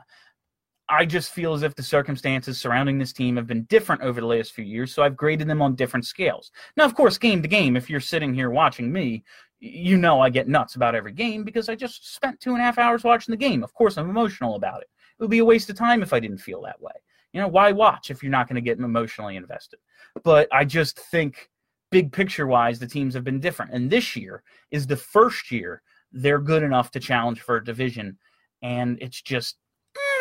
I 0.90 1.06
just 1.06 1.32
feel 1.32 1.54
as 1.54 1.64
if 1.64 1.76
the 1.76 1.84
circumstances 1.84 2.60
surrounding 2.60 3.00
this 3.00 3.14
team 3.14 3.38
have 3.38 3.48
been 3.48 3.64
different 3.64 4.02
over 4.02 4.20
the 4.20 4.28
last 4.28 4.52
few 4.52 4.66
years, 4.66 4.94
so 4.94 5.02
I've 5.02 5.16
graded 5.16 5.48
them 5.48 5.62
on 5.62 5.76
different 5.76 6.06
scales. 6.06 6.52
Now, 6.76 6.84
of 6.84 6.94
course, 6.94 7.18
game 7.18 7.42
to 7.42 7.48
game, 7.48 7.78
if 7.78 7.90
you're 7.90 8.02
sitting 8.02 8.34
here 8.34 8.50
watching 8.50 8.92
me, 8.92 9.24
you 9.60 9.98
know 9.98 10.20
I 10.20 10.30
get 10.30 10.50
nuts 10.50 10.76
about 10.76 10.94
every 10.94 11.14
game 11.14 11.46
because 11.46 11.70
I 11.70 11.76
just 11.76 12.14
spent 12.14 12.40
two 12.40 12.52
and 12.52 12.60
a 12.60 12.64
half 12.64 12.78
hours 12.78 13.06
watching 13.06 13.32
the 13.32 13.38
game. 13.38 13.64
Of 13.64 13.74
course, 13.74 13.98
I'm 13.98 14.10
emotional 14.10 14.56
about 14.56 14.82
it. 14.82 14.90
It 15.18 15.24
would 15.24 15.30
be 15.30 15.40
a 15.40 15.46
waste 15.46 15.70
of 15.70 15.78
time 15.78 16.04
if 16.04 16.12
I 16.12 16.20
didn't 16.20 16.40
feel 16.40 16.62
that 16.64 16.82
way. 16.82 16.92
You 17.32 17.40
know, 17.40 17.48
why 17.48 17.72
watch 17.72 18.12
if 18.12 18.22
you're 18.22 18.32
not 18.32 18.48
going 18.48 18.56
to 18.56 18.62
get 18.62 18.78
emotionally 18.78 19.38
invested? 19.38 19.80
But 20.24 20.48
I 20.52 20.66
just 20.66 21.00
think 21.00 21.50
big 21.92 22.12
picture 22.12 22.46
wise, 22.46 22.78
the 22.78 22.88
teams 22.88 23.14
have 23.14 23.24
been 23.24 23.40
different. 23.40 23.72
And 23.72 23.90
this 23.90 24.16
year 24.16 24.44
is 24.72 24.86
the 24.86 24.98
first 24.98 25.50
year 25.50 25.82
they're 26.12 26.40
good 26.40 26.62
enough 26.62 26.92
to 26.92 27.00
challenge 27.00 27.42
for 27.42 27.56
a 27.56 27.64
division. 27.64 28.18
And 28.64 28.98
it's 29.02 29.22
just, 29.22 29.58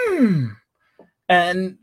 mm. 0.08 0.54
and 1.28 1.78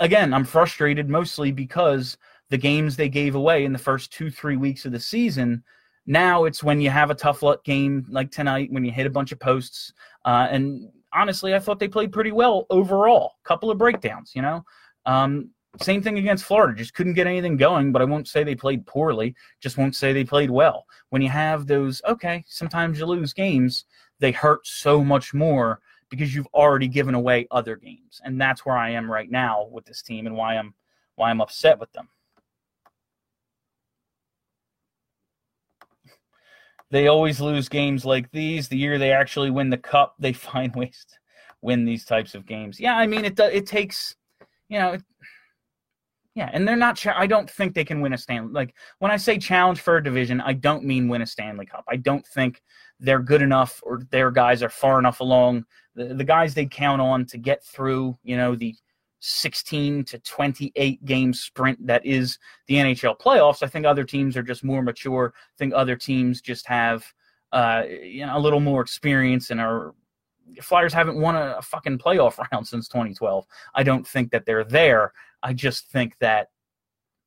again, 0.00 0.32
I'm 0.32 0.44
frustrated 0.44 1.10
mostly 1.10 1.52
because 1.52 2.16
the 2.48 2.56
games 2.56 2.96
they 2.96 3.08
gave 3.08 3.34
away 3.34 3.64
in 3.64 3.72
the 3.72 3.78
first 3.78 4.12
two, 4.12 4.30
three 4.30 4.56
weeks 4.56 4.84
of 4.84 4.92
the 4.92 5.00
season. 5.00 5.62
Now 6.06 6.44
it's 6.44 6.62
when 6.62 6.80
you 6.80 6.90
have 6.90 7.10
a 7.10 7.14
tough 7.14 7.42
luck 7.42 7.64
game 7.64 8.06
like 8.08 8.30
tonight 8.30 8.72
when 8.72 8.84
you 8.84 8.92
hit 8.92 9.06
a 9.06 9.10
bunch 9.10 9.32
of 9.32 9.40
posts. 9.40 9.92
Uh, 10.24 10.46
and 10.50 10.88
honestly, 11.12 11.54
I 11.54 11.58
thought 11.58 11.80
they 11.80 11.88
played 11.88 12.12
pretty 12.12 12.32
well 12.32 12.66
overall. 12.70 13.32
Couple 13.44 13.70
of 13.70 13.78
breakdowns, 13.78 14.32
you 14.34 14.42
know. 14.42 14.64
Um, 15.06 15.50
same 15.82 16.02
thing 16.02 16.18
against 16.18 16.44
Florida. 16.44 16.78
Just 16.78 16.94
couldn't 16.94 17.14
get 17.14 17.26
anything 17.26 17.56
going, 17.56 17.92
but 17.92 18.00
I 18.00 18.06
won't 18.06 18.28
say 18.28 18.44
they 18.44 18.54
played 18.54 18.86
poorly. 18.86 19.34
Just 19.60 19.76
won't 19.76 19.94
say 19.94 20.12
they 20.12 20.24
played 20.24 20.50
well. 20.50 20.86
When 21.10 21.20
you 21.20 21.28
have 21.28 21.66
those, 21.66 22.00
okay, 22.08 22.44
sometimes 22.46 22.98
you 22.98 23.06
lose 23.06 23.32
games, 23.32 23.84
they 24.20 24.32
hurt 24.32 24.66
so 24.66 25.04
much 25.04 25.34
more 25.34 25.80
because 26.10 26.34
you've 26.34 26.48
already 26.54 26.88
given 26.88 27.14
away 27.14 27.46
other 27.50 27.76
games. 27.76 28.20
And 28.24 28.40
that's 28.40 28.64
where 28.64 28.76
I 28.76 28.90
am 28.90 29.10
right 29.10 29.30
now 29.30 29.68
with 29.70 29.84
this 29.84 30.02
team 30.02 30.26
and 30.26 30.36
why 30.36 30.56
I'm 30.56 30.74
why 31.16 31.30
I'm 31.30 31.40
upset 31.40 31.78
with 31.78 31.92
them. 31.92 32.08
They 36.90 37.08
always 37.08 37.40
lose 37.40 37.68
games 37.68 38.04
like 38.04 38.30
these. 38.30 38.68
The 38.68 38.76
year 38.76 38.98
they 38.98 39.12
actually 39.12 39.50
win 39.50 39.70
the 39.70 39.78
cup, 39.78 40.14
they 40.18 40.32
find 40.32 40.74
ways 40.74 41.04
to 41.08 41.16
win 41.62 41.84
these 41.84 42.04
types 42.04 42.34
of 42.34 42.46
games. 42.46 42.78
Yeah, 42.78 42.96
I 42.96 43.06
mean 43.06 43.24
it 43.24 43.38
it 43.38 43.66
takes 43.66 44.14
you 44.68 44.78
know, 44.78 44.92
it, 44.92 45.02
yeah, 46.34 46.50
and 46.52 46.68
they're 46.68 46.76
not. 46.76 47.04
I 47.06 47.26
don't 47.26 47.50
think 47.50 47.74
they 47.74 47.84
can 47.84 48.00
win 48.00 48.12
a 48.12 48.18
Stanley. 48.18 48.52
Like 48.52 48.74
when 48.98 49.10
I 49.10 49.16
say 49.16 49.38
challenge 49.38 49.80
for 49.80 49.96
a 49.96 50.04
division, 50.04 50.40
I 50.40 50.52
don't 50.52 50.84
mean 50.84 51.08
win 51.08 51.22
a 51.22 51.26
Stanley 51.26 51.64
Cup. 51.66 51.84
I 51.88 51.96
don't 51.96 52.26
think 52.26 52.60
they're 53.00 53.20
good 53.20 53.42
enough 53.42 53.80
or 53.84 54.00
their 54.10 54.30
guys 54.30 54.62
are 54.62 54.68
far 54.68 54.98
enough 54.98 55.20
along. 55.20 55.64
The, 55.94 56.14
the 56.14 56.24
guys 56.24 56.54
they 56.54 56.66
count 56.66 57.00
on 57.00 57.26
to 57.26 57.38
get 57.38 57.62
through, 57.64 58.18
you 58.22 58.36
know, 58.36 58.54
the 58.54 58.74
16 59.20 60.04
to 60.04 60.18
28 60.20 61.04
game 61.04 61.32
sprint 61.32 61.84
that 61.86 62.04
is 62.04 62.38
the 62.66 62.76
NHL 62.76 63.18
playoffs. 63.18 63.62
I 63.62 63.66
think 63.66 63.86
other 63.86 64.04
teams 64.04 64.36
are 64.36 64.42
just 64.42 64.64
more 64.64 64.82
mature. 64.82 65.34
I 65.36 65.56
think 65.58 65.74
other 65.74 65.96
teams 65.96 66.40
just 66.40 66.66
have, 66.66 67.04
uh, 67.52 67.82
you 67.88 68.26
know, 68.26 68.36
a 68.36 68.40
little 68.40 68.60
more 68.60 68.80
experience 68.80 69.50
and 69.50 69.60
are. 69.60 69.94
Flyers 70.62 70.92
haven't 70.92 71.20
won 71.20 71.34
a, 71.34 71.56
a 71.58 71.62
fucking 71.62 71.98
playoff 71.98 72.38
round 72.52 72.66
since 72.68 72.86
2012. 72.88 73.44
I 73.74 73.82
don't 73.82 74.06
think 74.06 74.30
that 74.30 74.46
they're 74.46 74.64
there. 74.64 75.12
I 75.42 75.52
just 75.52 75.88
think 75.88 76.16
that 76.20 76.48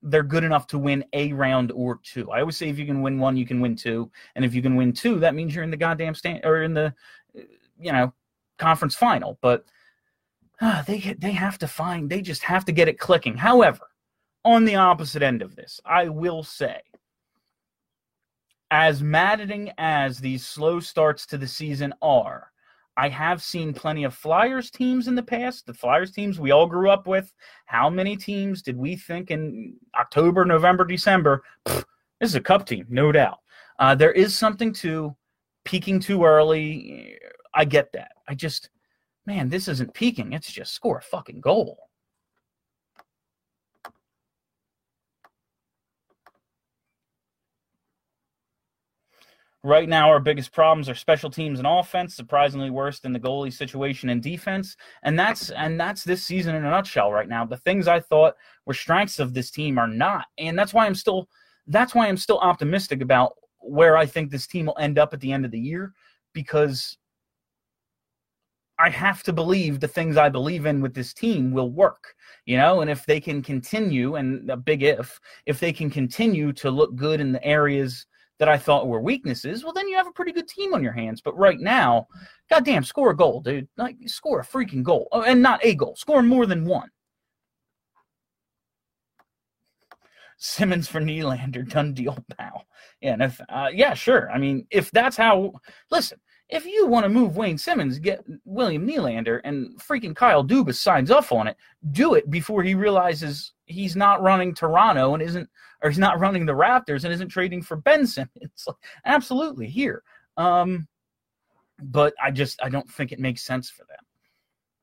they're 0.02 0.24
good 0.24 0.44
enough 0.44 0.68
to 0.68 0.80
win 0.80 1.04
a 1.14 1.34
round 1.34 1.72
or 1.72 2.00
two. 2.04 2.32
I 2.32 2.40
always 2.40 2.58
say 2.58 2.70
if 2.70 2.80
you 2.80 2.86
can 2.86 3.02
win 3.02 3.20
one, 3.20 3.36
you 3.36 3.46
can 3.46 3.60
win 3.60 3.76
two, 3.76 4.10
and 4.36 4.46
if 4.46 4.54
you 4.54 4.62
can 4.62 4.76
win 4.76 4.94
two, 4.94 5.20
that 5.20 5.36
means 5.36 5.54
you're 5.54 5.64
in 5.64 5.72
the 5.72 5.78
goddamn 5.78 6.16
stand 6.16 6.42
or 6.46 6.64
in 6.64 6.74
the 6.74 6.94
you 7.80 7.92
know 7.92 8.14
conference 8.58 8.96
final. 8.96 9.38
But 9.42 9.66
uh, 10.62 10.82
they 10.88 11.16
they 11.20 11.32
have 11.32 11.58
to 11.60 11.68
find 11.68 12.10
they 12.10 12.22
just 12.22 12.44
have 12.44 12.66
to 12.66 12.72
get 12.72 12.88
it 12.88 13.00
clicking. 13.00 13.38
However, 13.38 13.88
on 14.46 14.66
the 14.66 14.76
opposite 14.76 15.22
end 15.22 15.42
of 15.42 15.56
this, 15.56 15.82
I 15.86 16.08
will 16.10 16.44
say, 16.44 16.80
as 18.72 19.04
maddening 19.04 19.72
as 19.78 20.20
these 20.20 20.46
slow 20.46 20.80
starts 20.80 21.26
to 21.28 21.38
the 21.38 21.48
season 21.48 21.94
are, 22.02 22.52
I 23.00 23.08
have 23.08 23.42
seen 23.42 23.74
plenty 23.74 24.04
of 24.04 24.14
Flyers 24.14 24.70
teams 24.70 25.08
in 25.08 25.16
the 25.16 25.24
past, 25.24 25.66
the 25.66 25.74
Flyers 25.74 26.12
teams 26.12 26.38
we 26.38 26.52
all 26.52 26.68
grew 26.68 26.90
up 26.90 27.08
with. 27.08 27.34
How 27.66 27.90
many 27.90 28.18
teams 28.18 28.62
did 28.62 28.76
we 28.76 28.98
think 28.98 29.32
in 29.32 29.78
October, 29.98 30.44
November, 30.44 30.84
December? 30.84 31.44
Pff, 31.66 31.86
This 32.20 32.32
is 32.32 32.36
a 32.36 32.42
cup 32.42 32.66
team, 32.66 32.86
no 32.90 33.14
doubt. 33.14 33.40
Uh, 33.80 33.96
there 33.96 34.12
is 34.12 34.38
something 34.38 34.74
to 34.74 35.16
peaking 35.64 36.02
too 36.02 36.26
early. 36.26 37.18
I 37.54 37.64
get 37.64 37.90
that. 37.94 38.12
I 38.28 38.36
just, 38.36 38.70
man, 39.26 39.48
this 39.48 39.70
isn't 39.70 39.94
peaking. 39.94 40.34
It's 40.34 40.52
just 40.52 40.74
score 40.74 40.98
a 40.98 41.02
fucking 41.02 41.40
goal. 41.40 41.89
Right 49.62 49.90
now, 49.90 50.10
our 50.10 50.22
biggest 50.22 50.54
problems 50.54 50.88
are 50.88 50.96
special 50.96 51.30
teams 51.30 51.60
and 51.60 51.68
offense, 51.68 52.16
surprisingly 52.16 52.70
worse 52.70 53.00
than 53.00 53.12
the 53.12 53.20
goalie 53.20 53.52
situation 53.52 54.10
and 54.10 54.24
defense. 54.24 54.78
And 55.04 55.20
that's 55.20 55.50
and 55.50 55.78
that's 55.78 56.06
this 56.06 56.24
season 56.24 56.56
in 56.56 56.64
a 56.64 56.70
nutshell 56.70 57.12
right 57.12 57.28
now. 57.28 57.46
The 57.46 57.58
things 57.58 57.88
I 57.88 58.00
thought 58.00 58.36
were 58.66 58.74
strengths 58.74 59.20
of 59.20 59.34
this 59.34 59.52
team 59.52 59.78
are 59.78 59.88
not. 59.88 60.26
And 60.38 60.58
that's 60.58 60.74
why 60.74 60.86
I'm 60.86 60.96
still 60.96 61.28
that's 61.68 61.94
why 61.94 62.08
I'm 62.08 62.16
still 62.16 62.40
optimistic 62.40 63.02
about 63.02 63.34
where 63.60 63.98
I 63.98 64.06
think 64.06 64.32
this 64.32 64.48
team 64.48 64.68
will 64.68 64.78
end 64.80 64.98
up 64.98 65.14
at 65.14 65.20
the 65.20 65.34
end 65.34 65.44
of 65.44 65.52
the 65.52 65.60
year 65.60 65.94
because 66.34 66.98
I 68.80 68.90
have 68.90 69.24
to 69.24 69.34
believe 69.34 69.82
the 69.82 69.90
things 69.90 70.16
I 70.16 70.30
believe 70.30 70.66
in 70.66 70.82
with 70.82 70.94
this 70.94 71.14
team 71.14 71.52
will 71.52 71.70
work, 71.70 72.16
you 72.46 72.56
know, 72.56 72.80
and 72.80 72.90
if 72.90 73.06
they 73.06 73.20
can 73.20 73.42
continue, 73.42 74.16
and 74.16 74.50
a 74.50 74.56
big 74.56 74.84
if, 74.84 75.20
if 75.46 75.60
they 75.60 75.74
can 75.74 75.90
continue 75.90 76.54
to 76.54 76.72
look 76.72 76.96
good 76.96 77.20
in 77.20 77.34
the 77.34 77.44
areas 77.44 78.06
that 78.40 78.50
I 78.50 78.58
thought 78.58 78.88
were 78.88 79.02
weaknesses, 79.02 79.64
well, 79.64 79.74
then 79.74 79.88
you 79.88 79.96
have 79.98 80.08
a 80.08 80.12
pretty 80.12 80.32
good 80.32 80.48
team 80.48 80.74
on 80.74 80.82
your 80.82 80.94
hands. 80.94 81.22
But 81.22 81.38
right 81.38 81.60
now, 81.60 82.08
goddamn, 82.50 82.84
score 82.84 83.12
a 83.12 83.16
goal, 83.16 83.42
dude. 83.42 83.68
Like, 83.78 83.98
score 84.08 84.40
a 84.40 84.46
freaking 84.46 84.82
goal. 84.82 85.08
Oh, 85.12 85.22
and 85.22 85.42
not 85.42 85.64
a 85.64 85.76
goal, 85.76 85.96
score 85.96 86.24
more 86.24 86.46
than 86.46 86.66
one. 86.66 86.90
Simmonds 90.38 90.88
for 90.88 91.02
Nylander, 91.02 91.68
done 91.70 91.94
deal, 91.94 92.18
pal. 92.38 92.66
Yeah, 93.02 93.14
and 93.14 93.24
if, 93.24 93.42
uh, 93.50 93.68
yeah, 93.74 93.94
sure. 93.94 94.32
I 94.32 94.38
mean, 94.38 94.66
if 94.72 94.90
that's 94.92 95.18
how, 95.18 95.54
listen, 95.92 96.20
if 96.48 96.66
you 96.66 96.88
want 96.88 97.04
to 97.04 97.10
move 97.10 97.36
Wayne 97.36 97.58
Simmonds, 97.58 98.00
get 98.00 98.24
William 98.46 98.88
Nylander, 98.88 99.42
and 99.44 99.78
freaking 99.80 100.16
Kyle 100.16 100.44
Dubas 100.44 100.76
signs 100.76 101.12
off 101.12 101.32
on 101.32 101.48
it, 101.48 101.58
do 101.92 102.16
it 102.16 102.32
before 102.32 102.64
he 102.64 102.74
realizes 102.74 103.54
he's 103.70 103.96
not 103.96 104.22
running 104.22 104.54
Toronto 104.54 105.14
and 105.14 105.24
isn't, 105.24 105.50
or 105.82 105.90
he's 105.90 106.00
not 106.00 106.20
running 106.20 106.46
the 106.46 106.54
Raptors 106.54 107.04
and 107.04 107.14
isn't 107.14 107.30
trading 107.30 107.62
for 107.62 107.78
Ben 107.78 108.06
Simmons. 108.06 108.68
Absolutely, 109.06 109.68
here. 109.68 110.04
Um, 110.36 110.88
but 111.82 112.14
I 112.22 112.32
just, 112.32 112.62
I 112.62 112.70
don't 112.70 112.90
think 112.90 113.12
it 113.12 113.20
makes 113.20 113.44
sense 113.44 113.70
for 113.70 113.86
them. 113.86 114.06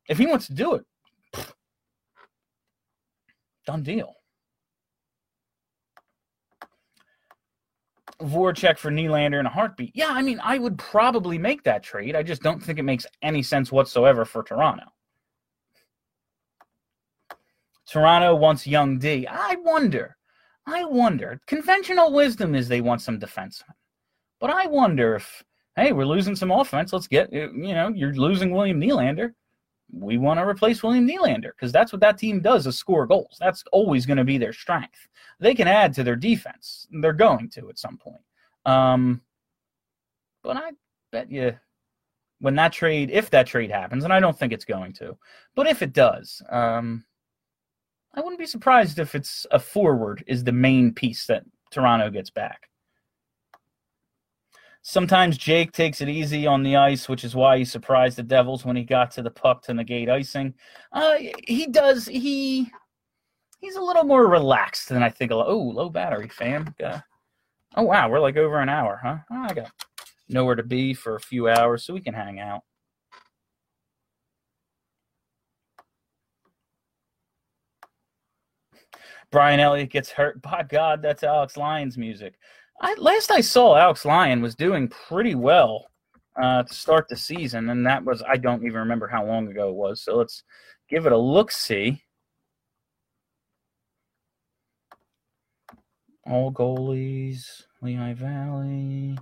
If 0.08 0.18
he 0.18 0.26
wants 0.26 0.46
to 0.46 0.54
do 0.54 0.74
it, 0.74 0.84
done 3.66 3.82
deal. 3.82 4.14
Voracek 8.22 8.78
for 8.78 8.90
Nylander 8.90 9.40
in 9.40 9.46
a 9.46 9.50
heartbeat. 9.50 9.92
Yeah, 9.94 10.08
I 10.08 10.22
mean, 10.22 10.40
I 10.42 10.56
would 10.58 10.78
probably 10.78 11.36
make 11.36 11.64
that 11.64 11.82
trade. 11.82 12.16
I 12.16 12.22
just 12.22 12.40
don't 12.40 12.62
think 12.62 12.78
it 12.78 12.84
makes 12.84 13.04
any 13.20 13.42
sense 13.42 13.70
whatsoever 13.70 14.24
for 14.24 14.42
Toronto. 14.42 14.84
Toronto 17.86 18.34
wants 18.34 18.66
young 18.66 18.98
D. 18.98 19.26
I 19.26 19.56
wonder. 19.56 20.16
I 20.66 20.84
wonder. 20.84 21.40
Conventional 21.46 22.12
wisdom 22.12 22.54
is 22.54 22.68
they 22.68 22.80
want 22.80 23.00
some 23.00 23.20
defensemen. 23.20 23.74
But 24.40 24.50
I 24.50 24.66
wonder 24.66 25.14
if, 25.14 25.44
hey, 25.76 25.92
we're 25.92 26.04
losing 26.04 26.36
some 26.36 26.50
offense. 26.50 26.92
Let's 26.92 27.06
get, 27.06 27.32
you 27.32 27.52
know, 27.52 27.88
you're 27.94 28.14
losing 28.14 28.50
William 28.50 28.80
Nylander. 28.80 29.32
We 29.92 30.18
want 30.18 30.40
to 30.40 30.46
replace 30.46 30.82
William 30.82 31.08
Nylander 31.08 31.52
because 31.56 31.70
that's 31.70 31.92
what 31.92 32.00
that 32.00 32.18
team 32.18 32.40
does 32.40 32.66
is 32.66 32.76
score 32.76 33.06
goals. 33.06 33.36
That's 33.38 33.62
always 33.70 34.04
going 34.04 34.16
to 34.16 34.24
be 34.24 34.36
their 34.36 34.52
strength. 34.52 35.08
They 35.38 35.54
can 35.54 35.68
add 35.68 35.94
to 35.94 36.02
their 36.02 36.16
defense. 36.16 36.88
They're 36.90 37.12
going 37.12 37.48
to 37.50 37.68
at 37.68 37.78
some 37.78 37.96
point. 37.96 38.22
Um, 38.64 39.22
but 40.42 40.56
I 40.56 40.72
bet 41.12 41.30
you 41.30 41.56
when 42.40 42.56
that 42.56 42.72
trade, 42.72 43.10
if 43.10 43.30
that 43.30 43.46
trade 43.46 43.70
happens, 43.70 44.02
and 44.04 44.12
I 44.12 44.20
don't 44.20 44.36
think 44.36 44.52
it's 44.52 44.64
going 44.64 44.92
to, 44.94 45.16
but 45.54 45.68
if 45.68 45.82
it 45.82 45.92
does, 45.92 46.42
um, 46.50 47.04
I 48.16 48.20
wouldn't 48.20 48.40
be 48.40 48.46
surprised 48.46 48.98
if 48.98 49.14
it's 49.14 49.46
a 49.50 49.58
forward 49.58 50.24
is 50.26 50.42
the 50.42 50.52
main 50.52 50.92
piece 50.92 51.26
that 51.26 51.44
Toronto 51.70 52.10
gets 52.10 52.30
back. 52.30 52.70
Sometimes 54.80 55.36
Jake 55.36 55.72
takes 55.72 56.00
it 56.00 56.08
easy 56.08 56.46
on 56.46 56.62
the 56.62 56.76
ice, 56.76 57.08
which 57.08 57.24
is 57.24 57.34
why 57.34 57.58
he 57.58 57.64
surprised 57.64 58.16
the 58.16 58.22
Devils 58.22 58.64
when 58.64 58.76
he 58.76 58.84
got 58.84 59.10
to 59.12 59.22
the 59.22 59.30
puck 59.30 59.62
to 59.62 59.74
negate 59.74 60.08
icing. 60.08 60.54
Uh, 60.92 61.16
he 61.44 61.66
does. 61.66 62.06
He 62.06 62.70
he's 63.58 63.76
a 63.76 63.82
little 63.82 64.04
more 64.04 64.28
relaxed 64.28 64.88
than 64.88 65.02
I 65.02 65.10
think. 65.10 65.32
Oh, 65.32 65.58
low 65.74 65.90
battery, 65.90 66.28
fam. 66.28 66.72
Uh, 66.82 67.00
oh 67.74 67.82
wow, 67.82 68.08
we're 68.08 68.20
like 68.20 68.36
over 68.36 68.60
an 68.60 68.68
hour, 68.68 69.00
huh? 69.02 69.16
Oh, 69.30 69.46
I 69.50 69.54
got 69.54 69.72
nowhere 70.28 70.54
to 70.54 70.62
be 70.62 70.94
for 70.94 71.16
a 71.16 71.20
few 71.20 71.48
hours, 71.48 71.84
so 71.84 71.92
we 71.92 72.00
can 72.00 72.14
hang 72.14 72.38
out. 72.38 72.62
Brian 79.36 79.60
Elliott 79.60 79.90
gets 79.90 80.08
hurt. 80.08 80.40
By 80.50 80.64
God, 80.66 81.02
that's 81.02 81.22
Alex 81.22 81.58
Lyon's 81.58 81.98
music. 81.98 82.38
I, 82.80 82.94
last 82.94 83.30
I 83.30 83.42
saw, 83.42 83.76
Alex 83.76 84.06
Lyon 84.06 84.40
was 84.40 84.54
doing 84.54 84.88
pretty 84.88 85.34
well 85.34 85.88
uh, 86.42 86.62
to 86.62 86.72
start 86.72 87.06
the 87.06 87.16
season, 87.16 87.68
and 87.68 87.84
that 87.84 88.02
was 88.02 88.22
I 88.26 88.38
don't 88.38 88.64
even 88.64 88.78
remember 88.78 89.06
how 89.06 89.26
long 89.26 89.46
ago 89.48 89.68
it 89.68 89.74
was. 89.74 90.00
So 90.00 90.16
let's 90.16 90.42
give 90.88 91.04
it 91.04 91.12
a 91.12 91.18
look. 91.18 91.52
See. 91.52 92.02
All 96.24 96.50
goalies, 96.50 97.64
Lehigh 97.82 98.14
Valley. 98.14 99.18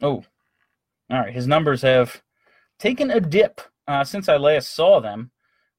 Oh, 0.00 0.22
all 1.10 1.18
right. 1.18 1.34
His 1.34 1.48
numbers 1.48 1.82
have 1.82 2.22
taken 2.78 3.10
a 3.10 3.18
dip 3.18 3.60
uh, 3.88 4.04
since 4.04 4.28
I 4.28 4.36
last 4.36 4.74
saw 4.74 5.00
them. 5.00 5.30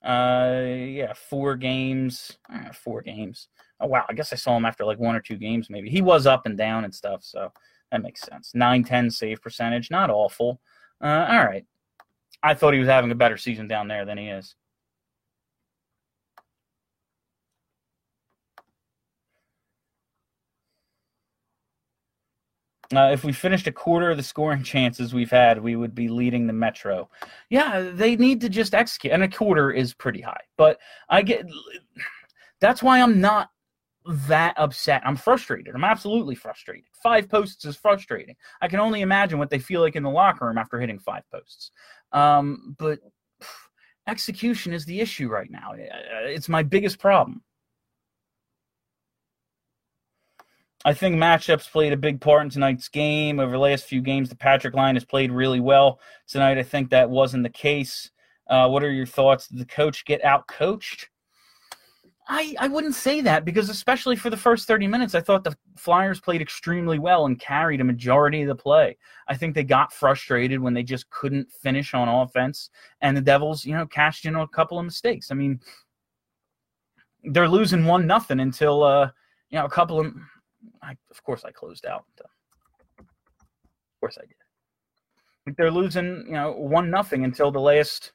Uh, 0.03 0.63
yeah, 0.67 1.13
four 1.13 1.55
games. 1.55 2.37
Uh, 2.53 2.71
four 2.73 3.01
games. 3.01 3.47
Oh 3.79 3.87
wow, 3.87 4.05
I 4.09 4.13
guess 4.13 4.33
I 4.33 4.35
saw 4.35 4.57
him 4.57 4.65
after 4.65 4.85
like 4.85 4.99
one 4.99 5.15
or 5.15 5.21
two 5.21 5.37
games. 5.37 5.69
Maybe 5.69 5.89
he 5.89 6.01
was 6.01 6.27
up 6.27 6.45
and 6.45 6.57
down 6.57 6.83
and 6.83 6.93
stuff, 6.93 7.23
so 7.23 7.51
that 7.91 8.01
makes 8.01 8.21
sense. 8.21 8.51
Nine 8.53 8.83
ten 8.83 9.09
save 9.09 9.41
percentage, 9.41 9.89
not 9.91 10.09
awful. 10.09 10.59
Uh, 11.01 11.27
all 11.29 11.45
right. 11.45 11.65
I 12.41 12.53
thought 12.53 12.73
he 12.73 12.79
was 12.79 12.89
having 12.89 13.11
a 13.11 13.15
better 13.15 13.37
season 13.37 13.67
down 13.67 13.87
there 13.87 14.05
than 14.05 14.17
he 14.17 14.27
is. 14.27 14.55
Uh, 22.97 23.11
if 23.11 23.23
we 23.23 23.31
finished 23.31 23.67
a 23.67 23.71
quarter 23.71 24.11
of 24.11 24.17
the 24.17 24.23
scoring 24.23 24.63
chances 24.73 25.13
we've 25.13 25.31
had, 25.31 25.61
we 25.61 25.75
would 25.75 25.95
be 25.95 26.07
leading 26.07 26.47
the 26.47 26.53
Metro. 26.53 27.09
Yeah, 27.49 27.91
they 27.93 28.15
need 28.15 28.41
to 28.41 28.49
just 28.49 28.73
execute, 28.73 29.13
and 29.13 29.23
a 29.23 29.27
quarter 29.27 29.71
is 29.71 29.93
pretty 29.93 30.21
high. 30.21 30.41
But 30.57 30.79
I 31.09 31.21
get 31.21 31.45
that's 32.59 32.81
why 32.81 33.01
I'm 33.01 33.19
not 33.19 33.49
that 34.05 34.53
upset. 34.57 35.01
I'm 35.05 35.15
frustrated. 35.15 35.75
I'm 35.75 35.83
absolutely 35.83 36.35
frustrated. 36.35 36.85
Five 37.01 37.29
posts 37.29 37.65
is 37.65 37.75
frustrating. 37.75 38.35
I 38.61 38.67
can 38.67 38.79
only 38.79 39.01
imagine 39.01 39.39
what 39.39 39.49
they 39.49 39.59
feel 39.59 39.81
like 39.81 39.95
in 39.95 40.03
the 40.03 40.09
locker 40.09 40.45
room 40.45 40.57
after 40.57 40.79
hitting 40.79 40.99
five 40.99 41.23
posts. 41.31 41.71
Um, 42.11 42.75
but 42.77 42.99
execution 44.07 44.73
is 44.73 44.85
the 44.85 44.99
issue 44.99 45.29
right 45.29 45.49
now. 45.49 45.73
It's 45.75 46.49
my 46.49 46.63
biggest 46.63 46.99
problem. 46.99 47.41
I 50.85 50.93
think 50.93 51.15
matchups 51.15 51.71
played 51.71 51.93
a 51.93 51.97
big 51.97 52.19
part 52.19 52.43
in 52.43 52.49
tonight's 52.49 52.89
game. 52.89 53.39
Over 53.39 53.53
the 53.53 53.57
last 53.57 53.85
few 53.85 54.01
games, 54.01 54.29
the 54.29 54.35
Patrick 54.35 54.73
line 54.73 54.95
has 54.95 55.05
played 55.05 55.31
really 55.31 55.61
well. 55.61 55.99
Tonight, 56.27 56.57
I 56.57 56.63
think 56.63 56.89
that 56.89 57.09
wasn't 57.09 57.43
the 57.43 57.49
case. 57.49 58.11
Uh, 58.47 58.67
what 58.67 58.83
are 58.83 58.91
your 58.91 59.05
thoughts? 59.05 59.47
Did 59.47 59.59
the 59.59 59.65
coach 59.65 60.03
get 60.03 60.23
out 60.25 60.47
coached? 60.47 61.09
I, 62.27 62.55
I 62.59 62.67
wouldn't 62.69 62.95
say 62.95 63.21
that 63.21 63.43
because, 63.43 63.69
especially 63.69 64.15
for 64.15 64.29
the 64.29 64.37
first 64.37 64.67
30 64.67 64.87
minutes, 64.87 65.13
I 65.13 65.19
thought 65.19 65.43
the 65.43 65.55
Flyers 65.75 66.21
played 66.21 66.41
extremely 66.41 66.97
well 66.97 67.25
and 67.25 67.39
carried 67.39 67.81
a 67.81 67.85
majority 67.85 68.41
of 68.41 68.47
the 68.47 68.55
play. 68.55 68.97
I 69.27 69.35
think 69.35 69.55
they 69.55 69.63
got 69.63 69.91
frustrated 69.91 70.59
when 70.59 70.73
they 70.73 70.83
just 70.83 71.09
couldn't 71.09 71.51
finish 71.51 71.93
on 71.93 72.07
offense, 72.07 72.69
and 73.01 73.15
the 73.15 73.21
Devils, 73.21 73.65
you 73.65 73.73
know, 73.73 73.85
cashed 73.85 74.25
in 74.25 74.35
on 74.35 74.43
a 74.43 74.47
couple 74.47 74.79
of 74.79 74.85
mistakes. 74.85 75.31
I 75.31 75.35
mean, 75.35 75.59
they're 77.23 77.49
losing 77.49 77.85
one 77.85 78.07
nothing 78.07 78.39
until, 78.39 78.83
uh, 78.83 79.09
you 79.49 79.59
know, 79.59 79.65
a 79.65 79.69
couple 79.69 79.99
of 79.99 80.13
I, 80.83 80.91
of 81.11 81.23
course 81.23 81.45
I 81.45 81.51
closed 81.51 81.85
out. 81.85 82.05
Of 82.19 83.05
course 84.01 84.17
I 84.17 84.25
did. 84.25 85.55
They're 85.57 85.71
losing, 85.71 86.25
you 86.27 86.33
know, 86.33 86.51
one 86.51 86.89
nothing 86.89 87.23
until 87.23 87.51
the 87.51 87.59
last 87.59 88.11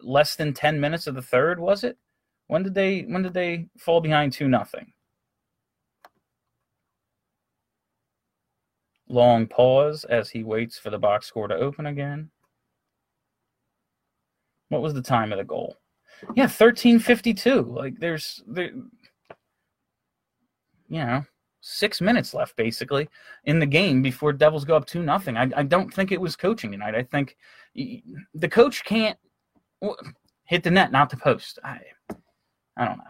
less 0.00 0.36
than 0.36 0.54
ten 0.54 0.80
minutes 0.80 1.06
of 1.06 1.14
the 1.14 1.22
third. 1.22 1.60
Was 1.60 1.84
it? 1.84 1.98
When 2.46 2.62
did 2.62 2.74
they? 2.74 3.02
When 3.02 3.22
did 3.22 3.34
they 3.34 3.68
fall 3.78 4.00
behind 4.00 4.32
two 4.32 4.48
nothing? 4.48 4.92
Long 9.08 9.46
pause 9.46 10.04
as 10.04 10.30
he 10.30 10.44
waits 10.44 10.78
for 10.78 10.90
the 10.90 10.98
box 10.98 11.26
score 11.26 11.48
to 11.48 11.54
open 11.54 11.86
again. 11.86 12.30
What 14.68 14.82
was 14.82 14.94
the 14.94 15.02
time 15.02 15.32
of 15.32 15.38
the 15.38 15.44
goal? 15.44 15.76
Yeah, 16.34 16.46
thirteen 16.46 16.98
fifty 16.98 17.34
two. 17.34 17.62
Like 17.62 17.98
there's 17.98 18.42
there, 18.46 18.70
you 20.88 21.04
know, 21.04 21.24
six 21.60 22.00
minutes 22.00 22.34
left 22.34 22.56
basically 22.56 23.08
in 23.44 23.58
the 23.58 23.66
game 23.66 24.02
before 24.02 24.32
Devils 24.32 24.64
go 24.64 24.76
up 24.76 24.86
two 24.86 25.02
nothing. 25.02 25.36
I, 25.36 25.50
I 25.56 25.62
don't 25.62 25.92
think 25.92 26.12
it 26.12 26.20
was 26.20 26.36
coaching 26.36 26.72
tonight. 26.72 26.94
I 26.94 27.02
think 27.02 27.36
the 27.74 28.48
coach 28.48 28.84
can't 28.84 29.18
hit 30.44 30.62
the 30.62 30.70
net, 30.70 30.92
not 30.92 31.10
the 31.10 31.16
post. 31.16 31.58
I 31.62 31.80
I 32.76 32.84
don't 32.84 32.98
know. 32.98 33.04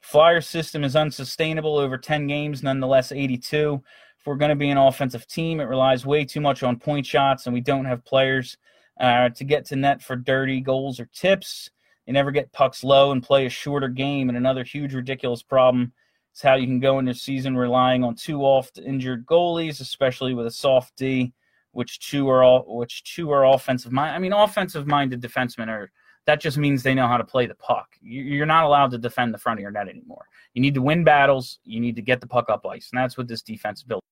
Flyer 0.00 0.40
system 0.40 0.82
is 0.82 0.96
unsustainable 0.96 1.78
over 1.78 1.96
10 1.96 2.26
games, 2.26 2.64
nonetheless 2.64 3.12
82. 3.12 3.80
If 4.18 4.26
we're 4.26 4.34
going 4.34 4.48
to 4.48 4.56
be 4.56 4.70
an 4.70 4.76
offensive 4.76 5.26
team, 5.28 5.60
it 5.60 5.64
relies 5.64 6.04
way 6.04 6.24
too 6.24 6.40
much 6.40 6.64
on 6.64 6.80
point 6.80 7.06
shots, 7.06 7.46
and 7.46 7.54
we 7.54 7.60
don't 7.60 7.84
have 7.84 8.04
players 8.04 8.56
uh, 9.00 9.30
to 9.30 9.44
get 9.44 9.64
to 9.64 9.76
net 9.76 10.02
for 10.02 10.14
dirty 10.14 10.60
goals 10.60 11.00
or 11.00 11.08
tips. 11.14 11.70
They 12.06 12.12
never 12.12 12.30
get 12.30 12.52
pucks 12.52 12.84
low 12.84 13.12
and 13.12 13.22
play 13.22 13.46
a 13.46 13.50
shorter 13.50 13.88
game. 13.88 14.28
And 14.28 14.36
another 14.36 14.62
huge, 14.62 14.94
ridiculous 14.94 15.42
problem 15.42 15.92
is 16.34 16.42
how 16.42 16.54
you 16.54 16.66
can 16.66 16.80
go 16.80 16.98
into 16.98 17.14
season 17.14 17.56
relying 17.56 18.04
on 18.04 18.14
two 18.14 18.42
oft 18.42 18.78
injured 18.78 19.26
goalies, 19.26 19.80
especially 19.80 20.34
with 20.34 20.46
a 20.46 20.50
soft 20.50 20.96
D, 20.96 21.32
which 21.72 21.98
two 21.98 22.28
are 22.28 22.44
all 22.44 22.64
which 22.76 23.02
two 23.04 23.30
are 23.30 23.46
offensive 23.46 23.90
mind. 23.90 24.14
I 24.14 24.18
mean, 24.18 24.32
offensive 24.32 24.86
minded 24.86 25.22
defensemen 25.22 25.68
are 25.68 25.90
that 26.26 26.40
just 26.40 26.58
means 26.58 26.82
they 26.82 26.94
know 26.94 27.08
how 27.08 27.16
to 27.16 27.24
play 27.24 27.46
the 27.46 27.54
puck. 27.54 27.88
You're 28.02 28.44
not 28.44 28.64
allowed 28.64 28.90
to 28.90 28.98
defend 28.98 29.32
the 29.32 29.38
front 29.38 29.58
of 29.58 29.62
your 29.62 29.70
net 29.70 29.88
anymore. 29.88 30.26
You 30.52 30.60
need 30.60 30.74
to 30.74 30.82
win 30.82 31.02
battles. 31.02 31.58
You 31.64 31.80
need 31.80 31.96
to 31.96 32.02
get 32.02 32.20
the 32.20 32.26
puck 32.26 32.50
up 32.50 32.66
ice, 32.66 32.90
and 32.92 33.00
that's 33.00 33.16
what 33.16 33.28
this 33.28 33.42
defense 33.42 33.82
built. 33.82 34.04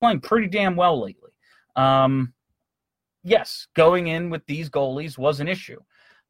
Playing 0.00 0.20
pretty 0.20 0.48
damn 0.48 0.74
well 0.74 1.00
lately. 1.00 1.32
Um, 1.76 2.32
yes, 3.24 3.66
going 3.74 4.06
in 4.08 4.30
with 4.30 4.46
these 4.46 4.70
goalies 4.70 5.18
was 5.18 5.40
an 5.40 5.48
issue. 5.48 5.80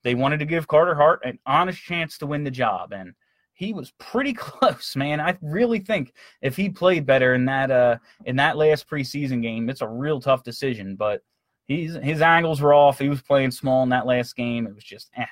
They 0.02 0.14
wanted 0.14 0.38
to 0.38 0.46
give 0.46 0.68
Carter 0.68 0.94
Hart 0.94 1.20
an 1.24 1.38
honest 1.46 1.82
chance 1.82 2.18
to 2.18 2.26
win 2.26 2.44
the 2.44 2.50
job, 2.50 2.92
and 2.92 3.14
he 3.52 3.72
was 3.72 3.92
pretty 3.98 4.32
close, 4.34 4.96
man. 4.96 5.20
I 5.20 5.36
really 5.42 5.80
think 5.80 6.14
if 6.40 6.56
he 6.56 6.70
played 6.70 7.04
better 7.04 7.34
in 7.34 7.44
that 7.46 7.70
uh, 7.70 7.98
in 8.24 8.36
that 8.36 8.56
last 8.56 8.88
preseason 8.88 9.42
game, 9.42 9.68
it's 9.68 9.82
a 9.82 9.88
real 9.88 10.20
tough 10.20 10.42
decision, 10.42 10.96
but 10.96 11.22
He's 11.66 11.94
his 11.94 12.20
angles 12.20 12.60
were 12.60 12.74
off. 12.74 12.98
He 12.98 13.08
was 13.08 13.22
playing 13.22 13.50
small 13.50 13.82
in 13.82 13.88
that 13.90 14.06
last 14.06 14.36
game. 14.36 14.66
It 14.66 14.74
was 14.74 14.84
just 14.84 15.10
eh. 15.16 15.26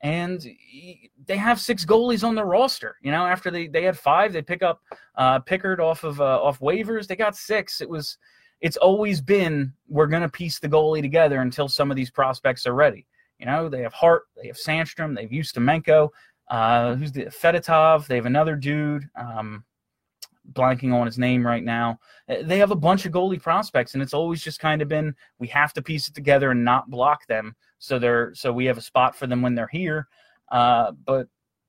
And 0.00 0.40
he, 0.42 1.10
they 1.26 1.36
have 1.36 1.60
six 1.60 1.84
goalies 1.84 2.22
on 2.22 2.34
their 2.34 2.46
roster. 2.46 2.96
You 3.02 3.10
know, 3.10 3.26
after 3.26 3.50
they, 3.50 3.66
they 3.66 3.82
had 3.82 3.98
five, 3.98 4.32
they 4.32 4.42
pick 4.42 4.62
up 4.62 4.80
uh, 5.16 5.40
Pickard 5.40 5.80
off 5.80 6.04
of 6.04 6.20
uh, 6.20 6.42
off 6.42 6.60
waivers. 6.60 7.06
They 7.06 7.16
got 7.16 7.36
six. 7.36 7.80
It 7.80 7.88
was 7.88 8.18
it's 8.60 8.76
always 8.76 9.20
been 9.20 9.72
we're 9.88 10.06
gonna 10.06 10.28
piece 10.28 10.58
the 10.58 10.68
goalie 10.68 11.02
together 11.02 11.40
until 11.40 11.68
some 11.68 11.90
of 11.90 11.96
these 11.96 12.10
prospects 12.10 12.66
are 12.66 12.74
ready. 12.74 13.06
You 13.38 13.46
know, 13.46 13.68
they 13.68 13.82
have 13.82 13.92
Hart, 13.92 14.24
they 14.40 14.48
have 14.48 14.56
Sandstrom, 14.56 15.14
they've 15.14 15.30
Ustimenko, 15.30 16.08
uh, 16.48 16.94
who's 16.96 17.12
the 17.12 17.26
Fedotov, 17.26 18.06
they 18.06 18.16
have 18.16 18.26
another 18.26 18.56
dude. 18.56 19.08
Um, 19.16 19.64
blanking 20.52 20.94
on 20.94 21.06
his 21.06 21.18
name 21.18 21.46
right 21.46 21.64
now. 21.64 21.98
Uh, 22.28 22.36
they 22.42 22.58
have 22.58 22.70
a 22.70 22.76
bunch 22.76 23.06
of 23.06 23.12
goalie 23.12 23.40
prospects, 23.40 23.94
and 23.94 24.02
it's 24.02 24.14
always 24.14 24.42
just 24.42 24.60
kind 24.60 24.82
of 24.82 24.88
been 24.88 25.14
we 25.38 25.46
have 25.48 25.72
to 25.74 25.82
piece 25.82 26.08
it 26.08 26.14
together 26.14 26.50
and 26.50 26.64
not 26.64 26.90
block 26.90 27.26
them, 27.26 27.54
so 27.78 27.98
they're 27.98 28.34
so 28.34 28.52
we 28.52 28.64
have 28.64 28.78
a 28.78 28.82
spot 28.82 29.16
for 29.16 29.26
them 29.26 29.42
when 29.42 29.54
they're 29.54 29.68
here. 29.68 30.08
Uh, 30.50 30.92
but 31.04 31.28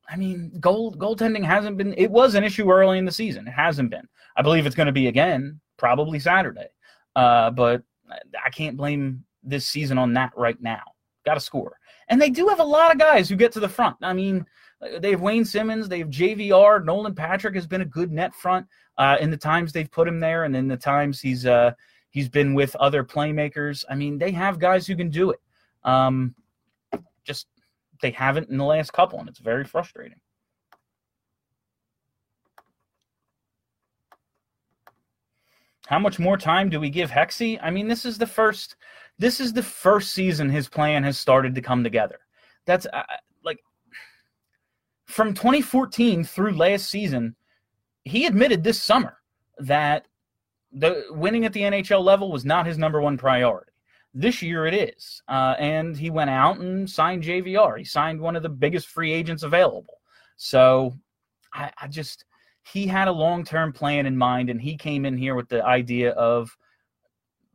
I 0.09 0.15
mean, 0.15 0.51
goal 0.59 0.93
goaltending 0.93 1.43
hasn't 1.43 1.77
been. 1.77 1.93
It 1.97 2.09
was 2.09 2.35
an 2.35 2.43
issue 2.43 2.71
early 2.71 2.97
in 2.97 3.05
the 3.05 3.11
season. 3.11 3.47
It 3.47 3.51
hasn't 3.51 3.91
been. 3.91 4.07
I 4.35 4.41
believe 4.41 4.65
it's 4.65 4.75
going 4.75 4.87
to 4.87 4.93
be 4.93 5.07
again, 5.07 5.59
probably 5.77 6.19
Saturday. 6.19 6.67
Uh, 7.15 7.51
but 7.51 7.83
I 8.43 8.49
can't 8.49 8.77
blame 8.77 9.23
this 9.43 9.67
season 9.67 9.97
on 9.97 10.13
that 10.13 10.31
right 10.35 10.61
now. 10.61 10.83
Got 11.25 11.35
to 11.35 11.39
score, 11.39 11.77
and 12.07 12.21
they 12.21 12.29
do 12.29 12.47
have 12.47 12.59
a 12.59 12.63
lot 12.63 12.91
of 12.91 12.99
guys 12.99 13.29
who 13.29 13.35
get 13.35 13.51
to 13.53 13.59
the 13.59 13.69
front. 13.69 13.97
I 14.01 14.13
mean, 14.13 14.45
they 14.99 15.11
have 15.11 15.21
Wayne 15.21 15.45
Simmonds, 15.45 15.89
they 15.89 15.99
have 15.99 16.09
JVR. 16.09 16.83
Nolan 16.85 17.13
Patrick 17.13 17.55
has 17.55 17.67
been 17.67 17.81
a 17.81 17.85
good 17.85 18.11
net 18.11 18.33
front 18.33 18.65
uh, 18.97 19.17
in 19.19 19.29
the 19.29 19.37
times 19.37 19.71
they've 19.71 19.91
put 19.91 20.07
him 20.07 20.19
there, 20.19 20.45
and 20.45 20.55
in 20.55 20.67
the 20.67 20.77
times 20.77 21.19
he's 21.19 21.45
uh, 21.45 21.71
he's 22.09 22.29
been 22.29 22.53
with 22.53 22.75
other 22.77 23.03
playmakers. 23.03 23.83
I 23.89 23.95
mean, 23.95 24.17
they 24.17 24.31
have 24.31 24.59
guys 24.59 24.87
who 24.87 24.95
can 24.95 25.09
do 25.09 25.31
it. 25.31 25.39
Um, 25.83 26.35
just 27.23 27.47
they 28.01 28.11
haven't 28.11 28.49
in 28.49 28.57
the 28.57 28.65
last 28.65 28.93
couple, 28.93 29.19
and 29.19 29.27
it's 29.27 29.39
very 29.39 29.65
frustrating. 29.65 30.19
How 35.89 35.99
much 35.99 36.19
more 36.19 36.37
time 36.37 36.69
do 36.69 36.79
we 36.79 36.89
give 36.89 37.09
Hexy? 37.09 37.59
I 37.61 37.71
mean, 37.71 37.87
this 37.87 38.05
is 38.05 38.17
the 38.17 38.27
first. 38.27 38.75
This 39.17 39.41
is 39.41 39.51
the 39.51 39.63
first 39.63 40.13
season 40.13 40.49
his 40.49 40.69
plan 40.69 41.03
has 41.03 41.17
started 41.17 41.53
to 41.55 41.61
come 41.61 41.83
together. 41.83 42.19
That's 42.65 42.85
uh, 42.93 43.03
from 45.09 45.33
2014 45.33 46.23
through 46.23 46.55
last 46.55 46.87
season, 46.87 47.35
he 48.05 48.27
admitted 48.27 48.63
this 48.63 48.81
summer 48.81 49.17
that 49.57 50.05
the 50.71 51.05
winning 51.09 51.45
at 51.45 51.53
the 51.53 51.61
NHL 51.61 52.03
level 52.03 52.31
was 52.31 52.45
not 52.45 52.67
his 52.67 52.77
number 52.77 53.01
one 53.01 53.17
priority. 53.17 53.71
This 54.13 54.43
year 54.43 54.67
it 54.67 54.73
is, 54.75 55.21
uh, 55.27 55.55
and 55.57 55.97
he 55.97 56.11
went 56.11 56.29
out 56.29 56.59
and 56.59 56.87
signed 56.87 57.23
JVR. 57.23 57.79
He 57.79 57.83
signed 57.83 58.21
one 58.21 58.35
of 58.35 58.43
the 58.43 58.49
biggest 58.49 58.87
free 58.87 59.11
agents 59.11 59.41
available. 59.41 59.99
So 60.37 60.95
I, 61.53 61.71
I 61.81 61.87
just 61.87 62.25
he 62.71 62.87
had 62.87 63.07
a 63.07 63.11
long 63.11 63.43
term 63.43 63.73
plan 63.73 64.05
in 64.05 64.17
mind, 64.17 64.49
and 64.49 64.61
he 64.61 64.77
came 64.77 65.05
in 65.05 65.17
here 65.17 65.35
with 65.35 65.49
the 65.49 65.63
idea 65.65 66.11
of 66.11 66.55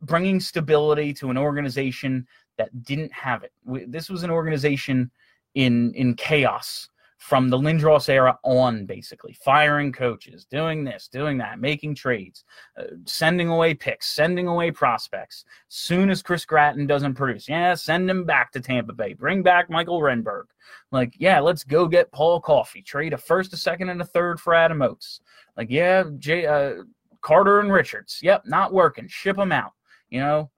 bringing 0.01 0.39
stability 0.39 1.13
to 1.13 1.29
an 1.29 1.37
organization 1.37 2.27
that 2.57 2.83
didn't 2.83 3.11
have 3.11 3.43
it. 3.43 3.51
This 3.91 4.09
was 4.09 4.23
an 4.23 4.29
organization 4.29 5.11
in 5.55 5.93
in 5.93 6.15
chaos 6.15 6.89
from 7.25 7.49
the 7.49 7.57
Lindros 7.57 8.07
era 8.07 8.37
on, 8.43 8.85
basically 8.85 9.33
firing 9.33 9.91
coaches, 9.91 10.45
doing 10.45 10.83
this, 10.83 11.07
doing 11.07 11.39
that, 11.39 11.59
making 11.59 11.95
trades, 11.95 12.45
uh, 12.77 12.83
sending 13.05 13.49
away 13.49 13.73
picks, 13.73 14.05
sending 14.05 14.47
away 14.47 14.69
prospects. 14.69 15.43
Soon 15.67 16.11
as 16.11 16.21
Chris 16.21 16.45
Gratton 16.45 16.85
doesn't 16.85 17.15
produce, 17.15 17.49
yeah, 17.49 17.73
send 17.73 18.07
him 18.07 18.25
back 18.25 18.51
to 18.51 18.61
Tampa 18.61 18.93
Bay. 18.93 19.13
Bring 19.13 19.41
back 19.41 19.71
Mikael 19.71 20.01
Renberg. 20.01 20.43
Like, 20.91 21.15
yeah, 21.17 21.39
let's 21.39 21.63
go 21.63 21.87
get 21.87 22.11
Paul 22.11 22.39
Coffey. 22.39 22.83
Trade 22.83 23.13
a 23.13 23.17
first, 23.17 23.53
a 23.53 23.57
second, 23.57 23.89
and 23.89 24.01
a 24.01 24.05
third 24.05 24.39
for 24.39 24.53
Adam 24.53 24.83
Oates. 24.83 25.19
Like, 25.57 25.71
yeah, 25.71 26.03
Jay, 26.19 26.45
uh, 26.45 26.83
Carter 27.21 27.59
and 27.59 27.73
Richards. 27.73 28.19
Yep, 28.21 28.43
not 28.45 28.71
working. 28.71 29.07
Ship 29.07 29.35
them 29.35 29.51
out. 29.51 29.71
You 30.11 30.19
know, 30.19 30.51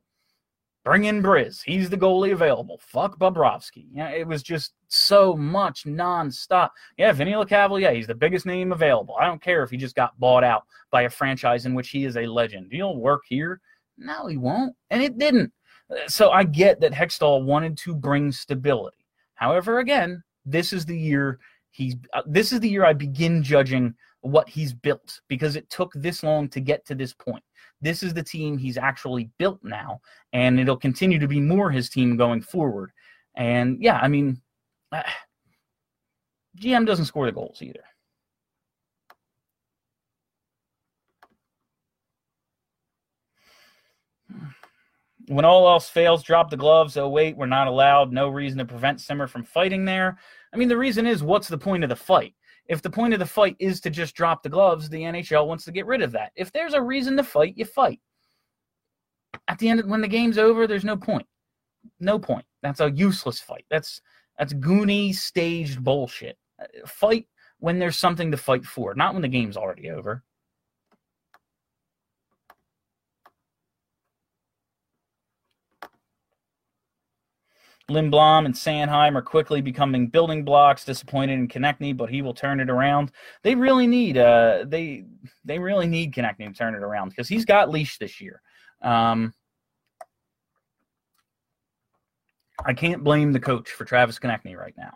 Bring 0.87 1.03
in 1.03 1.21
Bryz. 1.21 1.61
He's 1.65 1.89
the 1.89 1.97
goalie 1.97 2.31
available. 2.31 2.79
Fuck 2.81 3.19
Bobrovsky. 3.19 3.87
Yeah, 3.91 4.07
it 4.11 4.25
was 4.25 4.41
just 4.41 4.71
so 4.87 5.35
much 5.35 5.83
nonstop. 5.83 6.69
Yeah, 6.97 7.11
Vinny 7.11 7.33
Lecavalier, 7.33 7.93
he's 7.93 8.07
the 8.07 8.15
biggest 8.15 8.45
name 8.45 8.71
available. 8.71 9.17
I 9.19 9.25
don't 9.25 9.41
care 9.41 9.63
if 9.63 9.69
he 9.69 9.75
just 9.75 9.97
got 9.97 10.17
bought 10.17 10.45
out 10.45 10.63
by 10.89 11.01
a 11.01 11.09
franchise 11.09 11.65
in 11.65 11.73
which 11.73 11.89
he 11.89 12.05
is 12.05 12.15
a 12.15 12.25
legend. 12.25 12.69
He'll 12.71 12.95
work 12.95 13.23
here. 13.27 13.59
No, 13.97 14.27
he 14.27 14.37
won't. 14.37 14.77
And 14.89 15.03
it 15.03 15.17
didn't. 15.17 15.51
So 16.07 16.31
I 16.31 16.45
get 16.45 16.79
that 16.79 16.93
Hextall 16.93 17.43
wanted 17.43 17.77
to 17.79 17.93
bring 17.93 18.31
stability. 18.31 19.05
However, 19.35 19.79
again, 19.79 20.23
this 20.45 20.71
is 20.71 20.85
the 20.85 20.97
year 20.97 21.37
he's 21.71 21.97
uh, 22.13 22.21
this 22.25 22.53
is 22.53 22.61
the 22.61 22.69
year 22.69 22.85
I 22.85 22.93
begin 22.93 23.43
judging 23.43 23.93
what 24.21 24.47
he's 24.47 24.73
built 24.73 25.19
because 25.27 25.57
it 25.57 25.69
took 25.69 25.91
this 25.95 26.23
long 26.23 26.47
to 26.49 26.61
get 26.61 26.85
to 26.85 26.95
this 26.95 27.13
point. 27.13 27.43
This 27.81 28.01
is 28.03 28.13
the 28.13 28.23
team 28.23 28.57
he's 28.57 28.77
actually 28.77 29.29
built 29.37 29.59
now, 29.63 30.01
and 30.33 30.59
it'll 30.59 30.77
continue 30.77 31.19
to 31.19 31.27
be 31.27 31.39
more 31.39 31.69
his 31.69 31.89
team 31.89 32.17
going 32.17 32.41
forward. 32.41 32.91
And 33.35 33.81
yeah, 33.81 33.99
I 34.01 34.07
mean, 34.07 34.41
uh, 34.91 35.03
GM 36.59 36.85
doesn't 36.85 37.05
score 37.05 37.25
the 37.25 37.31
goals 37.31 37.61
either. 37.61 37.83
When 45.27 45.45
all 45.45 45.67
else 45.67 45.89
fails, 45.89 46.23
drop 46.23 46.49
the 46.49 46.57
gloves. 46.57 46.95
Oh, 46.95 47.09
wait, 47.09 47.35
we're 47.35 47.47
not 47.47 47.67
allowed. 47.67 48.13
No 48.13 48.29
reason 48.29 48.57
to 48.59 48.65
prevent 48.65 49.01
Simmer 49.01 49.27
from 49.27 49.43
fighting 49.43 49.83
there. 49.83 50.17
I 50.53 50.57
mean, 50.57 50.69
the 50.69 50.77
reason 50.77 51.05
is 51.05 51.21
what's 51.21 51.49
the 51.49 51.57
point 51.57 51.83
of 51.83 51.89
the 51.89 51.95
fight? 51.95 52.33
If 52.67 52.81
the 52.81 52.89
point 52.89 53.13
of 53.13 53.19
the 53.19 53.25
fight 53.25 53.55
is 53.59 53.79
to 53.81 53.89
just 53.89 54.15
drop 54.15 54.43
the 54.43 54.49
gloves, 54.49 54.89
the 54.89 55.01
NHL 55.01 55.47
wants 55.47 55.65
to 55.65 55.71
get 55.71 55.85
rid 55.85 56.01
of 56.01 56.11
that. 56.11 56.31
If 56.35 56.51
there's 56.51 56.73
a 56.73 56.81
reason 56.81 57.15
to 57.17 57.23
fight, 57.23 57.57
you 57.57 57.65
fight. 57.65 57.99
At 59.47 59.59
the 59.59 59.69
end, 59.69 59.89
when 59.89 60.01
the 60.01 60.07
game's 60.07 60.37
over, 60.37 60.67
there's 60.67 60.83
no 60.83 60.97
point. 60.97 61.25
No 61.99 62.19
point. 62.19 62.45
That's 62.61 62.81
a 62.81 62.91
useless 62.91 63.39
fight. 63.39 63.65
That's 63.69 64.01
that's 64.37 64.53
goony 64.53 65.15
staged 65.15 65.83
bullshit. 65.83 66.37
Uh, 66.61 66.65
fight 66.85 67.27
when 67.59 67.79
there's 67.79 67.97
something 67.97 68.31
to 68.31 68.37
fight 68.37 68.65
for, 68.65 68.93
not 68.93 69.13
when 69.13 69.21
the 69.21 69.27
game's 69.27 69.57
already 69.57 69.89
over. 69.89 70.23
Lindblom 77.89 78.45
and 78.45 78.53
Sanheim 78.53 79.15
are 79.15 79.21
quickly 79.21 79.61
becoming 79.61 80.07
building 80.07 80.43
blocks. 80.43 80.83
Disappointed 80.83 81.33
in 81.39 81.47
Konecny, 81.47 81.95
but 81.95 82.09
he 82.09 82.21
will 82.21 82.33
turn 82.33 82.59
it 82.59 82.69
around. 82.69 83.11
They 83.43 83.55
really 83.55 83.87
need 83.87 84.17
uh 84.17 84.65
they 84.67 85.05
they 85.45 85.57
really 85.57 85.87
need 85.87 86.13
Konecny 86.13 86.47
to 86.47 86.53
turn 86.53 86.75
it 86.75 86.83
around 86.83 87.09
because 87.09 87.29
he's 87.29 87.45
got 87.45 87.69
leash 87.69 87.97
this 87.97 88.19
year. 88.19 88.41
Um, 88.81 89.33
I 92.65 92.73
can't 92.73 93.03
blame 93.03 93.31
the 93.31 93.39
coach 93.39 93.69
for 93.69 93.85
Travis 93.85 94.19
Konecny 94.19 94.57
right 94.57 94.73
now. 94.77 94.91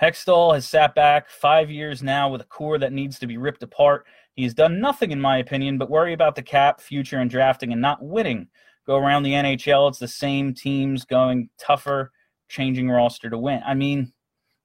Hextall 0.00 0.54
has 0.54 0.68
sat 0.68 0.94
back 0.94 1.30
five 1.30 1.70
years 1.70 2.02
now 2.02 2.28
with 2.28 2.40
a 2.40 2.44
core 2.44 2.78
that 2.78 2.92
needs 2.92 3.18
to 3.20 3.26
be 3.26 3.36
ripped 3.36 3.62
apart. 3.62 4.04
He's 4.34 4.54
done 4.54 4.80
nothing, 4.80 5.12
in 5.12 5.20
my 5.20 5.38
opinion, 5.38 5.78
but 5.78 5.90
worry 5.90 6.12
about 6.12 6.34
the 6.34 6.42
cap, 6.42 6.80
future, 6.80 7.18
and 7.18 7.30
drafting 7.30 7.72
and 7.72 7.80
not 7.80 8.02
winning. 8.02 8.48
Go 8.86 8.96
around 8.96 9.22
the 9.22 9.32
NHL, 9.32 9.88
it's 9.88 9.98
the 9.98 10.08
same 10.08 10.52
teams 10.52 11.04
going 11.04 11.48
tougher, 11.58 12.10
changing 12.48 12.90
roster 12.90 13.30
to 13.30 13.38
win. 13.38 13.62
I 13.64 13.74
mean, 13.74 14.12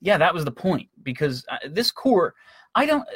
yeah, 0.02 0.18
that 0.18 0.34
was 0.34 0.44
the 0.44 0.52
point 0.52 0.90
because 1.04 1.46
uh, 1.50 1.58
this 1.70 1.92
core, 1.92 2.34
I 2.76 2.86
don't. 2.86 3.08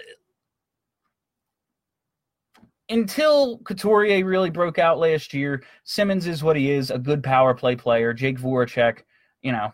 Until 2.90 3.60
Couturier 3.60 4.26
really 4.26 4.50
broke 4.50 4.78
out 4.78 5.00
last 5.00 5.34
year, 5.34 5.64
Simmonds 5.84 6.28
is 6.28 6.44
what 6.44 6.56
he 6.56 6.72
is 6.72 6.92
a 6.92 7.00
good 7.00 7.24
power 7.24 7.54
play 7.54 7.76
player. 7.76 8.14
Jake 8.14 8.38
Voracek, 8.38 9.00
you 9.42 9.52
know, 9.52 9.74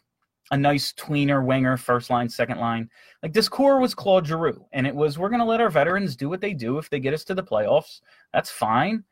a 0.52 0.58
nice 0.58 0.94
tweener 0.94 1.46
winger, 1.46 1.78
first 1.78 2.10
line, 2.10 2.30
second 2.30 2.60
line. 2.60 2.90
Like 3.22 3.34
this 3.34 3.50
core 3.50 3.80
was 3.80 3.94
Claude 3.94 4.28
Giroux, 4.28 4.66
and 4.72 4.88
it 4.88 4.96
was 4.96 5.18
we're 5.18 5.30
going 5.30 5.40
to 5.40 5.46
let 5.46 5.62
our 5.62 5.70
veterans 5.70 6.16
do 6.16 6.30
what 6.30 6.42
they 6.42 6.54
do. 6.54 6.78
If 6.78 6.90
they 6.90 7.00
get 7.00 7.14
us 7.14 7.24
to 7.26 7.36
the 7.36 7.44
playoffs, 7.44 8.02
that's 8.34 8.50
fine. 8.50 9.04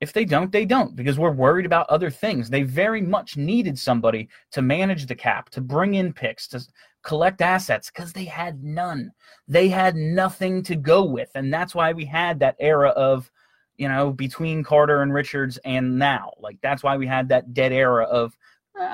If 0.00 0.12
they 0.12 0.26
don't, 0.26 0.52
they 0.52 0.66
don't 0.66 0.94
because 0.94 1.18
we're 1.18 1.30
worried 1.30 1.64
about 1.64 1.88
other 1.88 2.10
things. 2.10 2.50
They 2.50 2.62
very 2.62 3.00
much 3.00 3.36
needed 3.36 3.78
somebody 3.78 4.28
to 4.52 4.60
manage 4.60 5.06
the 5.06 5.14
cap, 5.14 5.48
to 5.50 5.60
bring 5.60 5.94
in 5.94 6.12
picks, 6.12 6.48
to 6.48 6.62
collect 7.02 7.40
assets 7.40 7.90
because 7.90 8.12
they 8.12 8.24
had 8.24 8.62
none. 8.62 9.12
They 9.48 9.68
had 9.68 9.96
nothing 9.96 10.62
to 10.64 10.76
go 10.76 11.04
with, 11.04 11.30
and 11.34 11.52
that's 11.52 11.74
why 11.74 11.92
we 11.92 12.04
had 12.04 12.40
that 12.40 12.56
era 12.58 12.90
of 12.90 13.30
you 13.76 13.88
know 13.88 14.12
between 14.12 14.64
Carter 14.64 15.02
and 15.02 15.14
Richards 15.14 15.58
and 15.64 15.98
now. 15.98 16.32
Like 16.40 16.58
that's 16.62 16.82
why 16.82 16.96
we 16.96 17.06
had 17.06 17.28
that 17.30 17.54
dead 17.54 17.72
era 17.72 18.04
of 18.04 18.36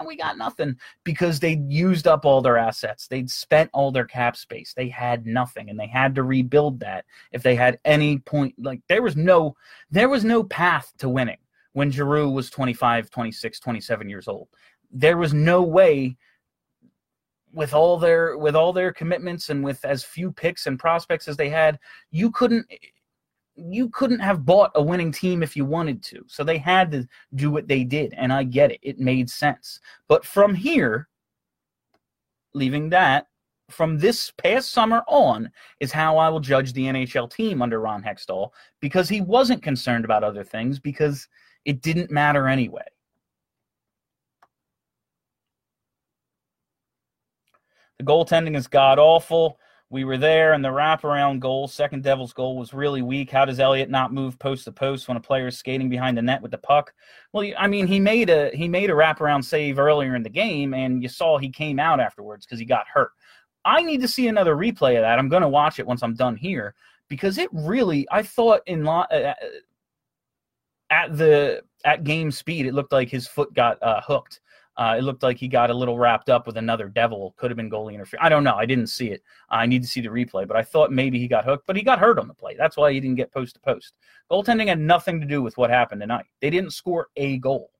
we 0.06 0.16
got 0.16 0.38
nothing 0.38 0.76
because 1.04 1.40
they'd 1.40 1.70
used 1.70 2.06
up 2.06 2.24
all 2.24 2.40
their 2.42 2.58
assets. 2.58 3.08
They'd 3.08 3.30
spent 3.30 3.70
all 3.72 3.90
their 3.90 4.04
cap 4.04 4.36
space. 4.36 4.74
They 4.74 4.88
had 4.88 5.26
nothing 5.26 5.70
and 5.70 5.78
they 5.78 5.86
had 5.86 6.14
to 6.14 6.22
rebuild 6.22 6.80
that 6.80 7.04
if 7.32 7.42
they 7.42 7.54
had 7.54 7.78
any 7.84 8.18
point 8.18 8.54
like 8.58 8.80
there 8.88 9.02
was 9.02 9.16
no 9.16 9.56
there 9.90 10.08
was 10.08 10.24
no 10.24 10.42
path 10.44 10.92
to 10.98 11.08
winning 11.08 11.38
when 11.72 11.90
Giroux 11.90 12.30
was 12.30 12.50
25, 12.50 13.10
26, 13.10 13.60
27 13.60 14.08
years 14.08 14.28
old. 14.28 14.48
There 14.90 15.16
was 15.16 15.32
no 15.32 15.62
way 15.62 16.16
with 17.52 17.74
all 17.74 17.98
their 17.98 18.36
with 18.38 18.56
all 18.56 18.72
their 18.72 18.92
commitments 18.92 19.50
and 19.50 19.62
with 19.62 19.84
as 19.84 20.04
few 20.04 20.32
picks 20.32 20.66
and 20.66 20.78
prospects 20.78 21.28
as 21.28 21.36
they 21.36 21.48
had, 21.48 21.78
you 22.10 22.30
couldn't 22.30 22.66
you 23.54 23.88
couldn't 23.90 24.20
have 24.20 24.44
bought 24.44 24.72
a 24.74 24.82
winning 24.82 25.12
team 25.12 25.42
if 25.42 25.56
you 25.56 25.64
wanted 25.64 26.02
to. 26.04 26.24
So 26.26 26.42
they 26.42 26.58
had 26.58 26.90
to 26.92 27.06
do 27.34 27.50
what 27.50 27.68
they 27.68 27.84
did. 27.84 28.14
And 28.16 28.32
I 28.32 28.44
get 28.44 28.72
it. 28.72 28.80
It 28.82 28.98
made 28.98 29.28
sense. 29.28 29.80
But 30.08 30.24
from 30.24 30.54
here, 30.54 31.08
leaving 32.54 32.88
that, 32.90 33.28
from 33.70 33.98
this 33.98 34.30
past 34.30 34.72
summer 34.72 35.02
on, 35.06 35.50
is 35.80 35.92
how 35.92 36.18
I 36.18 36.28
will 36.28 36.40
judge 36.40 36.72
the 36.72 36.84
NHL 36.84 37.30
team 37.30 37.62
under 37.62 37.80
Ron 37.80 38.02
Hextall 38.02 38.50
because 38.80 39.08
he 39.08 39.20
wasn't 39.20 39.62
concerned 39.62 40.04
about 40.04 40.24
other 40.24 40.44
things 40.44 40.78
because 40.78 41.28
it 41.64 41.82
didn't 41.82 42.10
matter 42.10 42.48
anyway. 42.48 42.84
The 47.98 48.04
goaltending 48.04 48.56
is 48.56 48.66
god 48.66 48.98
awful. 48.98 49.58
We 49.92 50.04
were 50.04 50.16
there, 50.16 50.54
and 50.54 50.64
the 50.64 50.70
wraparound 50.70 51.40
goal, 51.40 51.68
second 51.68 52.02
Devils 52.02 52.32
goal, 52.32 52.56
was 52.56 52.72
really 52.72 53.02
weak. 53.02 53.30
How 53.30 53.44
does 53.44 53.60
Elliott 53.60 53.90
not 53.90 54.10
move 54.10 54.38
post 54.38 54.64
to 54.64 54.72
post 54.72 55.06
when 55.06 55.18
a 55.18 55.20
player 55.20 55.48
is 55.48 55.58
skating 55.58 55.90
behind 55.90 56.16
the 56.16 56.22
net 56.22 56.40
with 56.40 56.50
the 56.50 56.56
puck? 56.56 56.94
Well, 57.34 57.52
I 57.58 57.66
mean, 57.66 57.86
he 57.86 58.00
made 58.00 58.30
a 58.30 58.48
he 58.54 58.68
made 58.68 58.88
a 58.88 58.94
wraparound 58.94 59.44
save 59.44 59.78
earlier 59.78 60.16
in 60.16 60.22
the 60.22 60.30
game, 60.30 60.72
and 60.72 61.02
you 61.02 61.10
saw 61.10 61.36
he 61.36 61.50
came 61.50 61.78
out 61.78 62.00
afterwards 62.00 62.46
because 62.46 62.58
he 62.58 62.64
got 62.64 62.86
hurt. 62.88 63.10
I 63.66 63.82
need 63.82 64.00
to 64.00 64.08
see 64.08 64.28
another 64.28 64.56
replay 64.56 64.96
of 64.96 65.02
that. 65.02 65.18
I'm 65.18 65.28
going 65.28 65.42
to 65.42 65.48
watch 65.48 65.78
it 65.78 65.86
once 65.86 66.02
I'm 66.02 66.14
done 66.14 66.36
here 66.36 66.74
because 67.08 67.36
it 67.36 67.50
really. 67.52 68.08
I 68.10 68.22
thought 68.22 68.62
in 68.64 68.88
uh, 68.88 69.00
uh, 69.00 69.34
at 70.88 71.18
the 71.18 71.64
at 71.84 72.02
game 72.04 72.30
speed, 72.30 72.64
it 72.64 72.72
looked 72.72 72.92
like 72.92 73.10
his 73.10 73.28
foot 73.28 73.52
got 73.52 73.76
uh, 73.82 74.00
hooked 74.00 74.40
uh, 74.76 74.96
it 74.98 75.02
looked 75.02 75.22
like 75.22 75.36
he 75.36 75.48
got 75.48 75.70
a 75.70 75.74
little 75.74 75.98
wrapped 75.98 76.30
up 76.30 76.46
with 76.46 76.56
another 76.56 76.88
devil. 76.88 77.34
Could 77.36 77.50
have 77.50 77.56
been 77.56 77.70
goalie 77.70 77.94
interference. 77.94 78.24
I 78.24 78.30
don't 78.30 78.44
know. 78.44 78.54
I 78.54 78.64
didn't 78.64 78.86
see 78.86 79.10
it. 79.10 79.22
I 79.50 79.66
need 79.66 79.82
to 79.82 79.88
see 79.88 80.00
the 80.00 80.08
replay, 80.08 80.48
but 80.48 80.56
I 80.56 80.62
thought 80.62 80.90
maybe 80.90 81.18
he 81.18 81.28
got 81.28 81.44
hooked, 81.44 81.66
but 81.66 81.76
he 81.76 81.82
got 81.82 81.98
hurt 81.98 82.18
on 82.18 82.26
the 82.26 82.34
play. 82.34 82.56
That's 82.56 82.76
why 82.76 82.92
he 82.92 83.00
didn't 83.00 83.16
get 83.16 83.32
post 83.32 83.54
to 83.54 83.60
post. 83.60 83.94
Goaltending 84.30 84.68
had 84.68 84.80
nothing 84.80 85.20
to 85.20 85.26
do 85.26 85.42
with 85.42 85.58
what 85.58 85.68
happened 85.68 86.00
tonight. 86.00 86.24
They 86.40 86.48
didn't 86.48 86.70
score 86.70 87.08
a 87.16 87.38
goal. 87.38 87.70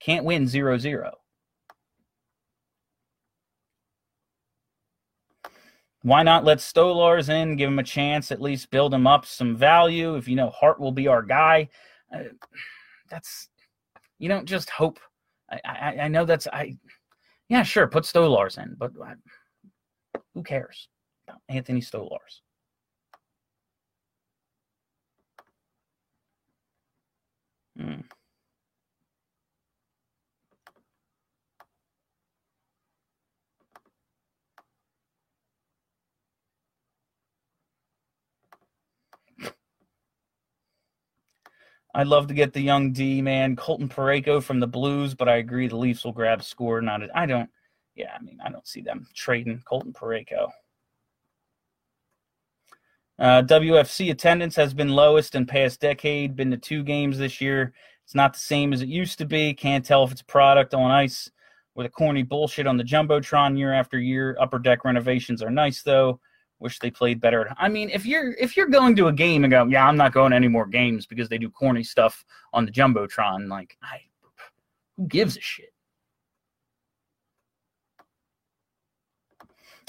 Can't 0.00 0.24
win 0.24 0.48
0 0.48 0.78
0. 0.78 1.12
Why 6.02 6.24
not 6.24 6.44
let 6.44 6.58
Stolarz 6.58 7.28
in, 7.28 7.54
give 7.54 7.68
him 7.68 7.78
a 7.78 7.84
chance, 7.84 8.32
at 8.32 8.42
least 8.42 8.72
build 8.72 8.92
him 8.92 9.06
up 9.06 9.24
some 9.24 9.56
value? 9.56 10.16
If 10.16 10.26
you 10.26 10.34
know 10.34 10.50
Hart 10.50 10.80
will 10.80 10.90
be 10.90 11.06
our 11.06 11.22
guy, 11.22 11.68
uh, 12.12 12.24
that's 13.08 13.48
you 14.18 14.28
don't 14.28 14.46
just 14.46 14.68
hope 14.68 14.98
I, 15.52 15.60
I, 15.64 15.96
I 16.04 16.08
know 16.08 16.24
that's 16.24 16.46
I. 16.46 16.76
Yeah, 17.48 17.62
sure, 17.62 17.86
put 17.86 18.04
Stolarz 18.04 18.56
in, 18.62 18.74
but 18.78 18.92
I, 19.04 19.14
who 20.34 20.42
cares 20.42 20.88
about 21.28 21.40
Anthony 21.48 21.80
Stolarz? 21.80 22.40
Hmm. 27.78 28.00
I'd 41.94 42.06
love 42.06 42.26
to 42.28 42.34
get 42.34 42.52
the 42.52 42.60
young 42.60 42.92
D 42.92 43.20
man, 43.20 43.54
Colton 43.54 43.88
Parayko 43.88 44.42
from 44.42 44.60
the 44.60 44.66
Blues, 44.66 45.14
but 45.14 45.28
I 45.28 45.36
agree 45.36 45.68
the 45.68 45.76
Leafs 45.76 46.04
will 46.04 46.12
grab 46.12 46.42
score. 46.42 46.80
Not 46.80 47.02
I 47.14 47.26
don't. 47.26 47.50
Yeah, 47.94 48.16
I 48.18 48.22
mean 48.22 48.38
I 48.44 48.50
don't 48.50 48.66
see 48.66 48.80
them 48.80 49.06
trading 49.14 49.62
Colton 49.66 49.92
Parayko. 49.92 50.50
Uh, 53.18 53.42
WFC 53.42 54.10
attendance 54.10 54.56
has 54.56 54.72
been 54.72 54.88
lowest 54.88 55.34
in 55.34 55.44
past 55.46 55.80
decade. 55.80 56.34
Been 56.34 56.50
to 56.50 56.56
two 56.56 56.82
games 56.82 57.18
this 57.18 57.40
year. 57.40 57.74
It's 58.04 58.14
not 58.14 58.32
the 58.32 58.40
same 58.40 58.72
as 58.72 58.80
it 58.82 58.88
used 58.88 59.18
to 59.18 59.26
be. 59.26 59.52
Can't 59.52 59.84
tell 59.84 60.02
if 60.02 60.12
it's 60.12 60.22
product 60.22 60.74
on 60.74 60.90
ice 60.90 61.30
or 61.74 61.84
the 61.84 61.90
corny 61.90 62.22
bullshit 62.22 62.66
on 62.66 62.78
the 62.78 62.84
jumbotron 62.84 63.56
year 63.56 63.72
after 63.72 63.98
year. 63.98 64.36
Upper 64.40 64.58
deck 64.58 64.84
renovations 64.84 65.42
are 65.42 65.50
nice 65.50 65.82
though 65.82 66.20
wish 66.62 66.78
they 66.78 66.90
played 66.90 67.20
better. 67.20 67.52
I 67.58 67.68
mean, 67.68 67.90
if 67.90 68.06
you're 68.06 68.32
if 68.34 68.56
you're 68.56 68.68
going 68.68 68.96
to 68.96 69.08
a 69.08 69.12
game 69.12 69.44
and 69.44 69.50
go, 69.50 69.66
yeah, 69.66 69.86
I'm 69.86 69.96
not 69.96 70.14
going 70.14 70.30
to 70.30 70.36
any 70.36 70.48
more 70.48 70.66
games 70.66 71.04
because 71.04 71.28
they 71.28 71.38
do 71.38 71.50
corny 71.50 71.82
stuff 71.82 72.24
on 72.52 72.64
the 72.64 72.72
jumbotron, 72.72 73.48
like, 73.48 73.76
I, 73.82 74.00
who 74.96 75.06
gives 75.08 75.36
a 75.36 75.40
shit? 75.40 75.72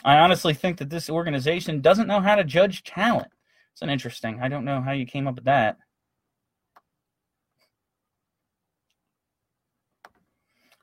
I 0.03 0.17
honestly 0.17 0.53
think 0.53 0.77
that 0.79 0.89
this 0.89 1.09
organization 1.09 1.79
doesn't 1.79 2.07
know 2.07 2.19
how 2.19 2.35
to 2.35 2.43
judge 2.43 2.83
talent. 2.83 3.31
It's 3.71 3.81
an 3.81 3.89
interesting. 3.89 4.39
I 4.41 4.49
don't 4.49 4.65
know 4.65 4.81
how 4.81 4.91
you 4.91 5.05
came 5.05 5.27
up 5.27 5.35
with 5.35 5.45
that. 5.45 5.77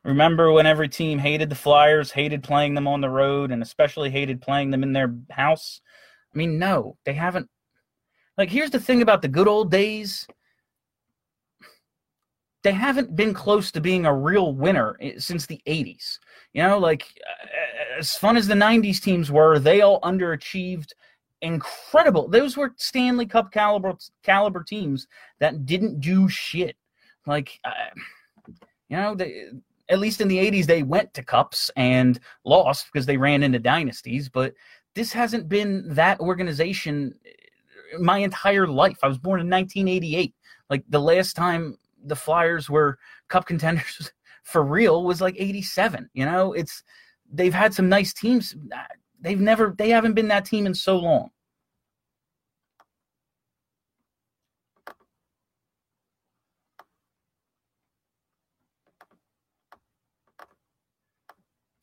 Remember 0.03 0.51
when 0.51 0.65
every 0.65 0.89
team 0.89 1.19
hated 1.19 1.49
the 1.49 1.55
Flyers, 1.55 2.11
hated 2.11 2.43
playing 2.43 2.73
them 2.73 2.87
on 2.87 3.01
the 3.01 3.09
road, 3.09 3.51
and 3.51 3.61
especially 3.61 4.09
hated 4.09 4.41
playing 4.41 4.71
them 4.71 4.83
in 4.83 4.93
their 4.93 5.15
house? 5.29 5.81
I 6.33 6.37
mean, 6.37 6.57
no, 6.57 6.97
they 7.05 7.13
haven't. 7.13 7.49
Like, 8.37 8.49
here's 8.49 8.71
the 8.71 8.79
thing 8.79 9.01
about 9.01 9.21
the 9.21 9.27
good 9.27 9.47
old 9.47 9.69
days 9.69 10.27
they 12.63 12.71
haven't 12.71 13.15
been 13.15 13.33
close 13.33 13.71
to 13.71 13.81
being 13.81 14.05
a 14.05 14.15
real 14.15 14.53
winner 14.53 14.95
since 15.17 15.45
the 15.45 15.61
80s. 15.65 16.19
You 16.53 16.63
know, 16.63 16.77
like, 16.77 17.07
as 17.97 18.15
fun 18.15 18.37
as 18.37 18.47
the 18.47 18.53
90s 18.53 19.01
teams 19.01 19.31
were, 19.31 19.57
they 19.57 19.81
all 19.81 19.99
underachieved 20.01 20.91
incredible. 21.41 22.27
Those 22.27 22.57
were 22.57 22.73
Stanley 22.77 23.25
Cup 23.25 23.51
caliber 23.51 23.93
caliber 24.23 24.63
teams 24.63 25.07
that 25.39 25.65
didn't 25.65 26.01
do 26.01 26.29
shit. 26.29 26.75
Like, 27.25 27.59
uh, 27.63 27.71
you 28.89 28.97
know, 28.97 29.15
they 29.15 29.45
at 29.91 29.99
least 29.99 30.21
in 30.21 30.29
the 30.29 30.37
80s, 30.37 30.65
they 30.65 30.83
went 30.83 31.13
to 31.13 31.23
cups 31.23 31.69
and 31.75 32.19
lost 32.45 32.87
because 32.91 33.05
they 33.05 33.17
ran 33.17 33.43
into 33.43 33.59
dynasties. 33.59 34.29
But 34.29 34.53
this 34.95 35.11
hasn't 35.11 35.49
been 35.49 35.83
that 35.93 36.19
organization 36.19 37.13
eh, 37.25 37.97
my 37.99 38.19
entire 38.19 38.67
life. 38.67 38.97
I 39.03 39.07
was 39.07 39.17
born 39.17 39.41
in 39.41 39.49
1988. 39.49 40.33
Like 40.69 40.83
the 40.87 40.99
last 40.99 41.35
time 41.35 41.77
the 42.05 42.15
Flyers 42.15 42.69
were 42.69 42.97
cup 43.27 43.45
contenders 43.47 44.11
for 44.43 44.63
real 44.63 45.03
was 45.03 45.21
like 45.21 45.35
87. 45.37 46.09
You 46.13 46.25
know, 46.25 46.53
it's 46.53 46.83
they've 47.31 47.53
had 47.53 47.73
some 47.73 47.89
nice 47.89 48.13
teams. 48.13 48.55
Ah, 48.73 48.87
they've 49.19 49.41
never 49.41 49.75
they 49.77 49.89
haven't 49.89 50.13
been 50.13 50.29
that 50.29 50.45
team 50.45 50.65
in 50.65 50.73
so 50.73 50.97
long. 50.97 51.29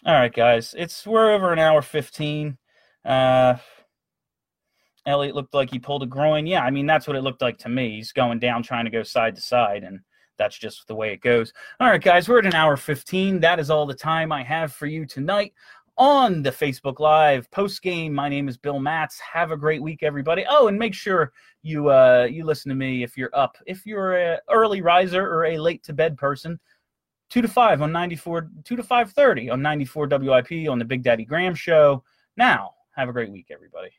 All 0.08 0.14
right, 0.14 0.32
guys. 0.32 0.74
It's 0.78 1.06
we're 1.06 1.34
over 1.34 1.52
an 1.52 1.58
hour 1.58 1.82
15. 1.82 2.56
Uh 3.04 3.56
Elliott 5.04 5.34
looked 5.34 5.52
like 5.52 5.68
he 5.68 5.78
pulled 5.78 6.02
a 6.02 6.06
groin. 6.06 6.46
Yeah, 6.46 6.62
I 6.62 6.70
mean 6.70 6.86
that's 6.86 7.06
what 7.06 7.14
it 7.14 7.20
looked 7.20 7.42
like 7.42 7.58
to 7.58 7.68
me. 7.68 7.96
He's 7.96 8.12
going 8.12 8.38
down 8.38 8.62
trying 8.62 8.86
to 8.86 8.90
go 8.90 9.02
side 9.02 9.36
to 9.36 9.42
side 9.42 9.84
and 9.84 10.00
that's 10.38 10.58
just 10.58 10.88
the 10.88 10.94
way 10.94 11.12
it 11.12 11.20
goes. 11.20 11.52
All 11.78 11.90
right, 11.90 12.02
guys, 12.02 12.26
we're 12.26 12.38
at 12.38 12.46
an 12.46 12.54
hour 12.54 12.78
15. 12.78 13.38
That 13.40 13.60
is 13.60 13.68
all 13.68 13.84
the 13.84 13.92
time 13.92 14.32
I 14.32 14.42
have 14.42 14.72
for 14.72 14.86
you 14.86 15.04
tonight 15.04 15.52
on 15.98 16.42
the 16.42 16.52
Facebook 16.52 17.00
Live 17.00 17.50
post 17.50 17.82
game. 17.82 18.14
My 18.14 18.30
name 18.30 18.48
is 18.48 18.56
Bill 18.56 18.80
Matz. 18.80 19.20
Have 19.20 19.50
a 19.50 19.58
great 19.58 19.82
week, 19.82 20.02
everybody. 20.02 20.42
Oh, 20.48 20.68
and 20.68 20.78
make 20.78 20.94
sure 20.94 21.32
you 21.62 21.90
uh, 21.90 22.26
you 22.30 22.44
listen 22.44 22.70
to 22.70 22.74
me 22.74 23.02
if 23.02 23.18
you're 23.18 23.36
up. 23.36 23.58
If 23.66 23.84
you're 23.84 24.16
a 24.16 24.40
early 24.48 24.80
riser 24.80 25.22
or 25.22 25.44
a 25.44 25.58
late 25.58 25.84
to 25.84 25.92
bed 25.92 26.16
person, 26.16 26.58
two 27.30 27.42
to 27.42 27.48
five 27.48 27.82
on 27.82 27.92
94, 27.92 28.50
two 28.64 28.76
to 28.76 28.82
five 28.82 29.12
thirty 29.12 29.50
on 29.50 29.62
94 29.62 30.08
WIP 30.08 30.68
on 30.68 30.78
the 30.78 30.84
Big 30.84 31.02
Daddy 31.02 31.24
Graham 31.24 31.54
Show. 31.54 32.02
Now, 32.36 32.74
have 32.96 33.08
a 33.08 33.12
great 33.12 33.30
week, 33.30 33.46
everybody. 33.50 33.90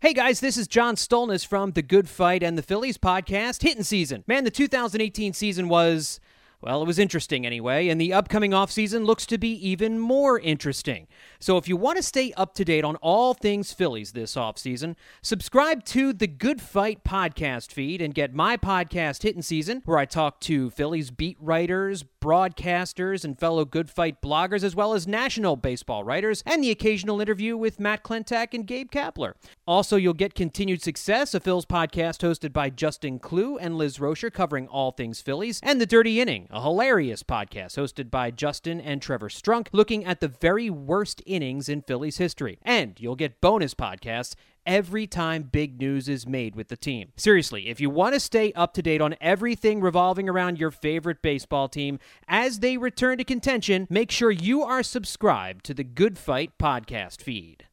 Hey 0.00 0.14
guys, 0.14 0.40
this 0.40 0.56
is 0.56 0.66
John 0.66 0.96
Stolnis 0.96 1.46
from 1.46 1.72
The 1.72 1.82
Good 1.82 2.08
Fight 2.08 2.42
and 2.42 2.56
the 2.56 2.62
Phillies 2.62 2.96
podcast, 2.96 3.62
Hitting 3.62 3.82
Season. 3.82 4.24
Man, 4.26 4.44
the 4.44 4.50
2018 4.50 5.34
season 5.34 5.68
was. 5.68 6.20
Well, 6.62 6.82
it 6.82 6.86
was 6.86 6.98
interesting 6.98 7.46
anyway, 7.46 7.88
and 7.88 7.98
the 7.98 8.12
upcoming 8.12 8.50
offseason 8.50 9.06
looks 9.06 9.24
to 9.26 9.38
be 9.38 9.52
even 9.66 9.98
more 9.98 10.38
interesting. 10.38 11.06
So 11.38 11.56
if 11.56 11.66
you 11.66 11.74
want 11.74 11.96
to 11.96 12.02
stay 12.02 12.34
up 12.34 12.52
to 12.56 12.66
date 12.66 12.84
on 12.84 12.96
all 12.96 13.32
things 13.32 13.72
Phillies 13.72 14.12
this 14.12 14.34
offseason, 14.34 14.94
subscribe 15.22 15.84
to 15.86 16.12
the 16.12 16.26
Good 16.26 16.60
Fight 16.60 17.02
podcast 17.02 17.72
feed 17.72 18.02
and 18.02 18.14
get 18.14 18.34
my 18.34 18.58
podcast 18.58 19.22
Hitting 19.22 19.40
Season, 19.40 19.80
where 19.86 19.96
I 19.96 20.04
talk 20.04 20.38
to 20.40 20.68
Phillies 20.68 21.10
beat 21.10 21.38
writers, 21.40 22.02
broadcasters, 22.20 23.24
and 23.24 23.38
fellow 23.38 23.64
Good 23.64 23.90
Fight 23.90 24.20
bloggers, 24.22 24.62
as 24.62 24.76
well 24.76 24.92
as 24.94 25.06
national 25.06 25.56
baseball 25.56 26.04
writers, 26.04 26.42
and 26.46 26.62
the 26.62 26.70
occasional 26.70 27.20
interview 27.20 27.56
with 27.56 27.80
Matt 27.80 28.04
Klentak 28.04 28.54
and 28.54 28.66
Gabe 28.66 28.90
Kapler. 28.90 29.34
Also, 29.66 29.96
you'll 29.96 30.14
get 30.14 30.34
Continued 30.34 30.82
Success, 30.82 31.34
a 31.34 31.40
Phil's 31.40 31.66
podcast 31.66 32.18
hosted 32.20 32.52
by 32.52 32.70
Justin 32.70 33.18
Klugh 33.18 33.58
and 33.60 33.76
Liz 33.76 33.98
Roscher, 33.98 34.32
covering 34.32 34.68
all 34.68 34.92
things 34.92 35.20
Phillies, 35.20 35.60
and 35.62 35.80
The 35.80 35.86
Dirty 35.86 36.20
Inning, 36.20 36.46
a 36.50 36.62
hilarious 36.62 37.22
podcast 37.22 37.78
hosted 37.78 38.10
by 38.10 38.30
Justin 38.30 38.80
and 38.80 39.00
Trevor 39.00 39.28
Strunk, 39.28 39.68
looking 39.72 40.04
at 40.04 40.20
the 40.20 40.28
very 40.28 40.70
worst 40.70 41.22
innings 41.26 41.68
in 41.68 41.82
Phillies 41.82 42.18
history. 42.18 42.58
And 42.62 43.00
you'll 43.00 43.16
get 43.16 43.40
bonus 43.40 43.74
podcasts 43.74 44.34
every 44.70 45.04
time 45.04 45.42
big 45.42 45.80
news 45.80 46.08
is 46.08 46.28
made 46.28 46.54
with 46.54 46.68
the 46.68 46.76
team. 46.76 47.10
Seriously, 47.16 47.68
if 47.68 47.80
you 47.80 47.90
want 47.90 48.14
to 48.14 48.20
stay 48.20 48.52
up 48.52 48.72
to 48.74 48.82
date 48.82 49.00
on 49.00 49.16
everything 49.20 49.80
revolving 49.80 50.28
around 50.28 50.60
your 50.60 50.70
favorite 50.70 51.20
baseball 51.22 51.68
team 51.68 51.98
as 52.28 52.60
they 52.60 52.76
return 52.76 53.18
to 53.18 53.24
contention, 53.24 53.88
make 53.90 54.12
sure 54.12 54.30
you 54.30 54.62
are 54.62 54.84
subscribed 54.84 55.64
to 55.64 55.74
the 55.74 55.82
Good 55.82 56.16
Fight 56.16 56.52
podcast 56.56 57.20
feed. 57.20 57.66